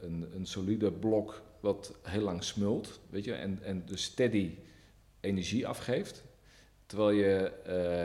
een, 0.00 0.26
een, 0.34 0.46
solide 0.46 0.92
blok 0.92 1.42
wat 1.60 1.94
heel 2.02 2.22
lang 2.22 2.44
smult, 2.44 3.00
weet 3.10 3.24
je, 3.24 3.32
en, 3.32 3.58
en 3.62 3.82
dus 3.86 4.02
steady 4.02 4.54
energie 5.20 5.66
afgeeft. 5.66 6.24
Terwijl 6.86 7.10
je 7.10 7.52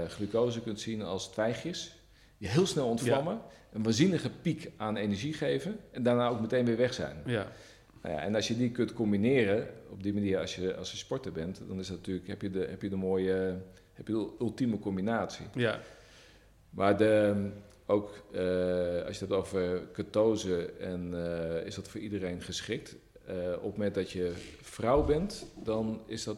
uh, 0.04 0.10
glucose 0.10 0.62
kunt 0.62 0.80
zien 0.80 1.02
als 1.02 1.32
twijgjes, 1.32 1.96
die 2.38 2.48
heel 2.48 2.66
snel 2.66 2.88
ontvlammen, 2.88 3.34
ja. 3.34 3.46
een 3.74 3.84
waanzinnige 3.84 4.30
piek 4.42 4.72
aan 4.78 4.98
energie 4.98 5.34
geven 5.34 5.80
en 5.92 6.04
daarna 6.04 6.28
ook 6.28 6.42
meteen 6.42 6.66
weer 6.66 6.78
weg 6.78 6.94
zijn. 6.94 7.18
Ja. 7.26 7.52
Nou 8.02 8.16
ja, 8.16 8.22
en 8.22 8.36
als 8.36 8.48
je 8.48 8.58
die 8.58 8.72
kunt 8.72 8.94
combineren 8.94 9.68
op 9.90 10.04
die 10.04 10.14
manier 10.14 10.40
als 10.40 10.56
je, 10.56 10.76
als 10.76 10.92
je 10.92 10.98
sporter 10.98 11.32
bent, 11.32 11.62
dan 11.68 11.80
is 11.80 11.88
dat 11.88 11.98
natuurlijk, 11.98 12.28
heb 12.28 12.42
je 12.42 12.50
de, 12.50 12.66
heb 12.70 12.82
je 12.82 12.90
de 12.90 12.96
mooie, 12.96 13.58
heb 13.94 14.08
je 14.08 14.14
de 14.14 14.30
ultieme 14.40 14.80
combinatie. 14.80 15.46
Ja. 15.56 15.80
Maar 16.72 16.98
de, 16.98 17.50
ook 17.86 18.24
uh, 18.32 19.06
als 19.06 19.20
je 19.20 19.26
het 19.26 19.34
over 19.34 19.82
ketose 19.94 20.66
en 20.80 21.12
uh, 21.14 21.66
is 21.66 21.76
dat 21.76 21.88
voor 21.88 22.00
iedereen 22.02 22.42
geschikt. 22.42 22.96
Uh, 23.30 23.36
op 23.36 23.64
het 23.64 23.72
moment 23.72 23.96
dat 23.96 24.12
je 24.12 24.32
vrouw 24.62 25.04
bent, 25.04 25.46
dan 25.64 26.02
is 26.06 26.24
dat 26.24 26.38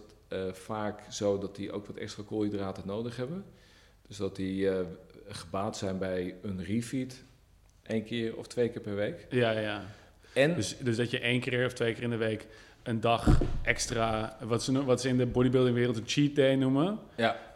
vaak 0.52 1.00
zo 1.10 1.38
dat 1.38 1.56
die 1.56 1.72
ook 1.72 1.86
wat 1.86 1.96
extra 1.96 2.24
koolhydraten 2.26 2.84
nodig 2.86 3.18
hebben. 3.18 3.46
Dus 4.08 4.18
dat 4.18 4.36
die 4.36 4.70
gebaat 5.28 5.78
zijn 5.78 5.98
bij 5.98 6.36
een 6.42 6.64
refeed, 6.64 7.24
één 7.84 8.04
keer 8.04 8.38
of 8.38 8.48
twee 8.48 8.70
keer 8.70 8.82
per 8.82 8.96
week. 8.96 9.26
Ja, 9.30 9.52
ja. 9.52 9.86
En, 10.34 10.56
dus, 10.56 10.78
dus 10.78 10.98
dat 10.98 11.12
je 11.12 11.20
één 11.20 11.40
keer 11.40 11.66
of 11.66 11.74
twee 11.74 11.94
keer 11.94 12.04
in 12.04 12.10
de 12.10 12.18
week 12.18 12.48
een 12.84 13.00
dag 13.00 13.42
extra, 13.62 14.38
wat 14.42 14.64
ze, 14.64 14.86
wat 14.86 15.02
ze 15.02 15.08
in 15.08 15.18
de 15.18 15.26
bodybuilding 15.26 15.76
wereld 15.76 15.98
een 15.98 16.08
cheat 16.08 16.36
day 16.36 16.56
noemen, 16.56 17.00
ja. 17.16 17.53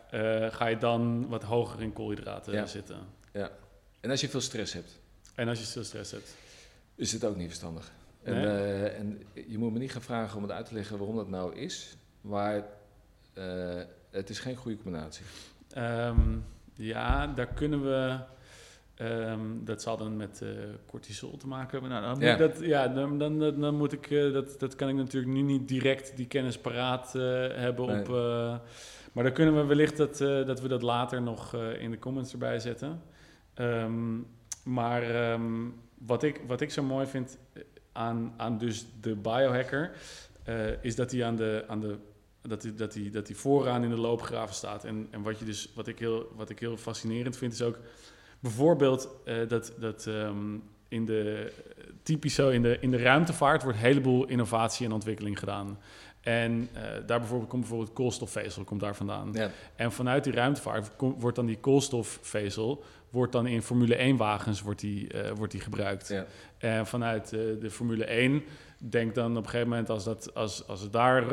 Ga 0.49 0.67
je 0.67 0.77
dan 0.77 1.27
wat 1.27 1.43
hoger 1.43 1.81
in 1.81 1.93
koolhydraten 1.93 2.69
zitten. 2.69 2.97
Ja. 3.33 3.51
En 3.99 4.09
als 4.09 4.21
je 4.21 4.29
veel 4.29 4.41
stress 4.41 4.73
hebt. 4.73 4.99
En 5.35 5.47
als 5.47 5.59
je 5.59 5.65
veel 5.65 5.83
stress 5.83 6.11
hebt. 6.11 6.35
Is 6.95 7.11
het 7.11 7.25
ook 7.25 7.35
niet 7.35 7.47
verstandig. 7.47 7.91
En, 8.23 8.35
uh, 8.35 8.99
en, 8.99 9.21
je 9.47 9.57
moet 9.57 9.73
me 9.73 9.79
niet 9.79 9.91
gaan 9.91 10.01
vragen 10.01 10.37
om 10.37 10.43
het 10.43 10.51
uit 10.51 10.65
te 10.65 10.73
leggen 10.73 10.97
waarom 10.97 11.15
dat 11.15 11.29
nou 11.29 11.55
is. 11.55 11.95
Maar 12.21 12.63
uh, 13.33 13.81
het 14.09 14.29
is 14.29 14.39
geen 14.39 14.55
goede 14.55 14.77
combinatie. 14.77 15.25
Um, 15.77 16.45
ja, 16.73 17.27
daar 17.27 17.47
kunnen 17.47 17.83
we... 17.83 18.17
Um, 19.01 19.65
dat 19.65 19.81
zal 19.81 19.97
dan 19.97 20.17
met 20.17 20.39
uh, 20.43 20.49
cortisol 20.85 21.37
te 21.37 21.47
maken 21.47 21.71
hebben. 21.71 21.89
Nou, 21.89 22.19
dan 22.19 22.27
ja. 22.27 22.35
dat, 22.35 22.59
ja, 22.59 22.87
dan, 22.87 23.17
dan, 23.19 23.39
dan, 23.59 23.75
moet 23.75 23.93
ik, 23.93 24.09
uh, 24.09 24.33
dat, 24.33 24.59
dat 24.59 24.75
kan 24.75 24.89
ik 24.89 24.95
natuurlijk 24.95 25.33
nu 25.33 25.41
niet 25.41 25.67
direct 25.67 26.15
die 26.15 26.27
kennis 26.27 26.57
paraat 26.57 27.15
uh, 27.15 27.23
hebben 27.53 27.85
nee. 27.85 27.99
op. 27.99 28.61
maar 29.17 29.25
dan 29.25 29.35
kunnen 29.35 29.55
we 29.55 29.65
wellicht 29.65 29.97
dat, 29.97 30.17
dat 30.17 30.61
we 30.61 30.67
dat 30.67 30.81
later 30.81 31.21
nog 31.21 31.53
in 31.55 31.91
de 31.91 31.99
comments 31.99 32.31
erbij 32.31 32.59
zetten. 32.59 33.01
Um, 33.55 34.27
maar 34.63 35.31
um, 35.31 35.75
wat, 35.97 36.23
ik, 36.23 36.41
wat 36.47 36.61
ik 36.61 36.71
zo 36.71 36.83
mooi 36.83 37.07
vind 37.07 37.37
aan, 37.91 38.33
aan 38.37 38.57
dus 38.57 38.85
de 39.01 39.15
biohacker, 39.15 39.91
is 40.81 40.95
dat 40.95 41.11
hij 41.11 41.25
aan 41.25 41.35
de, 41.35 41.63
aan 41.67 41.79
de 41.79 41.97
dat 42.41 42.63
hij, 42.63 42.75
dat, 42.75 42.93
hij, 42.93 43.09
dat 43.09 43.27
hij 43.27 43.35
vooraan 43.35 43.83
in 43.83 43.89
de 43.89 43.99
loopgraven 43.99 44.55
staat. 44.55 44.85
En, 44.85 45.07
en 45.11 45.21
wat, 45.21 45.39
je 45.39 45.45
dus, 45.45 45.71
wat, 45.75 45.87
ik 45.87 45.99
heel, 45.99 46.31
wat 46.35 46.49
ik 46.49 46.59
heel 46.59 46.77
fascinerend 46.77 47.37
vind, 47.37 47.53
is 47.53 47.61
ook 47.61 47.79
bijvoorbeeld 48.39 49.09
dat, 49.47 49.73
dat 49.79 50.05
um, 50.05 50.63
in 50.87 51.05
de, 51.05 51.51
typisch 52.03 52.35
zo 52.35 52.49
in 52.49 52.61
de, 52.61 52.77
in 52.79 52.91
de 52.91 52.97
ruimtevaart 52.97 53.63
wordt 53.63 53.77
een 53.77 53.83
heleboel 53.83 54.25
innovatie 54.25 54.85
en 54.85 54.91
ontwikkeling 54.91 55.39
gedaan. 55.39 55.79
En 56.21 56.69
uh, 56.73 56.81
daar 57.05 57.19
bijvoorbeeld 57.19 57.49
komt 57.49 57.61
bijvoorbeeld 57.61 57.93
koolstofvezel 57.93 58.63
komt 58.63 58.79
daar 58.79 58.95
vandaan. 58.95 59.29
Ja. 59.33 59.51
En 59.75 59.91
vanuit 59.91 60.23
die 60.23 60.33
ruimtevaart 60.33 60.91
wordt 60.97 61.35
dan 61.35 61.45
die 61.45 61.57
koolstofvezel 61.57 62.83
wordt 63.09 63.31
dan 63.31 63.47
in 63.47 63.61
Formule 63.61 63.95
1 63.95 64.17
wagens 64.17 64.61
wordt 64.61 64.79
die, 64.79 65.13
uh, 65.13 65.31
wordt 65.31 65.51
die 65.51 65.61
gebruikt. 65.61 66.07
Ja. 66.07 66.25
En 66.57 66.87
vanuit 66.87 67.33
uh, 67.33 67.39
de 67.61 67.71
Formule 67.71 68.05
1 68.05 68.43
denk 68.77 69.15
dan 69.15 69.31
op 69.31 69.43
een 69.43 69.49
gegeven 69.49 69.69
moment 69.69 69.89
als, 69.89 70.03
dat, 70.03 70.33
als, 70.33 70.67
als 70.67 70.81
het 70.81 70.93
daar 70.93 71.23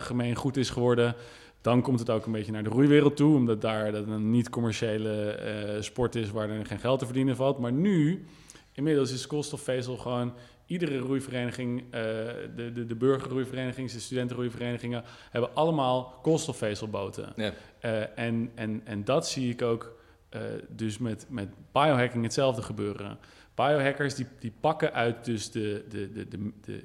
gemeen 0.00 0.34
goed 0.34 0.56
is 0.56 0.70
geworden, 0.70 1.14
dan 1.60 1.82
komt 1.82 1.98
het 1.98 2.10
ook 2.10 2.26
een 2.26 2.32
beetje 2.32 2.52
naar 2.52 2.64
de 2.64 2.70
roeiwereld 2.70 3.16
toe, 3.16 3.36
omdat 3.36 3.60
daar 3.60 3.92
dat 3.92 4.06
een 4.06 4.30
niet 4.30 4.50
commerciële 4.50 5.76
sport 5.80 6.14
is 6.14 6.30
waar 6.30 6.50
er 6.50 6.66
geen 6.66 6.78
geld 6.78 6.98
te 6.98 7.04
verdienen 7.04 7.36
valt. 7.36 7.58
Maar 7.58 7.72
nu, 7.72 8.24
inmiddels 8.72 9.12
is 9.12 9.26
koolstofvezel 9.26 9.96
gewoon 9.96 10.34
iedere 10.66 10.98
roeivereniging, 10.98 11.80
uh, 11.80 11.90
de, 11.92 12.70
de, 12.72 12.86
de 12.86 12.94
burgerroeiverenigingen, 12.94 13.92
de 13.92 14.00
studentenroeiverenigingen, 14.00 15.04
hebben 15.30 15.54
allemaal 15.54 16.18
koolstofvezelboten. 16.22 17.32
Ja. 17.36 17.52
Uh, 17.84 18.18
en, 18.18 18.50
en, 18.54 18.80
en 18.84 19.04
dat 19.04 19.28
zie 19.28 19.50
ik 19.50 19.62
ook 19.62 19.98
uh, 20.30 20.40
dus 20.68 20.98
met, 20.98 21.26
met 21.28 21.48
biohacking 21.72 22.22
hetzelfde 22.22 22.62
gebeuren. 22.62 23.18
Biohackers 23.54 24.14
die, 24.14 24.26
die 24.38 24.52
pakken 24.60 24.92
uit 24.92 25.24
dus 25.24 25.50
de, 25.50 25.84
de, 25.88 26.12
de, 26.12 26.28
de, 26.28 26.52
de 26.60 26.82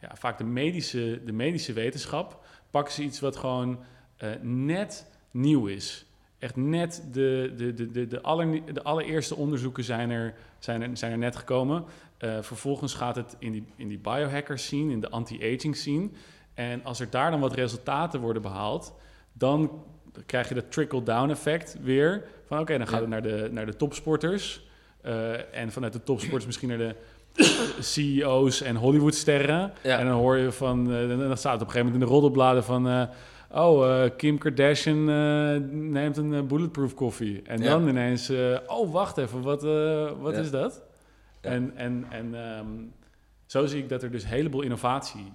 ja, 0.00 0.10
vaak 0.14 0.38
de 0.38 0.44
medische, 0.44 1.20
de 1.24 1.32
medische 1.32 1.72
wetenschap, 1.72 2.44
pakken 2.70 2.94
ze 2.94 3.02
iets 3.02 3.20
wat 3.20 3.36
gewoon 3.36 3.78
net 4.40 5.10
nieuw 5.30 5.66
is. 5.66 6.06
Echt 6.44 6.56
net 6.56 7.02
de, 7.12 7.52
de, 7.56 7.74
de, 7.74 7.90
de, 7.90 8.06
de, 8.06 8.22
aller, 8.22 8.74
de 8.74 8.82
allereerste 8.82 9.36
onderzoeken 9.36 9.84
zijn 9.84 10.10
er, 10.10 10.34
zijn 10.58 10.82
er, 10.82 10.96
zijn 10.96 11.12
er 11.12 11.18
net 11.18 11.36
gekomen. 11.36 11.84
Uh, 12.18 12.36
vervolgens 12.40 12.94
gaat 12.94 13.16
het 13.16 13.36
in 13.38 13.52
die, 13.52 13.64
in 13.76 13.88
die 13.88 13.98
biohacker 13.98 14.58
scene, 14.58 14.92
in 14.92 15.00
de 15.00 15.10
anti-aging 15.10 15.76
scene. 15.76 16.08
En 16.54 16.84
als 16.84 17.00
er 17.00 17.10
daar 17.10 17.30
dan 17.30 17.40
wat 17.40 17.52
resultaten 17.54 18.20
worden 18.20 18.42
behaald, 18.42 18.94
dan 19.32 19.70
krijg 20.26 20.48
je 20.48 20.54
dat 20.54 20.72
trickle-down 20.72 21.30
effect 21.30 21.76
weer. 21.82 22.24
Van 22.46 22.58
oké, 22.58 22.78
dan 22.78 22.86
gaat 22.86 23.00
het 23.00 23.08
naar 23.08 23.22
de, 23.22 23.48
naar 23.50 23.66
de 23.66 23.76
topsporters. 23.76 24.66
Uh, 25.06 25.54
en 25.54 25.72
vanuit 25.72 25.92
de 25.92 26.02
topsporters 26.02 26.46
misschien 26.46 26.68
naar 26.68 26.78
de 26.78 26.94
CEO's 27.80 28.60
en 28.60 28.76
Hollywoodsterren. 28.76 29.72
Ja. 29.82 29.98
En 29.98 30.06
dan 30.06 30.16
hoor 30.16 30.36
je 30.36 30.52
van, 30.52 30.90
uh, 30.90 31.28
dan 31.28 31.36
staat 31.36 31.52
het 31.52 31.62
op 31.62 31.66
een 31.66 31.72
gegeven 31.72 31.84
moment 31.84 31.94
in 31.94 32.00
de 32.00 32.12
roddelbladen 32.12 32.64
van... 32.64 33.08
oh, 33.54 34.04
Kim 34.16 34.38
Kardashian 34.38 35.04
neemt 35.90 36.16
een 36.16 36.46
bulletproof 36.46 36.94
koffie. 36.94 37.42
En 37.42 37.62
dan 37.62 37.88
ineens, 37.88 38.30
oh, 38.66 38.92
wacht 38.92 39.18
even, 39.18 39.42
wat, 39.42 39.62
wat 40.18 40.36
is 40.36 40.50
dat? 40.50 40.82
En, 41.40 41.76
en, 41.76 42.06
en 42.10 42.34
um, 42.34 42.92
zo 43.46 43.66
zie 43.66 43.82
ik 43.82 43.88
dat 43.88 44.02
er 44.02 44.10
dus 44.10 44.22
een 44.22 44.28
heleboel 44.28 44.62
innovatie 44.62 45.32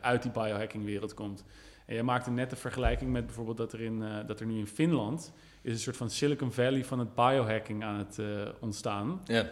uit 0.00 0.22
die 0.22 0.30
biohacking 0.30 0.84
wereld 0.84 1.14
komt. 1.14 1.44
En 1.86 1.94
jij 1.94 2.02
maakt 2.02 2.26
een 2.26 2.34
nette 2.34 2.56
vergelijking 2.56 3.12
met 3.12 3.26
bijvoorbeeld 3.26 3.56
dat 3.56 3.72
er, 3.72 3.80
in, 3.80 4.04
dat 4.26 4.40
er 4.40 4.46
nu 4.46 4.58
in 4.58 4.66
Finland 4.66 5.32
is 5.62 5.72
een 5.72 5.78
soort 5.78 5.96
van 5.96 6.10
Silicon 6.10 6.52
Valley 6.52 6.84
van 6.84 6.98
het 6.98 7.14
biohacking 7.14 7.84
aan 7.84 7.98
het 7.98 8.20
ontstaan. 8.60 9.20
Ja. 9.24 9.46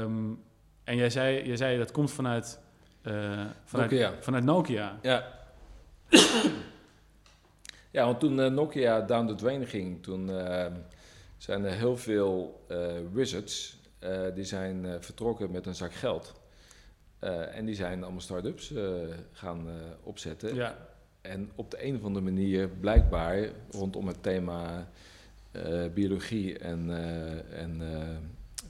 Um, 0.00 0.40
en 0.84 0.96
jij 0.96 1.10
zei, 1.10 1.46
jij 1.46 1.56
zei 1.56 1.78
dat 1.78 1.92
komt 1.92 2.10
vanuit, 2.10 2.60
vanuit 3.64 3.90
Nokia. 3.90 4.12
Vanuit 4.20 4.44
Nokia. 4.44 4.98
Ja. 5.02 5.24
Ja, 7.92 8.04
want 8.04 8.20
toen 8.20 8.54
Nokia 8.54 9.00
down 9.00 9.26
the 9.26 9.34
drain 9.34 9.66
ging, 9.66 10.02
toen 10.02 10.30
ehm, 10.30 10.72
zijn 11.36 11.64
er 11.64 11.72
heel 11.72 11.96
veel 11.96 12.64
wizards 13.12 13.80
uh, 14.04 14.34
die 14.34 14.44
zijn 14.44 14.84
uh, 14.84 14.94
vertrokken 15.00 15.50
met 15.50 15.66
een 15.66 15.74
zak 15.74 15.92
geld. 15.94 16.40
Uh, 17.24 17.56
en 17.56 17.64
die 17.64 17.74
zijn 17.74 18.02
allemaal 18.02 18.20
start-ups 18.20 18.72
gaan 19.32 19.66
opzetten. 20.02 20.54
Ja. 20.54 20.76
En 21.20 21.50
op 21.54 21.70
de 21.70 21.84
een 21.84 21.96
of 21.96 22.04
andere 22.04 22.24
manier, 22.24 22.68
blijkbaar 22.68 23.48
rondom 23.70 24.06
het 24.06 24.22
thema 24.22 24.88
biologie 25.94 26.58
en, 26.58 26.90
en 27.52 27.82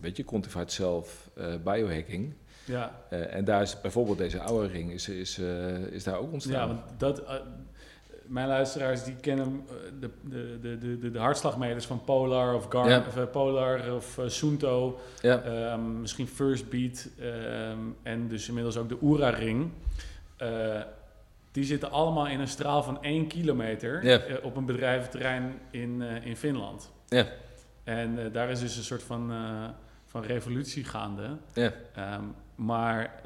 weet 0.00 0.16
je, 0.16 0.22
quantified 0.22 0.72
self, 0.72 1.30
biohacking. 1.64 2.34
Ja. 2.64 3.00
en 3.08 3.44
daar 3.44 3.62
is 3.62 3.80
bijvoorbeeld 3.80 4.18
deze 4.18 4.40
oude 4.40 4.68
ring 4.68 4.92
is, 4.92 5.08
is, 5.08 5.38
is 5.90 6.04
daar 6.04 6.18
ook 6.18 6.32
ontstaan. 6.32 6.52
Ja, 6.52 6.66
want 6.66 6.80
dat, 6.98 7.22
mijn 8.32 8.48
luisteraars 8.48 9.04
die 9.04 9.16
kennen 9.16 9.64
eh, 9.68 9.74
de, 10.00 10.10
de, 10.22 10.58
de, 10.78 10.98
de, 10.98 11.10
de 11.10 11.18
hartslagmeters 11.18 11.86
van 11.86 12.04
Polar 12.04 12.54
of 12.54 12.66
Gar 12.68 13.06
of, 13.06 13.16
uh, 13.16 13.24
Polar 13.32 13.94
of 13.94 14.18
uh, 14.18 14.28
Sunto. 14.28 15.00
Um, 15.22 16.00
misschien 16.00 16.28
First 16.28 16.70
Beat 16.70 17.08
um, 17.20 17.96
en 18.02 18.28
dus 18.28 18.48
inmiddels 18.48 18.76
ook 18.76 18.88
de 18.88 18.98
Oura-ring. 19.02 19.70
Uh, 20.42 20.80
die 21.50 21.64
zitten 21.64 21.90
allemaal 21.90 22.26
in 22.26 22.40
een 22.40 22.48
straal 22.48 22.82
van 22.82 23.02
1 23.02 23.26
kilometer 23.26 24.04
ja. 24.04 24.20
op 24.42 24.56
een 24.56 24.66
bedrijventerrein 24.66 25.58
in, 25.70 26.02
in 26.02 26.36
Finland. 26.36 26.90
Ja. 27.08 27.26
En 27.84 28.32
daar 28.32 28.50
is 28.50 28.60
dus 28.60 28.76
een 28.76 28.82
soort 28.82 29.02
van, 29.02 29.32
van 30.06 30.22
revolutie 30.22 30.84
gaande. 30.84 31.36
Ja. 31.54 31.72
Um, 32.16 32.34
maar 32.54 33.22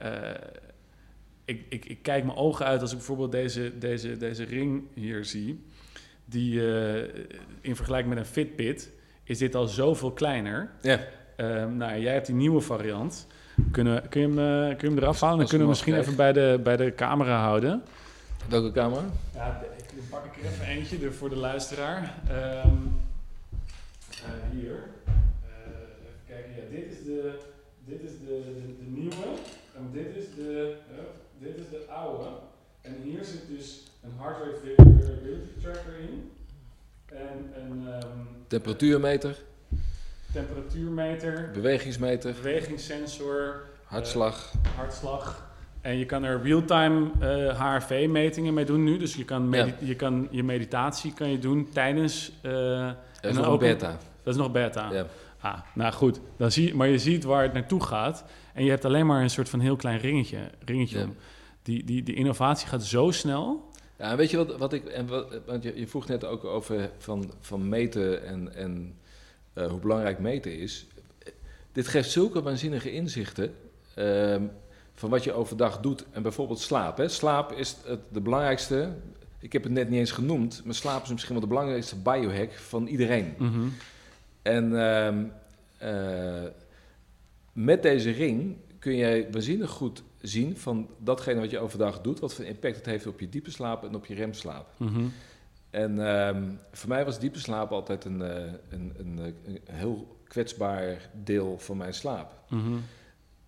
ik, 1.47 1.65
ik, 1.69 1.85
ik 1.85 2.03
kijk 2.03 2.25
mijn 2.25 2.37
ogen 2.37 2.67
uit 2.67 2.81
als 2.81 2.91
ik 2.91 2.97
bijvoorbeeld 2.97 3.33
deze, 3.33 3.79
deze, 3.79 4.17
deze 4.17 4.45
ring 4.45 4.83
hier 4.95 5.25
zie. 5.25 5.65
Die 6.25 6.53
uh, 6.53 7.03
in 7.61 7.77
vergelijking 7.77 8.15
met 8.15 8.25
een 8.25 8.31
Fitbit 8.31 8.91
is 9.25 9.39
dit 9.39 9.55
al 9.55 9.67
zoveel 9.67 10.13
kleiner. 10.13 10.71
Ja. 10.83 11.01
Um, 11.37 11.77
nou, 11.77 12.01
jij 12.01 12.13
hebt 12.13 12.27
die 12.27 12.35
nieuwe 12.35 12.61
variant. 12.61 13.27
Kunnen, 13.71 14.09
kun, 14.09 14.21
je 14.21 14.27
hem, 14.27 14.39
uh, 14.39 14.77
kun 14.77 14.89
je 14.89 14.95
hem 14.95 14.99
eraf 15.03 15.21
halen? 15.21 15.39
Dan 15.39 15.47
kunnen 15.47 15.67
we 15.67 15.73
misschien 15.73 15.95
even 15.95 16.17
bij 16.17 16.33
de, 16.33 16.61
bij 16.63 16.77
de 16.77 16.95
camera 16.95 17.41
houden. 17.41 17.83
Welke 18.49 18.73
camera? 18.73 19.05
Ja, 19.35 19.63
ik 19.77 20.03
pak 20.11 20.25
ik 20.25 20.43
er 20.43 20.51
even 20.51 20.67
eentje 20.67 21.13
voor 21.13 21.29
de 21.29 21.37
luisteraar. 21.37 22.15
Um, 22.65 22.97
uh, 24.11 24.53
hier. 24.53 24.79
even 25.95 26.27
kijken, 26.27 26.51
ja, 26.57 26.77
dit 26.77 26.93
is 26.93 27.05
de, 27.05 27.39
dit 27.85 28.03
is 28.03 28.11
de, 28.11 28.27
de, 28.27 28.75
de 28.79 29.01
nieuwe. 29.01 29.25
En 29.77 29.91
dit 29.93 30.17
is 30.17 30.25
de 30.37 30.77
dit 31.39 31.57
is 31.59 31.69
de 31.71 31.85
oude. 31.93 32.25
En 32.81 32.95
hier 33.03 33.25
zit 33.25 33.43
dus 33.49 33.83
een 34.03 34.13
heart 34.19 34.37
rate 34.39 34.75
variability 34.77 35.61
tracker 35.63 35.99
in. 36.09 36.31
En 37.07 37.53
een 37.63 37.87
um, 37.95 38.29
temperatuurmeter. 38.47 39.37
Temperatuurmeter. 40.33 41.51
Bewegingsmeter. 41.55 42.35
Bewegingssensor. 42.43 43.63
Hartslag. 43.85 44.53
Uh, 44.65 44.77
hartslag. 44.77 45.45
En 45.81 45.97
je 45.99 46.07
kan 46.07 46.25
er 46.25 46.43
real-time 46.43 47.11
uh, 47.21 47.61
HRV-metingen 47.61 48.55
mee 48.55 48.65
doen 48.65 48.85
nu. 48.85 48.97
Dus 48.99 49.15
je 49.15 49.25
kan, 49.25 49.49
Ja. 49.53 49.67
je 49.79 49.95
kan 49.97 50.29
je 50.31 50.43
meditatie 50.43 51.13
kan 51.15 51.31
je 51.31 51.39
doen 51.39 51.69
tijdens... 51.73 52.33
eh, 52.43 52.53
Dat 52.53 52.95
en 53.21 53.31
is 53.31 53.37
nog 53.37 53.47
ook 53.47 53.63
een- 53.63 53.69
beta. 53.69 53.97
dat 54.23 54.35
is 54.35 54.41
nog 54.41 54.53
beta. 54.53 54.93
Ja. 54.93 55.07
Ah, 55.41 55.59
nou 55.75 55.93
goed. 55.93 56.21
Dan 56.37 56.51
zie, 56.51 56.75
maar 56.75 56.89
je 56.89 56.99
ziet 56.99 57.25
waar 57.25 57.43
het 57.43 57.53
naartoe 57.53 57.83
gaat. 57.85 58.25
En 58.57 58.65
je 58.65 58.71
hebt 58.71 58.85
alleen 58.85 59.07
maar 59.07 59.23
een 59.23 59.31
soort 59.31 59.49
van 59.49 59.61
heel 59.61 59.77
klein 59.77 59.99
ringetje, 59.99 60.51
ringetje 60.65 60.99
Ja. 60.99 61.05
om. 61.05 61.15
Die, 61.63 61.85
die, 61.85 62.03
die 62.03 62.15
innovatie 62.15 62.69
gaat 62.69 62.85
zo 62.85 63.11
snel. 63.11 63.71
Ja, 63.99 64.17
weet 64.17 64.31
je 64.31 64.37
wat, 64.37 64.57
wat 64.57 64.73
ik. 64.73 64.85
En 64.85 65.07
wat, 65.07 65.41
want 65.47 65.63
je, 65.63 65.73
je 65.79 65.87
vroeg 65.87 66.07
net 66.09 66.25
ook 66.25 66.45
over 66.45 66.91
van, 66.99 67.33
van 67.41 67.69
meten 67.69 68.25
en, 68.27 68.55
en 68.55 68.95
eh, 69.53 69.67
hoe 69.67 69.81
belangrijk 69.81 70.19
meten 70.19 70.59
is. 70.59 70.87
Dit 71.73 71.89
geeft 71.89 72.11
zulke 72.11 72.43
waanzinnige 72.43 72.93
inzichten. 72.93 73.55
ehm, 73.95 74.43
van 74.95 75.11
wat 75.11 75.25
je 75.25 75.33
overdag 75.33 75.81
doet. 75.81 76.05
En 76.11 76.23
bijvoorbeeld 76.23 76.59
slaap. 76.61 76.97
Hè. 76.97 77.09
Slaap 77.09 77.53
is 77.53 77.77
het, 77.85 78.01
de 78.09 78.21
belangrijkste. 78.21 78.89
Ik 79.39 79.53
heb 79.53 79.63
het 79.63 79.73
net 79.73 79.89
niet 79.89 79.99
eens 79.99 80.11
genoemd. 80.11 80.63
Maar 80.65 80.75
slaap 80.75 81.03
is 81.03 81.11
misschien 81.11 81.33
wel 81.33 81.43
de 81.43 81.49
belangrijkste 81.49 81.97
biohack 81.97 82.53
van 82.53 82.87
iedereen. 82.87 83.35
Mhm. 83.39 83.67
En 84.43 84.73
eh, 85.79 86.43
met 87.57 87.83
deze 87.83 88.11
ring 88.11 88.57
kun 88.79 88.97
jij 88.97 89.29
waanzinnig 89.31 89.71
goed 89.71 90.03
zien 90.21 90.57
van 90.57 90.89
datgene 90.99 91.41
wat 91.41 91.51
je 91.51 91.59
overdag 91.59 92.01
doet, 92.01 92.21
wat 92.21 92.35
voor 92.35 92.45
impact 92.45 92.77
het 92.77 92.87
heeft 92.87 93.07
op 93.07 93.21
je 93.21 93.29
diepe 93.29 93.51
slaap 93.51 93.85
en 93.85 93.95
op 93.95 94.07
je 94.07 94.15
remslaap. 94.15 94.67
Mhm. 94.77 95.05
En 95.71 96.07
ehm, 96.07 96.43
voor 96.73 96.89
mij 96.89 97.05
was 97.05 97.19
diepe 97.19 97.39
slaap 97.39 97.73
altijd 97.73 98.05
een, 98.05 98.23
eh, 98.23 98.53
een, 98.69 98.93
een, 98.99 99.19
eh, 99.19 99.25
een 99.47 99.61
heel 99.65 100.17
kwetsbaar 100.25 101.11
deel 101.25 101.59
van 101.59 101.77
mijn 101.77 101.95
slaap. 101.95 102.33
Mhm. 102.49 102.77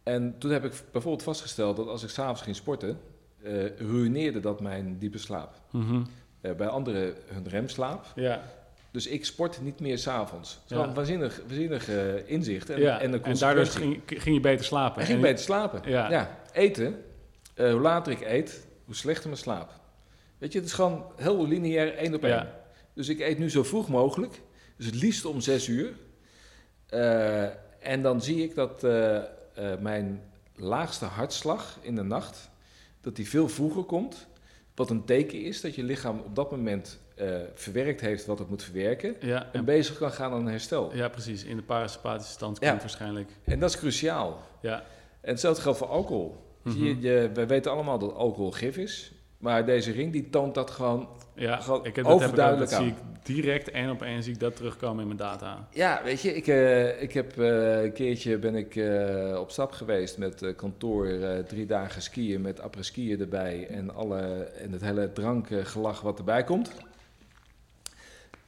En 0.03 0.39
toen 0.39 0.51
heb 0.51 0.65
ik 0.65 0.83
bijvoorbeeld 0.93 1.23
vastgesteld 1.23 1.77
dat 1.77 1.89
als 1.89 2.03
ik 2.03 2.09
s'avonds 2.09 2.43
ging 2.43 2.57
sporten, 2.57 3.01
eh, 3.43 3.77
ruïneerde 3.77 4.41
dat 4.41 4.61
mijn 4.61 4.99
diepe 4.99 5.19
slaap. 5.19 5.61
Mhm. 5.71 6.03
Bij 6.41 6.69
anderen 6.69 7.15
hun 7.27 7.49
remslaap. 7.49 8.07
Ja, 8.15 8.43
Dus 8.91 9.07
ik 9.07 9.25
sport 9.25 9.61
niet 9.63 9.81
meer 9.81 9.99
s'avonds. 9.99 10.55
Het 10.63 10.71
is 10.71 10.77
Ja. 10.77 10.93
waanzinnig, 10.93 11.41
waanzinnig 11.47 11.89
eh, 11.89 12.31
inzicht 12.31 12.71
en, 12.71 12.81
ja. 12.81 13.01
en 13.01 13.25
en 13.25 13.39
daardoor 13.39 13.67
ging, 13.67 14.03
ging 14.07 14.35
je 14.35 14.41
beter 14.41 14.65
slapen. 14.65 15.01
Ik 15.01 15.07
ging 15.07 15.19
En- 15.19 15.25
beter 15.25 15.45
slapen. 15.45 15.91
Ja. 15.91 16.11
Ja. 16.11 16.39
eten. 16.53 17.03
eh, 17.55 17.71
hoe 17.73 17.81
later 17.81 18.13
ik 18.13 18.21
eet, 18.21 18.67
hoe 18.85 18.95
slechter 18.95 19.27
mijn 19.29 19.41
slaap. 19.41 19.71
Weet 20.39 20.53
je, 20.53 20.59
het 20.59 20.69
is 20.69 20.75
gewoon 20.75 21.05
heel 21.17 21.47
lineair 21.49 21.95
één 21.97 22.15
op 22.15 22.25
één. 22.25 22.49
Dus 22.95 23.09
ik 23.09 23.21
eet 23.21 23.39
nu 23.39 23.51
zo 23.51 23.63
vroeg 23.63 23.89
mogelijk. 23.89 24.41
Dus 24.77 24.87
het 24.87 24.95
liefst 24.95 25.25
om 25.25 25.41
zes 25.41 25.69
uur. 25.69 25.93
Eh, 26.87 27.43
en 27.81 28.03
dan 28.03 28.23
zie 28.23 28.43
ik 28.43 28.55
dat 28.55 28.83
mijn 29.81 30.23
laagste 30.57 31.05
hartslag 31.05 31.79
in 31.81 31.95
de 31.95 32.03
nacht, 32.03 32.51
dat 33.01 33.17
die 33.17 33.29
veel 33.29 33.49
vroeger 33.49 33.83
komt. 33.83 34.27
Wat 34.75 34.91
een 34.91 35.05
teken 35.05 35.43
is 35.43 35.61
dat 35.61 35.75
je 35.75 35.83
lichaam 35.83 36.19
op 36.19 36.35
dat 36.35 36.51
moment 36.51 36.99
eh, 37.19 37.37
verwerkt 37.55 38.01
heeft 38.01 38.27
wat 38.27 38.39
het 38.39 38.49
moet 38.49 38.63
verwerken. 38.63 39.15
Ja, 39.21 39.43
En 39.43 39.49
en, 39.53 39.65
bezig 39.65 39.99
kan 39.99 40.13
gaan 40.13 40.33
aan 40.33 40.49
herstel. 40.49 40.91
ja, 40.95 41.09
precies. 41.09 41.45
In 41.45 41.57
de 41.57 41.63
parasympathische 41.63 42.33
stand 42.33 42.61
Ja. 42.61 42.69
komt 42.69 42.81
waarschijnlijk. 42.81 43.31
En 43.45 43.59
dat 43.59 43.71
is 43.71 43.77
cruciaal. 43.79 44.39
Ja. 44.63 44.83
En 45.21 45.31
hetzelfde 45.31 45.63
geldt 45.63 45.79
voor 45.79 45.89
alcohol. 45.89 46.47
Mhm. 46.63 46.85
je, 46.85 47.01
je, 47.01 47.31
wij 47.35 47.47
weten 47.47 47.71
allemaal 47.73 47.99
dat 47.99 48.15
alcohol 48.15 48.51
gif 48.51 48.77
is. 48.77 49.13
Maar 49.39 49.67
deze 49.67 49.93
ring 49.93 50.13
die 50.13 50.31
toont 50.31 50.55
dat 50.55 50.71
gewoon. 50.71 51.09
Ja, 51.35 51.57
Gewoon 51.57 51.85
ik 51.85 51.97
heb, 51.97 52.05
dat, 52.05 52.21
heb 52.21 52.31
ik 52.31 52.31
ook, 52.31 52.37
dat 52.37 52.47
overduidelijk 52.47 52.71
zie 52.71 52.79
aan. 52.79 52.87
ik 52.87 52.97
direct 53.35 53.71
één 53.71 53.91
op 53.91 54.03
één 54.03 54.23
zie 54.23 54.33
ik 54.33 54.41
dat 54.41 54.57
terugkomen 54.57 55.01
in 55.01 55.07
mijn 55.07 55.19
data. 55.19 55.69
Ja, 55.73 56.01
weet 56.05 56.21
je, 56.21 56.35
ik, 56.35 56.47
eh, 56.47 57.03
ik 57.03 57.13
heb 57.13 57.39
eh, 57.39 57.83
een 57.83 57.93
keertje 57.93 58.39
ben 58.39 58.55
ik 58.55 58.81
op 59.39 59.51
stap 59.51 59.73
geweest 59.73 60.19
met 60.19 60.55
kantoor 60.57 61.09
drie 61.49 61.67
dagen 61.67 62.03
skiën 62.03 62.41
met 62.41 62.61
après-skiën 62.61 63.21
erbij 63.21 63.67
en, 63.67 63.95
alle, 63.95 64.21
en 64.43 64.73
het 64.73 64.81
hele 64.81 65.13
drankgelach 65.13 66.01
wat 66.01 66.19
erbij 66.19 66.45
komt. 66.45 66.71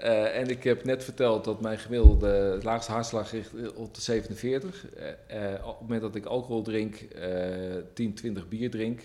Eh, 0.02 0.36
en 0.38 0.48
ik 0.48 0.64
heb 0.64 0.84
net 0.84 1.04
verteld 1.04 1.44
dat 1.44 1.60
mijn 1.60 1.78
gemiddelde 1.78 2.58
laagste 2.62 2.92
hartslag 2.92 3.32
ligt 3.32 3.50
op 3.74 3.94
de 3.94 4.00
47. 4.00 4.86
Eh, 4.94 5.08
eh, 5.54 5.66
op 5.66 5.72
het 5.72 5.80
moment 5.80 6.00
dat 6.00 6.14
ik 6.14 6.24
alcohol 6.24 6.62
drink, 6.62 6.94
eh 6.94 7.76
10, 7.94 8.14
20 8.14 8.48
bier 8.48 8.70
drink. 8.70 9.00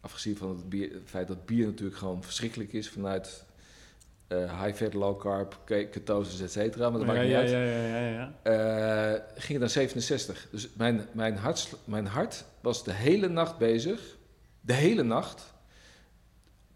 Afgezien 0.00 0.36
van 0.36 0.48
het, 0.48 0.68
bier, 0.68 0.92
het 0.92 1.02
feit 1.04 1.28
dat 1.28 1.46
bier 1.46 1.66
natuurlijk 1.66 1.98
gewoon 1.98 2.22
verschrikkelijk 2.22 2.72
is 2.72 2.88
vanuit 2.88 3.44
eh, 4.26 4.62
high 4.64 4.76
fat, 4.76 4.94
low 4.94 5.20
carb, 5.20 5.58
ke- 5.64 5.88
ketosis, 5.90 6.40
et 6.40 6.52
cetera. 6.52 6.90
Maar 6.90 6.98
dat 6.98 7.08
ja, 7.08 7.14
maakt 7.14 7.24
niet 7.24 7.34
ja, 7.34 7.38
uit. 7.40 7.50
ja, 7.50 7.62
ja, 7.62 7.96
ja, 7.98 8.08
ja. 8.08 8.32
Eh, 9.14 9.20
ging 9.34 9.48
het 9.48 9.58
naar 9.58 9.68
67. 9.68 10.48
Dus 10.50 10.68
mijn, 10.76 11.06
mijn, 11.12 11.36
hart, 11.36 11.68
mijn 11.84 12.06
hart 12.06 12.44
was 12.60 12.84
de 12.84 12.92
hele 12.92 13.28
nacht 13.28 13.58
bezig. 13.58 14.16
De 14.60 14.72
hele 14.72 15.02
nacht. 15.02 15.54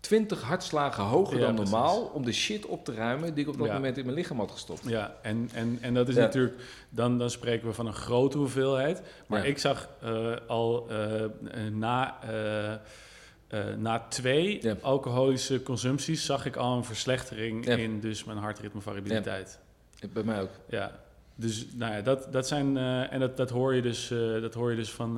20 0.05 0.43
hartslagen 0.43 1.05
hoger 1.05 1.39
Ja, 1.39 1.45
dan 1.47 1.55
precies. 1.55 1.73
normaal. 1.73 2.03
Om 2.03 2.25
de 2.25 2.33
shit 2.33 2.67
op 2.67 2.85
te 2.85 2.95
ruimen 2.95 3.35
die 3.35 3.45
ik 3.45 3.51
op 3.51 3.59
dat 3.59 3.67
Ja. 3.67 3.73
moment 3.75 3.97
in 3.99 4.05
mijn 4.05 4.17
lichaam 4.17 4.39
had 4.39 4.51
gestopt. 4.51 4.83
Ja, 4.89 5.15
en, 5.23 5.51
en, 5.55 5.79
en 5.81 5.95
dat 5.95 6.09
is 6.09 6.15
Ja. 6.15 6.21
natuurlijk, 6.21 6.55
dan, 6.91 7.19
dan 7.19 7.31
spreken 7.31 7.67
we 7.69 7.75
van 7.75 7.87
een 7.87 7.95
grote 7.95 8.39
hoeveelheid. 8.39 9.03
Maar 9.27 9.47
ik 9.47 9.59
zag 9.59 9.89
eh, 10.03 10.33
al 10.47 10.87
eh, 10.89 11.25
eh, 11.25 11.31
na, 11.73 12.19
na 13.79 14.07
twee 14.09 14.73
alcoholische 14.81 15.63
consumpties, 15.63 16.25
zag 16.25 16.47
ik 16.47 16.57
al 16.57 16.77
een 16.77 16.85
verslechtering 16.85 17.67
in 17.67 18.01
dus 18.01 18.25
mijn 18.25 18.39
hartritmevariabiliteit. 18.39 19.59
Bij 20.13 20.23
mij 20.23 20.41
ook. 20.41 20.51
Ja. 20.69 20.93
Dus 21.35 21.67
nou 21.75 21.95
ja, 21.95 22.01
dat, 22.01 22.33
dat 22.33 22.49
zijn, 22.49 22.77
en 22.77 23.21
dat, 23.21 23.37
dat 23.37 23.51
hoor 23.51 23.75
je 23.75 23.83
dus, 23.83 24.09
dat 24.41 24.55
hoor 24.55 24.71
je 24.71 24.77
dus 24.77 24.91
van, 24.93 25.15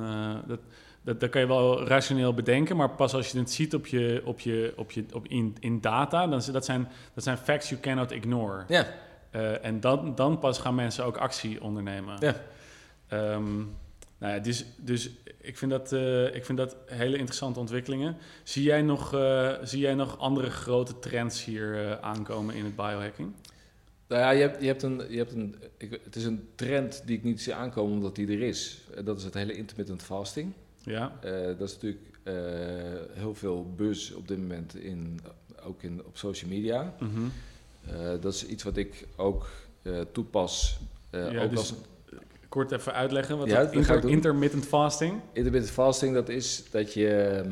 dat, 0.47 0.59
dat, 1.07 1.19
dat 1.19 1.29
kan 1.29 1.41
je 1.41 1.47
wel 1.47 1.87
rationeel 1.87 2.33
bedenken, 2.33 2.75
maar 2.75 2.89
pas 2.89 3.13
als 3.13 3.31
je 3.31 3.39
het 3.39 3.51
ziet 3.51 3.73
op 3.73 3.87
je, 3.87 4.21
op 4.25 4.39
je, 4.39 4.73
op 4.75 4.91
je, 4.91 5.05
op 5.13 5.27
in, 5.27 5.55
in 5.59 5.81
data, 5.81 6.27
dan 6.27 6.41
dat 6.51 6.65
zijn, 6.65 6.87
dat 7.13 7.23
zijn 7.23 7.37
facts 7.37 7.69
you 7.69 7.81
cannot 7.81 8.11
ignore. 8.11 8.63
Ja, 8.67 8.87
Eh, 9.31 9.65
en 9.65 9.79
dan, 9.79 10.15
dan 10.15 10.39
pas 10.39 10.59
gaan 10.59 10.75
mensen 10.75 11.05
ook 11.05 11.17
actie 11.17 11.61
ondernemen. 11.61 12.17
Ja. 12.19 12.35
Ehm, 13.07 13.57
nou 14.17 14.33
ja, 14.33 14.39
dus, 14.39 14.65
dus 14.77 15.09
ik, 15.41 15.57
vind 15.57 15.71
dat, 15.71 15.91
eh, 15.91 16.35
ik 16.35 16.45
vind 16.45 16.57
dat 16.57 16.75
hele 16.85 17.17
interessante 17.17 17.59
ontwikkelingen. 17.59 18.17
Zie 18.43 18.63
jij 18.63 18.81
nog, 18.81 19.13
eh, 19.13 19.53
zie 19.63 19.79
jij 19.79 19.93
nog 19.93 20.19
andere 20.19 20.49
grote 20.49 20.99
trends 20.99 21.45
hier 21.45 21.99
aankomen 22.01 22.55
in 22.55 22.63
het 22.63 22.75
biohacking? 22.75 23.33
nou 24.07 24.21
ja, 24.21 24.29
je 24.29 24.41
hebt, 24.41 24.61
je 24.61 24.67
hebt 24.67 24.83
een, 24.83 25.03
je 25.09 25.17
hebt 25.17 25.31
een 25.31 25.55
ik, 25.77 25.99
het 26.03 26.15
is 26.15 26.25
een 26.25 26.49
trend 26.55 27.01
die 27.05 27.17
ik 27.17 27.23
niet 27.23 27.41
zie 27.41 27.53
aankomen 27.53 27.93
omdat 27.93 28.15
die 28.15 28.27
er 28.27 28.41
is. 28.41 28.79
Dat 29.03 29.17
is 29.17 29.23
het 29.23 29.33
hele 29.33 29.53
intermittent 29.53 30.03
fasting. 30.03 30.53
Ja, 30.87 31.17
Eh, 31.21 31.31
dat 31.57 31.61
is 31.69 31.73
natuurlijk 31.73 32.03
eh, 32.23 32.33
heel 33.13 33.35
veel 33.35 33.73
buzz 33.75 34.11
op 34.11 34.27
dit 34.27 34.37
moment 34.37 34.75
in, 34.75 35.19
ook 35.65 35.83
in, 35.83 36.01
op 36.05 36.17
social 36.17 36.49
media. 36.49 36.95
Mhm. 36.99 37.09
Eh, 37.87 38.21
dat 38.21 38.33
is 38.33 38.45
iets 38.45 38.63
wat 38.63 38.77
ik 38.77 39.07
ook 39.15 39.49
toepas. 40.11 40.79
Ja, 41.11 41.43
ook 41.43 41.49
dus- 41.49 41.59
als 41.59 41.73
kort 42.49 42.71
even 42.71 42.93
uitleggen. 42.93 43.37
Wat 43.37 43.47
Ja, 43.47 43.63
dat 43.63 44.01
doen. 44.01 44.11
intermittent 44.11 44.65
fasting. 44.65 45.21
intermittent 45.33 45.73
fasting, 45.73 46.13
dat 46.13 46.29
is 46.29 46.63
dat 46.71 46.93
je 46.93 47.43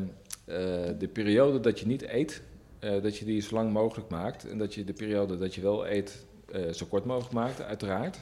de 0.98 1.08
periode 1.12 1.60
dat 1.60 1.80
je 1.80 1.86
niet 1.86 2.02
eet, 2.08 2.42
dat 2.78 3.16
je 3.16 3.24
die 3.24 3.40
zo 3.40 3.54
lang 3.54 3.72
mogelijk 3.72 4.08
maakt. 4.08 4.48
En 4.48 4.58
dat 4.58 4.74
je 4.74 4.84
de 4.84 4.92
periode 4.92 5.38
dat 5.38 5.54
je 5.54 5.60
wel 5.60 5.86
eet, 5.88 6.24
zo 6.72 6.86
kort 6.86 7.04
mogelijk 7.04 7.32
maakt, 7.32 7.62
uiteraard. 7.62 8.18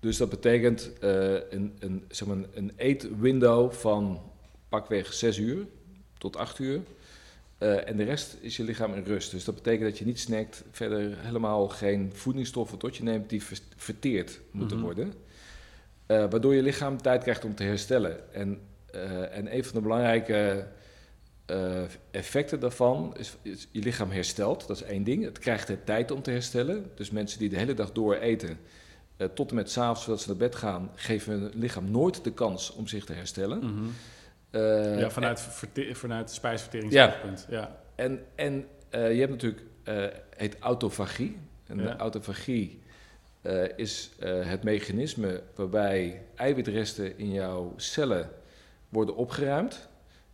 Dus 0.00 0.16
dat 0.16 0.28
betekent 0.30 0.90
een, 1.00 1.76
een, 1.78 2.04
zeg 2.08 2.28
maar, 2.28 2.36
een 2.54 2.72
eetwindow 2.76 3.72
van 3.72 4.20
pakweg 4.68 5.12
6 5.12 5.38
uur 5.38 5.66
tot 6.18 6.36
8 6.36 6.58
uur. 6.58 6.80
Eh, 7.58 7.88
en 7.88 7.96
de 7.96 8.04
rest 8.04 8.36
is 8.40 8.56
je 8.56 8.62
lichaam 8.64 8.94
in 8.94 9.04
rust. 9.04 9.30
Dus 9.30 9.44
dat 9.44 9.54
betekent 9.54 9.82
dat 9.88 9.98
je 9.98 10.04
niet 10.04 10.20
snackt, 10.20 10.64
verder 10.70 11.16
helemaal 11.18 11.68
geen 11.68 12.10
voedingsstoffen 12.14 12.78
tot 12.78 12.96
je 12.96 13.02
neemt 13.02 13.30
die 13.30 13.42
ver- 13.42 13.58
verteerd 13.76 14.40
moeten 14.50 14.76
Mhm. 14.76 14.86
worden. 14.86 15.12
Eh, 16.06 16.16
waardoor 16.30 16.54
je 16.54 16.62
lichaam 16.62 17.02
tijd 17.02 17.22
krijgt 17.22 17.44
om 17.44 17.54
te 17.54 17.62
herstellen. 17.62 18.34
En, 18.34 18.60
eh, 18.90 19.36
en 19.36 19.54
een 19.56 19.64
van 19.64 19.74
de 19.74 19.80
belangrijke 19.80 20.66
effecten 22.10 22.60
daarvan 22.60 23.16
is, 23.18 23.36
is 23.42 23.68
je 23.70 23.80
lichaam 23.82 24.10
herstelt. 24.10 24.66
Dat 24.66 24.76
is 24.76 24.82
één 24.82 25.04
ding. 25.04 25.24
Het 25.24 25.38
krijgt 25.38 25.66
de 25.66 25.84
tijd 25.84 26.10
om 26.10 26.22
te 26.22 26.30
herstellen. 26.30 26.90
Dus 26.94 27.10
mensen 27.10 27.38
die 27.38 27.48
de 27.48 27.56
hele 27.56 27.74
dag 27.74 27.92
door 27.92 28.14
eten, 28.14 28.58
tot 29.34 29.50
en 29.50 29.56
met 29.56 29.70
s'avonds 29.70 30.02
voordat 30.04 30.22
ze 30.22 30.28
naar 30.28 30.36
bed 30.38 30.54
gaan, 30.54 30.90
geven 30.94 31.32
hun 31.40 31.50
lichaam 31.54 31.90
nooit 31.90 32.24
de 32.24 32.32
kans 32.32 32.72
om 32.72 32.86
zich 32.86 33.04
te 33.04 33.12
herstellen. 33.12 33.58
Mhm. 33.58 33.84
Eh, 34.56 34.98
ja, 35.00 35.10
vanuit, 35.10 35.40
verte- 35.40 35.94
vanuit 35.94 36.30
spijsverteringsoogpunt. 36.30 37.46
Ja. 37.48 37.78
En, 37.94 38.24
en 38.34 38.66
eh, 38.90 39.12
je 39.12 39.18
hebt 39.20 39.30
natuurlijk, 39.32 39.62
eh 39.82 40.04
heet 40.36 40.56
autofagie. 40.60 41.36
En 41.66 41.76
Ja. 41.78 41.82
de 41.84 41.96
autofagie 41.96 42.80
is 43.76 44.10
het 44.24 44.62
mechanisme 44.62 45.42
waarbij 45.54 46.22
eiwitresten 46.34 47.18
in 47.18 47.32
jouw 47.32 47.72
cellen 47.76 48.30
worden 48.88 49.16
opgeruimd. 49.16 49.88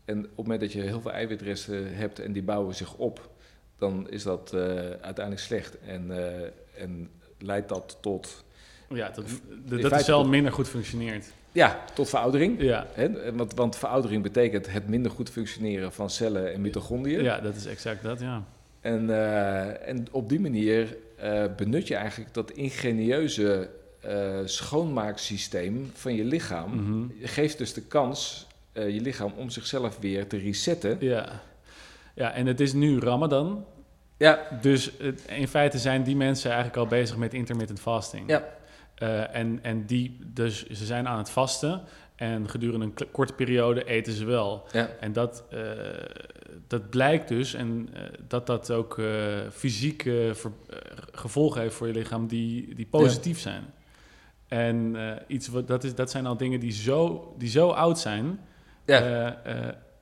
En 0.04 0.18
op 0.18 0.24
het 0.28 0.36
moment 0.36 0.60
dat 0.60 0.72
je 0.72 0.80
heel 0.80 1.00
veel 1.00 1.12
eiwitresten 1.12 1.94
hebt 1.96 2.18
en 2.18 2.32
die 2.32 2.42
bouwen 2.42 2.74
zich 2.74 2.94
op, 2.94 3.30
dan 3.78 4.10
is 4.10 4.22
dat 4.22 4.54
uiteindelijk 4.54 5.38
slecht. 5.38 5.78
En, 5.80 6.10
en 6.76 7.10
leidt 7.38 7.68
dat 7.68 7.98
tot 8.00 8.44
Ja, 8.88 9.10
dat, 9.10 9.24
dat, 9.80 9.90
de 9.92 9.98
cel 9.98 10.24
minder 10.28 10.52
goed 10.52 10.68
functioneert. 10.68 11.32
Ja, 11.52 11.84
tot 11.94 12.08
veroudering. 12.08 12.62
Ja. 12.62 12.86
Hè? 12.92 13.34
Want, 13.34 13.54
want 13.54 13.76
veroudering 13.76 14.22
betekent 14.22 14.72
het 14.72 14.88
minder 14.88 15.10
goed 15.10 15.30
functioneren 15.30 15.92
van 15.92 16.10
cellen 16.10 16.52
en 16.52 16.60
mitochondriën. 16.60 17.22
Ja, 17.22 17.40
dat 17.40 17.54
is 17.54 17.66
exact 17.66 18.02
dat, 18.02 18.20
ja. 18.20 18.44
En, 18.80 19.04
uh, 19.04 19.88
en 19.88 20.06
op 20.10 20.28
die 20.28 20.40
manier 20.40 20.96
uh, 21.24 21.44
benut 21.56 21.88
je 21.88 21.94
eigenlijk 21.94 22.34
dat 22.34 22.50
ingenieuze 22.50 23.70
uh, 24.06 24.38
schoonmaaksysteem 24.44 25.90
van 25.94 26.14
je 26.14 26.24
lichaam. 26.24 26.72
Mm 26.72 26.86
-hmm. 26.86 27.12
Geeft 27.22 27.58
dus 27.58 27.72
de 27.72 27.82
kans 27.82 28.46
je 28.74 29.00
lichaam 29.00 29.32
om 29.36 29.50
zichzelf 29.50 29.98
weer 30.00 30.26
te 30.26 30.36
resetten. 30.36 30.96
Ja. 31.00 31.40
ja, 32.14 32.32
en 32.32 32.46
het 32.46 32.60
is 32.60 32.72
nu 32.72 32.98
Ramadan. 32.98 33.64
Ja. 34.16 34.40
Dus 34.60 34.92
in 35.26 35.48
feite 35.48 35.78
zijn 35.78 36.02
die 36.02 36.16
mensen 36.16 36.50
eigenlijk 36.50 36.78
al 36.78 36.86
bezig 36.86 37.16
met 37.16 37.34
intermittent 37.34 37.80
fasting. 37.80 38.28
Ja. 38.28 38.44
Uh, 39.02 39.34
en, 39.34 39.58
en 39.62 39.86
die, 39.86 40.18
dus 40.24 40.66
ze 40.66 40.84
zijn 40.84 41.08
aan 41.08 41.18
het 41.18 41.30
vasten 41.30 41.82
en 42.16 42.48
gedurende 42.48 42.84
een 42.84 43.10
korte 43.10 43.32
periode 43.32 43.84
eten 43.84 44.12
ze 44.12 44.24
wel. 44.24 44.66
Ja. 44.72 44.88
En 45.00 45.12
dat, 45.12 45.44
uh, 45.52 45.60
dat 46.66 46.90
blijkt 46.90 47.28
dus 47.28 47.54
en 47.54 47.88
uh, 47.94 48.02
dat 48.28 48.46
dat 48.46 48.70
ook 48.70 49.00
fysieke 49.50 50.34
gevolgen 51.12 51.60
heeft 51.60 51.74
voor 51.74 51.86
je 51.86 51.92
lichaam 51.92 52.26
die, 52.26 52.74
die 52.74 52.86
positief 52.86 53.36
ja. 53.36 53.42
zijn. 53.42 53.64
En 54.48 54.96
iets 55.26 55.48
wat, 55.48 55.68
dat, 55.68 55.84
is, 55.84 55.94
dat 55.94 56.10
zijn 56.10 56.26
al 56.26 56.36
dingen 56.36 56.60
die 56.60 56.72
zo, 56.72 57.34
die 57.38 57.48
zo 57.48 57.68
oud 57.68 57.98
zijn. 57.98 58.40
Ja. 58.84 59.36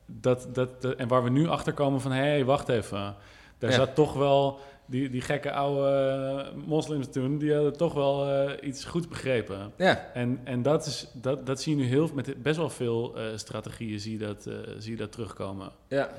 dat, 0.06 0.48
dat, 0.52 0.82
dat, 0.82 0.94
en 0.94 1.08
waar 1.08 1.24
we 1.24 1.30
nu 1.30 1.48
achter 1.48 1.72
komen 1.72 2.00
van 2.00 2.12
hé, 2.12 2.28
hey, 2.28 2.44
wacht 2.44 2.68
even. 2.68 3.14
Daar 3.58 3.72
zat 3.72 3.94
toch 3.94 4.12
wel 4.14 4.60
die, 4.90 5.10
die 5.10 5.20
gekke 5.20 5.52
oude 5.52 6.52
moslims 6.66 7.10
toen, 7.10 7.38
die 7.38 7.54
hadden 7.54 7.76
toch 7.76 7.94
wel 7.94 8.48
uh, 8.48 8.52
iets 8.68 8.84
goed 8.84 9.08
begrepen. 9.08 9.72
Ja. 9.76 10.10
En, 10.14 10.40
en 10.44 10.62
dat, 10.62 10.86
is, 10.86 11.06
dat, 11.12 11.46
dat 11.46 11.62
zie 11.62 11.76
je 11.76 11.82
nu 11.82 11.88
heel, 11.88 12.10
met 12.14 12.42
best 12.42 12.56
wel 12.56 12.70
veel 12.70 13.18
uh, 13.18 13.36
strategieën 13.36 14.00
zie 14.00 14.12
je, 14.12 14.18
dat, 14.18 14.46
uh, 14.46 14.54
zie 14.78 14.90
je 14.90 14.96
dat 14.96 15.12
terugkomen. 15.12 15.72
Ja, 15.88 16.10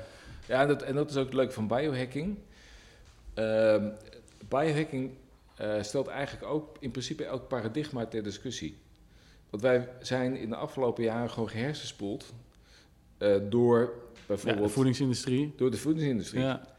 ja 0.46 0.60
en, 0.60 0.68
dat, 0.68 0.82
en 0.82 0.94
dat 0.94 1.10
is 1.10 1.16
ook 1.16 1.32
leuk 1.32 1.52
van 1.52 1.66
biohacking. 1.66 2.38
Ehm, 3.34 3.88
biohacking 4.48 5.10
stelt 5.80 6.06
eigenlijk 6.06 6.52
ook 6.52 6.76
in 6.80 6.90
principe 6.90 7.24
elk 7.24 7.48
paradigma 7.48 8.06
ter 8.06 8.22
discussie. 8.22 8.76
Want 9.50 9.62
wij 9.62 9.88
zijn 10.00 10.36
in 10.36 10.48
de 10.48 10.56
afgelopen 10.56 11.04
jaren 11.04 11.30
gewoon 11.30 11.48
gehersenspoeld 11.48 12.32
door 13.48 13.92
bijvoorbeeld... 14.26 14.58
Ja, 14.58 14.66
de 14.66 14.72
voedingsindustrie. 14.72 15.52
Door 15.56 15.70
de 15.70 15.76
voedingsindustrie. 15.76 16.42
Ja. 16.42 16.71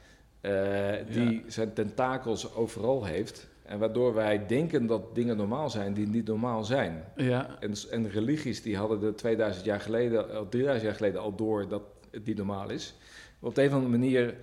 Uh, 0.46 0.92
die 1.12 1.34
ja. 1.34 1.42
zijn 1.48 1.74
tentakels 1.74 2.54
overal 2.54 3.06
heeft. 3.06 3.48
En 3.64 3.80
waardoor 3.80 4.14
wij 4.14 4.46
denken 4.48 4.86
dat 4.86 5.16
dingen 5.16 5.38
normaal 5.38 5.70
zijn 5.70 5.94
die 5.94 6.08
niet 6.08 6.28
normaal 6.28 6.64
zijn. 6.64 7.04
Ja. 7.16 7.58
En, 7.60 7.74
en 7.92 8.10
religies 8.10 8.62
die 8.62 8.78
hadden 8.78 9.04
er 9.04 9.16
2000 9.16 9.66
jaar 9.66 9.80
geleden, 9.80 10.50
3000 10.50 10.86
jaar 10.86 10.96
geleden 10.96 11.22
al 11.22 11.36
door 11.36 11.68
dat 11.68 11.82
het 12.12 12.26
niet 12.26 12.38
normaal 12.38 12.70
is. 12.70 12.96
Maar 13.40 13.50
op 13.50 13.56
de 13.56 13.62
een 13.62 13.68
of 13.68 13.74
andere 13.74 13.98
manier 13.98 14.36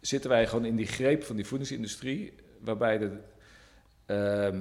zitten 0.00 0.30
wij 0.30 0.46
gewoon 0.46 0.64
in 0.64 0.76
die 0.76 0.86
greep 0.86 1.24
van 1.24 1.36
die 1.36 1.46
voedingsindustrie. 1.46 2.32
Waarbij 2.60 2.98
de 2.98 3.10
uh, 4.06 4.60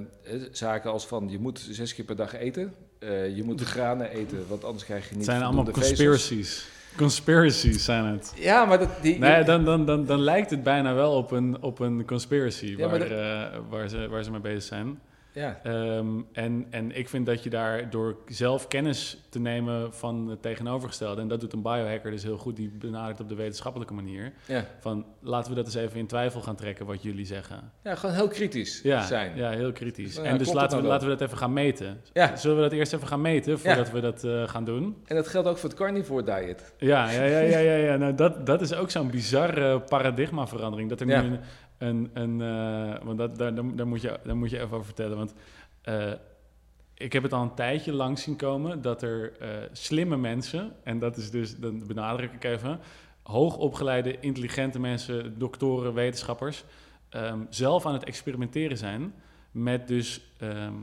zaken 0.52 0.92
als 0.92 1.08
van 1.08 1.30
je 1.30 1.40
moet 1.40 1.68
zes 1.70 1.96
keer 1.96 2.06
per 2.06 2.16
dag 2.16 2.34
eten. 2.34 2.74
Uh, 3.00 3.36
je 3.36 3.44
moet 3.44 3.62
granen 3.62 4.10
eten, 4.10 4.48
want 4.48 4.64
anders 4.64 4.86
krijg 4.86 5.04
je 5.04 5.16
niet. 5.16 5.26
Het 5.26 5.36
zijn 5.36 5.44
allemaal 5.44 5.72
conspiracies. 5.72 6.28
Vezels. 6.30 6.76
Conspiracies 6.96 7.86
zijn 7.86 8.06
het. 8.06 8.34
Ja, 8.36 8.66
maar 8.66 8.80
dat, 8.80 8.90
die, 9.02 9.20
nee, 9.20 9.44
dan, 9.44 9.66
dan, 9.66 9.86
dan, 9.86 10.06
dan 10.06 10.20
lijkt 10.20 10.50
het 10.50 10.64
bijna 10.64 10.94
wel 10.94 11.12
op 11.14 11.32
een, 11.32 11.58
op 11.62 11.80
een 11.80 12.06
conspiracy 12.06 12.76
Ja, 12.78 12.88
waar, 12.90 13.00
dat- 13.00 13.08
eh, 13.10 13.44
waar, 13.70 13.90
ze, 13.90 14.08
waar 14.10 14.24
ze 14.24 14.32
mee 14.32 14.40
bezig 14.40 14.64
zijn. 14.64 15.00
Ja, 15.38 15.60
Ehm, 15.64 16.08
en, 16.34 16.68
en 16.70 16.98
ik 16.98 17.10
vind 17.10 17.26
dat 17.26 17.44
je 17.44 17.50
daar 17.50 17.90
door 17.90 18.18
zelf 18.28 18.68
kennis 18.68 19.18
te 19.30 19.40
nemen 19.40 19.94
van 19.94 20.28
het 20.30 20.42
tegenovergestelde, 20.42 21.22
en 21.22 21.28
dat 21.28 21.40
doet 21.40 21.54
een 21.54 21.62
biohacker 21.62 22.12
dus 22.12 22.24
heel 22.24 22.38
goed, 22.38 22.56
die 22.56 22.70
benadert 22.80 23.20
op 23.20 23.30
de 23.30 23.36
wetenschappelijke 23.36 23.94
manier, 23.94 24.34
ja. 24.46 24.66
van 24.80 25.06
laten 25.22 25.50
we 25.50 25.56
dat 25.56 25.66
eens 25.66 25.76
even 25.76 26.00
in 26.00 26.08
twijfel 26.08 26.42
gaan 26.42 26.56
trekken 26.56 26.86
wat 26.86 27.04
jullie 27.04 27.26
zeggen. 27.26 27.72
ja, 27.84 27.96
gewoon 27.96 28.16
heel 28.16 28.28
kritisch 28.28 28.82
Ja, 28.84 29.02
zijn. 29.06 29.36
ja 29.36 29.50
heel 29.50 29.72
kritisch. 29.72 30.18
En 30.18 30.38
dus 30.38 30.54
laten 30.54 30.82
we, 30.82 30.88
laten 30.88 31.08
we 31.10 31.16
dat 31.16 31.28
even 31.28 31.38
gaan 31.38 31.54
meten. 31.54 32.02
Ja. 32.14 32.36
Zullen 32.36 32.56
we 32.58 32.64
dat 32.64 32.72
eerst 32.72 32.94
even 32.94 33.08
gaan 33.08 33.22
meten 33.22 33.60
voordat 33.60 33.92
we 33.92 34.00
dat 34.00 34.24
eh, 34.24 34.48
gaan 34.48 34.66
doen? 34.66 34.96
En 35.06 35.16
dat 35.16 35.28
geldt 35.28 35.48
ook 35.48 35.58
voor 35.58 35.70
het 35.70 35.78
carnivore 35.78 36.24
diet. 36.24 36.74
Ja, 36.78 37.10
ja, 37.12 37.24
ja, 37.24 37.40
ja, 37.40 37.58
ja, 37.60 37.76
ja. 37.76 37.96
Nou, 37.96 38.16
dat, 38.16 38.46
dat 38.46 38.62
is 38.62 38.74
ook 38.74 38.90
zo'n 38.92 39.10
bizarre 39.10 39.80
paradigmaverandering. 39.80 40.90
Dat 40.90 41.00
er 41.02 41.08
Ja. 41.08 41.22
nu 41.22 41.28
een, 41.28 41.40
een, 41.78 42.10
een 42.14 42.42
eh, 42.42 43.04
want 43.04 43.18
dat, 43.18 43.38
daar, 43.38 43.56
daar, 43.56 43.76
daar 43.76 43.88
moet 43.88 44.02
je, 44.02 44.20
daar 44.24 44.38
moet 44.38 44.50
je 44.50 44.60
even 44.60 44.72
over 44.72 44.86
vertellen. 44.86 45.18
Want 45.18 45.34
eh, 45.82 46.12
ik 46.94 47.14
heb 47.14 47.24
het 47.24 47.34
al 47.34 47.42
een 47.42 47.56
tijdje 47.56 47.94
lang 47.94 48.20
zien 48.20 48.36
komen 48.36 48.82
dat 48.82 49.02
er 49.02 49.38
eh, 49.40 49.50
slimme 49.72 50.18
mensen, 50.18 50.76
en 50.84 51.00
dat 51.00 51.18
is 51.18 51.32
dus, 51.32 51.58
dan 51.58 51.88
benadruk 51.88 52.34
ik 52.34 52.44
even, 52.44 52.80
hoogopgeleide, 53.24 54.20
intelligente 54.20 54.80
mensen, 54.80 55.40
doktoren, 55.40 55.94
wetenschappers, 55.94 56.64
ehm, 57.10 57.40
zelf 57.50 57.86
aan 57.86 57.94
het 57.94 58.04
experimenteren 58.04 58.78
zijn 58.78 59.14
met 59.52 59.88
dus 59.88 60.34
ehm, 60.38 60.74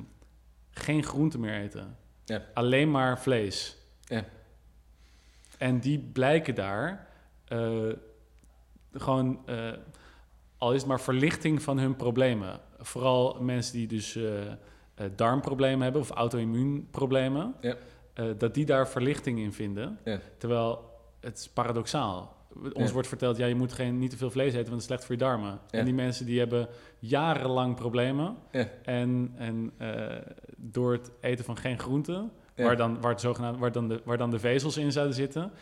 geen 0.71 1.03
groente 1.03 1.39
meer 1.39 1.55
eten. 1.55 1.97
Ja. 2.25 2.43
Alleen 2.55 2.91
maar 2.91 3.21
vlees. 3.21 3.77
Ja. 4.05 4.25
En 5.59 5.81
die 5.81 5.99
blijken 5.99 6.55
daar 6.55 7.09
gewoon, 8.93 9.45
al 10.65 10.73
is 10.73 10.79
het 10.81 10.89
maar 10.89 11.01
verlichting 11.01 11.63
van 11.63 11.79
hun 11.79 11.97
problemen. 11.97 12.61
Vooral 12.79 13.37
mensen 13.41 13.73
die 13.75 13.87
dus 13.87 14.17
eh, 14.17 14.47
eh, 14.47 14.57
darmproblemen 15.17 15.81
hebben 15.83 16.01
of 16.01 16.11
auto-immuunproblemen, 16.11 17.55
Ja. 17.61 17.75
eh, 18.15 18.27
dat 18.39 18.55
die 18.55 18.65
daar 18.65 18.89
verlichting 18.89 19.39
in 19.39 19.53
vinden. 19.53 19.99
Ja. 20.05 20.19
Terwijl 20.39 20.91
het 21.21 21.39
is 21.39 21.49
paradoxaal. 21.49 22.37
Ons 22.73 22.87
Ja. 22.87 22.93
wordt 22.93 23.09
verteld, 23.09 23.37
ja, 23.37 23.47
je 23.47 23.55
moet 23.55 23.73
geen, 23.73 23.99
niet 23.99 24.11
te 24.11 24.17
veel 24.17 24.31
vlees 24.31 24.53
eten, 24.53 24.71
want 24.71 24.71
het 24.73 24.81
is 24.81 24.87
slecht 24.87 25.05
voor 25.05 25.15
je 25.15 25.21
darmen. 25.21 25.61
En 25.71 25.85
die 25.85 25.95
mensen 25.95 26.27
die 26.27 26.39
hebben 26.39 26.69
jarenlang 26.99 27.75
problemen. 27.75 28.37
Ja. 28.53 28.69
En, 28.83 29.33
en 29.37 29.73
door 30.57 30.93
het 30.93 31.11
eten 31.21 31.45
van 31.45 31.57
geen 31.57 31.79
groenten, 31.79 32.31
waar, 32.57 32.77
dan, 32.77 33.01
waar, 33.01 33.11
het 33.11 33.21
zogenaamd, 33.21 33.59
waar, 33.59 33.73
dan 33.73 33.89
de, 33.89 34.01
waar 34.05 34.19
dan 34.19 34.31
de 34.31 34.39
vezels 34.39 34.77
in 34.77 34.93
zouden 34.93 35.15
zitten, 35.15 35.53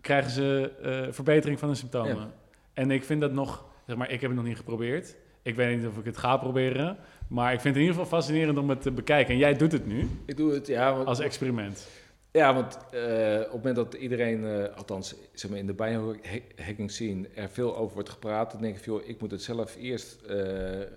krijgen 0.00 0.30
ze 0.30 0.70
verbetering 1.10 1.58
van 1.58 1.68
hun 1.68 1.76
symptomen. 1.76 2.32
En 2.72 2.90
ik 2.90 3.04
vind 3.04 3.20
dat 3.20 3.32
nog, 3.32 3.64
zeg 3.88 3.96
maar, 3.96 4.10
ik 4.10 4.20
heb 4.20 4.30
het 4.30 4.38
nog 4.38 4.48
niet 4.48 4.56
geprobeerd. 4.56 5.16
Ik 5.42 5.54
weet 5.54 5.76
niet 5.76 5.86
of 5.86 5.98
ik 5.98 6.04
het 6.04 6.16
ga 6.16 6.36
proberen. 6.36 6.96
Maar 7.28 7.52
ik 7.52 7.60
vind 7.60 7.74
het 7.74 7.82
in 7.82 7.88
ieder 7.88 8.02
geval 8.02 8.18
fascinerend 8.18 8.58
om 8.58 8.70
het 8.70 8.82
te 8.82 8.90
bekijken. 8.90 9.32
En 9.32 9.38
jij 9.38 9.54
doet 9.54 9.72
het 9.72 9.86
nu 9.86 10.08
Ik 10.24 10.36
doe 10.36 10.52
het, 10.52 10.66
ja, 10.66 10.94
want, 10.94 11.06
als 11.06 11.20
experiment. 11.20 11.88
ja, 12.32 12.54
want 12.54 12.78
eh, 12.90 13.36
op 13.36 13.42
het 13.42 13.52
moment 13.52 13.76
dat 13.76 13.94
iedereen, 13.94 14.44
eh, 14.44 14.76
althans 14.76 15.14
zeg 15.32 15.50
maar 15.50 15.58
in 15.58 15.66
de 15.66 15.74
biohacking 15.74 16.90
scene, 16.90 17.28
er 17.34 17.48
veel 17.48 17.76
over 17.76 17.94
wordt 17.94 18.08
gepraat, 18.08 18.50
dan 18.52 18.60
denk 18.60 18.76
ik, 18.76 18.84
joh, 18.84 19.08
ik 19.08 19.20
moet 19.20 19.30
het 19.30 19.42
zelf 19.42 19.76
eerst 19.76 20.22
eh, 20.22 20.36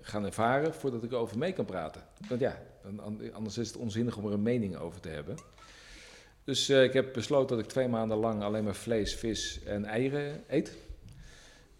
gaan 0.02 0.26
ervaren 0.26 0.74
voordat 0.74 1.04
ik 1.04 1.12
erover 1.12 1.38
mee 1.38 1.54
kan 1.54 1.66
praten. 1.66 2.02
Want 2.28 2.42
ja, 2.42 2.58
anders 3.34 3.58
is 3.58 3.68
het 3.68 3.78
onzinnig 3.78 4.18
om 4.18 4.26
er 4.26 4.34
een 4.34 4.42
mening 4.42 4.78
over 4.78 5.00
te 5.00 5.10
hebben. 5.10 5.36
Dus 6.44 6.70
ik 6.70 6.94
heb 6.94 7.14
besloten 7.14 7.56
dat 7.56 7.66
ik 7.66 7.72
twee 7.72 7.88
maanden 7.88 8.18
lang 8.18 8.44
alleen 8.44 8.64
maar 8.64 8.76
vlees, 8.76 9.16
vis 9.16 9.64
en 9.64 9.86
eieren 9.86 10.44
eet. 10.48 10.78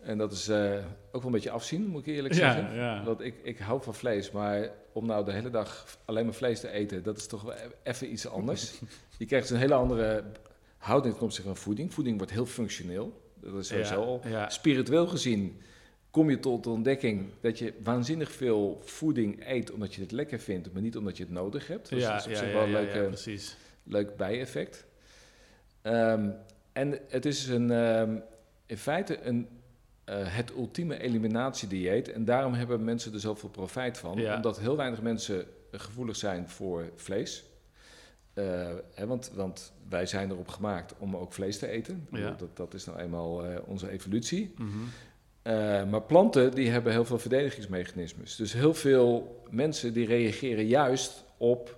En 0.02 0.18
dat 0.18 0.32
is 0.32 0.48
eh, 0.48 0.74
ook 1.06 1.12
wel 1.12 1.26
een 1.26 1.32
beetje 1.32 1.52
afzien, 1.52 1.88
moet 1.88 2.08
ik 2.08 2.14
eerlijk 2.16 2.34
zeggen. 2.34 2.76
Ja, 2.76 2.96
ja. 2.96 3.04
Want 3.04 3.22
ik, 3.22 3.36
ik 3.44 3.58
hou 3.60 3.82
van 3.84 3.94
vlees, 3.96 4.32
maar 4.32 4.70
om 4.92 5.06
nou 5.06 5.26
de 5.26 5.32
hele 5.32 5.50
dag 5.50 5.98
alleen 6.06 6.26
maar 6.26 6.34
vlees 6.34 6.60
te 6.60 6.70
eten, 6.70 7.04
dat 7.04 7.18
is 7.18 7.28
toch 7.28 7.42
wel 7.42 7.54
e- 7.54 7.70
even 7.84 8.12
iets 8.12 8.28
anders. 8.28 8.74
je 9.18 9.26
krijgt 9.26 9.50
een 9.50 9.58
hele 9.58 9.74
andere 9.74 10.24
houding 10.78 11.14
ten 11.14 11.24
opzichte 11.24 11.48
van 11.48 11.58
voeding. 11.58 11.94
Voeding 11.94 12.18
wordt 12.18 12.32
heel 12.32 12.46
functioneel. 12.46 13.22
Dat 13.36 13.54
is 13.56 13.68
sowieso 13.68 14.04
al. 14.04 14.22
ja. 14.28 14.50
Spiritueel 14.50 15.08
gezien 15.08 15.62
kom 16.12 16.30
je 16.30 16.40
tot 16.40 16.64
de 16.64 16.70
ontdekking 16.70 17.30
dat 17.42 17.60
je 17.60 17.74
waanzinnig 17.84 18.32
veel 18.32 18.82
voeding 18.84 19.48
eet 19.48 19.72
omdat 19.72 19.94
je 19.96 20.02
het 20.02 20.12
lekker 20.12 20.40
vindt, 20.40 20.74
maar 20.74 20.82
niet 20.82 20.98
omdat 20.98 21.18
je 21.18 21.24
het 21.24 21.32
nodig 21.32 21.68
hebt. 21.68 21.90
Dus 21.90 22.02
ja, 22.02 22.12
dat 22.12 22.20
is 22.20 22.28
op 22.28 22.36
zich 22.36 22.54
wel 22.54 22.64
een 22.64 22.72
leuke, 22.72 23.00
precies. 23.08 23.56
leuk 23.84 24.16
bijeffect. 24.16 24.86
Ehm, 25.82 26.30
en 26.74 27.00
het 27.08 27.26
is 27.26 27.48
een, 27.48 27.72
ehm, 27.72 28.18
in 28.66 28.78
feite 28.78 29.20
een, 29.24 29.48
het 30.14 30.52
ultieme 30.52 31.00
eliminatiedieet. 31.00 32.12
En 32.12 32.26
daarom 32.26 32.54
hebben 32.54 32.84
mensen 32.84 33.14
er 33.14 33.20
zoveel 33.20 33.50
profijt 33.50 33.98
van. 33.98 34.18
Ja. 34.18 34.36
Omdat 34.36 34.60
heel 34.60 34.78
weinig 34.78 35.02
mensen 35.02 35.46
gevoelig 35.72 36.16
zijn 36.16 36.50
voor 36.50 36.92
vlees. 36.96 37.44
Eh, 38.34 38.70
hè, 38.94 39.08
want, 39.08 39.32
want 39.34 39.74
wij 39.90 40.06
zijn 40.06 40.32
erop 40.32 40.48
gemaakt 40.48 40.94
om 40.98 41.16
ook 41.16 41.34
vlees 41.34 41.60
te 41.60 41.68
eten. 41.68 42.08
Ja. 42.12 42.36
Dat, 42.38 42.58
dat 42.58 42.74
is 42.74 42.86
nou 42.86 43.00
eenmaal 43.00 43.46
eh, 43.46 43.60
onze 43.66 43.90
evolutie. 43.90 44.54
Mhm. 44.58 44.70
Eh, 45.42 45.54
maar 45.90 46.02
planten 46.02 46.52
die 46.52 46.70
hebben 46.70 46.92
heel 46.92 47.06
veel 47.06 47.20
verdedigingsmechanismes. 47.20 48.36
Dus 48.36 48.54
heel 48.54 48.74
veel 48.74 49.42
mensen 49.50 49.94
die 49.94 50.06
reageren 50.06 50.66
juist 50.66 51.24
op 51.38 51.78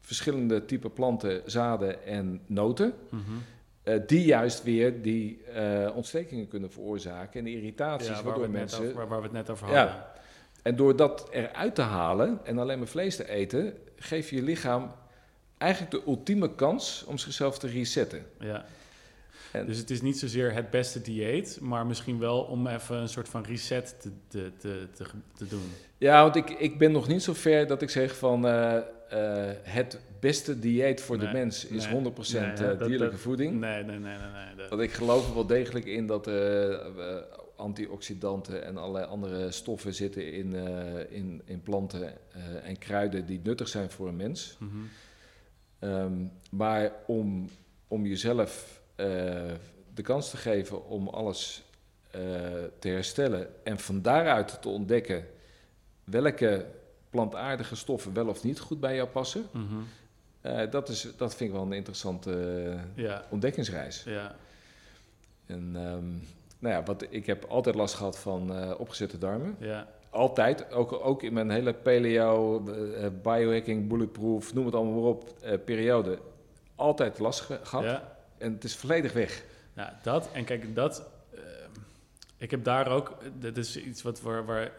verschillende 0.00 0.64
type 0.64 0.90
planten, 0.90 1.42
zaden 1.46 2.04
en 2.06 2.40
noten. 2.46 2.94
Mhm. 3.10 3.22
Eh, 3.82 4.00
die 4.06 4.24
juist 4.24 4.62
weer 4.62 5.02
die 5.02 5.42
eh, 5.44 5.90
ontstekingen 5.96 6.48
kunnen 6.48 6.70
veroorzaken 6.72 7.40
en 7.40 7.46
irritaties, 7.46 8.06
Ja, 8.08 8.14
waar, 8.14 8.24
waardoor 8.24 8.50
mensen... 8.50 8.82
over, 8.82 8.94
waar, 8.94 9.08
waar 9.08 9.18
we 9.18 9.24
het 9.24 9.32
net 9.32 9.50
over 9.50 9.68
Ja. 9.70 9.74
hadden. 9.86 10.04
En 10.62 10.76
door 10.76 10.96
dat 10.96 11.28
eruit 11.30 11.74
te 11.74 11.82
halen 11.82 12.40
en 12.44 12.58
alleen 12.58 12.78
maar 12.78 12.86
vlees 12.88 13.16
te 13.16 13.28
eten, 13.28 13.74
geef 13.96 14.30
je 14.30 14.36
je 14.36 14.42
lichaam 14.42 14.92
eigenlijk 15.58 15.92
de 15.92 16.02
ultieme 16.06 16.54
kans 16.54 17.04
om 17.06 17.18
zichzelf 17.18 17.58
te 17.58 17.66
resetten. 17.66 18.26
Ja. 18.38 18.64
En- 19.52 19.66
dus 19.66 19.78
het 19.78 19.90
is 19.90 20.02
niet 20.02 20.18
zozeer 20.18 20.52
het 20.54 20.70
beste 20.70 21.02
dieet, 21.02 21.58
maar 21.60 21.86
misschien 21.86 22.18
wel 22.18 22.40
om 22.42 22.66
even 22.66 22.96
een 22.96 23.08
soort 23.08 23.28
van 23.28 23.42
reset 23.44 24.00
te, 24.00 24.10
te, 24.28 24.50
te, 24.58 24.88
te, 24.94 25.04
te 25.36 25.46
doen. 25.46 25.72
Ja, 25.98 26.22
want 26.22 26.36
ik, 26.36 26.50
ik 26.50 26.78
ben 26.78 26.92
nog 26.92 27.08
niet 27.08 27.22
zo 27.22 27.32
ver 27.32 27.66
dat 27.66 27.82
ik 27.82 27.90
zeg 27.90 28.16
van 28.16 28.46
eh, 28.46 28.78
eh, 29.12 29.50
het 29.62 29.98
beste 30.20 30.58
dieet 30.58 31.00
voor 31.00 31.18
de 31.18 31.28
mens 31.32 31.66
is 31.66 31.84
nee, 31.84 31.94
100% 31.94 32.58
nee, 32.58 32.68
eh, 32.68 32.78
dierlijke 32.78 32.98
dat- 33.10 33.14
voeding. 33.20 33.60
Nee, 33.60 33.82
nee, 33.84 33.98
nee, 33.98 34.16
nee. 34.18 34.54
dat- 34.56 34.68
Want 34.68 34.82
ik 34.82 34.92
geloof 34.92 35.28
er 35.28 35.34
wel 35.34 35.46
degelijk 35.46 35.84
in 35.84 36.06
dat 36.06 36.26
eh, 36.26 36.76
antioxidanten 37.56 38.64
en 38.64 38.76
allerlei 38.76 39.04
andere 39.06 39.50
stoffen 39.50 39.94
zitten 39.94 40.32
in, 40.32 40.54
in, 41.10 41.42
in 41.44 41.62
planten 41.62 42.12
en 42.64 42.78
kruiden 42.78 43.26
die 43.26 43.40
nuttig 43.42 43.68
zijn 43.68 43.90
voor 43.90 44.08
een 44.08 44.16
mens. 44.16 44.56
Mhm. 44.58 44.70
Ehm, 45.78 46.24
maar 46.50 46.92
om, 47.06 47.48
om 47.88 48.06
jezelf 48.06 48.80
de 49.94 50.02
kans 50.02 50.30
te 50.30 50.36
geven 50.36 50.86
om 50.88 51.08
alles 51.08 51.62
te 52.78 52.88
herstellen 52.88 53.48
en 53.64 53.78
van 53.78 54.02
daaruit 54.02 54.62
te 54.62 54.68
ontdekken 54.68 55.26
welke 56.04 56.66
plantaardige 57.12 57.76
stoffen 57.76 58.12
wel 58.14 58.26
of 58.28 58.44
niet 58.44 58.60
goed 58.60 58.80
bij 58.80 58.94
jou 58.94 59.08
passen, 59.08 59.46
Mhm. 59.52 59.64
eh, 60.40 60.70
dat, 60.70 60.88
is, 60.88 61.08
dat 61.16 61.34
vind 61.34 61.50
ik 61.50 61.56
wel 61.56 61.64
een 61.66 61.72
interessante 61.72 62.32
eh, 62.96 63.04
Ja, 63.04 63.24
ontdekkingsreis. 63.30 64.02
ja. 64.04 64.34
En 65.46 65.70
ehm, 65.74 66.08
nou 66.58 66.74
ja, 66.74 66.82
wat, 66.82 67.06
ik 67.10 67.26
heb 67.26 67.44
altijd 67.44 67.74
last 67.74 67.94
gehad 67.94 68.18
van 68.18 68.54
eh, 68.54 68.74
opgezette 68.78 69.18
darmen. 69.18 69.56
Ja, 69.58 69.86
Altijd, 70.10 70.72
ook, 70.72 70.92
ook 70.92 71.22
in 71.22 71.32
mijn 71.32 71.50
hele 71.50 71.72
paleo, 71.74 72.60
biohacking, 73.22 73.88
bulletproof, 73.88 74.54
noem 74.54 74.66
het 74.66 74.74
allemaal 74.74 74.94
maar 75.00 75.10
op, 75.10 75.34
periode. 75.64 76.18
Altijd 76.74 77.18
last 77.18 77.40
ge- 77.40 77.60
gehad. 77.62 77.84
ja. 77.84 78.16
En 78.38 78.52
het 78.52 78.64
is 78.64 78.76
volledig 78.76 79.12
weg. 79.12 79.44
Nou, 79.74 79.90
dat 80.02 80.28
en 80.32 80.44
kijk, 80.44 80.74
dat. 80.74 81.08
eh, 81.34 81.40
ik 82.36 82.50
heb 82.50 82.64
daar 82.64 82.88
ook. 82.88 83.16
Dat 83.38 83.56
is 83.56 83.76
iets 83.76 84.02
wat 84.02 84.20
waar, 84.20 84.44
waar 84.44 84.72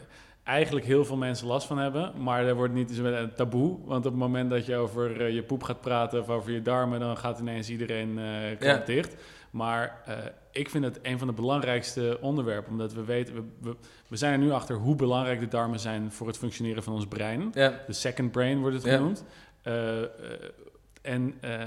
eigenlijk 0.43 0.85
heel 0.85 1.05
veel 1.05 1.17
mensen 1.17 1.47
last 1.47 1.67
van 1.67 1.77
hebben. 1.77 2.11
Maar 2.23 2.45
er 2.45 2.55
wordt 2.55 2.73
niet 2.73 2.89
eens 2.89 2.97
een 2.99 3.33
taboe. 3.35 3.77
Want 3.85 4.05
op 4.05 4.11
het 4.11 4.21
moment 4.21 4.49
dat 4.49 4.65
je 4.65 4.75
over 4.75 5.21
eh, 5.21 5.33
je 5.33 5.43
poep 5.43 5.63
gaat 5.63 5.81
praten 5.81 6.19
of 6.19 6.29
over 6.29 6.51
je 6.51 6.61
darmen, 6.61 6.99
dan 6.99 7.17
gaat 7.17 7.39
ineens 7.39 7.69
iedereen 7.69 8.17
eh 8.19 8.57
klap 8.59 8.79
Ja. 8.79 8.85
dicht. 8.85 9.15
Maar 9.51 10.01
eh, 10.05 10.17
ik 10.51 10.69
vind 10.69 10.83
het 10.83 10.99
een 11.01 11.17
van 11.17 11.27
de 11.27 11.33
belangrijkste 11.33 12.17
onderwerpen. 12.21 12.71
Omdat 12.71 12.93
we 12.93 13.03
weten, 13.03 13.33
we, 13.35 13.41
we, 13.59 13.75
we 14.07 14.15
zijn 14.17 14.33
er 14.33 14.39
nu 14.39 14.51
achter 14.51 14.75
hoe 14.75 14.95
belangrijk 14.95 15.39
de 15.39 15.47
darmen 15.47 15.79
zijn 15.79 16.11
voor 16.11 16.27
het 16.27 16.37
functioneren 16.37 16.83
van 16.83 16.93
ons 16.93 17.07
brein. 17.07 17.51
Ja, 17.53 17.79
De 17.87 17.93
second 17.93 18.31
brain 18.31 18.59
wordt 18.59 18.75
het 18.75 18.85
genoemd. 18.93 19.23
Eh, 19.61 20.01
eh, 20.01 20.07
en 21.01 21.33
eh, 21.41 21.59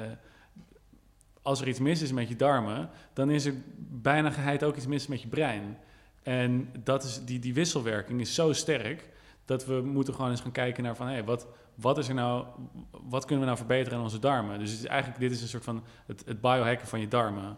als 1.43 1.61
er 1.61 1.69
iets 1.69 1.79
mis 1.79 2.03
is 2.03 2.13
met 2.13 2.29
je 2.29 2.37
darmen, 2.37 2.89
dan 3.13 3.31
is 3.31 3.45
er 3.45 3.55
bijna 3.79 4.31
geheid 4.31 4.65
ook 4.65 4.77
iets 4.77 4.87
mis 4.87 5.07
met 5.07 5.23
je 5.23 5.29
brein. 5.29 5.79
En 6.27 6.69
dat 6.85 7.03
is, 7.05 7.25
die, 7.25 7.39
die 7.39 7.55
wisselwerking 7.55 8.21
is 8.21 8.35
zo 8.35 8.53
sterk 8.53 9.09
dat 9.45 9.67
we 9.67 9.81
moeten 9.81 10.15
gewoon 10.15 10.31
eens 10.31 10.41
gaan 10.41 10.53
kijken 10.53 10.83
naar 10.83 10.97
van 10.97 11.07
hé, 11.07 11.25
wat, 11.25 11.47
wat 11.75 11.99
is 11.99 12.09
er 12.09 12.15
nou, 12.15 12.45
wat 12.91 13.21
kunnen 13.25 13.39
we 13.41 13.47
nou 13.47 13.57
verbeteren 13.57 13.99
aan 13.99 14.05
onze 14.05 14.19
darmen? 14.19 14.59
Dus 14.59 14.71
het 14.71 14.79
is 14.81 14.87
eigenlijk, 14.87 15.21
dit 15.21 15.31
is 15.31 15.43
een 15.43 15.49
soort 15.49 15.65
van 15.65 15.85
het, 16.07 16.23
het 16.27 16.41
biohacken 16.41 16.87
van 16.89 17.01
je 17.01 17.09
darmen. 17.09 17.57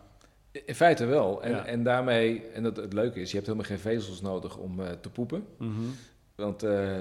in 0.53 0.75
feite 0.75 1.05
wel. 1.05 1.43
En, 1.43 1.51
Ja. 1.51 1.65
en 1.65 1.83
daarmee, 1.83 2.47
en 2.47 2.63
dat, 2.63 2.77
het 2.77 2.93
leuke 2.93 3.21
is, 3.21 3.29
je 3.31 3.35
hebt 3.37 3.47
helemaal 3.47 3.69
geen 3.69 3.79
vezels 3.79 4.21
nodig 4.21 4.57
om 4.57 4.81
eh, 4.81 4.91
te 4.91 5.11
poepen. 5.11 5.47
Mhm. 5.59 5.73
Want 6.35 6.63
eh, 6.63 6.97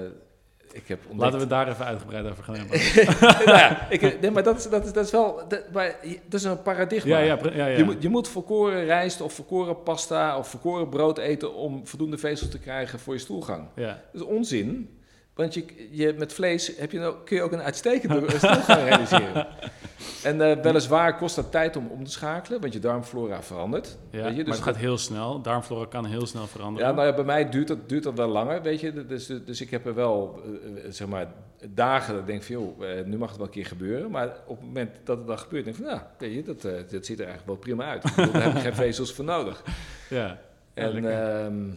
ik 0.72 0.88
heb 0.88 0.98
ontdekt... 1.08 1.22
Laten 1.22 1.38
we 1.38 1.46
daar 1.46 1.68
even 1.68 1.84
uitgebreid 1.84 2.26
over 2.30 2.44
gaan 2.44 2.54
hebben. 2.56 2.78
nou 3.46 3.58
ja, 3.58 3.90
ik, 3.90 4.00
nee, 4.20 4.30
maar 4.30 4.42
dat 4.42 4.58
is, 4.58 4.68
dat 4.68 4.84
is, 4.86 4.92
dat 4.92 5.04
is 5.04 5.10
wel... 5.10 5.42
Dat, 5.48 5.62
maar 5.72 5.96
je- 6.02 6.18
dat 6.28 6.40
is 6.40 6.46
een 6.46 6.62
paradigma. 6.62 7.18
ja, 7.18 7.24
ja, 7.24 7.36
pre- 7.36 7.56
ja, 7.56 7.66
ja. 7.66 7.76
Je, 7.78 7.84
moet, 7.84 8.02
je 8.02 8.08
moet 8.08 8.28
volkoren 8.28 8.84
rijst 8.84 9.20
of 9.20 9.32
volkoren 9.32 9.82
pasta 9.82 10.38
of 10.38 10.48
volkoren 10.48 10.88
brood 10.88 11.18
eten 11.18 11.54
om 11.54 11.86
voldoende 11.86 12.18
vezels 12.18 12.50
te 12.50 12.58
krijgen 12.58 12.98
voor 12.98 13.14
je 13.14 13.20
stoelgang. 13.20 13.68
ja. 13.74 14.02
Dat 14.12 14.20
is 14.22 14.26
onzin. 14.26 14.92
Want 15.34 15.54
je, 15.54 15.64
je, 15.90 16.14
met 16.18 16.32
vlees 16.32 16.72
heb 16.76 16.92
je 16.92 16.98
nou, 16.98 17.14
kun 17.24 17.36
je 17.36 17.42
ook 17.42 17.52
een 17.52 17.62
uitstekende 17.62 18.24
stoelgang 18.36 18.82
realiseren. 18.88 19.46
En 20.22 20.40
eh, 20.40 20.60
weliswaar 20.62 21.16
kost 21.16 21.36
dat 21.36 21.50
tijd 21.50 21.76
om 21.76 21.86
om 21.86 22.04
te 22.04 22.10
schakelen, 22.10 22.60
want 22.60 22.72
je 22.72 22.78
darmflora 22.78 23.42
verandert. 23.42 23.98
Ja, 24.10 24.22
weet 24.22 24.30
je, 24.30 24.36
maar 24.36 24.44
dus 24.44 24.54
het 24.54 24.64
gaat 24.64 24.76
heel 24.76 24.98
snel. 24.98 25.40
Darmflora 25.42 25.86
kan 25.86 26.04
heel 26.06 26.26
snel 26.26 26.46
veranderen. 26.46 26.88
ja, 26.88 26.94
nou 26.94 27.06
ja, 27.06 27.14
bij 27.14 27.24
mij 27.24 27.48
duurt 27.48 27.68
dat, 27.68 27.88
duurt 27.88 28.02
dat 28.02 28.14
wel 28.14 28.28
langer, 28.28 28.62
weet 28.62 28.80
je. 28.80 29.06
Dus, 29.06 29.26
dus 29.26 29.60
ik 29.60 29.70
heb 29.70 29.86
er 29.86 29.94
wel, 29.94 30.42
eh, 30.44 30.84
eh, 30.84 30.92
zeg 30.92 31.08
maar, 31.08 31.26
dagen 31.68 32.12
dat 32.12 32.20
ik 32.20 32.26
denk 32.26 32.42
van, 32.42 32.54
joh, 32.54 33.04
nu 33.04 33.18
mag 33.18 33.28
het 33.28 33.36
wel 33.38 33.46
een 33.46 33.52
keer 33.52 33.66
gebeuren. 33.66 34.10
Maar 34.10 34.36
op 34.46 34.56
het 34.56 34.66
moment 34.66 34.90
dat 35.04 35.18
het 35.18 35.26
dan 35.26 35.38
gebeurt, 35.38 35.64
denk 35.64 35.76
ik 35.76 35.82
van, 35.84 35.92
nou, 35.92 36.06
weet 36.18 36.34
je, 36.34 36.42
dat, 36.42 36.62
dat 36.90 37.06
ziet 37.06 37.20
er 37.20 37.26
eigenlijk 37.26 37.46
wel 37.46 37.56
prima 37.56 37.84
uit. 37.84 38.04
Ik 38.04 38.14
bedoel, 38.14 38.32
Daar 38.32 38.42
heb 38.42 38.54
ik 38.54 38.60
geen 38.62 38.74
vezels 38.86 39.12
voor 39.12 39.24
nodig. 39.24 39.62
ja. 40.10 40.38
En, 40.74 41.04
ehm, 41.12 41.68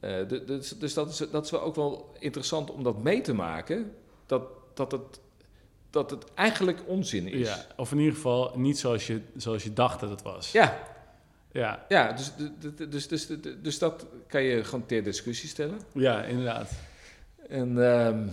eh, 0.00 0.28
du- 0.28 0.44
dus 0.44 0.68
dus 0.78 0.94
dat, 0.94 1.08
is, 1.08 1.22
dat 1.30 1.44
is 1.44 1.50
wel 1.50 1.62
ook 1.62 1.74
wel 1.74 2.12
interessant 2.18 2.70
om 2.70 2.82
dat 2.82 3.02
mee 3.02 3.20
te 3.20 3.34
maken, 3.34 3.92
dat, 4.26 4.42
dat, 4.74 4.92
het, 4.92 5.20
dat 5.98 6.10
het 6.10 6.34
eigenlijk 6.34 6.78
onzin 6.86 7.26
is. 7.26 7.46
Ja, 7.48 7.64
of 7.76 7.92
in 7.92 7.98
ieder 7.98 8.14
geval 8.14 8.52
niet 8.56 8.78
zoals 8.78 9.06
je, 9.06 9.20
zoals 9.36 9.62
je 9.62 9.72
dacht 9.72 10.00
dat 10.00 10.10
het 10.10 10.22
was. 10.22 10.52
ja, 10.52 10.78
Ja, 11.52 11.84
ja, 11.88 12.12
dus, 12.12 12.32
dus, 12.58 13.08
dus, 13.08 13.26
dus, 13.26 13.38
dus, 13.62 13.78
dat 13.78 14.06
kan 14.26 14.42
je 14.42 14.64
gewoon 14.64 14.86
ter 14.86 15.02
discussie 15.02 15.48
stellen. 15.48 15.78
ja 15.92 16.22
inderdaad. 16.24 16.70
En 17.48 17.84
ehm, 17.92 18.26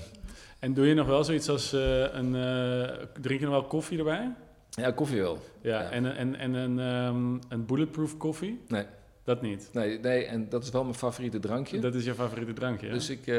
En 0.59 0.73
doe 0.73 0.87
je 0.87 0.93
nog 0.93 1.07
wel 1.07 1.23
zoiets 1.23 1.49
als 1.49 1.73
eh, 1.73 1.99
een... 2.13 2.35
eh, 2.35 3.05
drink 3.21 3.39
je 3.39 3.45
nog 3.45 3.53
wel 3.55 3.63
koffie 3.63 3.97
erbij? 3.97 4.31
ja, 4.69 4.91
koffie 4.91 5.21
wel. 5.21 5.39
Ja, 5.61 5.81
Ja. 5.81 5.89
en, 5.89 6.15
en, 6.15 6.35
en 6.35 6.53
een, 6.53 6.79
ehm, 6.79 7.53
een 7.53 7.65
bulletproof 7.65 8.17
koffie? 8.17 8.61
Nee. 8.67 8.85
Dat 9.25 9.41
niet. 9.41 9.69
Nee, 9.73 9.99
nee, 9.99 10.25
en 10.25 10.49
dat 10.49 10.63
is 10.63 10.69
wel 10.69 10.83
mijn 10.83 10.95
favoriete 10.95 11.39
drankje. 11.39 11.79
Dat 11.79 11.93
is 11.95 12.05
je 12.05 12.13
favoriete 12.13 12.53
drankje, 12.53 12.87
hè? 12.87 12.93
Dus 12.93 13.09
ik, 13.09 13.27
eh, 13.27 13.35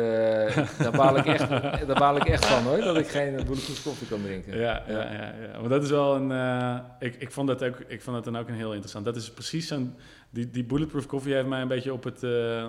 daar, 0.78 0.92
baal 0.96 1.16
ik 1.16 1.26
echt, 1.26 1.48
daar 1.88 1.98
baal 1.98 2.16
ik 2.16 2.24
echt 2.24 2.44
van 2.46 2.62
hoor, 2.62 2.80
dat 2.80 2.96
ik 2.96 3.06
geen 3.08 3.32
bulletproof 3.34 3.82
koffie 3.82 4.06
kan 4.08 4.22
drinken. 4.22 4.58
Ja, 4.58 4.82
ja, 4.88 5.12
ja, 5.12 5.34
ja. 5.52 5.60
Maar 5.60 5.68
dat 5.68 5.82
is 5.82 5.90
wel 5.90 6.16
een. 6.16 6.30
eh, 6.32 6.76
ik, 6.98 7.14
ik, 7.18 7.30
vond 7.32 7.48
dat 7.48 7.64
ook, 7.64 7.76
ik 7.88 8.02
vond 8.02 8.16
dat 8.16 8.24
dan 8.24 8.36
ook 8.42 8.48
een 8.48 8.54
heel 8.54 8.70
interessant. 8.70 9.04
Dat 9.04 9.16
is 9.16 9.30
precies 9.30 9.66
zo'n. 9.68 9.94
Die, 10.30 10.50
die 10.50 10.64
bulletproof 10.64 11.06
koffie 11.06 11.34
heeft 11.34 11.46
mij 11.46 11.60
een 11.60 11.68
beetje 11.68 11.92
op 11.92 12.04
het. 12.04 12.22
eh, 12.22 12.66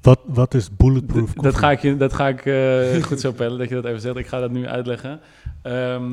Wat, 0.00 0.20
wat 0.26 0.54
is 0.54 0.76
bulletproof 0.76 1.24
koffie? 1.24 1.42
dat 1.42 1.56
ga 1.56 1.70
ik, 1.70 1.80
je, 1.80 1.96
dat 1.96 2.12
ga 2.12 2.28
ik 2.28 2.46
eh, 2.46 3.02
goed 3.02 3.20
zo 3.20 3.32
pellen, 3.32 3.58
dat 3.58 3.68
je 3.68 3.74
dat 3.74 3.84
even 3.84 4.00
zegt. 4.00 4.16
Ik 4.16 4.26
ga 4.26 4.40
dat 4.40 4.50
nu 4.50 4.66
uitleggen. 4.66 5.20
Ehm, 5.62 6.10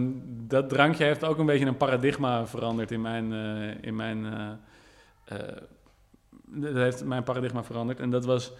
dat 0.48 0.70
drankje 0.70 1.04
heeft 1.04 1.24
ook 1.24 1.38
een 1.38 1.46
beetje 1.46 1.66
een 1.66 1.78
paradigma 1.78 2.48
veranderd 2.48 2.92
in 2.92 3.02
mijn. 3.02 3.34
eh, 3.34 3.76
in 3.82 3.96
mijn 3.96 4.26
dat 6.48 6.74
heeft 6.74 7.04
mijn 7.04 7.24
paradigma 7.24 7.64
veranderd. 7.64 8.00
En 8.00 8.10
dat 8.10 8.26
was. 8.26 8.52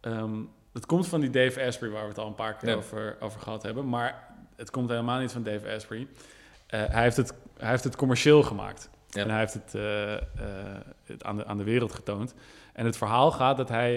ehm, 0.00 0.34
het 0.72 0.86
komt 0.86 1.06
van 1.08 1.20
die 1.20 1.30
Dave 1.30 1.66
Asprey, 1.66 1.90
waar 1.90 2.02
we 2.02 2.08
het 2.08 2.18
al 2.18 2.26
een 2.26 2.34
paar 2.34 2.56
keer 2.56 2.68
Ja. 2.68 2.74
over, 2.74 3.16
over 3.20 3.40
gehad 3.40 3.62
hebben. 3.62 3.88
Maar 3.88 4.34
het 4.56 4.70
komt 4.70 4.88
helemaal 4.90 5.20
niet 5.20 5.32
van 5.32 5.42
Dave 5.42 5.74
Asprey. 5.74 6.06
Eh, 6.66 6.80
hij, 6.86 7.02
heeft 7.02 7.16
het, 7.16 7.34
hij 7.56 7.70
heeft 7.70 7.84
het 7.84 7.96
commercieel 7.96 8.42
gemaakt. 8.42 8.90
Ja. 9.08 9.22
En 9.22 9.30
hij 9.30 9.38
heeft 9.38 9.54
het, 9.54 9.74
eh, 9.74 10.14
eh, 10.14 10.20
het 11.04 11.24
aan, 11.24 11.36
de, 11.36 11.46
aan 11.46 11.56
de 11.56 11.64
wereld 11.64 11.92
getoond. 11.92 12.34
En 12.72 12.84
het 12.84 12.96
verhaal 12.96 13.30
gaat 13.32 13.56
dat 13.56 13.68
hij 13.68 13.94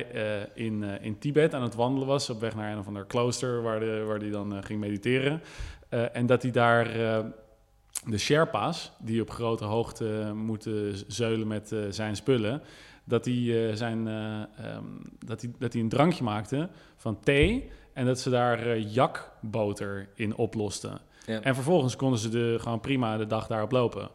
in, 0.54 0.84
in 0.84 1.20
Tibet 1.20 1.54
aan 1.54 1.64
het 1.64 1.76
wandelen 1.76 2.08
was... 2.08 2.30
op 2.30 2.40
weg 2.40 2.56
naar 2.56 2.72
een 2.72 2.80
of 2.80 2.88
ander 2.88 3.06
klooster 3.06 3.62
waar, 3.62 3.80
de, 3.80 4.04
waar 4.08 4.20
hij 4.20 4.30
dan 4.30 4.64
ging 4.64 4.80
mediteren. 4.80 5.42
En 5.90 6.26
dat 6.26 6.42
hij 6.42 6.52
daar 6.52 6.94
de 8.06 8.18
Sherpa's, 8.18 8.92
die 9.00 9.22
op 9.22 9.30
grote 9.30 9.66
hoogte 9.66 10.32
moeten 10.36 10.96
zeulen 11.08 11.48
met 11.48 11.76
zijn 11.90 12.16
spullen... 12.16 12.62
dat 13.10 13.26
hij, 13.26 13.70
eh, 13.70 13.76
zijn, 13.76 14.08
eh, 14.08 14.42
ehm, 14.42 14.84
dat, 15.26 15.42
hij, 15.42 15.52
dat 15.60 15.74
hij 15.74 15.82
een 15.82 15.90
drankje 15.90 16.24
maakte 16.24 16.70
van 16.96 17.20
thee... 17.20 17.70
en 17.94 18.06
dat 18.06 18.20
ze 18.20 18.30
daar 18.30 18.68
eh, 18.68 18.94
jakboter 18.94 20.10
in 20.16 20.36
oplosten. 20.36 21.00
Ja. 21.26 21.42
En 21.42 21.56
vervolgens 21.56 21.96
konden 21.96 22.20
ze 22.20 22.30
de, 22.30 22.58
gewoon 22.60 22.80
prima 22.80 23.18
de 23.18 23.28
dag 23.28 23.48
daarop 23.48 23.72
lopen. 23.72 24.10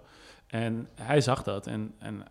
En 0.47 0.89
hij 0.95 1.21
zag 1.21 1.43
dat 1.43 1.67
en, 1.67 1.95
en 1.99 2.23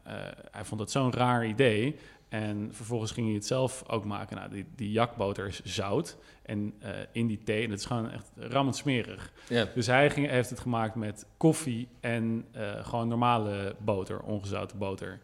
hij 0.51 0.65
vond 0.65 0.81
het 0.81 0.91
zo'n 0.91 1.13
raar 1.13 1.45
idee. 1.45 1.95
En 2.29 2.69
vervolgens 2.71 3.11
ging 3.11 3.25
hij 3.25 3.35
het 3.35 3.45
zelf 3.45 3.83
ook 3.87 4.05
maken. 4.05 4.37
Nou, 4.37 4.49
die, 4.49 4.65
die 4.75 4.91
jakboter 4.91 5.47
is 5.47 5.61
zout. 5.63 6.17
En 6.41 6.73
in 7.11 7.27
die 7.27 7.43
thee, 7.43 7.63
en 7.63 7.69
het 7.69 7.79
is 7.79 7.85
gewoon 7.85 8.11
echt 8.11 8.31
rammend 8.35 8.75
smerig. 8.75 9.31
Dus 9.75 9.87
hij 9.87 10.09
ging, 10.09 10.29
heeft 10.29 10.49
het 10.49 10.59
gemaakt 10.59 10.95
met 10.95 11.25
koffie 11.37 11.87
en 11.99 12.45
gewoon 12.81 13.07
normale 13.07 13.75
boter, 13.79 14.19
ongezouten 14.19 14.77
boter. 14.77 15.19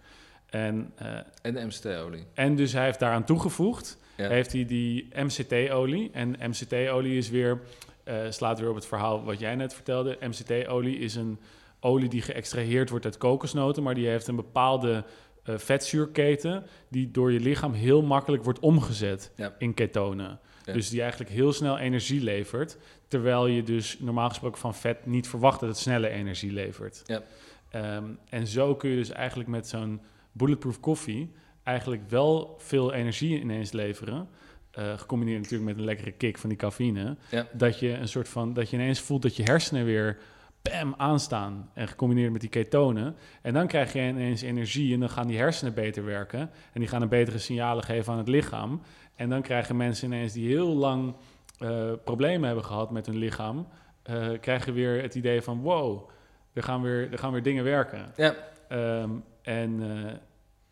En, 0.49 0.91
eh, 0.95 1.17
En 1.41 1.53
de 1.53 1.65
MCT-olie. 1.65 2.25
en 2.33 2.55
dus 2.55 2.73
hij 2.73 2.85
heeft 2.85 2.99
daaraan 2.99 3.23
toegevoegd, 3.25 3.97
Ja. 4.17 4.27
heeft 4.27 4.51
hij 4.53 4.65
die 4.65 5.07
MCT-olie. 5.13 6.09
En 6.13 6.35
MCT-olie 6.49 7.17
is 7.17 7.29
weer, 7.29 7.61
eh, 8.03 8.15
slaat 8.29 8.59
weer 8.59 8.69
op 8.69 8.75
het 8.75 8.85
verhaal 8.85 9.23
wat 9.23 9.39
jij 9.39 9.55
net 9.55 9.73
vertelde. 9.73 10.17
MCT-olie 10.21 10.97
is 10.97 11.15
een 11.15 11.39
olie 11.79 12.09
die 12.09 12.21
geëxtraheerd 12.21 12.89
wordt 12.89 13.05
uit 13.05 13.17
kokosnoten, 13.17 13.83
maar 13.83 13.93
die 13.95 14.07
heeft 14.07 14.27
een 14.27 14.35
bepaalde 14.35 15.03
eh, 15.43 15.57
vetzuurketen 15.57 16.63
die 16.89 17.11
door 17.11 17.31
je 17.31 17.39
lichaam 17.39 17.73
heel 17.73 18.01
makkelijk 18.01 18.43
wordt 18.43 18.59
omgezet 18.59 19.31
Ja. 19.35 19.55
in 19.57 19.73
ketonen. 19.73 20.39
Ja. 20.65 20.73
Dus 20.73 20.89
die 20.89 21.01
eigenlijk 21.01 21.31
heel 21.31 21.53
snel 21.53 21.77
energie 21.77 22.21
levert, 22.21 22.77
terwijl 23.07 23.47
je 23.47 23.63
dus 23.63 23.97
normaal 23.99 24.29
gesproken 24.29 24.59
van 24.59 24.75
vet 24.75 25.05
niet 25.05 25.27
verwacht 25.27 25.59
dat 25.59 25.69
het 25.69 25.77
snelle 25.77 26.09
energie 26.09 26.51
levert. 26.51 27.03
Ja. 27.05 27.21
Ehm, 27.69 28.03
en 28.29 28.47
zo 28.47 28.75
kun 28.75 28.89
je 28.89 28.95
dus 28.95 29.09
eigenlijk 29.09 29.49
met 29.49 29.67
zo'n 29.67 30.01
bulletproof 30.31 30.79
koffie 30.79 31.31
eigenlijk 31.63 32.09
wel 32.09 32.55
veel 32.57 32.93
energie 32.93 33.39
ineens 33.39 33.71
leveren. 33.71 34.27
eh, 34.71 34.97
gecombineerd 34.97 35.41
natuurlijk 35.41 35.69
met 35.69 35.77
een 35.77 35.85
lekkere 35.85 36.11
kick 36.11 36.37
van 36.37 36.49
die 36.49 36.57
cafeïne. 36.57 37.17
Ja. 37.31 37.47
Dat 37.53 37.79
je 37.79 37.89
een 37.93 38.07
soort 38.07 38.29
van 38.29 38.53
dat 38.53 38.69
je 38.69 38.77
ineens 38.77 38.99
voelt 38.99 39.21
dat 39.21 39.35
je 39.35 39.43
hersenen 39.43 39.85
weer 39.85 40.17
bam 40.61 40.93
aanstaan. 40.97 41.69
En 41.73 41.87
gecombineerd 41.87 42.31
met 42.31 42.41
die 42.41 42.49
ketonen. 42.49 43.15
En 43.41 43.53
dan 43.53 43.67
krijg 43.67 43.93
je 43.93 43.99
ineens 43.99 44.41
energie 44.41 44.93
en 44.93 44.99
dan 44.99 45.09
gaan 45.09 45.27
die 45.27 45.37
hersenen 45.37 45.73
beter 45.73 46.05
werken. 46.05 46.39
En 46.73 46.79
die 46.79 46.87
gaan 46.87 47.01
een 47.01 47.09
betere 47.09 47.37
signalen 47.37 47.83
geven 47.83 48.11
aan 48.11 48.17
het 48.19 48.27
lichaam. 48.27 48.81
En 49.15 49.29
dan 49.29 49.41
krijgen 49.41 49.77
mensen 49.77 50.07
ineens 50.07 50.33
die 50.33 50.47
heel 50.47 50.75
lang 50.75 51.13
eh, 51.59 51.91
problemen 52.03 52.45
hebben 52.47 52.65
gehad 52.65 52.91
met 52.91 53.05
hun 53.05 53.17
lichaam, 53.17 53.67
eh, 54.03 54.27
krijgen 54.41 54.73
weer 54.73 55.01
het 55.01 55.15
idee 55.15 55.41
van 55.41 55.61
wow, 55.61 56.09
er 56.53 56.63
gaan 56.63 56.81
weer, 56.81 57.11
er 57.11 57.17
gaan 57.17 57.31
weer 57.31 57.43
dingen 57.43 57.63
werken. 57.63 58.11
Ja. 58.15 58.35
Ehm, 58.67 59.09
en 59.49 59.81
eh, 59.81 60.13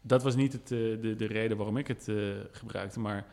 dat 0.01 0.23
was 0.23 0.35
niet 0.35 0.53
het, 0.53 0.71
eh, 0.71 0.77
de, 0.77 1.15
de 1.17 1.25
reden 1.25 1.57
waarom 1.57 1.77
ik 1.77 1.87
het 1.87 2.07
eh, 2.07 2.15
gebruikte, 2.51 2.99
maar 2.99 3.25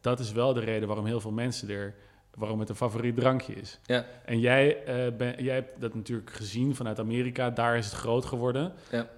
dat 0.00 0.18
is 0.20 0.32
wel 0.32 0.52
de 0.52 0.60
reden 0.60 0.88
waarom 0.88 1.06
heel 1.06 1.20
veel 1.20 1.30
mensen 1.30 1.68
er, 1.68 1.94
waarom 2.34 2.60
het 2.60 2.68
een 2.68 2.76
favoriet 2.76 3.16
drankje 3.16 3.54
is. 3.54 3.78
Ja. 3.86 4.06
En 4.24 4.40
jij, 4.40 4.82
ben, 5.16 5.44
jij 5.44 5.54
hebt 5.54 5.80
dat 5.80 5.94
natuurlijk 5.94 6.30
gezien 6.30 6.74
vanuit 6.74 6.98
Amerika, 6.98 7.50
daar 7.50 7.76
is 7.76 7.84
het 7.84 7.94
groot 7.94 8.24
geworden. 8.24 8.72
Ja. 8.90 9.08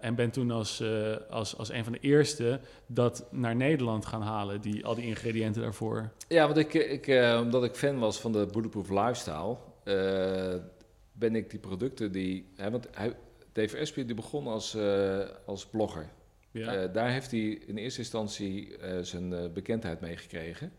En 0.00 0.14
ben 0.14 0.30
toen 0.30 0.50
als, 0.50 0.82
als, 1.30 1.56
als 1.56 1.72
een 1.72 1.84
van 1.84 1.92
de 1.92 1.98
eerste 2.00 2.60
dat 2.86 3.26
naar 3.30 3.56
Nederland 3.56 4.06
gaan 4.06 4.22
halen, 4.22 4.60
die, 4.60 4.86
al 4.86 4.94
die 4.94 5.06
ingrediënten 5.06 5.62
daarvoor. 5.62 6.10
Ja, 6.28 6.44
want 6.46 6.58
ik, 6.58 6.74
ik, 6.74 7.06
omdat 7.40 7.64
ik 7.64 7.74
fan 7.74 7.98
was 7.98 8.20
van 8.20 8.32
de 8.32 8.46
Bulletproof 8.52 8.90
Lifestyle, 8.90 9.56
ben 11.12 11.34
ik 11.34 11.50
die 11.50 11.60
producten 11.60 12.12
die... 12.12 12.48
Hè, 12.56 12.70
want 12.70 12.88
hij, 12.92 13.14
Dave 13.52 13.78
Asprey 13.78 14.04
die 14.04 14.14
begon 14.14 14.46
als, 14.46 14.74
eh, 14.74 15.20
als 15.46 15.66
blogger. 15.66 16.08
Ja. 16.50 16.74
Eh, 16.74 16.92
daar 16.92 17.10
heeft 17.10 17.30
hij 17.30 17.40
in 17.40 17.76
eerste 17.76 18.00
instantie 18.00 18.76
eh, 18.76 19.02
zijn 19.02 19.52
bekendheid 19.52 20.00
mee 20.00 20.16
gekregen. 20.16 20.72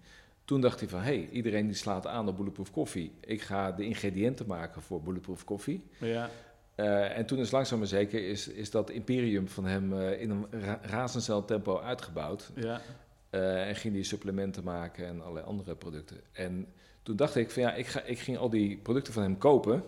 Toen 0.45 0.61
dacht 0.61 0.79
hij 0.79 0.89
van, 0.89 0.99
hé, 0.99 1.05
hey, 1.05 1.29
iedereen 1.31 1.67
die 1.67 1.75
slaat 1.75 2.07
aan 2.07 2.27
op 2.27 2.37
Bulletproof 2.37 2.71
Coffee. 2.71 3.11
Ik 3.19 3.41
ga 3.41 3.71
de 3.71 3.85
ingrediënten 3.85 4.47
maken 4.47 4.81
voor 4.81 5.01
Bulletproof 5.01 5.43
Coffee. 5.43 5.83
ja. 5.97 6.29
En 6.75 7.25
toen 7.25 7.39
is 7.39 7.51
langzaam 7.51 7.77
maar 7.77 7.87
zeker 7.87 8.27
is, 8.27 8.47
is 8.47 8.71
dat 8.71 8.89
imperium 8.89 9.47
van 9.47 9.65
hem 9.65 9.99
in 9.99 10.29
een 10.29 10.45
ra 10.51 10.79
razendsnel 10.81 11.45
tempo 11.45 11.79
uitgebouwd. 11.79 12.51
ja. 12.55 12.81
En 13.29 13.75
ging 13.75 13.93
die 13.93 14.03
supplementen 14.03 14.63
maken 14.63 15.07
en 15.07 15.21
allerlei 15.21 15.45
andere 15.45 15.75
producten. 15.75 16.17
En 16.31 16.67
toen 17.03 17.15
dacht 17.15 17.35
ik 17.35 17.51
van 17.51 17.61
ja, 17.61 17.73
ik, 17.73 17.87
ga, 17.87 18.01
ik 18.01 18.19
ging 18.19 18.37
al 18.37 18.49
die 18.49 18.77
producten 18.77 19.13
van 19.13 19.23
hem 19.23 19.37
kopen. 19.37 19.83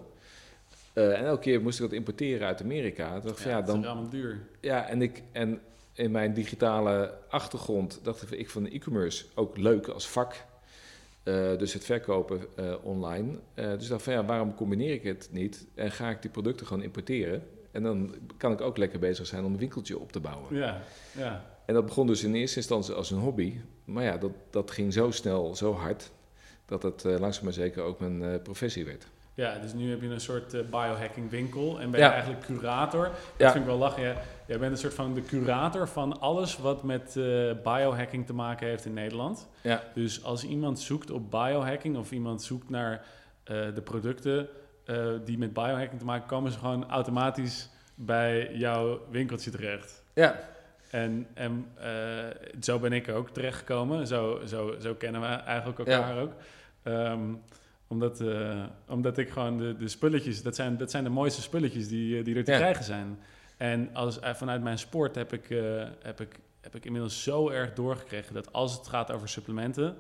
Eh, 0.96 1.20
en 1.20 1.26
elke 1.26 1.42
keer 1.42 1.62
moest 1.62 1.80
ik 1.80 1.86
dat 1.86 1.94
importeren 1.94 2.48
uit 2.48 2.62
Amerika. 2.62 3.20
Dacht 3.20 3.42
ja, 3.42 3.62
dat 3.62 3.76
is 3.76 3.82
dan, 3.82 3.86
allemaal 3.86 4.10
duur. 4.10 4.40
ja, 4.60 4.88
en, 4.88 5.02
ik, 5.02 5.24
en 5.32 5.62
in 5.94 6.12
mijn 6.12 6.34
digitale 6.34 7.14
achtergrond 7.30 8.00
dacht 8.04 8.32
ik 8.32 8.50
van 8.50 8.68
e-commerce 8.68 9.26
ook 9.34 9.58
leuk 9.58 9.88
als 9.88 10.08
vak. 10.08 10.46
Eh, 11.24 11.58
dus 11.58 11.74
het 11.74 11.86
verkopen 11.86 12.42
eh, 12.56 12.74
online. 12.84 13.40
Dus 13.54 13.84
ik 13.84 13.90
dacht 13.90 14.04
van 14.04 14.14
ja, 14.14 14.26
waarom 14.26 14.56
combineer 14.56 14.94
ik 14.94 15.04
het 15.04 15.30
niet? 15.32 15.68
En 15.76 15.92
ga 15.92 16.10
ik 16.10 16.22
die 16.22 16.32
producten 16.32 16.68
gewoon 16.68 16.84
importeren? 16.84 17.44
En 17.72 17.84
dan 17.84 18.16
kan 18.38 18.52
ik 18.52 18.62
ook 18.62 18.78
lekker 18.78 19.00
bezig 19.00 19.28
zijn 19.28 19.44
om 19.44 19.54
een 19.54 19.60
winkeltje 19.60 20.00
op 20.00 20.12
te 20.12 20.20
bouwen. 20.20 20.56
Ja, 20.56 20.82
ja. 21.18 21.46
En 21.66 21.74
dat 21.74 21.86
begon 21.86 22.08
dus 22.08 22.24
in 22.24 22.36
eerste 22.36 22.58
instantie 22.58 22.94
als 22.94 23.12
een 23.12 23.20
hobby. 23.20 23.54
Maar 23.86 24.04
ja, 24.04 24.18
dat, 24.18 24.32
dat 24.50 24.72
ging 24.72 24.94
zo 24.94 25.12
snel, 25.12 25.56
zo 25.56 25.74
hard, 25.74 26.12
dat 26.66 26.84
het 26.84 27.04
langzaam 27.04 27.44
maar 27.44 27.54
zeker 27.54 27.84
ook 27.84 28.00
mijn 28.00 28.42
professie 28.42 28.86
werd. 28.86 29.08
Ja, 29.36 29.58
dus 29.60 29.74
nu 29.74 29.90
heb 29.90 30.02
je 30.02 30.08
een 30.08 30.20
soort 30.22 30.54
eh, 30.54 30.62
biohacking 30.62 31.30
winkel 31.30 31.80
en 31.80 31.92
ben 31.92 32.00
Ja. 32.00 32.06
je 32.08 32.12
eigenlijk 32.14 32.46
curator. 32.46 33.04
Dat 33.04 33.14
Ja. 33.38 33.52
vind 33.52 33.64
ik 33.64 33.70
wel 33.70 33.80
lachen. 33.80 34.02
Jij, 34.02 34.16
jij 34.48 34.60
bent 34.60 34.72
een 34.72 34.78
soort 34.78 34.94
van 34.94 35.14
de 35.14 35.22
curator 35.22 35.88
van 35.88 36.20
alles 36.20 36.58
wat 36.58 36.84
met 36.84 37.16
eh, 37.18 37.24
biohacking 37.64 38.26
te 38.26 38.34
maken 38.34 38.68
heeft 38.68 38.86
in 38.86 38.94
Nederland. 38.94 39.48
Ja. 39.62 39.84
Dus 39.94 40.24
als 40.24 40.44
iemand 40.44 40.80
zoekt 40.80 41.12
op 41.12 41.32
biohacking 41.32 41.98
of 41.98 42.12
iemand 42.12 42.44
zoekt 42.44 42.70
naar 42.70 43.06
eh, 43.44 43.56
de 43.74 43.82
producten 43.84 44.48
die 45.26 45.38
met 45.38 45.54
biohacking 45.54 46.00
te 46.00 46.06
maken 46.06 46.28
komen, 46.28 46.52
ze 46.52 46.60
gewoon 46.60 46.90
automatisch 46.90 47.70
bij 47.96 48.54
jouw 48.54 49.00
winkeltje 49.10 49.52
terecht. 49.52 50.04
Ja, 50.14 50.36
En, 50.90 51.28
en 51.34 51.66
zo 52.62 52.80
ben 52.80 52.94
ik 52.94 53.10
ook 53.10 53.30
terechtgekomen. 53.30 54.08
Zo, 54.08 54.42
zo, 54.48 54.76
zo 54.82 54.94
kennen 54.94 55.22
we 55.22 55.28
eigenlijk 55.28 55.80
elkaar 55.80 56.18
ook. 56.22 56.32
Ehm, 56.84 57.20
omdat, 57.88 58.22
eh, 58.22 58.64
omdat 58.88 59.18
ik 59.18 59.30
gewoon 59.30 59.58
de, 59.58 59.76
de 59.78 59.88
spulletjes, 59.88 60.42
dat 60.44 60.56
zijn, 60.56 60.78
dat 60.78 60.92
zijn 60.92 61.04
de 61.04 61.10
mooiste 61.10 61.42
spulletjes 61.42 61.88
die, 61.88 62.18
eh, 62.18 62.24
die 62.26 62.36
er 62.36 62.44
te 62.44 62.52
Ja. 62.52 62.58
krijgen 62.58 62.84
zijn. 62.84 63.20
En 63.58 63.90
als, 63.94 64.20
eh, 64.20 64.34
vanuit 64.34 64.64
mijn 64.64 64.78
sport 64.80 65.16
heb 65.16 65.34
ik, 65.34 65.48
heb, 66.02 66.22
ik, 66.22 66.40
heb 66.62 66.76
ik 66.76 66.86
inmiddels 66.86 67.24
zo 67.24 67.50
erg 67.50 67.74
doorgekregen 67.74 68.34
dat 68.34 68.54
als 68.54 68.74
het 68.78 68.88
gaat 68.88 69.12
over 69.12 69.30
supplementen, 69.30 69.96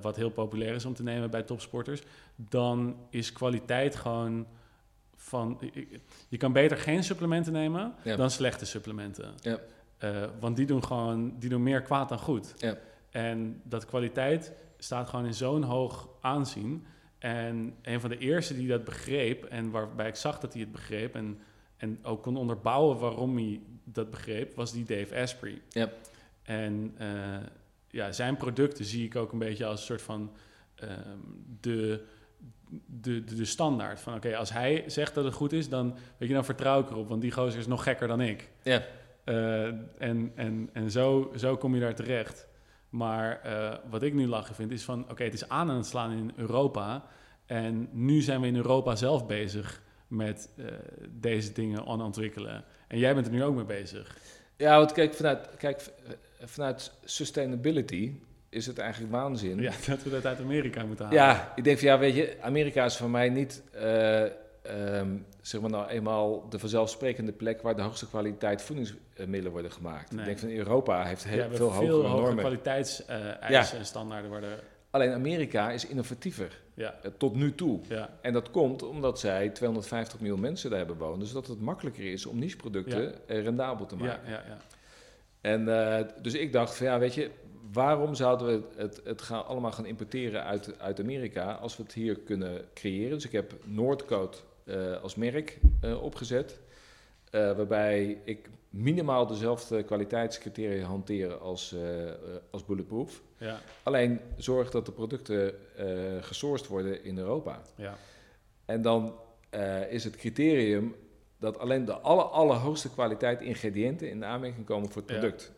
wat 0.00 0.16
heel 0.16 0.30
populair 0.30 0.74
is 0.74 0.84
om 0.84 0.94
te 0.94 1.02
nemen 1.02 1.30
bij 1.30 1.42
topsporters, 1.42 2.02
dan 2.36 2.96
is 3.10 3.32
kwaliteit 3.32 3.96
gewoon 3.96 4.46
van. 5.16 5.60
Je 6.28 6.36
kan 6.36 6.52
beter 6.52 6.76
geen 6.76 7.04
supplementen 7.04 7.52
nemen 7.52 7.94
Ja. 8.02 8.16
dan 8.16 8.30
slechte 8.30 8.66
supplementen. 8.66 9.34
Ja. 9.40 9.58
Want 10.40 10.56
die 10.56 10.66
doen 10.66 10.84
gewoon 10.84 11.34
die 11.38 11.48
doen 11.50 11.62
meer 11.62 11.82
kwaad 11.82 12.08
dan 12.08 12.18
goed. 12.18 12.54
Ja. 12.56 12.76
En 13.10 13.60
dat 13.64 13.84
kwaliteit 13.86 14.52
staat 14.78 15.08
gewoon 15.08 15.26
in 15.26 15.34
zo'n 15.34 15.62
hoog 15.62 16.08
aanzien. 16.20 16.86
En 17.18 17.74
een 17.82 18.00
van 18.00 18.10
de 18.10 18.18
eerste 18.18 18.54
die 18.54 18.68
dat 18.68 18.84
begreep, 18.84 19.44
en 19.44 19.70
waarbij 19.70 20.08
ik 20.08 20.14
zag 20.14 20.40
dat 20.40 20.52
hij 20.52 20.62
het 20.62 20.72
begreep, 20.72 21.14
en, 21.14 21.38
en 21.76 21.98
ook 22.02 22.22
kon 22.22 22.36
onderbouwen 22.36 22.98
waarom 22.98 23.36
hij 23.36 23.60
dat 23.84 24.10
begreep, 24.10 24.54
was 24.54 24.72
die 24.72 24.84
Dave 24.84 25.20
Asprey. 25.20 25.60
En 26.42 26.94
eh, 26.98 27.08
ja, 27.90 28.12
zijn 28.12 28.36
producten 28.36 28.84
zie 28.84 29.04
ik 29.04 29.16
ook 29.16 29.32
een 29.32 29.38
beetje 29.38 29.66
als 29.66 29.80
een 29.80 29.86
soort 29.86 30.02
van 30.02 30.32
ehm, 30.74 31.18
de, 31.60 32.04
de, 32.86 33.24
de, 33.24 33.34
de 33.34 33.44
standaard. 33.44 34.00
Van 34.00 34.14
oké, 34.14 34.36
als 34.36 34.52
hij 34.52 34.84
zegt 34.86 35.14
dat 35.14 35.24
het 35.24 35.34
goed 35.34 35.52
is, 35.52 35.68
dan, 35.68 35.94
weet 36.16 36.28
je, 36.28 36.34
dan 36.34 36.44
vertrouw 36.44 36.80
ik 36.80 36.90
erop, 36.90 37.08
want 37.08 37.20
die 37.20 37.32
gozer 37.32 37.58
is 37.58 37.66
nog 37.66 37.82
gekker 37.82 38.08
dan 38.08 38.20
ik. 38.20 38.50
ja, 38.62 38.82
Eh, 39.24 39.64
en 39.98 40.32
en, 40.34 40.70
en 40.72 40.90
zo, 40.90 41.32
zo 41.36 41.56
kom 41.56 41.74
je 41.74 41.80
daar 41.80 41.94
terecht. 41.94 42.47
Maar 42.90 43.40
eh, 43.42 43.74
wat 43.90 44.02
ik 44.02 44.14
nu 44.14 44.26
lachen 44.26 44.54
vind, 44.54 44.70
is 44.70 44.82
van... 44.82 45.10
oké, 45.10 45.24
het 45.24 45.34
is 45.34 45.48
aan 45.48 45.70
aan 45.70 45.76
het 45.76 45.86
slaan 45.86 46.12
in 46.12 46.32
Europa. 46.36 47.04
En 47.46 47.88
nu 47.92 48.20
zijn 48.20 48.40
we 48.40 48.46
in 48.46 48.56
Europa 48.56 48.96
zelf 48.96 49.26
bezig 49.26 49.82
met 50.06 50.48
eh, 50.56 50.64
deze 51.08 51.52
dingen 51.52 51.86
aan 51.86 52.02
ontwikkelen. 52.02 52.64
En 52.88 52.98
jij 52.98 53.14
bent 53.14 53.26
er 53.26 53.32
nu 53.32 53.44
ook 53.44 53.54
mee 53.54 53.64
bezig. 53.64 54.16
ja 54.56 54.78
want 54.78 54.92
kijk, 54.92 55.14
vanuit, 55.14 55.48
kijk, 55.56 55.80
eh, 55.80 56.46
vanuit 56.46 56.92
sustainability 57.04 58.12
is 58.48 58.66
het 58.66 58.78
eigenlijk 58.78 59.12
waanzin. 59.12 59.60
Ja, 59.60 59.72
dat 59.86 60.02
we 60.02 60.10
dat 60.10 60.26
uit 60.26 60.40
Amerika 60.40 60.84
moeten 60.84 61.04
halen. 61.04 61.20
Ja, 61.20 61.52
ik 61.56 61.64
denk 61.64 61.78
van 61.78 61.88
ja, 61.88 61.98
weet 61.98 62.14
je, 62.14 62.36
Amerika 62.40 62.84
is 62.84 62.96
voor 62.96 63.10
mij 63.10 63.28
niet, 63.28 63.62
ehm, 64.62 65.16
zeg 65.40 65.60
maar 65.60 65.70
nou 65.70 65.88
eenmaal 65.88 66.48
de 66.48 66.58
vanzelfsprekende 66.58 67.32
plek 67.32 67.62
waar 67.62 67.76
de 67.76 67.82
hoogste 67.82 68.08
kwaliteit 68.08 68.62
voedingsmiddelen 68.62 69.52
worden 69.52 69.72
gemaakt. 69.72 70.10
Nee. 70.10 70.20
Ik 70.20 70.26
denk 70.26 70.38
van 70.38 70.50
Europa 70.50 71.04
heeft 71.04 71.24
heel 71.24 71.38
hebben 71.40 71.58
veel, 71.58 71.70
veel, 71.70 72.06
hogere 72.06 72.36
kwaliteitseisen 72.36 73.78
en 73.78 73.86
standaarden 73.86 74.30
worden... 74.30 74.50
Alleen 74.90 75.12
Amerika 75.12 75.70
is 75.70 75.86
innovatiever, 75.86 76.60
Ja, 76.74 76.94
eh, 77.02 77.10
tot 77.18 77.34
nu 77.34 77.54
toe. 77.54 77.80
ja, 77.88 78.10
En 78.20 78.32
dat 78.32 78.50
komt 78.50 78.82
omdat 78.82 79.18
zij 79.20 79.48
250 79.48 80.20
miljoen 80.20 80.40
mensen 80.40 80.70
daar 80.70 80.78
hebben 80.78 80.96
wonen. 80.96 81.18
Dus 81.18 81.32
dat 81.32 81.46
het 81.46 81.60
makkelijker 81.60 82.12
is 82.12 82.26
om 82.26 82.38
niche-producten 82.38 83.02
Ja. 83.02 83.10
eh, 83.26 83.42
rendabel 83.42 83.86
te 83.86 83.96
ja, 83.96 84.04
maken. 84.04 84.30
ja, 84.30 84.42
ja. 84.48 84.58
En 85.40 85.68
eh, 85.98 86.04
dus 86.22 86.34
ik 86.34 86.52
dacht 86.52 86.76
van 86.76 86.86
ja, 86.86 86.98
weet 86.98 87.14
je, 87.14 87.30
waarom 87.72 88.14
zouden 88.14 88.46
we 88.46 88.62
het, 88.82 89.00
het 89.04 89.22
gaan, 89.22 89.46
allemaal 89.46 89.72
gaan 89.72 89.86
importeren 89.86 90.44
uit, 90.44 90.80
uit 90.80 91.00
Amerika 91.00 91.52
als 91.52 91.76
we 91.76 91.82
het 91.82 91.92
hier 91.92 92.18
kunnen 92.18 92.64
creëren? 92.74 93.14
Dus 93.14 93.24
ik 93.24 93.32
heb 93.32 93.52
Noordcoat 93.64 94.44
als 95.02 95.14
merk 95.14 95.58
eh, 95.80 96.02
opgezet, 96.02 96.60
eh, 97.30 97.56
waarbij 97.56 98.20
ik 98.24 98.48
minimaal 98.70 99.26
dezelfde 99.26 99.82
kwaliteitscriteria 99.82 100.86
hanteer 100.86 101.36
als, 101.38 101.72
eh, 101.72 102.08
eh, 102.08 102.14
als 102.50 102.64
Bulletproof. 102.64 103.22
ja, 103.38 103.60
Alleen 103.82 104.20
zorg 104.36 104.70
dat 104.70 104.86
de 104.86 104.92
producten 104.92 105.54
eh 105.76 106.22
gesourced 106.22 106.66
worden 106.68 107.04
in 107.04 107.18
Europa. 107.18 107.62
ja. 107.74 107.96
En 108.64 108.82
dan 108.82 109.14
eh, 109.50 109.92
is 109.92 110.04
het 110.04 110.16
criterium 110.16 110.94
dat 111.38 111.58
alleen 111.58 111.84
de 111.84 111.92
aller, 111.98 112.24
allerhoogste 112.24 112.90
kwaliteit 112.90 113.40
ingrediënten 113.40 114.10
in 114.10 114.24
aanmerking 114.24 114.66
komen 114.66 114.90
voor 114.90 115.02
het 115.02 115.10
Ja. 115.10 115.18
product. 115.18 115.52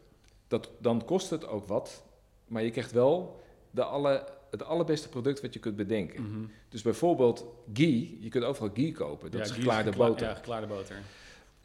Dat, 0.48 0.70
dan 0.78 1.04
kost 1.04 1.30
het 1.30 1.46
ook 1.46 1.66
wat, 1.66 2.02
maar 2.46 2.62
je 2.62 2.70
krijgt 2.70 2.92
wel 2.92 3.40
de 3.70 3.82
alle, 3.84 4.24
het 4.50 4.64
allerbeste 4.64 5.08
product 5.08 5.40
wat 5.40 5.52
je 5.54 5.60
kunt 5.60 5.76
bedenken. 5.76 6.22
Mhm. 6.22 6.40
Dus 6.68 6.82
bijvoorbeeld 6.82 7.44
ghee, 7.72 8.18
je 8.20 8.28
kunt 8.28 8.44
overal 8.44 8.70
ghee 8.74 8.92
kopen, 8.92 9.30
dat 9.30 9.40
Ja, 9.40 9.46
is 9.46 9.52
geklaarde 9.52 9.90
gekla- 9.90 10.06
boter. 10.06 10.26
Ja, 10.28 10.34
geklaarde 10.34 10.66
boter. 10.66 10.96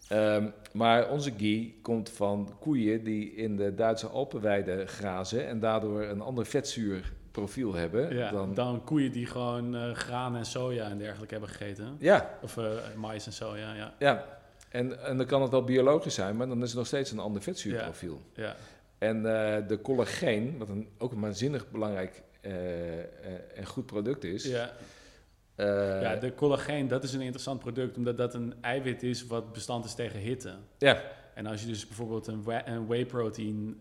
Ehm, 0.07 0.47
maar 0.73 1.09
onze 1.09 1.31
ghee 1.38 1.79
komt 1.81 2.09
van 2.09 2.53
koeien 2.59 3.03
die 3.03 3.33
in 3.36 3.55
de 3.55 3.75
Duitse 3.75 4.07
Alpenweide 4.07 4.86
grazen 4.88 5.47
en 5.47 5.59
daardoor 5.59 6.01
een 6.03 6.21
ander 6.21 6.45
vetzuurprofiel 6.45 7.73
hebben. 7.73 8.15
Ja, 8.15 8.31
dan, 8.31 8.53
dan 8.53 8.83
koeien 8.83 9.11
die 9.11 9.25
gewoon 9.25 9.75
eh, 9.75 9.91
graan 9.91 10.36
en 10.36 10.45
soja 10.45 10.89
en 10.89 10.97
dergelijke 10.97 11.33
hebben 11.33 11.49
gegeten. 11.51 11.95
ja, 11.99 12.38
Of 12.41 12.57
eh 12.57 12.65
mais 12.95 13.25
en 13.25 13.33
soja, 13.33 13.73
ja. 13.73 13.93
ja. 13.99 14.25
En, 14.69 15.03
en 15.05 15.17
dan 15.17 15.25
kan 15.25 15.41
het 15.41 15.51
wel 15.51 15.63
biologisch 15.63 16.13
zijn, 16.15 16.36
maar 16.38 16.47
dan 16.47 16.61
is 16.61 16.67
het 16.69 16.77
nog 16.77 16.88
steeds 16.88 17.11
een 17.11 17.19
ander 17.19 17.41
vetzuurprofiel. 17.41 18.21
ja. 18.33 18.55
En 18.97 19.15
eh, 19.17 19.67
de 19.67 19.81
collageen, 19.81 20.57
wat 20.57 20.69
een, 20.69 20.88
ook 20.97 21.11
een 21.11 21.19
waanzinnig 21.19 21.69
belangrijk 21.71 22.21
eh, 22.45 22.99
eh, 22.99 23.05
en 23.55 23.65
goed 23.65 23.85
product 23.85 24.23
is. 24.23 24.43
Ja, 24.45 24.71
eh, 25.55 26.01
ja, 26.01 26.15
de 26.15 26.35
collageen, 26.35 26.87
dat 26.87 27.03
is 27.03 27.13
een 27.13 27.21
interessant 27.21 27.59
product, 27.59 27.97
omdat 27.97 28.17
dat 28.17 28.33
een 28.33 28.53
eiwit 28.61 29.03
is 29.03 29.25
wat 29.27 29.53
bestand 29.53 29.85
is 29.85 29.93
tegen 29.95 30.19
hitte. 30.19 30.53
ja, 30.77 31.01
En 31.33 31.45
als 31.45 31.61
je 31.61 31.67
dus 31.67 31.87
bijvoorbeeld 31.87 32.27
een, 32.27 32.43
whey, 32.43 32.61
een 32.65 32.87
whey 32.87 33.05
protein 33.05 33.77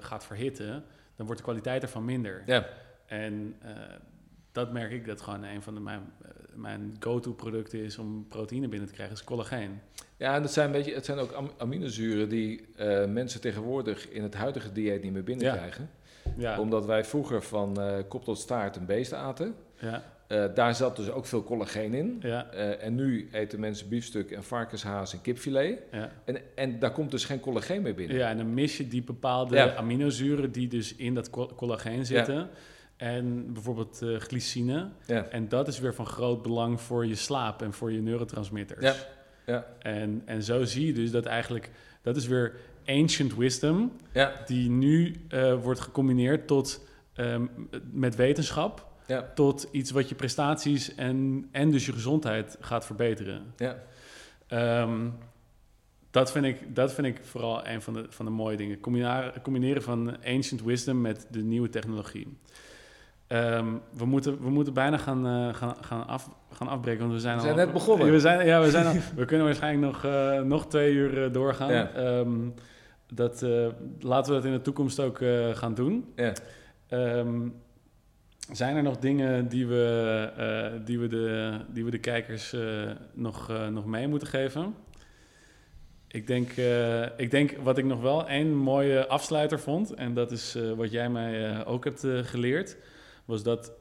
gaat 0.00 0.24
verhitten, 0.24 0.84
dan 1.16 1.26
wordt 1.26 1.36
de 1.36 1.42
kwaliteit 1.46 1.82
ervan 1.82 2.04
minder. 2.04 2.42
ja, 2.46 2.66
En 3.06 3.56
dat 4.52 4.72
merk 4.72 4.90
ik 4.92 5.06
dat 5.06 5.20
gewoon 5.20 5.42
een 5.44 5.62
van 5.62 5.74
de, 5.74 5.80
mijn, 5.80 6.12
mijn 6.54 6.96
go-to 7.00 7.32
producten 7.32 7.78
is 7.78 7.98
om 7.98 8.26
proteïne 8.28 8.68
binnen 8.68 8.88
te 8.88 8.94
krijgen, 8.94 9.14
is 9.16 9.24
collageen. 9.24 9.80
ja, 10.16 10.34
en 10.34 10.42
dat 10.42 10.52
zijn, 10.52 10.66
een 10.66 10.72
beetje, 10.72 10.94
het 10.94 11.04
zijn 11.04 11.18
ook 11.18 11.32
am- 11.32 11.52
aminozuren 11.58 12.28
die 12.28 12.66
mensen 13.08 13.40
tegenwoordig 13.40 14.08
in 14.08 14.22
het 14.22 14.34
huidige 14.34 14.72
dieet 14.72 15.02
niet 15.02 15.12
meer 15.12 15.24
binnenkrijgen. 15.24 15.90
Ja, 16.36 16.60
Omdat 16.60 16.86
wij 16.86 17.04
vroeger 17.04 17.42
van 17.42 17.80
eh, 17.80 17.94
kop 18.08 18.24
tot 18.24 18.38
staart 18.38 18.76
een 18.76 18.86
beest 18.86 19.12
aten. 19.12 19.54
ja, 19.80 20.02
Eh, 20.26 20.44
daar 20.54 20.74
zat 20.74 20.96
dus 20.96 21.10
ook 21.10 21.26
veel 21.26 21.44
collageen 21.44 21.94
in. 21.94 22.18
ja, 22.22 22.50
Eh, 22.50 22.84
en 22.84 22.94
nu 22.94 23.28
eten 23.32 23.60
mensen 23.60 23.88
biefstuk 23.88 24.30
en 24.30 24.44
varkenshaas 24.44 25.12
en 25.12 25.20
kipfilet. 25.20 25.78
ja. 25.92 26.10
En, 26.24 26.36
en 26.54 26.78
daar 26.78 26.90
komt 26.92 27.10
dus 27.10 27.24
geen 27.24 27.40
collageen 27.40 27.82
meer 27.82 27.94
binnen. 27.94 28.16
Ja, 28.16 28.28
en 28.28 28.36
dan 28.36 28.54
mis 28.54 28.76
je 28.76 28.88
die 28.88 29.02
bepaalde 29.02 29.56
Ja. 29.56 29.74
aminozuren 29.74 30.52
die 30.52 30.68
dus 30.68 30.94
in 30.96 31.14
dat 31.14 31.30
co- 31.30 31.50
collageen 31.56 32.06
zitten. 32.06 32.48
En 32.96 33.52
bijvoorbeeld 33.52 34.02
eh, 34.02 34.16
glycine. 34.16 34.88
En 35.30 35.48
dat 35.48 35.68
is 35.68 35.78
weer 35.80 35.94
van 35.94 36.06
groot 36.06 36.42
belang 36.42 36.80
voor 36.80 37.06
je 37.06 37.14
slaap 37.14 37.62
en 37.62 37.72
voor 37.72 37.92
je 37.92 38.00
neurotransmitters. 38.02 38.84
Ja, 38.84 38.94
ja. 39.46 39.66
En, 39.78 40.22
en 40.24 40.42
zo 40.42 40.64
zie 40.64 40.86
je 40.86 40.92
dus 40.92 41.10
dat 41.10 41.26
eigenlijk, 41.26 41.70
dat 42.02 42.16
is 42.16 42.26
weer 42.26 42.54
ancient 42.88 43.34
wisdom, 43.34 43.92
Ja, 44.12 44.32
die 44.46 44.70
nu 44.70 45.14
eh, 45.28 45.54
wordt 45.62 45.80
gecombineerd 45.80 46.46
tot, 46.46 46.86
ehm, 47.14 47.46
met 47.90 48.16
wetenschap, 48.16 48.86
ja, 49.06 49.30
tot 49.34 49.68
iets 49.70 49.90
wat 49.90 50.08
je 50.08 50.14
prestaties 50.14 50.94
en, 50.94 51.48
en 51.50 51.70
dus 51.70 51.86
je 51.86 51.92
gezondheid 51.92 52.56
gaat 52.60 52.86
verbeteren. 52.86 53.42
ja. 53.56 53.76
Ehm, 54.46 55.08
dat, 56.10 56.32
vind 56.32 56.44
ik, 56.44 56.74
dat 56.74 56.94
vind 56.94 57.06
ik 57.06 57.20
vooral 57.22 57.66
een 57.66 57.82
van 57.82 57.92
de, 57.92 58.06
van 58.08 58.24
de 58.24 58.30
mooie 58.30 58.56
dingen. 58.56 58.80
Combinaren, 58.80 59.42
combineren 59.42 59.82
van 59.82 60.16
ancient 60.24 60.62
wisdom 60.62 61.00
met 61.00 61.26
de 61.30 61.42
nieuwe 61.42 61.68
technologie. 61.68 62.38
Ehm, 63.26 63.66
we, 63.96 64.04
moeten, 64.04 64.42
we 64.42 64.50
moeten 64.50 64.72
bijna 64.74 64.96
gaan, 64.96 65.26
eh, 65.26 65.54
gaan, 65.54 65.76
gaan, 65.80 66.06
af, 66.06 66.30
gaan 66.52 66.68
afbreken, 66.68 67.00
want 67.00 67.12
we 67.12 67.20
zijn, 67.20 67.36
We 67.36 67.40
zijn 67.40 67.52
al, 67.52 67.58
net 67.58 67.72
begonnen. 67.72 68.10
We, 68.10 68.20
zijn, 68.20 68.46
ja, 68.46 68.60
we, 68.60 68.70
zijn 68.70 68.86
al, 68.86 68.92
we 69.16 69.24
kunnen 69.24 69.46
waarschijnlijk 69.46 69.92
nog, 69.92 70.04
eh, 70.04 70.40
nog 70.40 70.66
twee 70.66 70.92
uur 70.92 71.32
doorgaan. 71.32 71.72
Ja. 71.72 71.90
Dat, 73.14 73.42
eh, 73.42 73.66
laten 74.00 74.32
we 74.32 74.38
dat 74.38 74.46
in 74.46 74.56
de 74.56 74.62
toekomst 74.62 75.00
ook 75.00 75.20
eh, 75.20 75.54
gaan 75.54 75.74
doen. 75.74 76.12
Ja. 76.16 76.32
Ehm, 76.88 77.48
zijn 78.52 78.76
er 78.76 78.82
nog 78.82 78.98
dingen 78.98 79.48
die 79.48 79.66
we, 79.66 80.32
eh, 80.36 80.86
die 80.86 80.98
we, 80.98 81.06
de, 81.06 81.58
die 81.72 81.84
we 81.84 81.90
de 81.90 81.98
kijkers 81.98 82.56
nog, 83.12 83.52
nog 83.70 83.86
mee 83.86 84.08
moeten 84.08 84.28
geven? 84.28 84.74
Ik 86.06 86.26
denk, 86.26 86.50
ik 87.16 87.30
denk 87.30 87.56
wat 87.62 87.78
ik 87.78 87.84
nog 87.84 88.00
wel 88.00 88.28
één 88.28 88.54
mooie 88.54 89.06
afsluiter 89.06 89.60
vond, 89.60 89.94
en 89.94 90.14
dat 90.14 90.30
is 90.32 90.56
wat 90.76 90.90
jij 90.90 91.10
mij 91.10 91.64
ook 91.66 91.84
hebt 91.84 92.06
geleerd, 92.22 92.76
was 93.24 93.42
dat, 93.42 93.72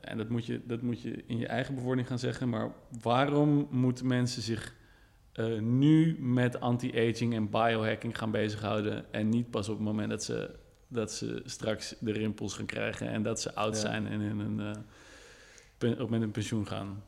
en 0.00 0.18
dat 0.18 0.28
moet, 0.28 0.46
je, 0.46 0.60
dat 0.64 0.82
moet 0.82 1.02
je 1.02 1.24
in 1.26 1.38
je 1.38 1.46
eigen 1.46 1.74
bewoording 1.74 2.06
gaan 2.06 2.18
zeggen, 2.18 2.48
maar 2.48 2.70
waarom 3.02 3.68
moeten 3.70 4.06
mensen 4.06 4.42
zich 4.42 4.74
eh, 5.32 5.58
nu 5.58 6.16
met 6.20 6.60
anti-aging 6.60 7.34
en 7.34 7.50
biohacking 7.50 8.18
gaan 8.18 8.30
bezighouden 8.30 9.12
en 9.12 9.28
niet 9.28 9.50
pas 9.50 9.68
op 9.68 9.74
het 9.76 9.84
moment 9.84 10.10
dat 10.10 10.24
ze, 10.24 10.50
dat 10.88 11.12
ze 11.12 11.42
straks 11.44 11.94
de 12.00 12.12
rimpels 12.12 12.54
gaan 12.54 12.66
krijgen 12.66 13.08
en 13.08 13.22
dat 13.22 13.40
ze 13.40 13.54
oud 13.54 13.74
Ja. 13.74 13.80
zijn 13.80 14.06
en 14.06 14.20
in 14.20 14.38
een, 14.38 14.76
pen- 15.78 16.00
op 16.00 16.10
met 16.10 16.22
een 16.22 16.30
pensioen 16.30 16.66
gaan? 16.66 17.02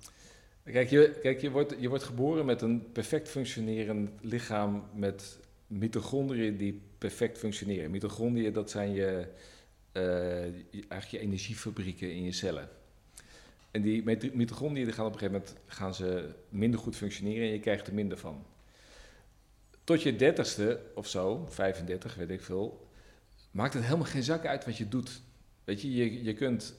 Kijk, 0.65 0.91
je, 0.91 1.19
kijk 1.23 1.41
je, 1.41 1.51
wordt, 1.51 1.75
je 1.79 1.89
wordt 1.89 2.05
geboren 2.05 2.45
met 2.47 2.63
een 2.63 2.93
perfect 2.93 3.29
functionerend 3.29 4.11
lichaam 4.21 4.85
met 4.95 5.39
mitochondriën 5.67 6.57
die 6.57 6.81
perfect 6.99 7.39
functioneren. 7.39 7.91
Mitochondriën, 7.91 8.53
dat 8.53 8.71
zijn 8.71 8.93
je, 8.93 9.27
eh, 9.93 10.03
je- 10.45 10.85
eigenlijk 10.89 11.07
je 11.11 11.19
energiefabrieken 11.19 12.13
in 12.15 12.23
je 12.25 12.33
cellen. 12.33 12.69
En 13.71 13.83
die 13.83 14.03
mit- 14.05 14.35
mitochondriën 14.35 14.93
gaan 14.93 15.07
op 15.07 15.13
een 15.13 15.19
gegeven 15.19 15.41
moment 15.41 15.61
gaan 15.67 15.95
ze 15.95 16.31
minder 16.49 16.81
goed 16.81 16.97
functioneren 16.97 17.47
en 17.47 17.53
je 17.53 17.61
krijgt 17.61 17.87
er 17.87 17.95
minder 17.95 18.19
van. 18.19 18.45
Tot 19.85 20.03
je 20.03 20.17
dertigste 20.17 20.81
of 20.95 21.07
zo, 21.09 21.47
35, 21.49 22.15
weet 22.15 22.31
ik 22.31 22.41
veel, 22.41 22.89
maakt 23.51 23.75
het 23.75 23.83
helemaal 23.85 24.07
geen 24.07 24.23
zak 24.23 24.47
uit 24.47 24.65
wat 24.65 24.77
je 24.77 24.89
doet. 24.89 25.23
Weet 25.65 25.83
je, 25.83 25.95
je, 25.95 26.25
je 26.25 26.35
kunt 26.35 26.75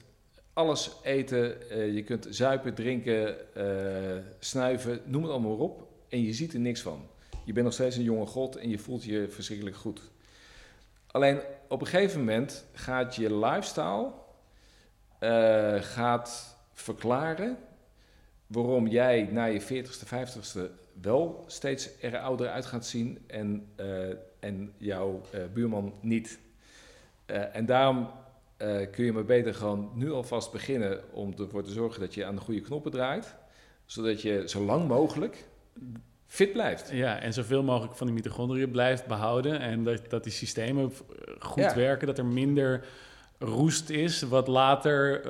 alles 0.52 0.90
eten, 1.02 1.70
eh, 1.70 1.94
je 1.94 2.02
kunt 2.04 2.26
zuipen, 2.30 2.74
drinken, 2.74 3.54
eh, 3.54 4.24
snuiven, 4.38 5.00
noem 5.04 5.22
het 5.22 5.30
allemaal 5.30 5.56
op. 5.56 5.88
En 6.08 6.22
je 6.22 6.32
ziet 6.32 6.52
er 6.52 6.60
niks 6.60 6.80
van. 6.80 7.06
Je 7.44 7.52
bent 7.52 7.64
nog 7.64 7.74
steeds 7.74 7.96
een 7.96 8.02
jonge 8.02 8.26
god 8.26 8.56
en 8.56 8.68
je 8.68 8.78
voelt 8.78 9.04
je 9.04 9.28
verschrikkelijk 9.28 9.76
goed. 9.76 10.00
Alleen 11.06 11.40
op 11.68 11.80
een 11.80 11.86
gegeven 11.86 12.18
moment 12.18 12.64
gaat 12.72 13.14
je 13.14 13.36
lifestyle 13.38 14.12
eh, 15.18 15.74
gaat 15.80 16.51
verklaren 16.72 17.58
waarom 18.52 18.86
jij 18.86 19.28
na 19.32 19.44
je 19.44 19.62
40ste, 19.62 20.06
50ste 20.06 20.60
wel 21.00 21.44
steeds 21.46 21.88
er 22.00 22.18
ouder 22.18 22.48
uit 22.48 22.66
gaat 22.66 22.86
zien 22.86 23.18
en, 23.26 23.66
eh, 23.76 24.08
en 24.40 24.72
jouw 24.76 25.20
eh, 25.30 25.40
buurman 25.54 25.94
niet. 26.00 26.38
Eh, 27.26 27.56
en 27.56 27.66
daarom 27.66 28.10
kun 28.90 29.04
je 29.04 29.12
maar 29.12 29.24
beter 29.24 29.54
gewoon 29.54 29.90
nu 29.94 30.12
alvast 30.12 30.52
beginnen 30.52 31.00
om 31.12 31.34
ervoor 31.38 31.62
te 31.62 31.70
zorgen 31.70 32.00
dat 32.00 32.14
je 32.14 32.24
aan 32.24 32.34
de 32.34 32.40
goede 32.40 32.60
knoppen 32.60 32.90
draait, 32.90 33.34
zodat 33.84 34.22
je 34.22 34.42
zo 34.46 34.60
lang 34.64 34.88
mogelijk 34.88 35.44
fit 36.26 36.52
blijft. 36.52 36.90
Ja, 36.90 37.20
en 37.20 37.32
zoveel 37.32 37.62
mogelijk 37.62 37.96
van 37.96 38.06
die 38.06 38.16
mitochondriën 38.16 38.70
blijft 38.70 39.06
behouden. 39.06 39.60
En 39.60 39.84
dat, 39.84 40.10
dat 40.10 40.24
die 40.24 40.32
systemen 40.32 40.92
goed 41.38 41.62
Ja. 41.62 41.74
werken, 41.74 42.06
dat 42.06 42.18
er 42.18 42.26
minder 42.26 42.84
roest 43.38 43.90
is, 43.90 44.22
wat 44.22 44.48
later 44.48 45.20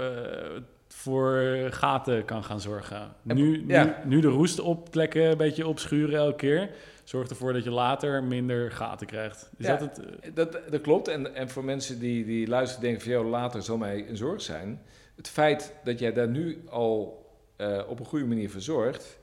voor 1.03 1.57
gaten 1.71 2.25
kan 2.25 2.45
gaan 2.45 2.61
zorgen. 2.61 3.15
En- 3.27 3.37
Nu, 3.37 3.65
ja. 3.67 3.85
nu, 3.85 4.15
nu 4.15 4.21
de 4.21 4.29
roest 4.29 4.61
op 4.61 4.91
plekken 4.91 5.23
een 5.31 5.37
beetje 5.37 5.67
opschuren 5.67 6.15
elke 6.19 6.37
keer, 6.37 6.71
zorgt 7.05 7.31
ervoor 7.31 7.53
dat 7.53 7.65
je 7.65 7.71
later 7.71 8.25
minder 8.25 8.71
gaten 8.71 9.07
krijgt. 9.07 9.51
Is 9.57 9.67
Ja. 9.67 9.77
dat 9.77 9.97
het? 9.97 10.07
eh, 10.21 10.31
Dat, 10.35 10.59
dat 10.71 10.81
klopt. 10.81 11.09
En, 11.09 11.35
en 11.35 11.49
voor 11.51 11.65
mensen 11.65 11.99
die, 11.99 12.25
die 12.25 12.49
luisteren 12.49 12.83
denken 12.85 13.03
van... 13.03 13.13
joh, 13.13 13.29
later 13.29 13.63
zal 13.63 13.77
mij 13.77 14.09
een 14.09 14.17
zorg 14.17 14.43
zijn. 14.43 14.81
Het 15.17 15.29
feit 15.29 15.75
dat 15.85 15.99
jij 15.99 16.13
daar 16.13 16.29
nu 16.29 16.63
al 16.69 17.27
eh, 17.57 17.83
op 17.89 18.01
een 18.01 18.07
goede 18.07 18.25
manier 18.27 18.51
voor 18.51 18.61
zorgt... 18.61 19.19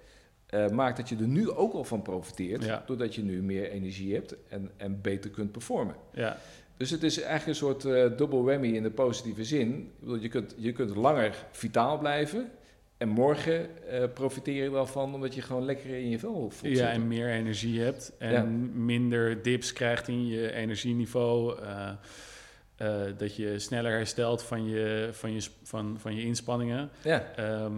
eh, 0.45 0.67
maakt 0.69 0.97
dat 0.97 1.09
je 1.09 1.15
er 1.15 1.27
nu 1.27 1.49
ook 1.49 1.73
al 1.73 1.83
van 1.83 2.01
profiteert. 2.01 2.63
Ja. 2.65 2.83
Doordat 2.85 3.15
je 3.15 3.23
nu 3.23 3.41
meer 3.43 3.69
energie 3.69 4.13
hebt 4.13 4.35
en, 4.49 4.71
en 4.77 5.01
beter 5.01 5.29
kunt 5.29 5.51
performen. 5.51 5.95
ja, 6.13 6.37
Dus 6.79 6.89
het 6.89 7.03
is 7.03 7.17
eigenlijk 7.21 7.47
een 7.47 7.55
soort 7.67 7.85
eh 7.85 8.17
double 8.17 8.41
whammy 8.41 8.67
in 8.67 8.83
de 8.83 8.91
positieve 8.91 9.43
zin. 9.43 9.69
Ik 9.77 9.99
bedoel, 9.99 10.15
je, 10.15 10.27
kunt, 10.27 10.55
je 10.57 10.71
kunt 10.71 10.95
langer 10.95 11.45
vitaal 11.51 11.97
blijven... 11.97 12.49
En 12.97 13.09
morgen 13.09 13.87
eh, 13.87 14.03
profiteer 14.13 14.63
je 14.63 14.71
wel 14.71 14.85
van 14.85 15.13
omdat 15.13 15.33
je 15.35 15.41
gewoon 15.41 15.65
lekker 15.65 15.89
in 15.89 16.09
je 16.09 16.19
vel 16.19 16.33
voelt 16.33 16.61
ja, 16.61 16.67
zitten. 16.67 16.89
en 16.89 17.07
meer 17.07 17.27
energie 17.29 17.81
hebt 17.81 18.11
en 18.17 18.31
Ja. 18.31 18.43
minder 18.73 19.41
dips 19.41 19.73
krijgt 19.73 20.07
in 20.07 20.27
je 20.27 20.51
energieniveau. 20.53 21.59
eh, 22.77 23.01
dat 23.17 23.35
je 23.35 23.59
sneller 23.59 23.91
herstelt 23.91 24.43
van 24.43 24.65
je, 24.69 25.09
van 25.11 25.33
je, 25.33 25.47
van, 25.63 25.95
van 25.99 26.15
je 26.15 26.23
inspanningen. 26.23 26.89
Ja, 27.03 27.31
Ehm, 27.35 27.73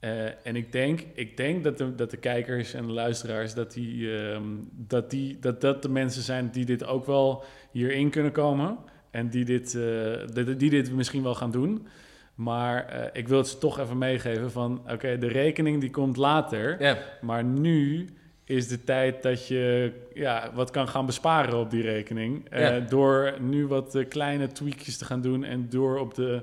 eh, 0.00 0.46
en 0.46 0.56
ik 0.56 0.72
denk, 0.72 1.00
ik 1.14 1.36
denk 1.36 1.64
dat, 1.64 1.78
de, 1.78 1.94
dat 1.94 2.10
de 2.10 2.16
kijkers 2.16 2.74
en 2.74 2.86
de 2.86 2.92
luisteraars, 2.92 3.54
dat, 3.54 3.72
die, 3.72 4.18
ehm, 4.18 4.42
dat, 4.70 5.10
die, 5.10 5.38
dat 5.40 5.60
dat 5.60 5.82
de 5.82 5.88
mensen 5.88 6.22
zijn 6.22 6.50
die 6.50 6.64
dit 6.64 6.86
ook 6.86 7.06
wel 7.06 7.44
hierin 7.70 8.10
kunnen 8.10 8.32
komen. 8.32 8.78
En 9.10 9.28
die 9.28 9.44
dit, 9.44 9.74
eh, 9.74 10.44
die, 10.44 10.56
die 10.56 10.70
dit 10.70 10.92
misschien 10.92 11.22
wel 11.22 11.34
gaan 11.34 11.50
doen. 11.50 11.86
Maar 12.34 12.86
eh, 12.86 13.04
ik 13.12 13.28
wil 13.28 13.38
het 13.38 13.48
ze 13.48 13.58
toch 13.58 13.78
even 13.78 13.98
meegeven 13.98 14.50
van, 14.50 14.82
oké, 14.90 15.18
de 15.18 15.28
rekening 15.28 15.80
die 15.80 15.90
komt 15.90 16.16
later. 16.16 16.96
Maar 17.20 17.44
nu 17.44 18.08
is 18.44 18.68
de 18.68 18.84
tijd 18.84 19.22
dat 19.22 19.46
je 19.46 19.92
ja, 20.14 20.50
wat 20.54 20.70
kan 20.70 20.88
gaan 20.88 21.06
besparen 21.06 21.58
op 21.58 21.70
die 21.70 21.82
rekening. 21.82 22.48
Door 22.88 23.34
nu 23.40 23.66
wat 23.66 24.04
kleine 24.08 24.46
tweakjes 24.46 24.96
te 24.96 25.04
gaan 25.04 25.20
doen 25.20 25.44
en 25.44 25.68
door 25.68 25.98
op 25.98 26.14
de, 26.14 26.42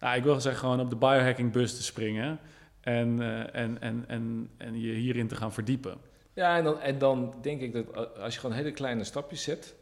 nou, 0.00 0.16
ik 0.16 0.22
wil 0.22 0.40
zeggen 0.40 0.60
gewoon 0.60 0.80
op 0.80 0.90
de 0.90 0.96
biohacking 0.96 1.52
bus 1.52 1.76
te 1.76 1.82
springen. 1.82 2.38
En, 2.80 3.20
eh, 3.22 3.60
en, 3.62 3.80
en, 3.80 4.04
en, 4.06 4.50
en 4.56 4.80
je 4.80 4.92
hierin 4.92 5.28
te 5.28 5.36
gaan 5.36 5.52
verdiepen. 5.52 5.98
Ja, 6.32 6.56
en 6.56 6.64
dan, 6.64 6.80
en 6.80 6.98
dan 6.98 7.34
denk 7.42 7.60
ik 7.60 7.72
dat 7.72 7.96
a- 7.96 8.00
als 8.22 8.34
je 8.34 8.40
gewoon 8.40 8.56
hele 8.56 8.70
kleine 8.70 9.04
stapjes 9.04 9.42
zet, 9.42 9.74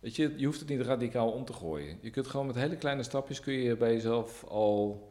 weet 0.00 0.16
je, 0.16 0.34
je 0.36 0.46
hoeft 0.46 0.60
het 0.60 0.68
niet 0.68 0.80
radicaal 0.80 1.30
om 1.30 1.44
te 1.44 1.52
gooien. 1.52 1.98
Je 2.00 2.10
kunt 2.10 2.26
gewoon 2.26 2.46
met 2.46 2.54
hele 2.54 2.76
kleine 2.76 3.02
stapjes 3.02 3.40
kun 3.40 3.52
je 3.52 3.76
bij 3.76 3.92
jezelf 3.92 4.44
al 4.44 5.08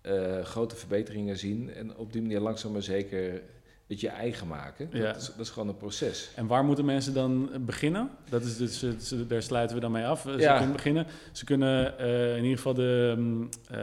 eh, 0.00 0.40
grote 0.44 0.76
verbeteringen 0.76 1.36
zien 1.38 1.72
en 1.74 1.96
op 1.96 2.12
die 2.12 2.22
manier 2.22 2.40
langzaam 2.40 2.72
maar 2.72 2.82
zeker 2.82 3.42
het 3.90 4.00
je 4.00 4.08
eigen 4.08 4.46
maken. 4.46 4.88
Ja. 4.92 5.06
Dat, 5.06 5.16
is, 5.16 5.26
dat 5.26 5.46
is 5.46 5.50
gewoon 5.50 5.68
een 5.68 5.76
proces. 5.76 6.30
En 6.34 6.46
waar 6.46 6.64
moeten 6.64 6.84
mensen 6.84 7.14
dan 7.14 7.50
beginnen? 7.60 8.10
Dat 8.28 8.42
is 8.42 8.56
dus, 8.56 8.84
daar 9.28 9.42
sluiten 9.42 9.74
we 9.76 9.82
dan 9.82 9.92
mee 9.92 10.04
af. 10.06 10.20
Ze 10.22 10.34
Ja. 10.38 10.56
kunnen 10.56 10.72
beginnen. 10.76 11.06
Ze 11.32 11.44
kunnen 11.44 11.98
eh, 11.98 12.36
in 12.36 12.42
ieder 12.42 12.56
geval 12.56 12.74
de. 12.74 13.14
mm, 13.16 13.48
eh, 13.70 13.78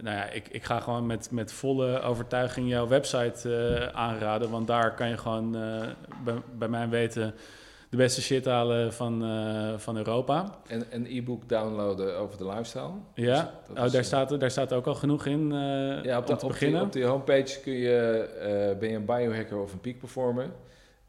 nou 0.00 0.16
ja, 0.16 0.28
ik, 0.30 0.48
ik 0.48 0.64
ga 0.64 0.80
gewoon 0.80 1.06
met, 1.06 1.30
met 1.30 1.52
volle 1.52 2.00
overtuiging 2.00 2.68
jouw 2.68 2.88
website 2.88 3.54
eh, 3.54 3.86
aanraden. 4.00 4.50
Want 4.50 4.66
daar 4.66 4.94
kan 4.94 5.08
je 5.08 5.16
gewoon 5.16 5.50
bij, 6.24 6.34
bij 6.58 6.68
mijn 6.68 6.90
weten 6.90 7.34
de 7.90 7.96
beste 7.96 8.22
shit 8.22 8.44
halen 8.44 8.92
van, 8.92 9.24
eh, 9.24 9.78
van 9.78 9.96
Europa. 9.96 10.58
En 10.66 10.84
een 10.90 11.06
e-book 11.06 11.48
downloaden 11.48 12.16
over 12.16 12.38
de 12.38 12.46
lifestyle. 12.46 12.90
Ja, 13.14 13.60
Dus 13.68 13.78
oh, 13.78 13.84
is, 13.84 13.92
daar, 13.92 14.00
eh, 14.00 14.06
staat, 14.06 14.40
daar 14.40 14.50
staat 14.50 14.72
ook 14.72 14.86
al 14.86 14.94
genoeg 14.94 15.26
in 15.26 15.52
eh, 15.52 16.04
Ja, 16.04 16.18
op, 16.18 16.26
de, 16.26 16.32
te 16.32 16.32
op, 16.32 16.40
die, 16.40 16.48
beginnen. 16.48 16.82
op 16.82 16.92
die 16.92 17.04
homepage 17.04 17.60
kun 17.60 17.72
je, 17.72 18.76
ben 18.78 18.88
je 18.88 18.94
een 18.96 19.04
biohacker 19.04 19.58
of 19.58 19.72
een 19.72 19.80
peak 19.80 19.98
performer. 19.98 20.50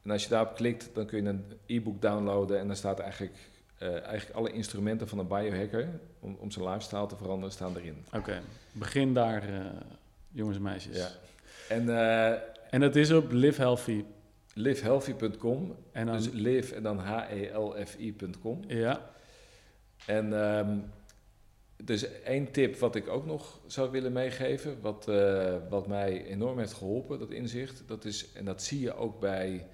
En 0.03 0.12
als 0.12 0.24
je 0.24 0.30
daarop 0.30 0.56
klikt, 0.56 0.90
dan 0.94 1.06
kun 1.06 1.24
je 1.24 1.30
een 1.30 1.45
e-book 1.66 2.02
downloaden 2.02 2.60
en 2.60 2.68
dan 2.68 2.76
staat 2.76 2.99
eigenlijk, 2.99 3.36
eigenlijk 3.80 4.32
alle 4.36 4.52
instrumenten 4.52 5.08
van 5.08 5.20
een 5.20 5.28
biohacker 5.28 5.90
om, 6.20 6.38
om 6.40 6.52
zijn 6.52 6.66
lifestyle 6.66 7.06
te 7.06 7.16
veranderen, 7.16 7.52
staan 7.52 7.76
erin. 7.78 8.06
Oké, 8.16 8.41
begin 8.72 9.14
daar, 9.14 9.44
jongens 10.32 10.58
en 10.58 10.64
meisjes. 10.64 10.98
Ja. 10.98 11.10
En 11.70 11.90
En 12.70 12.80
dat 12.80 12.95
is 12.95 13.12
op 13.12 13.32
Live 13.32 13.62
Healthy. 13.62 14.03
livehealthy.com, 14.53 15.76
En 15.91 16.06
dan, 16.06 16.15
dus 16.15 16.30
live 16.32 16.76
en 16.76 16.84
dan 16.84 16.99
E 16.99 17.02
h-e-l-f-i.com. 17.02 18.60
ja, 18.68 19.11
En 20.06 20.34
ehm, 20.34 20.78
dus 21.84 22.22
één 22.22 22.52
tip 22.52 22.78
wat 22.78 22.95
ik 22.95 23.07
ook 23.07 23.26
nog 23.26 23.60
zou 23.68 23.91
willen 23.91 24.11
meegeven, 24.11 24.82
wat, 24.82 25.07
eh, 25.07 25.56
wat 25.69 25.88
mij 25.88 26.26
enorm 26.26 26.60
heeft 26.60 26.73
geholpen, 26.73 27.19
dat 27.19 27.32
inzicht, 27.32 27.84
dat 27.86 28.06
is, 28.06 28.34
en 28.34 28.45
dat 28.45 28.64
zie 28.64 28.80
je 28.80 28.95
ook 28.95 29.19
bij 29.19 29.68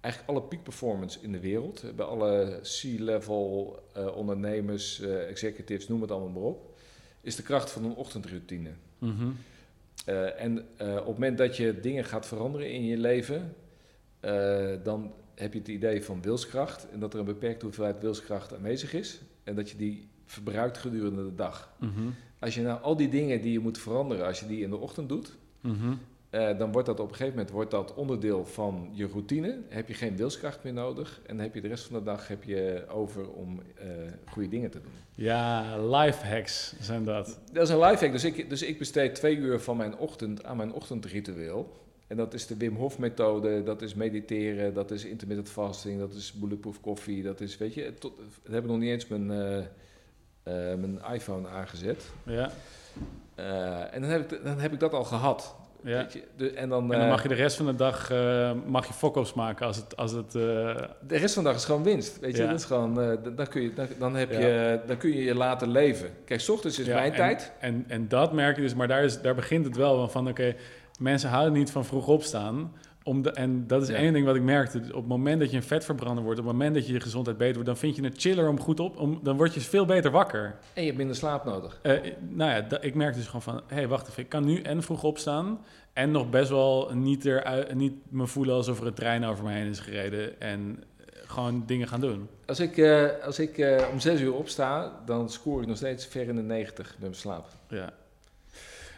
eigenlijk 0.00 0.32
alle 0.32 0.48
peak 0.48 0.62
performance 0.62 1.18
in 1.22 1.32
de 1.32 1.40
wereld, 1.40 1.84
bij 1.96 2.06
alle 2.06 2.60
C-level 2.62 3.78
eh, 3.92 4.16
ondernemers, 4.16 5.00
eh, 5.00 5.28
executives, 5.28 5.88
noem 5.88 6.00
het 6.00 6.10
allemaal 6.10 6.30
maar 6.30 6.42
op, 6.42 6.76
is 7.20 7.36
de 7.36 7.42
kracht 7.42 7.70
van 7.70 7.84
een 7.84 7.94
ochtendroutine. 7.94 8.70
mhm. 8.98 9.30
En 10.36 10.58
op 10.78 10.86
het 10.86 11.06
moment 11.06 11.38
dat 11.38 11.56
je 11.56 11.80
dingen 11.80 12.04
gaat 12.04 12.26
veranderen 12.26 12.70
in 12.70 12.84
je 12.84 12.96
leven, 12.96 13.54
dan 14.82 15.12
heb 15.34 15.52
je 15.52 15.58
het 15.58 15.68
idee 15.68 16.04
van 16.04 16.22
wilskracht 16.22 16.86
en 16.92 17.00
dat 17.00 17.12
er 17.12 17.18
een 17.18 17.24
beperkte 17.24 17.64
hoeveelheid 17.64 18.00
wilskracht 18.00 18.54
aanwezig 18.54 18.92
is 18.94 19.20
en 19.44 19.54
dat 19.54 19.70
je 19.70 19.76
die 19.76 20.08
verbruikt 20.26 20.78
gedurende 20.78 21.24
de 21.24 21.34
dag. 21.34 21.72
Mhm. 21.78 21.90
Als 22.38 22.54
je 22.54 22.62
nou 22.62 22.82
al 22.82 22.96
die 22.96 23.08
dingen 23.08 23.40
die 23.40 23.52
je 23.52 23.58
moet 23.60 23.78
veranderen, 23.78 24.26
als 24.26 24.40
je 24.40 24.46
die 24.46 24.62
in 24.62 24.70
de 24.70 24.76
ochtend 24.76 25.08
doet, 25.08 25.32
Mhm. 25.60 25.92
eh, 26.30 26.58
dan 26.58 26.72
wordt 26.72 26.86
dat 26.86 27.00
op 27.00 27.08
een 27.08 27.14
gegeven 27.14 27.34
moment 27.36 27.50
wordt 27.54 27.70
dat 27.70 27.94
onderdeel 27.94 28.44
van 28.46 28.88
je 28.92 29.06
routine. 29.06 29.58
Heb 29.68 29.88
je 29.88 29.94
geen 29.94 30.16
wilskracht 30.16 30.64
meer 30.64 30.72
nodig 30.72 31.20
en 31.26 31.36
dan 31.36 31.44
heb 31.44 31.54
je 31.54 31.60
de 31.60 31.68
rest 31.68 31.84
van 31.84 31.98
de 31.98 32.04
dag 32.04 32.28
heb 32.28 32.44
je 32.44 32.84
over 32.88 33.30
om 33.30 33.62
eh, 33.76 33.86
goede 34.24 34.48
dingen 34.48 34.70
te 34.70 34.80
doen. 34.80 34.92
Ja, 35.14 35.78
life 35.86 36.26
hacks 36.26 36.74
zijn 36.80 37.04
dat. 37.04 37.40
Dat 37.52 37.62
is 37.68 37.74
een 37.74 37.80
lifehack. 37.80 38.12
Dus 38.12 38.24
ik, 38.24 38.48
dus 38.50 38.62
ik 38.62 38.78
besteed 38.78 39.14
twee 39.14 39.36
uur 39.36 39.60
van 39.60 39.76
mijn 39.76 39.96
ochtend 39.96 40.44
aan 40.44 40.56
mijn 40.56 40.72
ochtendritueel. 40.72 41.82
En 42.06 42.16
dat 42.16 42.34
is 42.34 42.46
de 42.46 42.56
Wim 42.56 42.76
Hof 42.76 42.98
methode, 42.98 43.62
dat 43.62 43.82
is 43.82 43.94
mediteren, 43.94 44.74
dat 44.74 44.90
is 44.90 45.04
intermittent 45.04 45.50
fasting, 45.50 45.98
dat 45.98 46.12
is 46.12 46.32
bulletproof 46.32 46.80
koffie, 46.80 47.22
dat 47.22 47.40
is, 47.40 47.56
weet 47.58 47.74
je, 47.74 47.94
tot, 47.98 48.12
we 48.42 48.52
hebben 48.52 48.70
nog 48.70 48.80
niet 48.80 48.90
eens 48.90 49.06
mijn, 49.08 49.30
eh, 49.30 49.58
eh, 50.72 50.78
mijn 50.78 51.00
iPhone 51.12 51.48
aangezet. 51.48 52.04
Ja, 52.24 52.50
Eh, 53.34 53.94
en 53.94 54.00
dan 54.00 54.10
heb, 54.10 54.32
ik, 54.32 54.44
dan 54.44 54.58
heb 54.60 54.72
ik 54.72 54.80
dat 54.80 54.92
al 54.92 55.04
gehad. 55.04 55.56
ja. 55.82 55.96
Weet 55.96 56.12
je? 56.12 56.22
De, 56.36 56.50
en 56.50 56.68
dan, 56.68 56.92
En 56.92 56.98
dan 56.98 57.08
mag 57.08 57.22
je 57.22 57.28
de 57.28 57.34
rest 57.34 57.56
van 57.56 57.66
de 57.66 57.74
dag 57.74 58.10
mag 58.66 58.86
je 58.86 59.32
maken 59.34 59.66
als 59.66 59.76
het... 59.76 59.96
Als 59.96 60.12
het 60.12 60.32
de 60.32 60.88
rest 61.08 61.34
van 61.34 61.42
de 61.42 61.48
dag 61.48 61.58
is 61.58 61.64
gewoon 61.64 61.82
winst. 61.82 62.20
Weet 62.20 62.36
je, 62.36 62.42
Ja. 62.42 62.48
dat 62.48 62.58
is 62.58 62.64
gewoon, 62.64 62.94
dan, 63.36 63.46
kun 63.48 63.62
je, 63.62 63.74
dan, 63.74 63.86
dan, 63.98 64.14
heb 64.16 64.30
Ja. 64.32 64.38
je, 64.38 64.80
dan 64.86 64.96
kun 64.96 65.10
je 65.10 65.24
je 65.24 65.34
laten 65.34 65.68
leven. 65.70 66.10
Kijk, 66.24 66.40
's 66.40 66.48
ochtends 66.48 66.78
is 66.78 66.86
mijn 66.86 67.10
en, 67.10 67.16
tijd. 67.16 67.52
En, 67.60 67.84
en 67.88 68.08
dat 68.08 68.32
merk 68.32 68.56
je 68.56 68.62
dus, 68.62 68.74
maar 68.74 68.88
daar, 68.88 69.04
is, 69.04 69.20
daar 69.20 69.34
begint 69.34 69.64
het 69.64 69.76
wel 69.76 70.08
van, 70.08 70.28
oké, 70.28 70.54
mensen 71.00 71.30
houden 71.30 71.52
niet 71.52 71.70
van 71.70 71.84
vroeg 71.84 72.06
opstaan. 72.08 72.72
Om 73.02 73.22
de, 73.22 73.30
en 73.30 73.66
dat 73.66 73.82
is 73.82 73.88
Ja. 73.88 73.94
één 73.94 74.12
ding 74.12 74.26
wat 74.26 74.34
ik 74.36 74.42
merkte. 74.42 74.78
Op 74.78 74.94
het 74.94 75.06
moment 75.06 75.40
dat 75.40 75.50
je 75.50 75.56
een 75.56 75.62
vetverbrander 75.62 76.24
wordt, 76.24 76.38
op 76.40 76.44
het 76.46 76.54
moment 76.54 76.74
dat 76.74 76.86
je 76.86 76.92
je 76.92 77.00
gezondheid 77.00 77.36
beter 77.36 77.54
wordt, 77.54 77.68
dan 77.68 77.76
vind 77.78 77.96
je 77.96 78.04
het 78.04 78.20
chiller 78.20 78.48
om 78.48 78.60
goed 78.60 78.80
op, 78.80 78.96
om, 78.98 79.20
dan 79.22 79.36
word 79.36 79.54
je 79.54 79.60
veel 79.60 79.84
beter 79.84 80.10
wakker. 80.10 80.44
En 80.72 80.80
je 80.80 80.86
hebt 80.86 80.96
minder 80.98 81.16
slaap 81.16 81.44
nodig. 81.44 81.78
Eh, 81.82 81.92
nou 82.28 82.50
ja, 82.50 82.80
ik 82.80 82.94
merk 82.94 83.14
dus 83.14 83.24
gewoon 83.26 83.42
van, 83.42 83.54
hé, 83.66 83.74
hey, 83.74 83.88
wacht 83.88 84.08
even, 84.08 84.22
ik 84.22 84.28
kan 84.28 84.44
nu 84.44 84.60
en 84.60 84.82
vroeg 84.82 85.02
opstaan 85.02 85.58
en 85.92 86.10
nog 86.10 86.30
best 86.30 86.48
wel 86.50 86.90
niet, 86.94 87.26
er, 87.26 87.66
niet 87.74 87.94
me 88.10 88.26
voelen 88.26 88.54
alsof 88.54 88.80
er 88.80 88.86
een 88.86 88.94
trein 88.94 89.24
over 89.24 89.44
me 89.44 89.52
heen 89.52 89.66
is 89.68 89.78
gereden 89.80 90.40
en 90.40 90.82
eh, 90.98 91.04
gewoon 91.24 91.62
dingen 91.66 91.88
gaan 91.88 92.00
doen. 92.00 92.28
Als 92.46 92.60
ik, 92.60 92.76
eh, 92.78 93.06
als 93.24 93.38
ik 93.38 93.66
om 93.92 94.00
6 94.00 94.20
uur 94.20 94.34
opsta, 94.34 94.92
dan 95.06 95.30
scoor 95.30 95.60
ik 95.60 95.66
nog 95.68 95.76
steeds 95.76 96.06
ver 96.06 96.28
in 96.28 96.36
de 96.36 96.42
90 96.42 96.86
met 96.90 97.00
mijn 97.00 97.14
slaap. 97.14 97.46
Ja. 97.68 97.92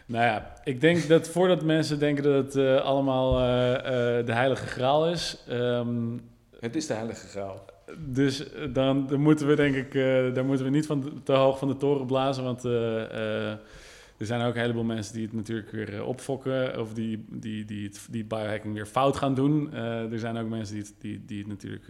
Nou 0.07 0.23
ja, 0.25 0.53
ik 0.63 0.81
denk 0.81 1.07
dat 1.07 1.29
voordat 1.29 1.61
mensen 1.63 1.99
denken 1.99 2.23
dat 2.23 2.33
het 2.45 2.55
eh, 2.55 2.81
allemaal 2.81 3.39
eh, 3.39 3.73
eh, 4.19 4.25
de 4.25 4.33
heilige 4.33 4.65
graal 4.67 5.09
is, 5.09 5.43
ehm, 5.47 6.17
Het 6.59 6.75
is 6.75 6.87
de 6.87 6.93
heilige 6.93 7.27
graal. 7.27 7.65
dus 7.97 8.43
dan, 8.73 9.07
dan 9.07 9.19
moeten 9.19 9.47
we 9.47 9.55
denk 9.55 9.75
ik, 9.75 9.93
daar 10.35 10.45
moeten 10.45 10.65
we 10.65 10.71
niet 10.71 10.85
van 10.85 11.01
de- 11.01 11.23
te 11.23 11.31
hoog 11.33 11.57
van 11.57 11.67
de 11.67 11.77
toren 11.77 12.05
blazen, 12.05 12.43
want 12.43 12.63
er 12.63 14.25
zijn 14.25 14.41
ook 14.41 14.55
een 14.55 14.61
heleboel 14.61 14.83
mensen 14.83 15.13
die 15.13 15.23
het 15.25 15.33
natuurlijk 15.33 15.71
weer 15.71 16.03
opfokken 16.05 16.79
of 16.79 16.93
die, 16.93 17.25
die, 17.29 17.65
die, 17.65 17.83
het, 17.87 18.07
die 18.11 18.23
biohacking 18.25 18.73
weer 18.73 18.85
fout 18.85 19.17
gaan 19.17 19.33
doen. 19.35 19.73
Er 20.11 20.19
zijn 20.19 20.37
ook 20.37 20.49
mensen 20.49 20.75
die 20.75 20.83
het, 20.83 20.93
die, 20.99 21.23
die 21.25 21.37
het 21.39 21.47
natuurlijk 21.47 21.85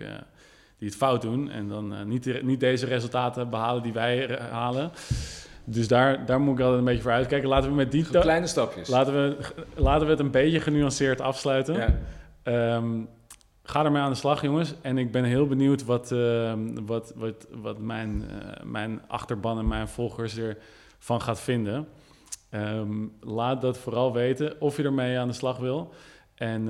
die 0.77 0.87
het 0.87 0.97
fout 0.97 1.21
doen 1.21 1.49
en 1.51 1.67
dan 1.67 2.07
niet, 2.07 2.23
de- 2.23 2.39
niet 2.43 2.59
deze 2.59 2.85
resultaten 2.85 3.49
behalen 3.49 3.83
die 3.83 3.93
wij 3.93 4.39
halen. 4.51 4.91
Dus 5.69 5.87
daar, 5.87 6.25
daar 6.25 6.39
moet 6.39 6.53
ik 6.53 6.59
altijd 6.59 6.79
een 6.79 6.85
beetje 6.85 7.01
voor 7.01 7.11
uitkijken. 7.11 7.49
Laten 7.49 7.69
we 7.69 7.75
met 7.75 7.91
die 7.91 8.09
kleine 8.09 8.47
stapjes. 8.47 8.87
Laten 8.87 9.13
we, 9.13 9.37
laten 9.75 10.05
we 10.05 10.11
het 10.11 10.19
een 10.19 10.31
beetje 10.31 10.59
genuanceerd 10.59 11.21
afsluiten. 11.21 11.75
Ja. 11.75 11.97
Ehm, 12.43 13.01
ga 13.63 13.85
ermee 13.85 14.01
aan 14.01 14.11
de 14.11 14.17
slag, 14.17 14.41
jongens. 14.41 14.73
En 14.81 14.97
ik 14.97 15.11
ben 15.11 15.23
heel 15.23 15.47
benieuwd 15.47 15.85
wat, 15.85 16.11
ehm, 16.11 16.85
wat, 16.85 17.13
wat, 17.15 17.47
wat 17.51 17.77
mijn, 17.77 18.23
eh, 18.29 18.63
mijn 18.63 19.01
achterban 19.07 19.57
en 19.57 19.67
mijn 19.67 19.87
volgers 19.87 20.37
ervan 20.37 21.21
gaat 21.21 21.39
vinden. 21.39 21.87
Ehm, 22.49 23.05
laat 23.21 23.61
dat 23.61 23.77
vooral 23.77 24.13
weten 24.13 24.61
of 24.61 24.77
je 24.77 24.83
ermee 24.83 25.19
aan 25.19 25.27
de 25.27 25.33
slag 25.33 25.57
wil. 25.57 25.93
En 26.35 26.69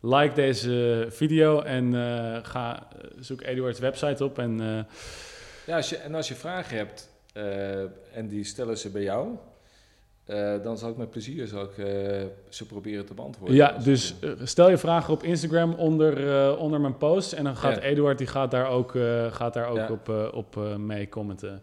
like 0.00 0.34
deze 0.34 1.06
video 1.10 1.60
en 1.60 1.94
eh, 1.94 2.38
ga, 2.42 2.88
zoek 3.18 3.42
Eduards 3.42 3.78
website 3.78 4.24
op. 4.24 4.38
En 4.38 4.60
eh, 4.60 4.84
Ja, 5.66 5.76
als 5.76 5.88
je, 5.88 5.96
en 5.96 6.14
als 6.14 6.28
je 6.28 6.34
vragen 6.34 6.76
hebt 6.76 7.14
eh, 7.36 7.80
en 8.12 8.28
die 8.28 8.44
stellen 8.44 8.78
ze 8.78 8.90
bij 8.90 9.02
jou, 9.02 9.28
eh, 10.24 10.62
dan 10.62 10.78
zal 10.78 10.90
ik 10.90 10.96
met 10.96 11.10
plezier 11.10 11.46
zal 11.46 11.62
ik, 11.62 11.78
eh, 11.78 12.24
ze 12.48 12.66
proberen 12.66 13.06
te 13.06 13.14
beantwoorden. 13.14 13.56
Ja, 13.56 13.78
dus 13.78 14.14
stel 14.42 14.70
je 14.70 14.78
vragen 14.78 15.12
op 15.12 15.22
Instagram 15.22 15.72
onder, 15.72 16.56
onder 16.58 16.80
mijn 16.80 16.96
post. 16.96 17.32
En 17.32 17.44
dan 17.44 17.56
gaat 17.56 17.76
Ja. 17.76 17.82
Eduard 17.82 18.18
die 18.18 18.26
gaat 18.26 18.50
daar 18.50 18.68
ook, 18.68 18.90
gaat 19.30 19.54
daar 19.54 19.68
ook 19.68 19.76
Ja. 19.76 19.90
op, 19.90 20.32
op 20.34 20.78
mee 20.78 21.08
commenten. 21.08 21.62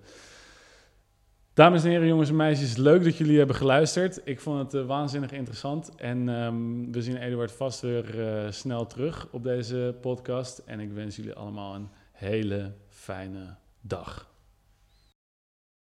Dames 1.53 1.83
en 1.83 1.89
heren, 1.89 2.07
jongens 2.07 2.29
en 2.29 2.35
meisjes, 2.35 2.77
leuk 2.77 3.03
dat 3.03 3.17
jullie 3.17 3.37
hebben 3.37 3.55
geluisterd. 3.55 4.21
Ik 4.23 4.39
vond 4.39 4.71
het 4.71 4.85
waanzinnig 4.85 5.31
interessant. 5.31 5.95
En 5.95 6.29
ehm, 6.29 6.91
we 6.91 7.01
zien 7.01 7.17
Eduard 7.17 7.51
vast 7.51 7.81
weer 7.81 8.05
snel 8.49 8.87
terug 8.87 9.27
op 9.31 9.43
deze 9.43 9.95
podcast. 10.01 10.57
En 10.65 10.79
ik 10.79 10.91
wens 10.91 11.15
jullie 11.15 11.33
allemaal 11.33 11.75
een 11.75 11.89
hele 12.11 12.71
fijne 12.89 13.55
dag. 13.81 14.31